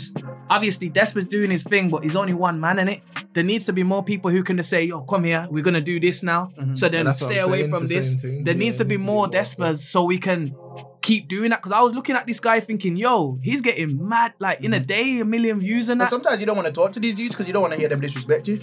Obviously, 0.50 0.90
Despa's 0.90 1.26
doing 1.26 1.52
his 1.52 1.62
thing, 1.62 1.88
but 1.88 2.02
he's 2.02 2.16
only 2.16 2.34
one 2.34 2.58
man 2.58 2.80
in 2.80 2.88
it. 2.88 3.02
There 3.32 3.44
needs 3.44 3.66
to 3.66 3.72
be 3.72 3.84
more 3.84 4.02
people 4.02 4.30
who 4.32 4.42
can 4.42 4.56
just 4.56 4.68
say, 4.68 4.82
"Yo, 4.82 5.02
come 5.02 5.22
here, 5.22 5.46
we're 5.50 5.62
gonna 5.62 5.80
do 5.80 6.00
this 6.00 6.24
now." 6.24 6.50
Mm-hmm. 6.58 6.74
So 6.74 6.88
then 6.88 7.14
stay 7.14 7.38
away 7.38 7.60
saying, 7.60 7.70
from 7.70 7.86
this. 7.86 8.16
thing. 8.16 8.42
There 8.42 8.54
Yeah, 8.54 8.54
needs 8.54 8.54
to 8.54 8.54
be 8.54 8.64
needs 8.64 8.76
to 8.78 8.84
be 8.84 8.96
more 8.96 9.28
Despas 9.28 9.78
so 9.78 10.02
we 10.02 10.18
can 10.18 10.52
keep 11.00 11.28
doing 11.28 11.50
that. 11.50 11.62
Because 11.62 11.72
I 11.72 11.80
was 11.80 11.94
looking 11.94 12.16
at 12.16 12.26
this 12.26 12.40
guy 12.40 12.58
thinking, 12.58 12.96
"Yo, 12.96 13.38
he's 13.40 13.60
getting 13.60 14.08
mad. 14.08 14.32
Like 14.40 14.60
in 14.60 14.72
a 14.74 14.78
mm-hmm. 14.78 14.86
day, 14.86 15.20
a 15.20 15.24
million 15.24 15.60
views 15.60 15.88
and 15.88 16.00
But 16.00 16.06
that." 16.06 16.10
sometimes 16.10 16.40
you 16.40 16.46
don't 16.46 16.56
want 16.56 16.66
to 16.66 16.72
talk 16.72 16.90
to 16.92 17.00
these 17.00 17.20
youths 17.20 17.34
because 17.34 17.46
you 17.46 17.52
don't 17.52 17.62
want 17.62 17.74
to 17.74 17.78
hear 17.78 17.88
them 17.88 18.00
disrespect 18.00 18.48
you. 18.48 18.58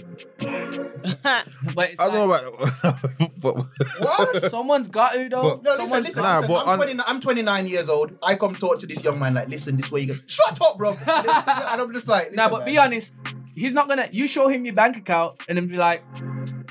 But 1.74 1.90
it's 1.90 2.00
I 2.00 2.08
don't 2.10 2.14
know 2.14 2.26
like, 2.26 2.42
about. 2.42 3.30
but, 3.40 3.56
What? 3.98 4.50
someone's 4.50 4.88
got 4.88 5.12
to 5.14 5.28
though. 5.28 5.56
But- 5.56 5.62
No, 5.62 5.70
listen, 5.72 5.86
Someone's 5.86 6.06
listen, 6.06 6.22
Nah, 6.22 6.34
listen. 6.38 6.48
but 6.52 6.62
I'm, 6.62 6.68
on- 6.68 6.76
29, 6.78 7.04
I'm 7.08 7.20
29 7.20 7.66
years 7.66 7.88
old. 7.88 8.18
I 8.22 8.34
come 8.34 8.54
talk 8.54 8.78
to 8.80 8.86
this 8.86 9.02
young 9.04 9.18
man 9.18 9.34
like, 9.34 9.48
listen, 9.48 9.76
this 9.76 9.90
way 9.90 10.02
you 10.02 10.14
go. 10.14 10.20
Shut 10.26 10.60
up, 10.60 10.78
bro. 10.78 10.92
and 11.06 11.80
I'm 11.80 11.92
just 11.92 12.08
like, 12.08 12.32
Nah, 12.32 12.48
but 12.48 12.58
man. 12.60 12.66
be 12.66 12.78
honest, 12.78 13.14
he's 13.54 13.72
not 13.72 13.88
gonna. 13.88 14.08
You 14.10 14.26
show 14.26 14.48
him 14.48 14.64
your 14.64 14.74
bank 14.74 14.96
account 14.96 15.42
and 15.48 15.56
then 15.58 15.66
be 15.68 15.76
like, 15.76 16.02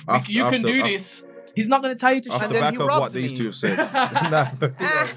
After- 0.08 0.32
"You 0.32 0.44
can 0.46 0.56
after- 0.56 0.68
do 0.68 0.80
after- 0.82 0.92
this." 0.92 1.28
He's 1.56 1.70
not 1.70 1.82
gonna 1.82 1.96
tell 1.96 2.14
you 2.14 2.20
to 2.20 2.32
Off 2.32 2.42
shut 2.42 2.50
the 2.50 2.54
then 2.56 2.64
up. 2.64 2.72
back 2.74 2.80
of 2.82 2.86
what 2.86 3.00
robs 3.00 3.14
these 3.14 3.32
two 3.32 3.46
have 3.46 3.56
said, 3.56 3.78
nah, 4.30 4.48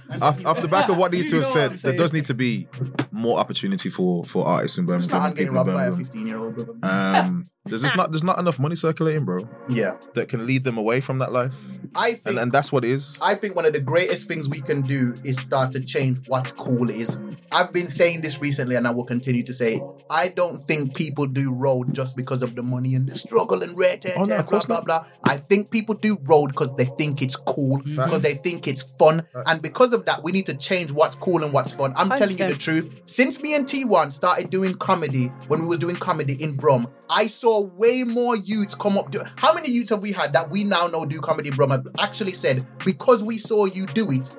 And 0.08 0.22
off, 0.22 0.46
off 0.46 0.62
the 0.62 0.68
back 0.68 0.88
of 0.88 0.96
what 0.96 1.10
these 1.10 1.24
You 1.24 1.30
two 1.32 1.36
have 1.38 1.46
said, 1.48 1.72
there 1.72 1.94
does 1.96 2.12
need 2.12 2.26
to 2.26 2.34
be 2.34 2.68
more 3.10 3.40
opportunity 3.40 3.90
for 3.90 4.22
for 4.22 4.46
artists 4.46 4.78
in 4.78 4.84
It's 4.84 4.88
Birmingham. 5.08 5.18
not 5.20 5.28
I'm 5.30 5.34
getting 5.34 5.52
robbed 5.52 5.72
by 5.72 5.86
a 5.86 5.92
15 5.92 6.26
year 6.28 6.38
old. 6.38 6.78
Um, 6.84 7.44
there's 7.68 7.82
just 7.82 7.96
not 7.96 8.10
there's 8.10 8.24
not 8.24 8.38
enough 8.38 8.58
money 8.58 8.76
circulating, 8.76 9.24
bro, 9.24 9.48
yeah. 9.68 9.96
that 10.14 10.28
can 10.28 10.46
lead 10.46 10.64
them 10.64 10.78
away 10.78 11.00
from 11.00 11.18
that 11.18 11.32
life, 11.32 11.54
I 11.94 12.12
think 12.12 12.26
and 12.26 12.38
and 12.38 12.52
that's 12.52 12.72
what 12.72 12.84
it 12.84 12.90
is. 12.90 13.16
I 13.20 13.34
think 13.34 13.54
one 13.54 13.66
of 13.66 13.72
the 13.72 13.80
greatest 13.80 14.26
things 14.26 14.48
we 14.48 14.60
can 14.60 14.80
do 14.82 15.14
is 15.24 15.38
start 15.38 15.72
to 15.72 15.80
change 15.84 16.26
what 16.28 16.56
cool 16.56 16.88
is. 16.88 17.18
I've 17.52 17.72
been 17.72 17.88
saying 17.88 18.22
this 18.22 18.40
recently 18.40 18.74
and 18.74 18.86
I 18.86 18.90
will 18.90 19.04
continue 19.04 19.42
to 19.42 19.54
say. 19.54 19.82
I 20.10 20.28
don't 20.28 20.58
think 20.58 20.94
people 20.94 21.26
do 21.26 21.52
road 21.52 21.94
just 21.94 22.16
because 22.16 22.42
of 22.42 22.54
the 22.54 22.62
money 22.62 22.94
and 22.94 23.08
the 23.08 23.16
struggle 23.16 23.62
and 23.62 23.76
rare 23.78 23.96
tear, 23.96 24.14
Oh, 24.16 24.22
no, 24.22 24.36
tear, 24.36 24.42
blah, 24.44 24.60
blah, 24.60 24.80
blah. 24.80 25.06
I 25.24 25.36
think 25.36 25.70
people 25.70 25.94
do 25.94 26.18
road 26.22 26.48
because 26.48 26.74
they 26.76 26.84
think 26.84 27.22
it's 27.22 27.36
cool, 27.36 27.80
mhm. 27.80 27.96
because 27.96 28.22
they 28.22 28.34
think 28.34 28.66
it's 28.66 28.82
fun. 28.82 29.26
And 29.46 29.60
because 29.60 29.92
of 29.92 30.04
that, 30.06 30.22
we 30.22 30.32
need 30.32 30.46
to 30.46 30.54
change 30.54 30.92
what's 30.92 31.14
cool 31.14 31.44
and 31.44 31.52
what's 31.52 31.72
fun. 31.72 31.92
I'm 31.96 32.10
telling 32.10 32.38
you 32.38 32.48
the 32.48 32.54
truth. 32.56 33.02
Since 33.06 33.42
me 33.42 33.54
and 33.54 33.66
T1 33.66 34.12
started 34.12 34.50
doing 34.50 34.74
comedy, 34.74 35.26
when 35.48 35.60
we 35.60 35.66
were 35.66 35.76
doing 35.76 35.96
comedy 35.96 36.42
in 36.42 36.56
Brum, 36.56 36.88
I 37.10 37.26
saw 37.26 37.57
way 37.61 38.04
more 38.04 38.36
youths 38.36 38.74
come 38.74 38.96
up. 38.98 39.11
Do- 39.11 39.22
How 39.36 39.52
many 39.54 39.70
youths 39.70 39.90
have 39.90 40.02
we 40.02 40.12
had 40.12 40.32
that 40.32 40.50
we 40.50 40.64
now 40.64 40.86
know 40.86 41.04
do 41.04 41.20
comedy 41.20 41.50
bro? 41.50 41.68
Have 41.68 41.86
actually 41.98 42.32
said, 42.32 42.66
because 42.84 43.22
we 43.22 43.38
saw 43.38 43.64
you 43.66 43.86
do 43.86 44.11
it, 44.11 44.30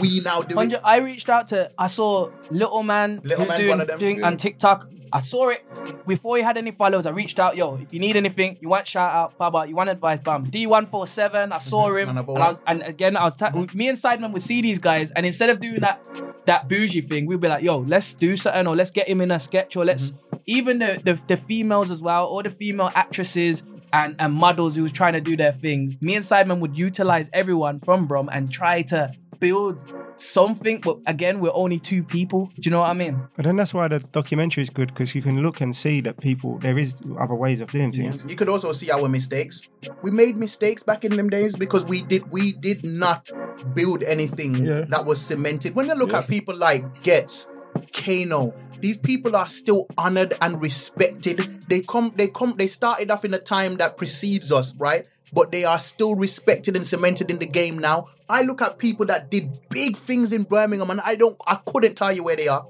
we 0.00 0.20
now 0.20 0.42
do 0.42 0.58
it? 0.60 0.80
I 0.84 0.98
reached 0.98 1.28
out 1.28 1.48
to. 1.48 1.70
I 1.78 1.86
saw 1.86 2.30
Little 2.50 2.82
Man 2.82 3.20
Little 3.24 3.46
Man's 3.46 3.58
doing 3.60 3.70
one 3.70 3.80
of 3.80 3.86
them, 3.88 4.00
yeah. 4.00 4.26
on 4.26 4.36
TikTok. 4.36 4.88
I 5.12 5.20
saw 5.20 5.48
it 5.48 5.64
before 6.06 6.36
he 6.36 6.42
had 6.42 6.56
any 6.56 6.70
followers. 6.70 7.04
I 7.04 7.10
reached 7.10 7.40
out, 7.40 7.56
yo, 7.56 7.76
if 7.76 7.92
you 7.92 7.98
need 7.98 8.14
anything, 8.14 8.58
you 8.60 8.68
want 8.68 8.86
shout 8.86 9.12
out, 9.12 9.36
Baba, 9.36 9.66
you 9.66 9.74
want 9.74 9.90
advice, 9.90 10.20
bam. 10.20 10.46
D147, 10.46 11.52
I 11.52 11.58
saw 11.58 11.88
him. 11.96 12.10
And 12.10 12.18
And, 12.18 12.18
I've 12.20 12.26
was, 12.28 12.60
and 12.66 12.82
again, 12.82 13.16
I 13.16 13.24
was 13.24 13.34
ta- 13.34 13.50
mm-hmm. 13.50 13.76
me 13.76 13.88
and 13.88 13.98
Sideman 13.98 14.32
would 14.32 14.42
see 14.42 14.62
these 14.62 14.78
guys, 14.78 15.10
and 15.12 15.26
instead 15.26 15.50
of 15.50 15.60
doing 15.60 15.80
that 15.80 16.00
that 16.46 16.68
bougie 16.68 17.00
thing, 17.00 17.26
we'd 17.26 17.40
be 17.40 17.48
like, 17.48 17.62
yo, 17.62 17.78
let's 17.78 18.14
do 18.14 18.36
something, 18.36 18.66
or 18.66 18.76
let's 18.76 18.90
get 18.92 19.08
him 19.08 19.20
in 19.20 19.30
a 19.30 19.40
sketch, 19.40 19.76
or 19.76 19.84
let's 19.84 20.10
mm-hmm. 20.10 20.29
Even 20.46 20.78
the, 20.78 21.00
the 21.04 21.14
the 21.26 21.36
females 21.36 21.90
as 21.90 22.00
well, 22.00 22.26
or 22.26 22.42
the 22.42 22.50
female 22.50 22.90
actresses 22.94 23.62
and, 23.92 24.14
and 24.18 24.32
models 24.32 24.76
who 24.76 24.82
was 24.82 24.92
trying 24.92 25.14
to 25.14 25.20
do 25.20 25.36
their 25.36 25.52
thing. 25.52 25.96
Me 26.00 26.14
and 26.14 26.24
Sideman 26.24 26.60
would 26.60 26.76
utilize 26.78 27.28
everyone 27.32 27.80
from 27.80 28.06
Brum 28.06 28.28
and 28.32 28.50
try 28.52 28.82
to 28.82 29.12
build 29.40 29.78
something. 30.16 30.80
But 30.80 30.98
again, 31.06 31.40
we're 31.40 31.54
only 31.54 31.78
two 31.78 32.04
people. 32.04 32.46
Do 32.54 32.60
you 32.62 32.70
know 32.70 32.80
what 32.80 32.90
I 32.90 32.94
mean? 32.94 33.20
But 33.36 33.46
then 33.46 33.56
that's 33.56 33.72
why 33.72 33.88
the 33.88 33.98
documentary 34.00 34.62
is 34.62 34.70
good 34.70 34.88
because 34.88 35.14
you 35.14 35.22
can 35.22 35.42
look 35.42 35.60
and 35.60 35.74
see 35.74 36.00
that 36.02 36.18
people 36.20 36.58
there 36.58 36.78
is 36.78 36.94
other 37.18 37.34
ways 37.34 37.60
of 37.60 37.70
doing 37.72 37.90
things. 37.90 38.24
You 38.28 38.36
could 38.36 38.48
also 38.48 38.72
see 38.72 38.90
our 38.90 39.08
mistakes. 39.08 39.68
We 40.02 40.10
made 40.10 40.36
mistakes 40.36 40.82
back 40.82 41.04
in 41.04 41.16
them 41.16 41.30
days 41.30 41.56
because 41.56 41.84
we 41.86 42.02
did 42.02 42.30
we 42.30 42.52
did 42.52 42.84
not 42.84 43.30
build 43.74 44.02
anything 44.02 44.54
Yeah. 44.64 44.82
that 44.88 45.04
was 45.06 45.20
cemented. 45.20 45.74
When 45.74 45.86
you 45.86 45.94
look 45.94 46.12
at 46.12 46.28
people 46.28 46.54
like 46.54 47.02
Ghetts, 47.02 47.46
Kano, 47.92 48.54
these 48.80 48.96
people 48.96 49.36
are 49.36 49.46
still 49.46 49.86
honored 49.98 50.34
and 50.40 50.60
respected. 50.60 51.38
They 51.68 51.80
come, 51.80 52.12
they 52.16 52.28
come, 52.28 52.54
they 52.56 52.66
started 52.66 53.10
off 53.10 53.24
in 53.24 53.34
a 53.34 53.38
time 53.38 53.76
that 53.76 53.96
precedes 53.96 54.50
us, 54.50 54.74
right? 54.76 55.06
But 55.32 55.52
they 55.52 55.64
are 55.64 55.78
still 55.78 56.14
respected 56.14 56.76
and 56.76 56.86
cemented 56.86 57.30
in 57.30 57.38
the 57.38 57.46
game 57.46 57.78
now. 57.78 58.08
I 58.28 58.42
look 58.42 58.62
at 58.62 58.78
people 58.78 59.06
that 59.06 59.30
did 59.30 59.58
big 59.68 59.96
things 59.96 60.32
in 60.32 60.44
Birmingham 60.44 60.90
and 60.90 61.00
I 61.02 61.14
don't 61.14 61.36
I 61.46 61.56
couldn't 61.56 61.96
tell 61.96 62.12
you 62.12 62.24
where 62.24 62.36
they 62.36 62.48
are. 62.48 62.66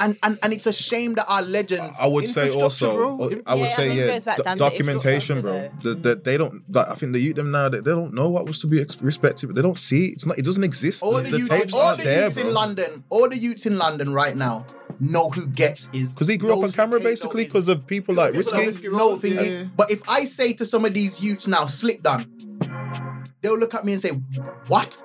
And 0.00 0.16
and, 0.22 0.38
and 0.42 0.52
it's 0.52 0.66
a 0.66 0.72
shame 0.72 1.14
that 1.14 1.26
our 1.28 1.42
legends 1.42 1.94
I 2.00 2.06
would 2.06 2.28
say 2.28 2.50
also, 2.50 2.96
bro. 2.96 3.40
I 3.46 3.54
would 3.54 3.62
Yeah, 3.64 3.76
say 3.76 3.88
think 3.88 3.92
it 3.92 3.96
yeah, 3.98 4.06
goes 4.08 4.24
back 4.24 4.36
do- 4.38 4.42
down 4.42 4.56
documentation, 4.56 5.42
bro. 5.42 5.54
infrastructure, 5.54 5.94
The, 6.00 6.08
the, 6.08 6.14
they 6.22 6.36
don't. 6.38 6.62
Like, 6.74 6.88
I 6.88 6.94
think 6.94 7.12
the 7.12 7.20
youth 7.20 7.36
them 7.36 7.50
now 7.50 7.68
they, 7.68 7.78
they 7.80 7.90
don't 7.90 8.14
know 8.14 8.28
what 8.30 8.46
was 8.46 8.60
to 8.62 8.66
be 8.66 8.80
ex- 8.80 9.00
respected. 9.02 9.54
They 9.54 9.62
don't 9.62 9.78
see 9.78 10.06
it. 10.08 10.12
It's 10.14 10.26
not. 10.26 10.38
It 10.38 10.44
doesn't 10.44 10.64
exist. 10.64 11.02
all 11.02 11.12
the, 11.12 11.22
the, 11.22 11.30
the 11.30 11.38
youths, 11.38 11.72
all 11.74 11.96
the 11.96 12.02
there, 12.02 12.24
youths 12.24 12.36
in. 12.38 12.52
London, 12.52 13.04
all 13.10 13.28
the 13.28 13.36
youths 13.38 13.66
in 13.66 13.76
London 13.78 14.12
right 14.14 14.36
now 14.36 14.64
know 14.98 15.30
who 15.30 15.46
Ghetts 15.46 15.88
is. 15.92 16.10
Because 16.12 16.28
he 16.28 16.36
grew 16.36 16.52
up 16.52 16.62
on 16.64 16.72
camera 16.72 17.00
basically 17.00 17.44
because 17.44 17.68
of 17.68 17.86
people 17.86 18.14
like 18.14 18.32
People 18.34 18.52
Risky. 18.52 18.62
are 18.62 18.66
Risky 18.66 18.88
no 18.88 18.98
Roads, 19.10 19.22
thing. 19.22 19.32
yeah, 19.34 19.38
they- 19.42 19.64
But 19.76 19.90
if 19.90 20.06
I 20.08 20.24
say 20.24 20.52
to 20.54 20.66
some 20.66 20.84
of 20.84 20.92
these 20.94 21.22
youths 21.22 21.46
now, 21.46 21.66
Slick 21.66 22.02
Don, 22.02 22.26
they'll 23.42 23.58
look 23.58 23.74
at 23.74 23.84
me 23.84 23.92
and 23.94 24.02
say, 24.02 24.10
"What? 24.68 24.96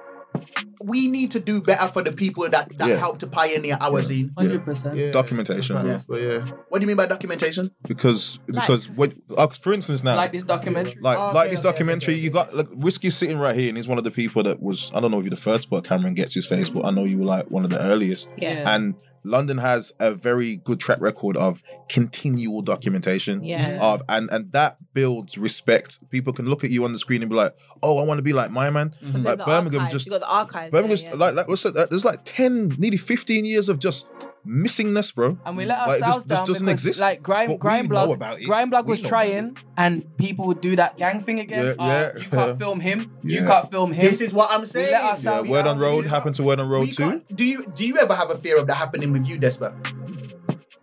We 0.84 1.08
need 1.08 1.32
to 1.32 1.40
do 1.40 1.62
better 1.62 1.88
for 1.88 2.02
the 2.04 2.12
people 2.12 2.48
that 2.50 2.78
that 2.78 2.88
Yeah. 2.90 2.96
helped 2.98 3.20
to 3.22 3.28
pioneer 3.28 3.78
our 3.80 4.02
scene." 4.02 4.32
Hundred 4.38 4.64
percent. 4.66 4.98
Yeah, 4.98 5.12
Documentation, 5.12 5.76
that's 5.76 5.86
bro. 5.86 5.94
facts, 5.94 6.06
But 6.08 6.22
yeah, 6.22 6.56
What 6.70 6.80
do 6.80 6.84
you 6.84 6.88
mean 6.88 6.98
by 6.98 7.06
documentation? 7.08 7.70
Because 7.88 8.40
Like- 8.48 8.68
because 8.68 8.90
when, 8.92 9.14
uh, 9.38 9.48
for 9.48 9.74
instance 9.74 10.04
now, 10.04 10.16
Like 10.16 10.32
this 10.32 10.44
documentary. 10.44 10.98
like 11.02 11.18
Oh, 11.18 11.32
like 11.34 11.50
this 11.50 11.60
okay, 11.60 11.70
documentary, 11.70 12.14
okay, 12.16 12.22
you 12.24 12.30
got 12.30 12.56
like 12.56 12.68
Risky's 12.72 13.16
sitting 13.16 13.38
right 13.40 13.56
here, 13.56 13.70
and 13.70 13.78
he's 13.78 13.88
one 13.88 13.98
of 13.98 14.04
the 14.04 14.12
people 14.12 14.44
that 14.44 14.62
was 14.62 14.92
I 14.94 15.00
don't 15.00 15.12
know 15.12 15.20
if 15.20 15.24
you're 15.26 15.30
the 15.32 15.36
first, 15.38 15.70
but 15.70 15.84
Cameron 15.84 16.14
gets 16.14 16.34
his 16.36 16.46
face, 16.46 16.70
but 16.70 16.86
I 16.86 16.92
know 16.92 17.04
you 17.06 17.18
were 17.20 17.26
like 17.26 17.50
one 17.50 17.64
of 17.64 17.70
the 17.72 17.82
earliest. 17.82 18.28
Yeah. 18.38 18.74
And 18.74 18.96
London 19.26 19.58
has 19.58 19.92
a 20.00 20.14
very 20.14 20.58
good 20.58 20.80
track 20.80 21.00
record 21.02 21.38
of 21.38 21.64
continual 21.90 22.62
documentation. 22.62 23.44
Yeah. 23.44 23.72
Mm-hmm. 23.72 23.82
Of 23.82 24.04
and 24.10 24.30
and 24.32 24.52
that 24.52 24.78
builds 24.94 25.38
respect. 25.38 26.00
People 26.10 26.34
can 26.34 26.46
look 26.46 26.64
at 26.64 26.70
you 26.70 26.86
on 26.86 26.94
the 26.94 27.00
screen 27.00 27.22
and 27.22 27.30
be 27.30 27.36
like, 27.36 27.56
"Oh, 27.84 27.98
I 27.98 28.04
want 28.04 28.20
to 28.20 28.24
be 28.24 28.34
like 28.34 28.52
my 28.52 28.70
man." 28.70 28.94
Mm-hmm. 29.04 29.24
So 29.24 29.30
Like 29.30 29.46
Birmingham 29.46 29.82
archives, 29.82 29.94
just 29.94 30.06
you 30.06 30.12
got 30.12 30.22
the 30.22 30.30
archives. 30.30 30.72
Birmingham's 30.72 31.04
there, 31.04 31.12
yeah. 31.12 31.18
like 31.18 31.36
like 31.36 31.48
what's 31.48 31.64
that? 31.64 31.90
There's 31.90 32.06
like 32.06 32.22
ten, 32.24 32.70
nearly 32.78 32.98
fifteen 32.98 33.46
years 33.46 33.70
of 33.70 33.80
just 33.80 34.06
missingness, 34.48 35.14
bro. 35.14 35.38
and 35.46 35.58
we 35.58 35.66
let 35.66 35.78
it 35.78 35.82
ourselves 35.82 36.02
just- 36.02 36.18
just 36.18 36.28
down 36.28 36.46
doesn't 36.46 36.66
because 36.66 36.80
exist. 36.86 37.00
like 37.00 37.24
grime 37.24 37.48
But 37.50 37.60
grime 37.60 37.82
we 37.84 37.88
blog 37.90 38.10
about 38.12 38.40
it. 38.42 38.46
grime 38.46 38.70
blog 38.70 38.86
We 38.86 38.92
was 38.92 39.02
trying 39.02 39.58
and 39.78 40.06
people 40.18 40.48
would 40.48 40.62
do 40.62 40.76
that 40.76 40.98
gang 40.98 41.22
thing 41.22 41.40
again 41.40 41.66
Yeah, 41.78 41.84
Uh, 41.84 41.88
yeah, 41.88 42.10
you 42.24 42.30
can't 42.30 42.50
yeah. 42.50 42.56
film 42.56 42.80
him 42.80 43.12
you 43.24 43.42
can't 43.42 43.70
film 43.72 43.92
him 43.92 44.06
This 44.06 44.22
is 44.22 44.32
what 44.34 44.50
I'm 44.52 44.66
saying. 44.66 44.92
let 44.92 45.24
Yeah, 45.24 45.42
Word 45.42 45.68
on 45.68 45.80
Road 45.80 46.08
happened 46.08 46.36
to 46.36 46.44
Word 46.44 46.60
on 46.60 46.70
Road 46.70 46.82
we 46.82 46.92
too. 46.92 47.04
can't- 47.10 47.36
Do 47.36 47.44
you 47.44 47.66
do 47.76 47.86
you 47.86 47.98
ever 47.98 48.14
have 48.14 48.30
a 48.30 48.36
fear 48.36 48.58
of 48.58 48.68
that 48.68 48.76
happening 48.78 49.12
with 49.12 49.28
you, 49.28 49.38
Despa? 49.38 49.74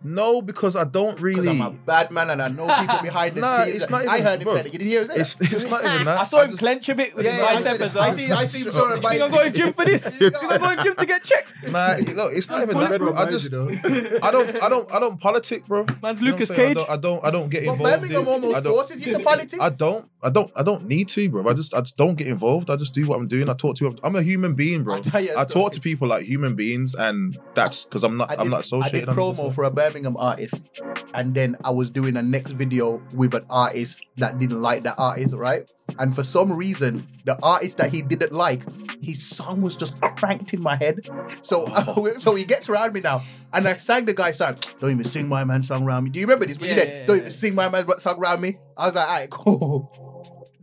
No, 0.03 0.41
because 0.41 0.75
I 0.75 0.83
don't 0.83 1.19
really. 1.21 1.47
I'm 1.49 1.61
a 1.61 1.71
bad 1.71 2.11
man 2.11 2.29
and 2.29 2.41
I 2.41 2.49
know 2.49 2.67
people 2.79 2.99
behind 3.01 3.35
the 3.35 3.41
Nah, 3.41 3.63
scenes. 3.63 3.75
it's 3.83 3.89
not 3.89 4.05
I 4.05 4.19
heard 4.19 4.39
him 4.39 4.45
bro. 4.45 4.55
say 4.55 4.61
that. 4.63 4.73
You 4.73 4.79
didn't 4.79 4.91
hear 4.91 5.01
him 5.03 5.07
say 5.07 5.15
It's, 5.21 5.35
that? 5.35 5.53
it's 5.53 5.69
not 5.69 5.85
even 5.85 6.05
that. 6.05 6.19
I 6.19 6.23
saw 6.23 6.41
him 6.41 6.49
just- 6.49 6.59
clench 6.59 6.89
a 6.89 6.95
bit 6.95 7.15
with 7.15 7.25
Yeah, 7.25 7.31
his 7.31 7.39
yeah, 7.65 7.71
I, 7.71 7.77
bicep 7.77 7.95
I 7.97 8.11
see. 8.11 8.31
I 8.31 8.45
see 8.47 8.57
him 8.59 8.63
Sure. 8.65 8.71
showing 8.73 9.01
You 9.01 9.09
think 9.09 9.21
I'm 9.21 9.31
going 9.31 9.51
to 9.53 9.57
gym 9.57 9.73
for 9.73 9.85
this? 9.85 10.05
You 10.19 10.29
think 10.29 10.51
I'm 10.51 10.59
going 10.59 10.77
to 10.77 10.83
gym 10.83 10.95
to 10.95 11.05
get 11.05 11.23
checked? 11.23 11.71
Nah, 11.71 11.95
look, 12.13 12.33
it's 12.33 12.49
not 12.49 12.63
even 12.63 12.77
that, 12.79 12.97
bro. 12.99 13.13
I 13.13 13.29
just, 13.29 13.53
I 13.53 14.31
don't, 14.31 14.63
I 14.63 14.69
don't, 14.69 14.93
I 14.93 14.99
don't 14.99 15.19
politic, 15.19 15.65
bro. 15.67 15.85
Man's 16.01 16.19
You 16.19 16.25
know 16.27 16.31
Lucas 16.33 16.51
Cage. 16.51 16.71
I 16.71 16.73
don't, 16.73 16.89
I 16.89 16.97
don't, 16.97 17.25
I 17.25 17.31
don't 17.31 17.49
get 17.49 17.65
But 17.65 17.73
involved. 17.73 18.01
Birmingham 18.01 18.27
almost 18.27 18.63
forces 18.65 19.05
you 19.05 19.13
to 19.13 19.19
politics. 19.19 19.61
I 19.61 19.69
don't, 19.69 20.09
I 20.21 20.29
don't, 20.29 20.51
I 20.55 20.63
don't 20.63 20.85
need 20.85 21.07
to, 21.09 21.29
bro. 21.29 21.47
I 21.47 21.53
just, 21.53 21.73
I 21.73 21.79
just 21.79 21.95
don't 21.95 22.15
get 22.15 22.27
involved. 22.27 22.69
I 22.69 22.75
just 22.75 22.93
do 22.93 23.07
what 23.07 23.17
I'm 23.19 23.27
doing. 23.27 23.49
I 23.49 23.53
talk 23.53 23.77
to. 23.77 23.95
I'm 24.03 24.15
a 24.15 24.21
human 24.21 24.53
being, 24.53 24.83
bro. 24.83 24.95
I'll 24.95 25.01
tell 25.01 25.21
you 25.21 25.31
a 25.33 25.39
I 25.39 25.45
story. 25.45 25.63
talk 25.63 25.71
to 25.73 25.79
people 25.79 26.07
like 26.09 26.23
human 26.25 26.55
beings, 26.55 26.93
and 26.93 27.37
that's 27.53 27.85
because 27.85 28.03
I'm 28.03 28.17
not, 28.17 28.29
I 28.31 28.33
I'm 28.35 28.49
did, 28.49 28.71
not 28.71 28.73
I 28.85 28.89
did 28.89 29.07
promo 29.07 29.53
for 29.53 29.63
a 29.63 29.71
Birmingham 29.71 29.92
artist, 30.17 30.81
and 31.13 31.33
then 31.33 31.55
I 31.63 31.71
was 31.71 31.89
doing 31.89 32.17
a 32.17 32.21
next 32.21 32.51
video 32.51 33.01
with 33.13 33.33
an 33.33 33.45
artist 33.49 34.05
that 34.17 34.39
didn't 34.39 34.61
like 34.61 34.83
that 34.83 34.95
artist, 34.97 35.33
right? 35.33 35.69
and 35.99 36.15
for 36.15 36.23
some 36.23 36.51
reason, 36.51 37.07
the 37.25 37.37
artist 37.43 37.77
that 37.77 37.91
he 37.91 38.01
didn't 38.01 38.31
like, 38.31 38.63
his 39.01 39.23
song 39.23 39.61
was 39.61 39.75
just 39.75 39.99
cranked 40.01 40.53
in 40.53 40.61
my 40.61 40.75
head. 40.75 40.99
So, 41.41 41.67
so 42.19 42.35
he 42.35 42.43
gets 42.43 42.69
around 42.69 42.93
me 42.93 43.01
now, 43.01 43.23
and 43.51 43.67
I 43.67 43.77
sang 43.77 44.05
the 44.05 44.13
guy's 44.13 44.37
song. 44.37 44.57
Don't 44.79 44.91
even 44.91 45.03
sing 45.03 45.27
my 45.27 45.43
man 45.43 45.63
song 45.63 45.85
around 45.85 46.05
me. 46.05 46.09
Do 46.09 46.19
you 46.19 46.25
remember 46.25 46.45
this? 46.45 46.59
When 46.59 46.69
you 46.69 46.75
did, 46.75 46.87
yeah, 46.87 47.05
Don't 47.05 47.17
yeah. 47.17 47.21
even 47.21 47.31
sing 47.31 47.55
my 47.55 47.69
man 47.69 47.85
song 47.99 48.19
around 48.19 48.41
me. 48.41 48.57
I 48.77 48.87
was 48.87 48.95
like, 48.95 49.07
alright, 49.07 49.29
cool. 49.29 50.12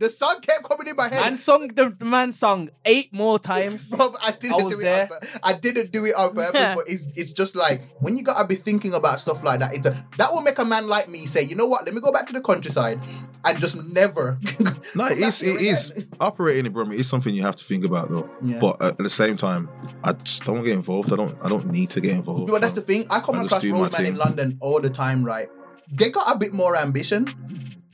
The 0.01 0.09
song 0.09 0.41
kept 0.41 0.63
coming 0.63 0.87
in 0.87 0.95
my 0.95 1.09
head. 1.09 1.21
Man 1.21 1.35
sung 1.35 1.67
the, 1.67 1.95
the 1.95 2.05
man 2.05 2.31
sung 2.31 2.71
eight 2.85 3.13
more 3.13 3.37
times. 3.53 3.87
Bro, 3.87 4.15
I 4.19 4.31
didn't 4.31 4.59
I 4.59 4.63
was 4.63 4.73
do 4.73 4.79
it. 4.79 4.81
there. 4.81 5.09
I 5.43 5.53
didn't 5.53 5.91
do 5.91 6.05
it 6.05 6.15
on 6.15 6.33
purpose, 6.41 6.75
but 6.75 6.89
it's 6.89 7.05
it's 7.15 7.33
just 7.33 7.55
like 7.55 7.83
when 7.99 8.17
you 8.17 8.23
gotta 8.23 8.47
be 8.47 8.55
thinking 8.55 8.95
about 8.95 9.19
stuff 9.19 9.43
like 9.43 9.59
that. 9.59 9.75
It, 9.75 9.83
that 9.83 10.31
will 10.31 10.41
make 10.41 10.57
a 10.57 10.65
man 10.65 10.87
like 10.87 11.07
me 11.07 11.27
say, 11.27 11.43
you 11.43 11.55
know 11.55 11.67
what? 11.67 11.85
Let 11.85 11.93
me 11.93 12.01
go 12.01 12.11
back 12.11 12.25
to 12.27 12.33
the 12.33 12.41
countryside 12.41 12.99
and 13.45 13.59
just 13.59 13.77
never. 13.93 14.39
No, 14.95 15.05
it's 15.05 15.41
it 15.41 15.61
is 15.61 16.07
operating 16.19 16.65
in 16.65 16.73
Bromley 16.73 16.97
is 16.99 17.07
something 17.07 17.33
you 17.33 17.43
have 17.43 17.55
to 17.55 17.63
think 17.63 17.85
about 17.85 18.09
though. 18.09 18.29
Yeah. 18.41 18.59
But 18.59 18.81
at 18.81 18.97
the 18.97 19.09
same 19.09 19.37
time, 19.37 19.69
I 20.03 20.13
just 20.13 20.43
don't 20.43 20.63
get 20.63 20.73
involved. 20.73 21.13
I 21.13 21.15
don't. 21.15 21.35
I 21.41 21.47
don't 21.47 21.67
need 21.67 21.91
to 21.91 22.01
get 22.01 22.11
involved. 22.11 22.51
But 22.51 22.61
that's 22.61 22.73
the 22.73 22.81
thing. 22.81 23.05
I 23.09 23.19
come 23.19 23.35
I 23.35 23.43
across 23.43 23.61
do 23.61 23.71
my 23.71 23.81
roadmen 23.87 24.05
in. 24.05 24.17
London 24.17 24.57
all 24.59 24.81
the 24.81 24.89
time, 24.89 25.23
right? 25.23 25.47
They 25.91 26.09
got 26.09 26.35
a 26.35 26.37
bit 26.37 26.53
more 26.53 26.75
ambition. 26.75 27.27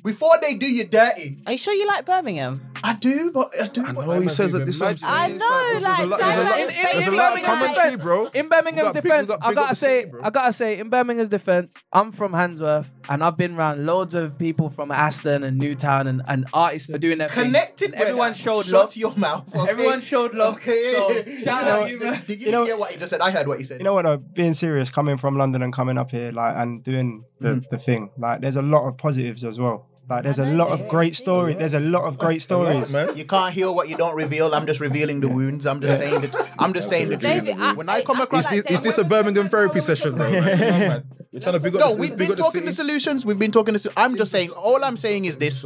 Before 0.08 0.38
they 0.42 0.54
do 0.54 0.66
you 0.72 0.86
dirty, 0.88 1.38
Are 1.46 1.52
you 1.52 1.58
sure 1.58 1.74
you 1.74 1.86
like 1.86 2.06
Birmingham? 2.06 2.62
I 2.84 2.94
do, 2.94 3.32
but 3.32 3.52
I 3.62 3.68
do. 3.68 3.84
I 3.86 3.92
but- 3.92 4.06
know 4.08 4.20
he 4.22 4.30
says 4.30 4.52
that 4.54 4.66
this. 4.66 4.80
Imagine- 4.80 5.06
I 5.10 5.28
know, 5.28 5.80
like, 5.82 5.98
There's 5.98 6.06
a 6.06 6.10
lot- 6.10 6.20
there's 6.20 6.40
a 6.40 6.44
lot- 6.44 6.60
is 6.60 6.68
in- 6.68 6.70
in- 6.70 6.76
There's 6.76 6.78
a 6.78 6.98
basically 6.98 7.18
lot 7.18 7.38
of 7.38 7.44
commentary, 7.44 7.96
bro. 7.98 8.26
In 8.34 8.50
Birmingham's 8.50 8.78
We 8.78 8.84
got 8.84 8.94
big- 8.94 9.04
we 9.04 9.10
defense, 9.10 9.32
I 9.42 9.54
gotta 9.54 9.76
say. 9.76 10.12
I 10.24 10.30
gotta 10.30 10.54
say, 10.54 10.78
in 10.78 10.90
Birmingham's 10.90 11.30
defense, 11.30 11.74
I'm 11.92 12.12
from 12.12 12.32
Handsworth, 12.34 12.90
and 13.10 13.24
I've 13.24 13.36
been 13.36 13.56
around 13.56 13.86
loads 13.86 14.14
of 14.16 14.38
people 14.38 14.70
from 14.70 14.92
Aston 14.92 15.44
and 15.44 15.58
Newtown, 15.58 16.08
and, 16.08 16.22
and 16.28 16.46
artists 16.54 16.90
for 16.90 16.98
doing 16.98 17.18
their 17.18 17.28
thing. 17.28 17.46
Connected. 17.46 17.94
And 17.94 17.96
everyone 18.02 18.30
brother. 18.30 18.34
showed 18.36 18.66
Shut 18.66 18.74
love. 18.74 18.96
your 18.96 19.16
mouth. 19.18 19.54
Okay? 19.56 19.70
Everyone 19.72 20.00
showed 20.00 20.34
love. 20.36 20.56
Okay. 20.58 20.94
So, 20.96 21.24
shout 21.44 21.64
out 21.64 21.90
you, 21.90 22.00
man. 22.00 22.24
Did 22.28 22.40
you, 22.40 22.46
You 22.46 22.52
know- 22.52 22.64
hear 22.66 22.78
what 22.78 22.92
he 22.92 22.98
just 22.98 23.10
said? 23.10 23.22
I 23.22 23.32
heard 23.32 23.48
what 23.48 23.58
he 23.58 23.64
said. 23.66 23.80
You 23.80 23.84
know 23.86 23.94
what? 23.94 24.04
Though, 24.06 24.18
being 24.18 24.54
serious, 24.54 24.90
coming 24.90 25.18
from 25.18 25.38
London 25.38 25.62
and 25.64 25.74
coming 25.74 25.98
up 25.98 26.12
here, 26.12 26.32
like, 26.32 26.56
and 26.56 26.84
doing 26.84 27.26
the, 27.42 27.50
Mm. 27.56 27.70
the 27.70 27.78
thing, 27.80 28.12
like, 28.18 28.40
there's 28.42 28.56
a 28.56 28.62
lot 28.62 28.88
of 28.88 28.98
positives 28.98 29.44
as 29.44 29.60
well. 29.60 29.88
Like, 30.10 30.24
there's 30.24 30.40
a 30.40 30.46
lot 30.46 30.70
of 30.70 30.88
great 30.88 31.16
stories. 31.16 31.58
There's 31.58 31.74
a 31.74 31.82
lot 31.82 32.04
of 32.06 32.18
great 32.18 32.42
stories. 32.42 32.90
You 33.16 33.26
can't 33.26 33.54
heal 33.54 33.76
what 33.76 33.90
you 33.90 33.98
don't 33.98 34.16
reveal. 34.16 34.54
I'm 34.56 34.66
just 34.66 34.80
revealing 34.80 35.20
the 35.20 35.28
wounds. 35.28 35.66
I'm 35.66 35.82
just 35.82 35.98
saying 35.98 36.22
that. 36.22 36.50
I'm 36.58 36.74
just 36.74 36.88
saying 36.88 37.10
the 37.10 37.18
truth. 37.18 37.76
When 37.76 37.90
I 37.90 38.02
come 38.04 38.16
I- 38.18 38.22
I 38.22 38.24
across, 38.24 38.48
feel 38.48 38.60
Is, 38.60 38.72
is 38.72 38.82
this 38.82 38.98
a 38.98 39.04
Birmingham 39.04 39.50
therapy 39.50 39.82
session, 39.82 40.16
bro? 40.16 40.30
We're 40.32 41.42
trying 41.42 41.54
to 41.54 41.60
big 41.60 41.76
up 41.76 41.82
no, 41.82 41.94
the- 41.94 42.00
we've 42.00 42.12
big 42.12 42.30
been 42.30 42.32
up 42.32 42.38
talking 42.38 42.64
the 42.66 42.72
city. 42.72 42.88
solutions. 42.88 43.26
We've 43.26 43.38
been 43.38 43.52
talking 43.52 43.74
the. 43.74 43.92
I'm 43.98 44.16
just 44.16 44.32
saying. 44.32 44.52
All 44.52 44.82
I'm 44.84 44.96
saying 44.96 45.26
is 45.26 45.38
this: 45.38 45.66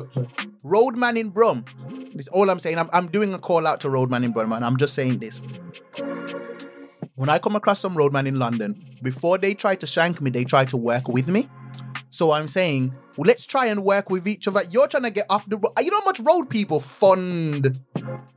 Roadman 0.64 1.18
in 1.18 1.30
Brum. 1.30 1.64
This 2.16 2.28
all 2.30 2.50
I'm 2.50 2.60
saying. 2.60 2.80
I'm, 2.80 2.90
I'm 2.94 3.10
doing 3.10 3.34
a 3.36 3.40
call 3.40 3.68
out 3.68 3.80
to 3.82 3.90
Roadman 3.92 4.24
in 4.24 4.32
Brum, 4.32 4.52
and 4.54 4.66
I'm 4.66 4.78
just 4.78 4.96
saying 4.96 5.20
this. 5.20 5.40
When 7.16 7.30
I 7.30 7.38
come 7.38 7.56
across 7.56 7.80
some 7.80 7.96
roadman 7.96 8.26
in 8.26 8.40
London, 8.40 8.84
before 9.04 9.38
they 9.38 9.54
try 9.54 9.76
to 9.76 9.86
shank 9.86 10.20
me, 10.20 10.32
they 10.32 10.44
try 10.44 10.66
to 10.66 10.76
work 10.78 11.08
with 11.08 11.28
me. 11.28 11.48
So 12.22 12.34
I'm 12.34 12.48
saying, 12.48 12.94
well, 13.18 13.26
let's 13.26 13.48
try 13.48 13.66
and 13.66 13.84
work 13.84 14.12
with 14.12 14.28
each 14.28 14.48
other. 14.48 14.62
You're 14.70 14.88
trying 14.88 15.02
to 15.02 15.10
get 15.10 15.26
off 15.28 15.50
the 15.50 15.58
road. 15.58 15.72
You 15.80 15.90
know 15.90 16.02
how 16.02 16.06
much 16.06 16.20
road 16.20 16.52
people 16.52 16.80
fund 16.80 17.82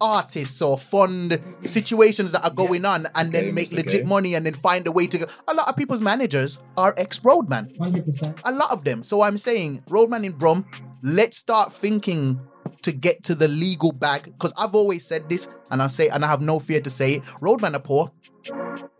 artists 0.01 0.63
or 0.63 0.79
fund 0.79 1.39
situations 1.67 2.33
that 2.33 2.43
are 2.45 2.51
going 2.51 2.87
on 2.87 3.07
and 3.15 3.31
then 3.31 3.45
Games, 3.45 3.55
make 3.55 3.69
the 3.69 3.77
legit 3.77 3.93
game. 4.01 4.09
money 4.09 4.37
and 4.37 4.47
then 4.47 4.55
find 4.55 4.87
a 4.87 4.91
way 4.91 5.07
to 5.07 5.19
go. 5.19 5.27
A 5.49 5.53
lot 5.53 5.69
of 5.69 5.77
people's 5.77 6.01
managers 6.01 6.61
are 6.79 6.95
ex-roadman. 6.97 7.75
100%. 7.79 8.41
A 8.45 8.53
lot 8.53 8.71
of 8.71 8.85
them. 8.85 9.03
So 9.03 9.21
I'm 9.21 9.37
saying, 9.37 9.83
Roadman 9.91 10.25
in 10.25 10.33
Brum, 10.33 10.65
let's 11.03 11.37
start 11.37 11.71
thinking 11.71 12.41
to 12.85 12.93
get 12.93 13.25
to 13.25 13.35
the 13.35 13.49
legal 13.49 13.93
bag. 13.93 14.25
Because 14.25 14.53
I've 14.57 14.75
always 14.75 15.07
said 15.07 15.29
this, 15.29 15.49
and 15.71 15.83
I 15.83 15.89
say, 15.89 16.09
and 16.09 16.25
I 16.25 16.29
have 16.29 16.41
no 16.41 16.59
fear 16.59 16.81
to 16.81 16.91
say 16.91 17.15
it. 17.15 17.23
Roadman 17.41 17.75
are 17.75 17.81
poor. 17.81 18.13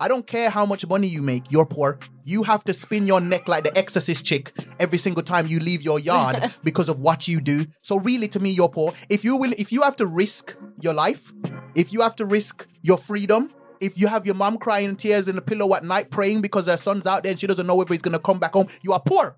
I 0.01 0.09
don't 0.09 0.27
care 0.27 0.49
how 0.49 0.65
much 0.65 0.87
money 0.87 1.07
you 1.07 1.21
make, 1.21 1.51
you're 1.51 1.67
poor. 1.67 1.99
You 2.25 2.43
have 2.45 2.65
to 2.65 2.73
spin 2.73 3.07
your 3.07 3.21
neck 3.21 3.47
like 3.47 3.65
the 3.65 3.77
exorcist 3.77 4.25
chick 4.25 4.53
every 4.81 4.97
single 4.97 5.23
time 5.23 5.47
you 5.47 5.59
leave 5.59 5.83
your 5.83 5.99
yard 5.99 6.51
because 6.65 6.89
of 6.89 7.01
what 7.01 7.29
you 7.29 7.41
do. 7.41 7.67
So 7.83 7.97
really 7.97 8.29
to 8.29 8.41
me 8.41 8.51
you're 8.51 8.71
poor. 8.71 8.95
If 9.11 9.25
you 9.25 9.37
will 9.37 9.53
if 9.59 9.71
you 9.71 9.83
have 9.83 9.97
to 9.97 10.07
risk 10.07 10.57
your 10.81 10.95
life, 10.95 11.33
if 11.75 11.93
you 11.93 12.01
have 12.01 12.17
to 12.17 12.25
risk 12.25 12.67
your 12.83 12.97
freedom, 12.97 13.51
if 13.81 13.99
you 13.99 14.07
have 14.07 14.25
your 14.27 14.35
mom 14.35 14.59
crying 14.59 14.97
tears 14.97 15.29
in 15.29 15.37
the 15.37 15.43
pillow 15.43 15.75
at 15.75 15.85
night 15.85 16.11
praying 16.11 16.41
because 16.41 16.67
her 16.67 16.77
son's 16.77 17.07
out 17.07 17.23
there 17.23 17.31
and 17.31 17.41
she 17.41 17.47
doesn't 17.47 17.67
know 17.67 17.81
if 17.81 17.89
he's 17.89 18.03
gonna 18.03 18.19
come 18.19 18.39
back 18.39 18.53
home, 18.53 18.67
you 18.83 18.93
are 18.93 19.01
poor. 19.01 19.37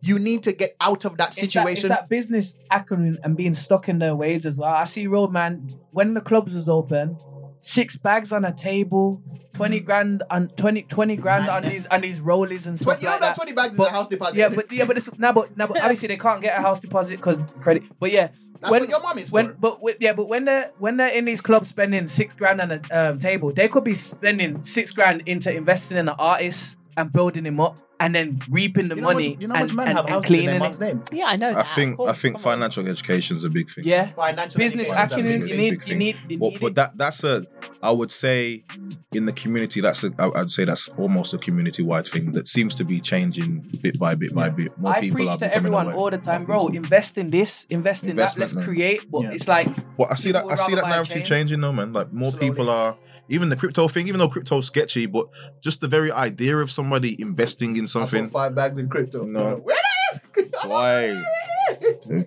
You 0.00 0.18
need 0.18 0.42
to 0.44 0.52
get 0.52 0.76
out 0.80 1.04
of 1.04 1.16
that 1.18 1.28
It's 1.28 1.36
that, 1.36 1.44
it's 1.44 1.52
situation. 1.52 1.88
that 1.90 2.08
business 2.08 2.56
acumen 2.70 3.18
and 3.22 3.36
being 3.36 3.54
stuck 3.54 3.88
in 3.88 3.98
their 3.98 4.14
ways 4.16 4.46
as 4.46 4.56
well. 4.56 4.72
I 4.72 4.84
see 4.84 5.06
Roadman 5.06 5.68
when 5.90 6.14
the 6.14 6.20
clubs 6.20 6.54
was 6.54 6.68
open, 6.68 7.16
six 7.60 7.96
bags 7.96 8.32
on 8.32 8.44
a 8.44 8.52
table, 8.52 9.22
20 9.54 9.80
grand 9.80 10.22
on 10.30 10.48
20, 10.56 10.82
20 10.82 11.16
grand 11.16 11.48
on 11.48 11.62
these 11.62 11.86
on 11.86 12.00
these 12.00 12.18
rollies 12.20 12.66
and 12.66 12.78
stuff 12.78 13.00
you 13.00 13.06
know 13.06 13.12
like 13.12 13.20
that 13.20 13.26
that. 13.28 13.36
20 13.36 13.52
bags 13.52 13.72
is 13.72 13.78
But- 13.78 13.88
a 13.88 13.92
house 13.92 14.08
deposit. 14.08 14.36
Yeah, 14.38 14.48
but 14.48 14.70
yeah, 14.72 14.84
but 14.84 14.96
it's 14.96 15.18
now, 15.18 15.32
but 15.32 15.56
now, 15.56 15.66
but 15.66 15.80
obviously 15.80 16.08
they 16.08 16.16
can't 16.16 16.40
get 16.40 16.58
a 16.58 16.62
house 16.62 16.80
deposit 16.80 17.16
because 17.16 17.38
credit. 17.60 17.82
But 18.00 18.10
yeah, 18.12 18.28
That's 18.62 18.70
when 18.70 18.80
what 18.82 18.90
your 18.90 19.00
mom 19.00 19.18
is 19.18 19.30
when 19.32 19.48
for. 19.48 19.52
but 19.54 19.82
when- 19.82 19.96
yeah, 19.98 20.12
but 20.12 20.28
when 20.28 20.44
they're 20.44 20.70
when 20.78 20.96
they're 20.96 21.08
in 21.08 21.24
these 21.24 21.40
clubs 21.40 21.68
spending 21.68 22.06
six 22.08 22.32
grand 22.34 22.60
on 22.60 22.70
a 22.70 22.80
um, 22.92 23.18
table, 23.18 23.52
they 23.52 23.68
could 23.68 23.84
be 23.84 23.94
spending 23.96 24.62
six 24.64 24.92
grand 24.92 25.22
into 25.26 25.52
investing 25.52 25.98
in 25.98 26.08
an 26.08 26.14
artist 26.18 26.76
and 26.96 27.12
building 27.12 27.44
him 27.46 27.60
up, 27.60 27.76
and 28.00 28.14
then 28.14 28.40
reaping 28.50 28.88
the 28.88 28.96
you 28.96 29.00
know 29.00 29.06
money 29.08 29.28
much, 29.30 29.40
you 29.40 29.48
know 29.48 29.54
and, 29.54 29.64
much 29.68 29.74
men 29.76 29.88
and, 29.88 29.96
have 29.96 30.04
and 30.06 30.14
houses 30.14 30.30
in 30.30 30.46
their 30.46 30.58
cleaning 30.58 30.72
it. 30.72 30.80
name? 30.80 31.04
Yeah, 31.12 31.26
I 31.26 31.36
know 31.36 31.48
I 31.50 31.52
that. 31.54 31.68
think 31.74 32.00
I 32.00 32.12
think 32.12 32.34
come 32.36 32.46
on. 32.46 32.52
financial 32.58 32.88
education 32.88 33.36
is 33.36 33.44
a 33.44 33.50
big 33.50 33.70
thing. 33.70 33.84
Yeah, 33.84 34.06
Financial 34.12 34.58
business 34.58 34.90
education 34.90 35.26
is 35.26 35.34
a 35.34 35.38
acumen. 35.38 35.40
big 35.40 35.50
You 35.50 35.56
need, 35.56 35.70
big 35.80 35.88
you 35.88 35.94
need, 35.96 36.16
you 36.28 36.38
Well, 36.38 36.50
need 36.50 36.60
but 36.60 36.74
that 36.74 36.98
that's 36.98 37.24
a 37.24 37.44
I 37.82 37.90
would 37.90 38.10
say 38.10 38.64
in 39.12 39.26
the 39.26 39.32
community 39.32 39.80
that's 39.80 40.04
a 40.04 40.12
I- 40.18 40.40
I'd 40.40 40.50
say 40.50 40.64
that's 40.64 40.88
almost 40.98 41.32
a 41.34 41.38
community 41.38 41.82
wide 41.82 42.06
thing 42.06 42.32
that 42.32 42.48
seems 42.48 42.74
to 42.76 42.84
be 42.84 43.00
changing 43.00 43.60
bit 43.80 43.98
by 43.98 44.14
bit 44.14 44.34
by 44.34 44.50
bit. 44.50 44.76
More 44.78 44.92
I 44.96 45.00
people 45.00 45.16
preach 45.16 45.28
are 45.28 45.38
to 45.38 45.54
everyone 45.54 45.86
aware. 45.86 45.96
all 45.96 46.10
the 46.10 46.18
time, 46.18 46.44
bro. 46.44 46.68
Invest 46.68 47.18
in 47.18 47.30
this, 47.30 47.64
invest 47.70 48.04
in 48.04 48.16
that. 48.16 48.36
Let's 48.36 48.54
man. 48.54 48.64
create. 48.64 49.10
But 49.10 49.22
Yeah. 49.22 49.30
it's 49.32 49.48
like 49.48 49.68
Well, 49.96 50.08
I 50.10 50.16
see 50.16 50.32
that 50.32 50.44
I 50.50 50.56
see 50.56 50.74
that 50.74 50.82
buy 50.84 50.90
a 50.90 50.92
narrative 50.94 51.14
chain. 51.14 51.24
changing 51.24 51.60
though, 51.60 51.72
man. 51.72 51.92
Like 51.92 52.12
more 52.12 52.32
people 52.32 52.68
are 52.70 52.96
even 53.28 53.48
the 53.48 53.56
crypto 53.56 53.88
thing, 53.88 54.08
even 54.08 54.18
though 54.18 54.28
crypto's 54.28 54.66
sketchy, 54.66 55.06
but 55.06 55.28
just 55.60 55.80
the 55.80 55.88
very 55.88 56.12
idea 56.12 56.56
of 56.58 56.70
somebody 56.70 57.20
investing 57.20 57.76
in 57.76 57.84
I 57.84 57.86
something. 57.86 58.28
five 58.28 58.54
bags 58.54 58.78
in 58.78 58.88
crypto. 58.88 59.24
No. 59.24 59.56
Where 59.56 59.76
it 59.76 60.38
is? 60.38 60.48
Why? 60.64 61.22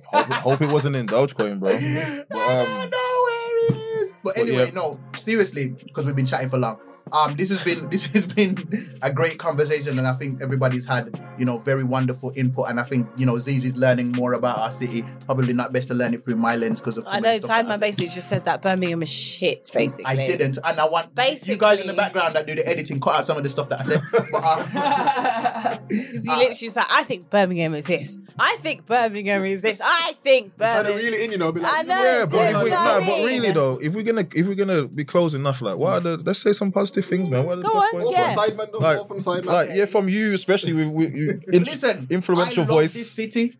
hope, 0.06 0.32
hope 0.32 0.62
it 0.62 0.70
wasn't 0.70 0.96
in 0.96 1.08
Dogecoin, 1.08 1.60
bro. 1.60 1.72
But, 2.30 2.38
I 2.38 2.64
don't 2.64 2.84
um, 2.84 2.90
know 2.90 3.24
where 3.26 3.68
it 3.68 3.76
is. 3.76 4.18
But 4.24 4.36
but 4.36 4.38
anyway, 4.38 4.66
yeah. 4.66 4.74
no, 4.74 5.00
seriously, 5.18 5.70
because 5.70 6.06
we've 6.06 6.16
been 6.16 6.26
chatting 6.26 6.50
for 6.50 6.58
long. 6.58 6.80
Um, 7.12 7.36
this 7.36 7.50
has 7.50 7.64
been 7.64 7.90
this 7.90 8.06
has 8.08 8.26
been 8.26 8.58
a 9.02 9.12
great 9.12 9.38
conversation, 9.38 9.98
and 9.98 10.08
I 10.08 10.14
think 10.14 10.42
everybody's 10.42 10.86
had 10.86 11.20
you 11.38 11.46
know 11.46 11.60
very 11.60 11.84
wonderful 11.84 12.34
input. 12.36 12.70
And 12.70 12.80
I 12.80 12.84
think 12.84 13.08
you 13.16 13.26
know 13.26 13.34
Zeze's 13.34 13.78
learning 13.78 14.12
more 14.14 14.34
about 14.34 14.58
our 14.58 14.72
city. 14.72 15.06
Probably 15.26 15.54
not 15.54 15.72
best 15.72 15.88
to 15.90 15.94
learn 15.94 16.14
it 16.14 16.24
through 16.24 16.38
my 16.38 16.56
lens 16.56 16.80
because 16.80 16.98
of 16.98 17.06
so 17.06 17.12
I 17.12 17.20
many 17.20 17.36
know 17.36 17.40
stuff 17.40 17.50
that 17.50 17.66
Simon 17.66 17.80
basically 17.80 18.08
just 18.08 18.28
said 18.28 18.46
that 18.46 18.62
Birmingham 18.62 19.04
is 19.04 19.10
shit, 19.10 19.70
basically. 19.74 20.06
I 20.06 20.16
didn't, 20.16 20.58
and 20.64 20.80
I 20.80 20.88
want 20.88 21.12
you 21.46 21.58
guys 21.58 21.80
in 21.80 21.88
the 21.88 21.94
background 21.94 22.36
that 22.36 22.48
do 22.48 22.56
the 22.56 22.68
editing 22.68 23.00
cut 23.00 23.16
out 23.16 23.26
some 23.26 23.38
of 23.38 23.44
the 23.44 23.50
stuff 23.50 23.70
that 23.70 23.82
I 23.82 23.84
said. 23.84 24.02
But 24.32 24.44
uh, 24.44 25.78
Because 25.88 26.24
he 26.24 26.30
literally 26.30 26.54
said, 26.70 26.82
like, 26.82 26.92
I 26.92 27.04
think 27.04 27.30
Birmingham 27.30 27.74
is 27.76 27.86
this. 27.86 28.18
I 28.40 28.58
think 28.60 28.86
Birmingham 28.86 29.46
is 29.46 29.62
this. 29.62 29.80
I 29.84 30.14
think 30.24 30.58
Trying 30.58 30.86
to 30.86 30.92
Birmingham. 30.92 30.98
reel 30.98 31.14
it 31.14 31.22
in, 31.22 31.32
you 31.32 31.38
know. 31.38 31.52
Be 31.52 31.62
like, 31.62 31.74
I 31.74 31.82
know. 31.84 32.04
Yeah, 32.04 32.26
but, 32.26 32.38
Yeah, 32.38 32.50
if 32.50 32.64
we, 32.64 32.70
you 32.70 32.76
nah, 32.76 33.00
but 33.00 33.26
really 33.26 33.52
though, 33.52 33.78
if 33.82 33.94
we're 33.94 34.04
gonna 34.04 34.28
if 34.34 34.46
we're 34.48 34.56
gonna 34.56 34.88
be 34.88 35.06
close 35.06 35.34
enough, 35.34 35.62
like 35.62 35.78
why? 35.78 35.98
are 35.98 36.00
the 36.00 36.18
let's 36.18 36.40
say 36.40 36.54
some 36.54 36.72
positive 36.72 36.95
things, 37.02 37.30
man. 37.30 37.46
What 37.46 37.54
are 37.54 37.56
the 37.58 37.62
Go 37.64 37.72
plus 37.72 37.94
on, 37.94 38.02
points? 38.02 38.12
yeah. 38.18 38.34
From 38.34 38.44
Sideman, 38.44 38.72
though, 38.72 38.78
Like- 38.80 38.98
more 38.98 39.08
from 39.08 39.20
Sideman. 39.20 39.46
Like 39.46 39.70
yeah, 39.74 39.86
from 39.86 40.10
you 40.10 40.34
especially 40.34 40.74
with, 40.74 40.88
with 40.90 41.16
you, 41.16 41.42
in, 41.54 41.64
listen, 41.64 42.08
influential 42.10 42.64
I 42.64 42.68
love 42.68 42.76
voice. 42.76 42.94
This 42.94 43.12
city, 43.12 43.56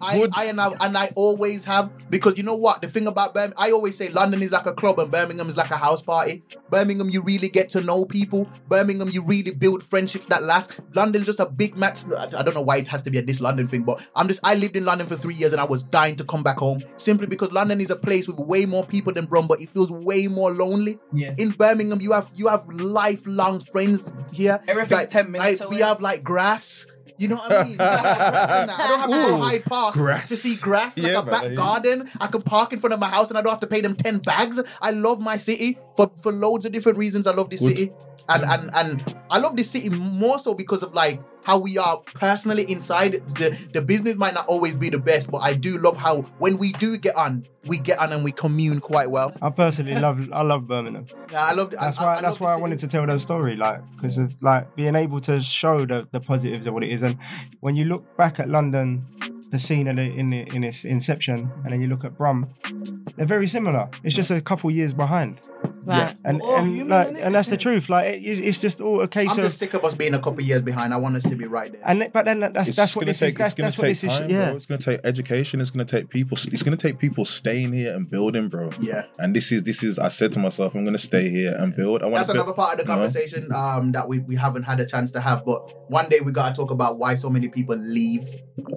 I, 0.00 0.18
Good. 0.18 0.32
I 0.34 0.44
and 0.46 0.60
I 0.60 0.72
and 0.80 0.96
I 0.96 1.10
always 1.14 1.64
have 1.64 1.90
because 2.10 2.36
you 2.36 2.42
know 2.44 2.54
what 2.56 2.80
the 2.82 2.88
thing 2.88 3.06
about 3.06 3.34
Birmingham. 3.34 3.54
I 3.58 3.72
always 3.72 3.96
say 3.96 4.08
London 4.08 4.42
is 4.42 4.52
like 4.52 4.66
a 4.66 4.72
club 4.72 4.98
and 4.98 5.10
Birmingham 5.10 5.48
is 5.48 5.56
like 5.56 5.70
a 5.70 5.76
house 5.76 6.02
party. 6.02 6.42
Birmingham, 6.70 7.10
you 7.10 7.22
really 7.22 7.48
get 7.48 7.68
to 7.70 7.80
know 7.80 8.04
people. 8.04 8.48
Birmingham, 8.68 9.08
you 9.10 9.22
really 9.22 9.50
build 9.50 9.82
friendships 9.82 10.26
that 10.26 10.42
last. 10.42 10.80
London's 10.94 11.26
just 11.26 11.40
a 11.40 11.46
big 11.46 11.76
match. 11.76 12.00
I 12.10 12.24
I 12.38 12.42
don't 12.42 12.54
know 12.54 12.62
why 12.62 12.76
it 12.78 12.88
has 12.88 13.02
to 13.02 13.10
be 13.10 13.18
a 13.18 13.22
this 13.22 13.40
London 13.40 13.66
thing, 13.68 13.82
but 13.82 14.06
I'm 14.14 14.28
just. 14.28 14.40
I 14.44 14.54
lived 14.54 14.76
in 14.76 14.84
London 14.84 15.06
for 15.06 15.16
three 15.16 15.34
years 15.34 15.52
and 15.52 15.60
I 15.60 15.64
was 15.64 15.82
dying 15.82 16.16
to 16.16 16.24
come 16.24 16.42
back 16.42 16.58
home 16.58 16.80
simply 16.96 17.26
because 17.26 17.52
London 17.52 17.80
is 17.80 17.90
a 17.90 17.96
place 17.96 18.26
with 18.28 18.38
way 18.38 18.64
more 18.66 18.84
people 18.84 19.12
than 19.12 19.26
Brum, 19.26 19.46
but 19.48 19.60
it 19.60 19.68
feels 19.68 19.90
way 19.90 20.28
more 20.28 20.50
lonely. 20.52 20.98
Yeah. 21.12 21.34
In 21.36 21.50
Birmingham, 21.50 22.00
you 22.00 22.12
have 22.12 22.30
you 22.34 22.48
have 22.48 22.66
lifelong 22.78 23.60
friends 23.60 24.10
here. 24.32 24.60
Everything's 24.68 24.90
Like- 25.00 25.10
10 25.10 25.30
minutes 25.30 25.60
like, 25.60 25.70
We 25.70 25.78
have 25.80 26.00
like 26.00 26.22
grass. 26.24 26.86
You 27.16 27.26
know 27.26 27.34
what 27.36 27.50
I 27.52 27.64
mean? 27.64 27.76
Grass 27.76 28.60
in 28.60 28.66
that. 28.68 28.78
I 28.80 28.86
don't 28.88 29.00
have 29.00 29.10
to 29.10 29.16
go 29.16 29.28
to 29.30 29.36
Hyde 29.42 29.64
Park 29.64 29.94
grass. 29.94 30.28
to 30.28 30.36
see 30.36 30.54
grass 30.56 30.96
like 30.96 31.10
Yeah, 31.12 31.18
a 31.18 31.22
back 31.22 31.42
man. 31.44 31.54
garden. 31.56 32.08
I 32.20 32.28
can 32.28 32.42
park 32.42 32.72
in 32.72 32.78
front 32.78 32.94
of 32.94 33.00
my 33.00 33.08
house 33.08 33.28
and 33.28 33.36
I 33.36 33.42
don't 33.42 33.50
have 33.50 33.60
to 33.60 33.66
pay 33.66 33.80
them 33.80 33.96
10 33.96 34.18
bags. 34.18 34.60
I 34.80 34.92
love 34.92 35.18
my 35.20 35.36
city 35.36 35.78
for, 35.96 36.12
for 36.22 36.30
loads 36.32 36.64
of 36.64 36.70
different 36.70 36.96
reasons. 36.96 37.26
I 37.26 37.32
love 37.34 37.50
this 37.50 37.60
Good. 37.60 37.76
city. 37.76 37.92
And, 38.28 38.44
and 38.44 38.70
and 38.74 39.16
I 39.30 39.38
love 39.38 39.56
this 39.56 39.70
city 39.70 39.88
more 39.88 40.38
so 40.38 40.52
because 40.54 40.82
of 40.82 40.92
like 40.94 41.18
how 41.44 41.58
we 41.58 41.78
are 41.78 41.98
personally 41.98 42.70
inside. 42.70 43.22
The 43.36 43.56
the 43.72 43.80
business 43.82 44.16
might 44.16 44.34
not 44.34 44.46
always 44.46 44.76
be 44.76 44.90
the 44.90 44.98
best, 44.98 45.30
but 45.30 45.38
I 45.38 45.54
do 45.54 45.78
love 45.78 45.96
how 45.96 46.22
when 46.38 46.58
we 46.58 46.72
do 46.72 46.96
get 46.98 47.16
on, 47.16 47.44
we 47.66 47.78
get 47.78 47.98
on 47.98 48.12
and 48.12 48.22
we 48.24 48.32
commune 48.32 48.80
quite 48.80 49.10
well. 49.10 49.32
I 49.40 49.50
personally 49.50 49.94
love 49.94 50.30
I 50.32 50.42
love 50.42 50.66
Birmingham. 50.66 51.06
Yeah, 51.32 51.44
I 51.46 51.52
love. 51.52 51.70
That's 51.70 51.98
I, 51.98 52.02
why 52.04 52.14
I, 52.14 52.18
I 52.18 52.22
that's 52.22 52.40
why 52.40 52.52
I 52.52 52.56
wanted 52.56 52.78
to 52.80 52.88
tell 52.88 53.06
that 53.06 53.20
story, 53.20 53.56
like 53.56 53.80
because 53.96 54.18
of 54.18 54.34
like 54.42 54.74
being 54.76 54.94
able 54.94 55.20
to 55.22 55.40
show 55.40 55.84
the, 55.86 56.06
the 56.12 56.20
positives 56.20 56.66
of 56.66 56.74
what 56.74 56.84
it 56.84 56.90
is. 56.90 57.02
And 57.02 57.16
when 57.60 57.76
you 57.76 57.84
look 57.86 58.16
back 58.16 58.38
at 58.40 58.48
London, 58.48 59.06
the 59.50 59.58
scene 59.58 59.86
in, 59.88 59.98
it- 59.98 60.52
in 60.54 60.62
its 60.64 60.84
inception, 60.84 61.50
and 61.64 61.72
then 61.72 61.80
you 61.80 61.86
look 61.88 62.04
at 62.04 62.16
Brum, 62.18 62.48
they're 63.16 63.26
very 63.26 63.48
similar. 63.48 63.88
It's 64.04 64.14
just 64.14 64.30
a 64.30 64.40
couple 64.42 64.70
years 64.70 64.92
behind. 64.92 65.40
Yeah. 65.88 66.14
And 66.24 66.40
Oh, 66.42 66.56
and 66.56 66.88
like 66.88 67.16
and 67.18 67.34
that's 67.34 67.48
the 67.48 67.56
truth. 67.56 67.88
Like 67.88 68.14
it, 68.16 68.20
it's 68.20 68.60
just 68.60 68.80
all 68.80 69.00
a 69.00 69.08
case 69.08 69.30
I'm 69.30 69.38
of. 69.38 69.44
just 69.44 69.58
sick 69.58 69.74
of 69.74 69.84
us 69.84 69.94
being 69.94 70.14
a 70.14 70.18
couple 70.20 70.40
years 70.42 70.62
behind. 70.62 70.92
I 70.92 70.96
want 70.98 71.16
us 71.16 71.22
to 71.24 71.34
be 71.36 71.46
right 71.46 71.72
there. 71.72 71.80
and 71.84 72.10
but 72.12 72.24
then 72.26 72.40
that's 72.40 72.68
It's 72.68 72.76
that's 72.76 72.94
what 72.94 73.02
gonna 73.02 73.12
this 73.12 73.18
take. 73.20 73.30
is. 73.30 73.34
That's, 73.36 73.52
it's 73.52 73.56
gonna 73.58 73.66
that's 73.68 73.78
what 73.78 73.84
take 73.86 74.00
this 74.00 74.04
is. 74.12 74.18
time, 74.18 74.30
Yeah. 74.30 74.46
bro. 74.48 74.56
It's 74.56 74.66
gonna 74.66 74.80
take 74.80 75.00
education. 75.04 75.60
It's 75.60 75.70
gonna 75.70 75.84
take 75.84 76.08
people. 76.10 76.36
It's 76.52 76.62
gonna 76.62 76.76
take 76.76 76.98
people 76.98 77.24
staying 77.24 77.72
here 77.72 77.94
and 77.94 78.08
building, 78.10 78.48
bro. 78.48 78.70
yeah. 78.80 79.04
And 79.18 79.34
this 79.34 79.50
is 79.52 79.62
this 79.64 79.82
is. 79.82 79.98
I 79.98 80.08
said 80.08 80.32
to 80.34 80.38
myself, 80.38 80.74
I'm 80.74 80.84
gonna 80.84 80.98
stay 80.98 81.30
here 81.30 81.54
and 81.58 81.74
build. 81.74 82.02
I 82.02 82.06
want 82.06 82.16
That's 82.16 82.28
to. 82.28 82.34
another 82.34 82.52
part 82.52 82.72
of 82.72 82.78
the 82.78 82.84
you 82.84 82.88
know? 82.88 82.94
conversation 83.02 83.48
um, 83.54 83.92
that 83.92 84.08
we, 84.08 84.18
we 84.20 84.36
haven't 84.36 84.64
had 84.64 84.80
a 84.80 84.86
chance 84.86 85.10
to 85.12 85.20
have. 85.20 85.44
But 85.44 85.74
one 85.90 86.08
day 86.08 86.20
we 86.20 86.32
gotta 86.32 86.54
talk 86.54 86.70
about 86.70 86.98
why 86.98 87.14
so 87.16 87.30
many 87.30 87.48
people 87.48 87.76
leave, 87.76 88.28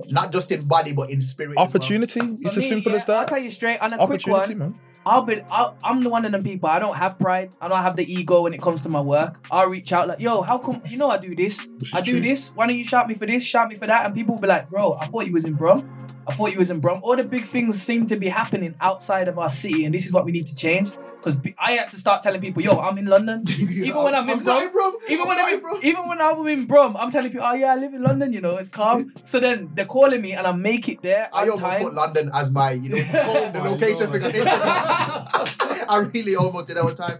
not 0.07 0.31
just 0.31 0.51
in 0.51 0.65
body 0.67 0.93
but 0.93 1.09
in 1.09 1.21
spirit. 1.21 1.51
as 1.51 1.55
well. 1.57 1.65
Opportunity. 1.65 2.19
It's 2.41 2.53
For 2.53 2.59
as 2.59 2.69
simple 2.69 2.91
yeah, 2.91 2.97
as 2.97 3.05
that. 3.05 3.19
I'll 3.19 3.25
tell 3.27 3.37
you 3.39 3.51
straight 3.51 3.79
on 3.79 3.93
a 3.93 3.97
quick 3.97 4.01
Opportunity, 4.27 4.55
one. 4.55 4.59
man. 4.59 4.79
I'll 5.05 5.23
be, 5.23 5.41
I'll, 5.51 5.77
I'm 5.83 6.01
the 6.01 6.09
one 6.09 6.25
of 6.25 6.31
them 6.31 6.43
people. 6.43 6.69
I 6.69 6.79
don't 6.79 6.95
have 6.95 7.17
pride. 7.17 7.51
I 7.59 7.67
don't 7.67 7.81
have 7.81 7.95
the 7.95 8.11
ego 8.11 8.43
when 8.43 8.53
it 8.53 8.61
comes 8.61 8.81
to 8.83 8.89
my 8.89 9.01
work. 9.01 9.45
I'll 9.49 9.67
reach 9.67 9.91
out 9.91 10.07
like, 10.07 10.19
yo, 10.19 10.41
how 10.41 10.57
come 10.59 10.81
you 10.85 10.97
know 10.97 11.09
I 11.09 11.17
do 11.17 11.35
this? 11.35 11.69
This 11.79 11.95
I 11.95 12.01
do 12.01 12.11
true. 12.11 12.21
this. 12.21 12.51
Why 12.53 12.67
don't 12.67 12.77
you 12.77 12.85
shout 12.85 13.07
me 13.07 13.15
for 13.15 13.25
this? 13.25 13.43
Shout 13.43 13.69
me 13.69 13.75
for 13.75 13.87
that. 13.87 14.05
And 14.05 14.13
people 14.13 14.35
will 14.35 14.41
be 14.41 14.47
like, 14.47 14.69
bro, 14.69 14.93
I 14.93 15.07
thought 15.07 15.25
you 15.25 15.33
was 15.33 15.45
in 15.45 15.53
Brum. 15.53 15.89
I 16.27 16.33
thought 16.33 16.51
you 16.53 16.59
was 16.59 16.69
in 16.69 16.79
Brum. 16.79 16.99
All 17.03 17.15
the 17.15 17.23
big 17.23 17.45
things 17.47 17.81
seem 17.81 18.07
to 18.07 18.15
be 18.15 18.27
happening 18.29 18.75
outside 18.79 19.27
of 19.27 19.39
our 19.39 19.49
city, 19.49 19.85
and 19.85 19.93
this 19.93 20.05
is 20.05 20.13
what 20.13 20.23
we 20.25 20.31
need 20.31 20.47
to 20.47 20.55
change. 20.55 20.91
Because 21.17 21.37
I 21.59 21.73
had 21.73 21.89
to 21.91 21.97
start 21.97 22.23
telling 22.23 22.41
people, 22.41 22.63
yo, 22.63 22.79
I'm 22.79 22.97
in 22.97 23.05
London. 23.05 23.43
Even 23.49 24.03
when 24.03 24.15
I'm 24.15 24.27
in 24.29 24.39
I'm 24.39 24.43
not 24.45 24.63
in 24.63 24.71
Brum. 24.71 24.95
even 25.07 25.21
I'm 25.21 25.27
when 25.27 25.39
I'm 25.39 25.47
in 25.49 25.53
in, 25.55 25.59
Brum. 25.61 25.79
even 25.83 26.07
when 26.07 26.21
I'm 26.21 26.47
in 26.47 26.65
Brum, 26.65 26.97
I'm 26.97 27.11
telling 27.11 27.31
people, 27.31 27.45
oh 27.45 27.53
yeah, 27.53 27.73
I 27.73 27.75
live 27.75 27.93
in 27.93 28.01
London. 28.01 28.33
You 28.33 28.41
know, 28.41 28.57
it's 28.57 28.69
calm. 28.69 29.13
So 29.23 29.39
then 29.39 29.69
they're 29.75 29.85
calling 29.85 30.21
me, 30.21 30.33
and 30.33 30.47
I 30.47 30.51
make 30.51 30.89
it 30.89 31.01
there 31.03 31.29
I 31.33 31.43
on 31.43 31.49
almost 31.51 31.63
time. 31.63 31.81
put 31.83 31.93
London 31.93 32.31
as 32.33 32.49
my, 32.51 32.71
you 32.71 32.89
know, 32.89 32.95
the 33.51 33.59
oh, 33.59 33.69
location 33.71 34.09
Lord. 34.11 34.21
figure. 34.23 34.43
I 34.45 36.09
really 36.13 36.35
almost 36.35 36.67
did 36.67 36.77
all 36.77 36.87
the 36.87 36.95
time. 36.95 37.17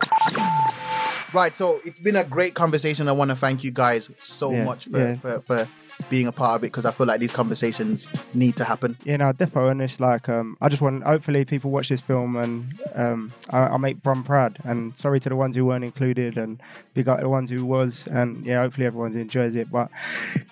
Right, 1.34 1.54
so 1.54 1.80
it's 1.86 2.00
been 2.00 2.18
a 2.18 2.24
great 2.26 2.56
conversation. 2.56 3.08
I 3.08 3.14
want 3.14 3.30
to 3.30 3.36
thank 3.36 3.64
you 3.64 3.72
guys 3.72 4.12
so 4.20 4.52
Yeah, 4.52 4.66
much 4.66 4.86
for, 4.86 4.98
yeah. 5.00 5.16
for, 5.16 5.40
for 5.40 5.68
being 6.12 6.28
a 6.28 6.32
part 6.32 6.58
of 6.58 6.64
it 6.64 6.68
because 6.68 6.86
I 6.86 6.92
feel 6.92 7.08
like 7.08 7.22
these 7.22 7.32
conversations 7.32 8.08
need 8.36 8.58
to 8.58 8.66
happen. 8.66 8.98
Yeah, 9.06 9.18
no, 9.18 9.32
defo, 9.32 9.72
and 9.72 9.82
it's 9.82 10.00
like 10.00 10.30
um, 10.30 10.58
I 10.62 10.70
just 10.70 10.82
want. 10.82 11.04
Hopefully, 11.04 11.46
people 11.46 11.72
watch 11.72 11.90
this 11.90 12.02
film, 12.02 12.36
and 12.36 12.80
um, 12.94 13.34
I, 13.50 13.62
I'll 13.62 13.80
make 13.80 14.04
Brum 14.04 14.24
proud. 14.24 14.60
And 14.66 14.96
sorry 15.00 15.20
to 15.22 15.30
the 15.30 15.36
ones 15.36 15.56
who 15.56 15.66
weren't 15.66 15.86
included, 15.86 16.38
and 16.38 16.62
big 16.94 17.08
up 17.08 17.22
the 17.22 17.30
ones 17.30 17.50
who 17.50 17.66
was. 17.66 18.06
And 18.08 18.46
yeah, 18.46 18.60
hopefully 18.60 18.86
everyone 18.86 19.16
enjoys 19.18 19.56
it. 19.56 19.72
But 19.72 19.90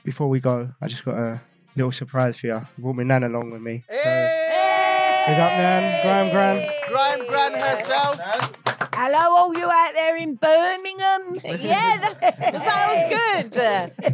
before 0.04 0.30
we 0.30 0.40
go, 0.40 0.70
I 0.82 0.88
just 0.88 1.06
got 1.06 1.16
a 1.16 1.42
little 1.76 1.92
surprise 1.92 2.38
for 2.38 2.48
you. 2.48 2.56
I 2.56 2.66
brought 2.78 2.96
my 2.96 3.04
nan 3.04 3.24
along 3.24 3.52
with 3.52 3.62
me. 3.62 3.84
So, 3.90 3.96
Big 3.96 5.38
up, 5.38 5.52
nan, 5.52 6.02
Grime, 6.02 6.32
Gran. 6.32 6.70
Grime 6.88 7.28
Gran 7.28 7.54
herself. 7.54 8.69
Hello, 9.02 9.34
all 9.38 9.58
you 9.58 9.64
out 9.64 9.94
there 9.94 10.18
in 10.18 10.36
Birmingham. 10.36 11.40
Yeah, 11.70 11.98
that, 12.20 12.20
that 12.20 13.10
was 13.12 13.16
good. 13.16 13.54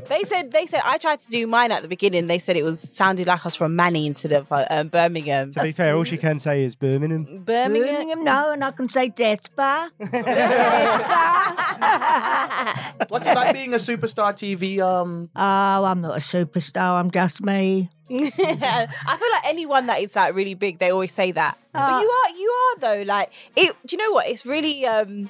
They 0.09 0.21
said 0.23 0.51
they 0.51 0.67
said 0.67 0.81
I 0.85 0.99
tried 0.99 1.19
to 1.21 1.27
do 1.27 1.47
mine 1.47 1.71
at 1.71 1.81
the 1.81 1.87
beginning. 1.87 2.27
They 2.27 2.37
said 2.37 2.55
it 2.55 2.63
was 2.63 2.79
sounded 2.79 3.25
like 3.25 3.43
us 3.47 3.55
from 3.55 3.75
Manny 3.75 4.05
instead 4.05 4.31
of 4.31 4.51
uh, 4.51 4.65
um, 4.69 4.89
Birmingham. 4.89 5.51
To 5.53 5.63
be 5.63 5.71
fair, 5.71 5.95
all 5.95 6.03
she 6.03 6.17
can 6.17 6.37
say 6.39 6.63
is 6.63 6.75
Birmingham. 6.75 7.43
Birmingham. 7.43 7.95
Birmingham, 7.95 8.23
no, 8.23 8.51
and 8.51 8.63
I 8.63 8.71
can 8.71 8.87
say 8.87 9.09
Despa. 9.09 9.89
What's 13.09 13.25
it 13.25 13.33
like 13.33 13.53
being 13.53 13.73
a 13.73 13.77
superstar 13.77 14.33
TV? 14.33 14.79
Um, 14.79 15.29
Oh, 15.35 15.83
I'm 15.85 16.01
not 16.01 16.15
a 16.15 16.19
superstar. 16.21 16.99
I'm 16.99 17.09
just 17.11 17.41
me. 17.41 17.89
I 18.11 19.17
feel 19.17 19.31
like 19.31 19.45
anyone 19.47 19.87
that 19.87 19.99
is 19.99 20.15
like 20.15 20.35
really 20.35 20.53
big, 20.53 20.77
they 20.77 20.91
always 20.91 21.11
say 21.11 21.31
that. 21.31 21.57
but 21.73 21.79
Uh, 21.79 21.99
you 22.01 22.07
are, 22.07 22.29
you 22.37 22.49
are 22.49 22.79
though. 22.79 23.01
Like 23.03 23.31
it. 23.55 23.75
Do 23.85 23.95
you 23.95 24.03
know 24.03 24.11
what? 24.13 24.27
It's 24.27 24.45
really, 24.45 24.85
um, 24.85 25.29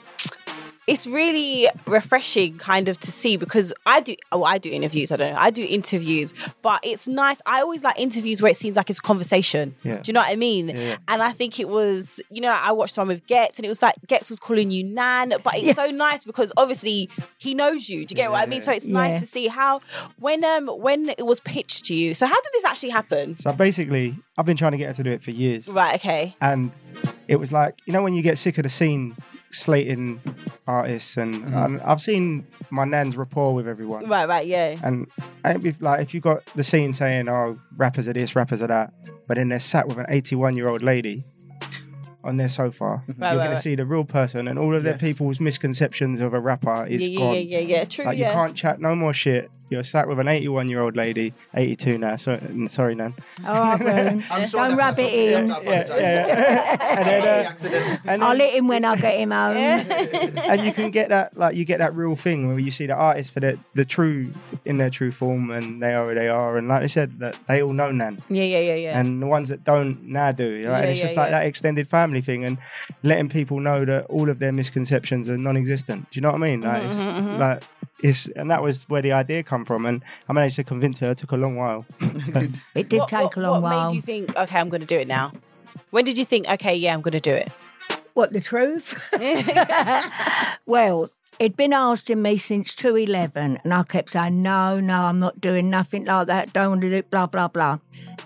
it's 0.87 1.07
really 1.07 1.67
refreshing, 1.87 2.57
kind 2.57 2.87
of, 2.87 2.99
to 2.99 3.11
see 3.11 3.37
because 3.37 3.73
I 3.85 4.01
do. 4.01 4.15
Oh, 4.31 4.43
I 4.43 4.57
do 4.57 4.69
interviews. 4.69 5.11
I 5.11 5.15
don't 5.17 5.33
know. 5.33 5.39
I 5.39 5.49
do 5.49 5.63
interviews, 5.67 6.33
but 6.61 6.79
it's 6.83 7.07
nice. 7.07 7.37
I 7.45 7.61
always 7.61 7.83
like 7.83 7.99
interviews 7.99 8.41
where 8.41 8.51
it 8.51 8.57
seems 8.57 8.75
like 8.75 8.89
it's 8.89 8.99
a 8.99 9.01
conversation. 9.01 9.75
Yeah. 9.83 9.95
Do 9.97 10.01
you 10.09 10.13
know 10.13 10.19
what 10.19 10.29
I 10.29 10.35
mean? 10.35 10.69
Yeah. 10.69 10.97
And 11.07 11.23
I 11.23 11.31
think 11.31 11.59
it 11.59 11.67
was, 11.69 12.19
you 12.29 12.41
know, 12.41 12.51
I 12.53 12.71
watched 12.71 12.97
one 12.97 13.07
with 13.07 13.25
Ghetts, 13.25 13.57
and 13.57 13.65
it 13.65 13.69
was 13.69 13.81
like 13.81 13.95
Ghetts 14.07 14.29
was 14.29 14.39
calling 14.39 14.69
you 14.71 14.83
Nan, 14.83 15.33
but 15.43 15.55
it's 15.55 15.75
so 15.75 15.87
nice 15.89 16.23
because 16.23 16.51
obviously 16.57 17.09
he 17.37 17.53
knows 17.55 17.89
you. 17.89 18.05
Do 18.05 18.13
you 18.13 18.15
get 18.17 18.29
what 18.31 18.41
I 18.41 18.45
mean? 18.45 18.61
So 18.61 18.71
it's 18.71 18.85
Yeah. 18.85 18.93
nice 18.93 19.21
to 19.21 19.27
see 19.27 19.47
how 19.47 19.81
when 20.19 20.43
um 20.45 20.67
when 20.67 21.09
it 21.09 21.25
was 21.25 21.39
pitched 21.39 21.85
to 21.85 21.95
you. 21.95 22.13
So 22.13 22.27
how 22.27 22.35
did 22.35 22.51
this 22.53 22.65
actually 22.65 22.89
happen? 22.89 23.37
So 23.39 23.51
basically, 23.53 24.15
I've 24.37 24.45
been 24.45 24.57
trying 24.57 24.73
to 24.73 24.77
get 24.77 24.87
her 24.89 24.93
to 24.93 25.03
do 25.03 25.09
it 25.11 25.23
for 25.23 25.31
years. 25.31 25.67
Right. 25.67 25.95
Okay. 25.95 26.35
and 26.41 26.71
it 27.27 27.37
was 27.37 27.51
like 27.51 27.79
you 27.85 27.93
know 27.93 28.03
when 28.03 28.13
you 28.13 28.21
get 28.21 28.37
sick 28.37 28.57
of 28.59 28.63
the 28.63 28.69
scene 28.69 29.15
slating 29.55 30.21
artists 30.67 31.17
and, 31.17 31.35
mm. 31.35 31.65
and 31.65 31.81
I've 31.81 32.01
seen 32.01 32.45
my 32.69 32.85
nan's 32.85 33.17
rapport 33.17 33.53
with 33.53 33.67
everyone 33.67 34.07
Right. 34.07 34.27
Right. 34.27 34.47
Yeah. 34.47 34.77
and 34.83 35.07
I 35.43 35.53
think 35.53 35.65
if, 35.65 35.81
like 35.81 36.01
if 36.01 36.13
you 36.13 36.21
got 36.21 36.45
the 36.55 36.63
scene 36.63 36.93
saying 36.93 37.29
oh 37.29 37.55
rappers 37.77 38.07
are 38.07 38.13
this 38.13 38.35
rappers 38.35 38.61
are 38.61 38.67
that 38.67 38.93
but 39.27 39.37
then 39.37 39.49
they're 39.49 39.59
sat 39.59 39.87
with 39.87 39.97
an 39.97 40.05
81 40.09 40.55
year 40.55 40.67
old 40.67 40.81
lady 40.81 41.23
on 42.25 42.37
their 42.37 42.49
sofa 42.49 42.85
Right, 42.85 43.03
you're 43.07 43.39
right, 43.39 43.45
going 43.45 43.55
to 43.55 43.61
see 43.61 43.75
the 43.75 43.85
real 43.85 44.03
person 44.03 44.47
and 44.47 44.59
all 44.59 44.75
of 44.75 44.83
their 44.83 44.97
people's 44.97 45.39
misconceptions 45.39 46.21
of 46.21 46.33
a 46.33 46.39
rapper 46.39 46.85
is 46.87 47.01
yeah, 47.01 47.07
yeah, 47.07 47.19
gone 47.19 47.33
yeah, 47.33 47.39
yeah, 47.39 47.59
yeah. 47.59 47.83
True. 47.85 48.05
like 48.05 48.17
yeah. 48.17 48.27
you 48.27 48.33
can't 48.33 48.55
chat 48.55 48.79
no 48.81 48.95
more 48.95 49.13
shit 49.13 49.49
you're 49.69 49.83
sat 49.83 50.07
with 50.07 50.19
an 50.19 50.27
81 50.27 50.69
year 50.69 50.81
old 50.81 50.95
lady 50.95 51.33
82 51.55 51.97
now 51.97 52.15
so 52.17 52.39
sorry 52.67 52.93
nan 52.95 53.13
All 53.47 53.53
right, 53.53 53.79
Rowan. 53.85 54.23
I'm 54.29 54.47
sure 54.47 54.67
Don't 54.67 54.77
that's 54.77 54.99
rub 54.99 54.99
it 54.99 55.33
something 55.33 55.47
you 55.47 55.53
have 55.53 55.63
in. 55.63 55.65
yeah, 55.65 55.97
yeah, 55.97 56.27
yeah. 56.27 56.77
and 56.97 57.07
then, 57.07 57.21
Any 57.21 57.27
uh, 57.27 57.49
accident. 57.49 57.99
and 58.05 58.23
I'll 58.23 58.35
let 58.35 58.53
him 58.53 58.67
when 58.67 58.85
I 58.85 58.95
get 58.95 59.17
him 59.19 59.31
home. 59.31 59.57
and 59.57 60.61
you 60.61 60.71
can 60.71 60.91
get 60.91 61.09
that 61.09 61.35
like 61.37 61.55
you 61.55 61.65
get 61.65 61.79
that 61.79 61.95
real 61.95 62.15
thing 62.15 62.47
where 62.47 62.59
you 62.59 62.69
see 62.71 62.85
the 62.85 62.95
artist 62.95 63.31
for 63.33 63.39
the 63.39 63.57
the 63.73 63.85
true 63.85 64.31
in 64.65 64.77
their 64.77 64.89
true 64.89 65.11
form 65.11 65.49
and 65.49 65.81
they 65.81 65.93
are 65.93 66.07
who 66.09 66.15
they 66.15 66.27
are 66.27 66.57
and 66.57 66.67
like 66.67 66.83
I 66.83 66.87
said 66.87 67.19
that 67.19 67.37
they 67.47 67.61
all 67.63 67.73
know 67.73 67.91
Nan 67.91 68.21
yeah, 68.29 68.43
yeah, 68.43 68.59
yeah, 68.59 68.75
yeah. 68.75 68.99
and 68.99 69.21
the 69.21 69.27
ones 69.27 69.49
that 69.49 69.63
don't 69.63 70.03
now 70.03 70.31
do 70.31 70.47
you 70.47 70.65
know? 70.65 70.71
Yeah, 70.71 70.77
and 70.79 70.89
it's 70.91 70.99
yeah, 70.99 71.05
just 71.05 71.15
like 71.15 71.31
that 71.31 71.45
extended 71.45 71.87
family 71.87 72.14
thing 72.21 72.43
and 72.45 72.57
letting 73.03 73.29
people 73.29 73.59
know 73.59 73.85
that 73.85 74.05
all 74.05 74.29
of 74.29 74.39
their 74.39 74.51
misconceptions 74.51 75.27
are 75.29 75.37
non-existent 75.37 76.09
do 76.11 76.17
you 76.17 76.21
know 76.21 76.29
what 76.31 76.41
I 76.41 76.49
mean 76.49 76.61
like, 76.61 76.83
it's, 76.83 76.95
Mm-hmm, 76.95 77.39
like 77.39 77.63
it's 77.99 78.27
and 78.35 78.49
that 78.51 78.61
was 78.61 78.83
where 78.89 79.01
the 79.01 79.11
idea 79.13 79.43
come 79.43 79.63
from 79.65 79.85
and 79.85 80.03
I 80.27 80.33
managed 80.33 80.55
to 80.57 80.63
convince 80.63 80.99
her 80.99 81.11
it 81.11 81.17
took 81.17 81.31
a 81.31 81.37
long 81.37 81.55
while 81.55 81.85
It 82.75 82.89
did 82.89 82.99
what, 82.99 83.09
take 83.09 83.21
what, 83.23 83.37
a 83.37 83.41
long 83.41 83.61
what 83.61 83.63
while. 83.63 83.87
made 83.89 83.95
you 83.95 84.01
think? 84.01 84.35
Okay, 84.35 84.59
I'm 84.59 84.69
going 84.69 84.81
to 84.81 84.87
do 84.87 84.97
it 84.97 85.07
now. 85.07 85.31
When 85.91 86.05
did 86.05 86.17
you 86.17 86.25
think? 86.25 86.49
Okay, 86.49 86.75
yeah, 86.75 86.93
I'm 86.93 87.01
going 87.01 87.13
to 87.13 87.19
do 87.19 87.33
it. 87.33 87.51
What, 88.13 88.33
the 88.33 88.41
truth? 88.41 88.99
well, 90.65 91.09
it'd 91.39 91.57
been 91.57 91.73
asking 91.73 92.21
me 92.21 92.37
since 92.37 92.73
211, 92.75 93.59
and 93.63 93.73
I 93.73 93.83
kept 93.83 94.11
saying, 94.11 94.41
no, 94.41 94.79
no, 94.79 94.93
I'm 95.03 95.19
not 95.19 95.41
doing 95.41 95.69
nothing 95.69 96.05
like 96.05 96.27
that, 96.27 96.53
don't 96.53 96.69
want 96.69 96.81
to 96.81 96.89
do 96.89 97.03
blah, 97.03 97.25
blah, 97.27 97.47
blah. 97.47 97.79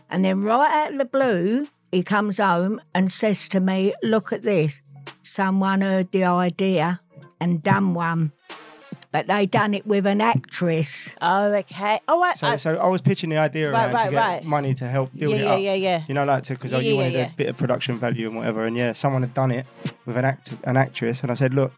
And 0.09 0.23
then 0.25 0.41
right 0.43 0.85
out 0.85 0.91
of 0.93 0.97
the 0.97 1.05
blue, 1.05 1.67
he 1.91 2.03
comes 2.03 2.37
home 2.39 2.81
and 2.93 3.11
says 3.11 3.47
to 3.49 3.59
me, 3.59 3.93
look 4.03 4.31
at 4.33 4.41
this. 4.43 4.81
Someone 5.23 5.81
heard 5.81 6.11
the 6.11 6.23
idea 6.25 6.99
and 7.39 7.61
done 7.63 7.93
one. 7.93 8.31
But 9.11 9.25
they 9.25 9.47
done 9.47 9.73
it 9.73 9.87
with 9.87 10.05
an 10.05 10.21
actress. 10.21 11.15
Oh, 11.19 11.51
okay. 11.51 11.99
Oh, 12.07 12.21
I, 12.21 12.33
so, 12.35 12.47
I, 12.47 12.55
so 12.57 12.75
I 12.75 12.87
was 12.89 13.01
pitching 13.01 13.31
the 13.31 13.37
idea 13.37 13.71
Right, 13.71 13.85
around 13.85 13.93
right, 13.93 14.05
to 14.05 14.11
get 14.11 14.17
right. 14.17 14.43
money 14.43 14.75
to 14.75 14.85
help 14.87 15.09
build 15.17 15.31
yeah, 15.31 15.37
it 15.37 15.43
yeah, 15.43 15.51
up 15.53 15.59
yeah, 15.61 15.73
yeah. 15.73 16.03
You 16.07 16.13
know, 16.13 16.25
like 16.25 16.43
to 16.43 16.53
because 16.53 16.73
oh, 16.73 16.77
Yeah, 16.77 16.83
you 16.83 16.89
yeah, 16.91 16.97
wanted 16.97 17.13
yeah, 17.13 17.19
yeah. 17.21 17.31
a 17.31 17.35
bit 17.35 17.47
of 17.49 17.57
production 17.57 17.97
value 17.97 18.27
and 18.27 18.37
whatever. 18.37 18.65
And 18.65 18.77
yeah, 18.77 18.93
someone 18.93 19.23
had 19.23 19.33
done 19.33 19.49
it 19.49 19.65
with 20.05 20.15
an 20.15 20.25
act, 20.25 20.53
an 20.63 20.77
actress, 20.77 21.23
and 21.23 21.31
I 21.31 21.33
said, 21.33 21.55
"Look, 21.55 21.71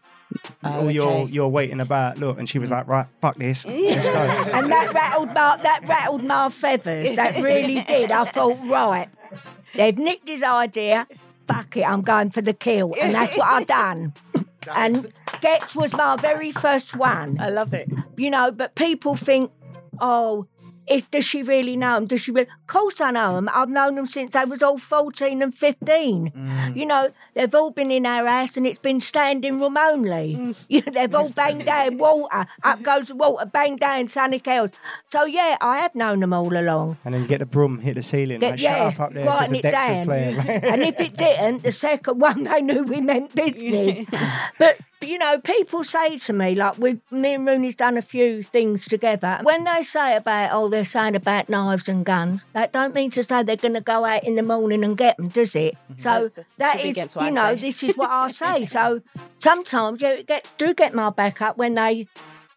Oh, 0.62 0.80
all 0.82 0.90
you're 0.90 1.10
okay. 1.10 1.32
you're 1.32 1.48
waiting 1.48 1.80
about, 1.80 2.18
look." 2.18 2.38
And 2.38 2.46
she 2.46 2.58
was 2.58 2.70
like, 2.70 2.86
"Right, 2.86 3.06
fuck 3.22 3.36
this, 3.36 3.64
let's 3.66 4.12
go." 4.12 4.58
And 4.58 4.70
that 4.70 4.92
rattled 4.92 5.28
my 5.28 5.56
that 5.62 5.88
rattled 5.88 6.24
my 6.24 6.50
feathers. 6.50 7.16
That 7.16 7.42
really 7.42 7.80
did. 7.82 8.10
I 8.10 8.24
thought, 8.26 8.58
right, 8.64 9.08
they've 9.74 9.96
nicked 9.98 10.28
his 10.28 10.42
idea. 10.42 11.06
Fuck 11.48 11.76
it, 11.76 11.82
I'm 11.82 12.02
going 12.02 12.30
for 12.30 12.40
the 12.40 12.54
kill, 12.54 12.94
and 13.00 13.14
that's 13.14 13.36
what 13.36 13.46
I've 13.46 13.66
done. 13.66 14.14
And 14.76 15.12
Ghetts 15.40 15.74
was 15.74 15.92
my 15.92 16.14
very 16.14 16.52
first 16.52 16.94
one. 16.94 17.36
I 17.40 17.50
love 17.50 17.74
it. 17.74 17.90
you 18.16 18.30
know, 18.30 18.52
but 18.52 18.76
people 18.76 19.16
think, 19.16 19.50
oh, 20.00 20.46
is, 20.92 21.02
does 21.10 21.24
she 21.24 21.42
really 21.42 21.76
know 21.76 21.94
them? 21.96 22.06
Does 22.06 22.20
she 22.22 22.30
really? 22.30 22.48
Of 22.48 22.66
course 22.66 23.00
I 23.00 23.10
know 23.10 23.34
them. 23.34 23.48
I've 23.52 23.68
known 23.68 23.94
them 23.94 24.06
since 24.06 24.32
they 24.32 24.44
was 24.44 24.62
all 24.62 24.78
14 24.78 25.42
and 25.42 25.54
15. 25.54 26.30
Mm. 26.34 26.76
You 26.76 26.86
know, 26.86 27.10
they've 27.34 27.54
all 27.54 27.70
been 27.70 27.90
in 27.90 28.06
our 28.06 28.26
house 28.26 28.56
and 28.56 28.66
it's 28.66 28.78
been 28.78 29.00
standing 29.00 29.58
room 29.60 29.76
only. 29.76 30.34
Mm. 30.36 30.56
You 30.68 30.80
know, 30.86 30.92
they've 30.92 31.14
all 31.14 31.30
banged 31.30 31.64
down 31.66 31.98
water. 31.98 32.46
Up 32.64 32.82
goes 32.82 33.08
the 33.08 33.14
water, 33.14 33.44
bang 33.46 33.76
down 33.76 34.08
Sonic 34.08 34.46
Hills. 34.46 34.70
So, 35.10 35.24
yeah, 35.24 35.56
I 35.60 35.78
have 35.78 35.94
known 35.94 36.20
them 36.20 36.32
all 36.32 36.56
along. 36.56 36.96
And 37.04 37.12
then 37.14 37.22
you 37.22 37.28
get 37.28 37.38
the 37.40 37.46
broom, 37.46 37.78
hit 37.78 37.94
the 37.94 38.02
ceiling, 38.02 38.38
Get- 38.40 38.52
like, 38.52 38.60
yeah, 38.60 38.90
shut 38.90 38.94
up 38.94 39.00
up 39.00 39.12
there 39.12 39.24
because 39.24 39.40
writing 39.40 39.62
the 39.62 39.68
it 39.68 39.70
down. 39.72 40.10
and 40.10 40.82
if 40.82 41.00
it 41.00 41.16
didn't, 41.16 41.62
the 41.62 41.72
second 41.72 42.20
one 42.20 42.44
they 42.50 42.60
knew 42.62 42.82
we 42.84 43.00
meant 43.00 43.34
business. 43.34 44.06
but 44.58 44.78
you 45.02 45.18
know, 45.18 45.38
people 45.40 45.84
say 45.84 46.18
to 46.18 46.32
me, 46.32 46.54
like 46.54 46.78
we 46.78 47.00
me 47.10 47.34
and 47.34 47.46
Rooney's 47.46 47.74
done 47.74 47.96
a 47.96 48.02
few 48.02 48.42
things 48.42 48.86
together. 48.86 49.40
When 49.42 49.64
they 49.64 49.82
say 49.82 50.16
about 50.16 50.50
oh, 50.52 50.68
they're 50.68 50.84
saying 50.84 51.16
about 51.16 51.48
knives 51.48 51.88
and 51.88 52.04
guns, 52.04 52.42
that 52.52 52.72
don't 52.72 52.94
mean 52.94 53.10
to 53.12 53.22
say 53.22 53.42
they're 53.42 53.56
going 53.56 53.74
to 53.74 53.80
go 53.80 54.04
out 54.04 54.24
in 54.24 54.34
the 54.34 54.42
morning 54.42 54.84
and 54.84 54.96
get 54.96 55.16
them, 55.16 55.28
does 55.28 55.54
it? 55.56 55.76
So 55.96 56.30
Should 56.34 56.46
that 56.58 56.80
is, 56.84 56.96
you 57.16 57.30
know, 57.30 57.54
this 57.54 57.82
is 57.82 57.96
what 57.96 58.10
I 58.10 58.28
say. 58.32 58.64
So 58.64 59.02
sometimes 59.38 60.00
you 60.02 60.22
get 60.22 60.50
do 60.58 60.74
get 60.74 60.94
my 60.94 61.10
back 61.10 61.42
up 61.42 61.56
when 61.56 61.74
they, 61.74 62.06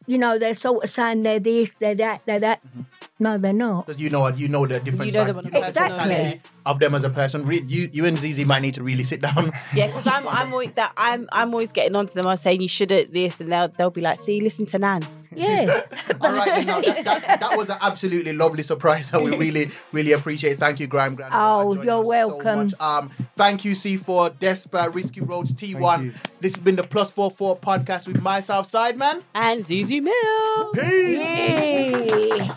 you 0.07 0.17
know, 0.17 0.37
they're 0.39 0.53
sort 0.53 0.83
of 0.83 0.89
saying 0.89 1.23
they're 1.23 1.39
this, 1.39 1.71
they're 1.79 1.95
that, 1.95 2.21
they're 2.25 2.39
that. 2.39 2.61
Mm-hmm. 2.61 2.81
No, 3.17 3.37
they're 3.37 3.53
not. 3.53 3.85
Because 3.87 4.01
you 4.01 4.09
know 4.09 4.19
what, 4.19 4.37
you 4.37 4.49
know 4.49 4.65
the 4.65 4.79
different 4.79 5.05
You 5.05 5.13
know 5.13 5.25
sides, 5.25 5.37
them 5.37 5.37
on 5.37 5.45
a 5.45 5.47
you 5.47 5.53
know 5.53 5.71
the 5.71 5.79
personal 5.79 6.39
of 6.65 6.79
them 6.79 6.95
as 6.95 7.03
a 7.03 7.09
person. 7.09 7.45
Re- 7.45 7.63
You, 7.65 7.89
you 7.93 8.05
and 8.05 8.17
Zeze 8.17 8.45
might 8.45 8.61
need 8.61 8.73
to 8.73 8.83
really 8.83 9.03
sit 9.03 9.21
down. 9.21 9.51
Yeah, 9.73 9.87
because 9.87 10.05
I'm 10.05 10.27
I'm 10.27 10.51
always 10.51 10.71
that 10.71 10.91
I'm 10.97 11.29
I'm 11.31 11.53
always 11.53 11.71
getting 11.71 11.95
onto 11.95 12.13
them. 12.13 12.27
I'm 12.27 12.35
saying 12.37 12.61
you 12.61 12.67
shouldn't 12.67 13.13
this, 13.13 13.39
and 13.39 13.51
they'll 13.51 13.69
they'll 13.69 13.89
be 13.89 14.01
like, 14.01 14.19
see, 14.19 14.41
listen 14.41 14.65
to 14.67 14.79
Nan. 14.79 15.07
Yeah. 15.35 15.81
All 16.21 16.31
right, 16.33 16.45
then, 16.47 16.65
now, 16.65 16.81
that's, 16.81 17.03
that, 17.03 17.39
that 17.39 17.57
was 17.57 17.69
an 17.69 17.77
absolutely 17.81 18.33
lovely 18.33 18.63
surprise, 18.63 19.11
and 19.13 19.23
we 19.23 19.37
really, 19.37 19.69
really 19.91 20.13
appreciate. 20.13 20.53
it. 20.53 20.59
Thank 20.59 20.79
you, 20.79 20.87
Graham. 20.87 21.15
Graham 21.15 21.31
Oh, 21.33 21.73
you're 21.73 21.99
us 21.99 22.05
so 22.05 22.07
welcome. 22.07 22.69
um, 22.79 23.09
thank 23.35 23.63
you, 23.65 23.73
C4 23.73 24.35
Despa 24.37 24.93
Risky 24.93 25.21
Roadz 25.21 25.53
T1. 25.53 26.03
you. 26.05 26.11
This 26.39 26.55
has 26.55 26.63
been 26.63 26.75
the 26.77 26.83
Plus 26.83 27.11
Four 27.11 27.29
Four 27.31 27.57
podcast 27.57 28.07
with 28.07 28.21
myself, 28.21 28.45
South 28.45 28.67
Side 28.67 28.95
man. 28.97 29.23
And 29.33 29.65
Zeze 29.65 30.01
Millz. 30.01 30.73
Peace. 30.73 31.19
Yay. 31.19 32.49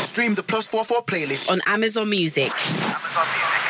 Stream 0.00 0.34
the 0.34 0.42
Plus 0.42 0.66
Four 0.66 0.84
Four 0.84 1.02
playlist 1.04 1.50
on 1.50 1.60
Amazon 1.66 2.08
Music. 2.10 2.50
Amazon 2.50 3.26
Music. 3.28 3.61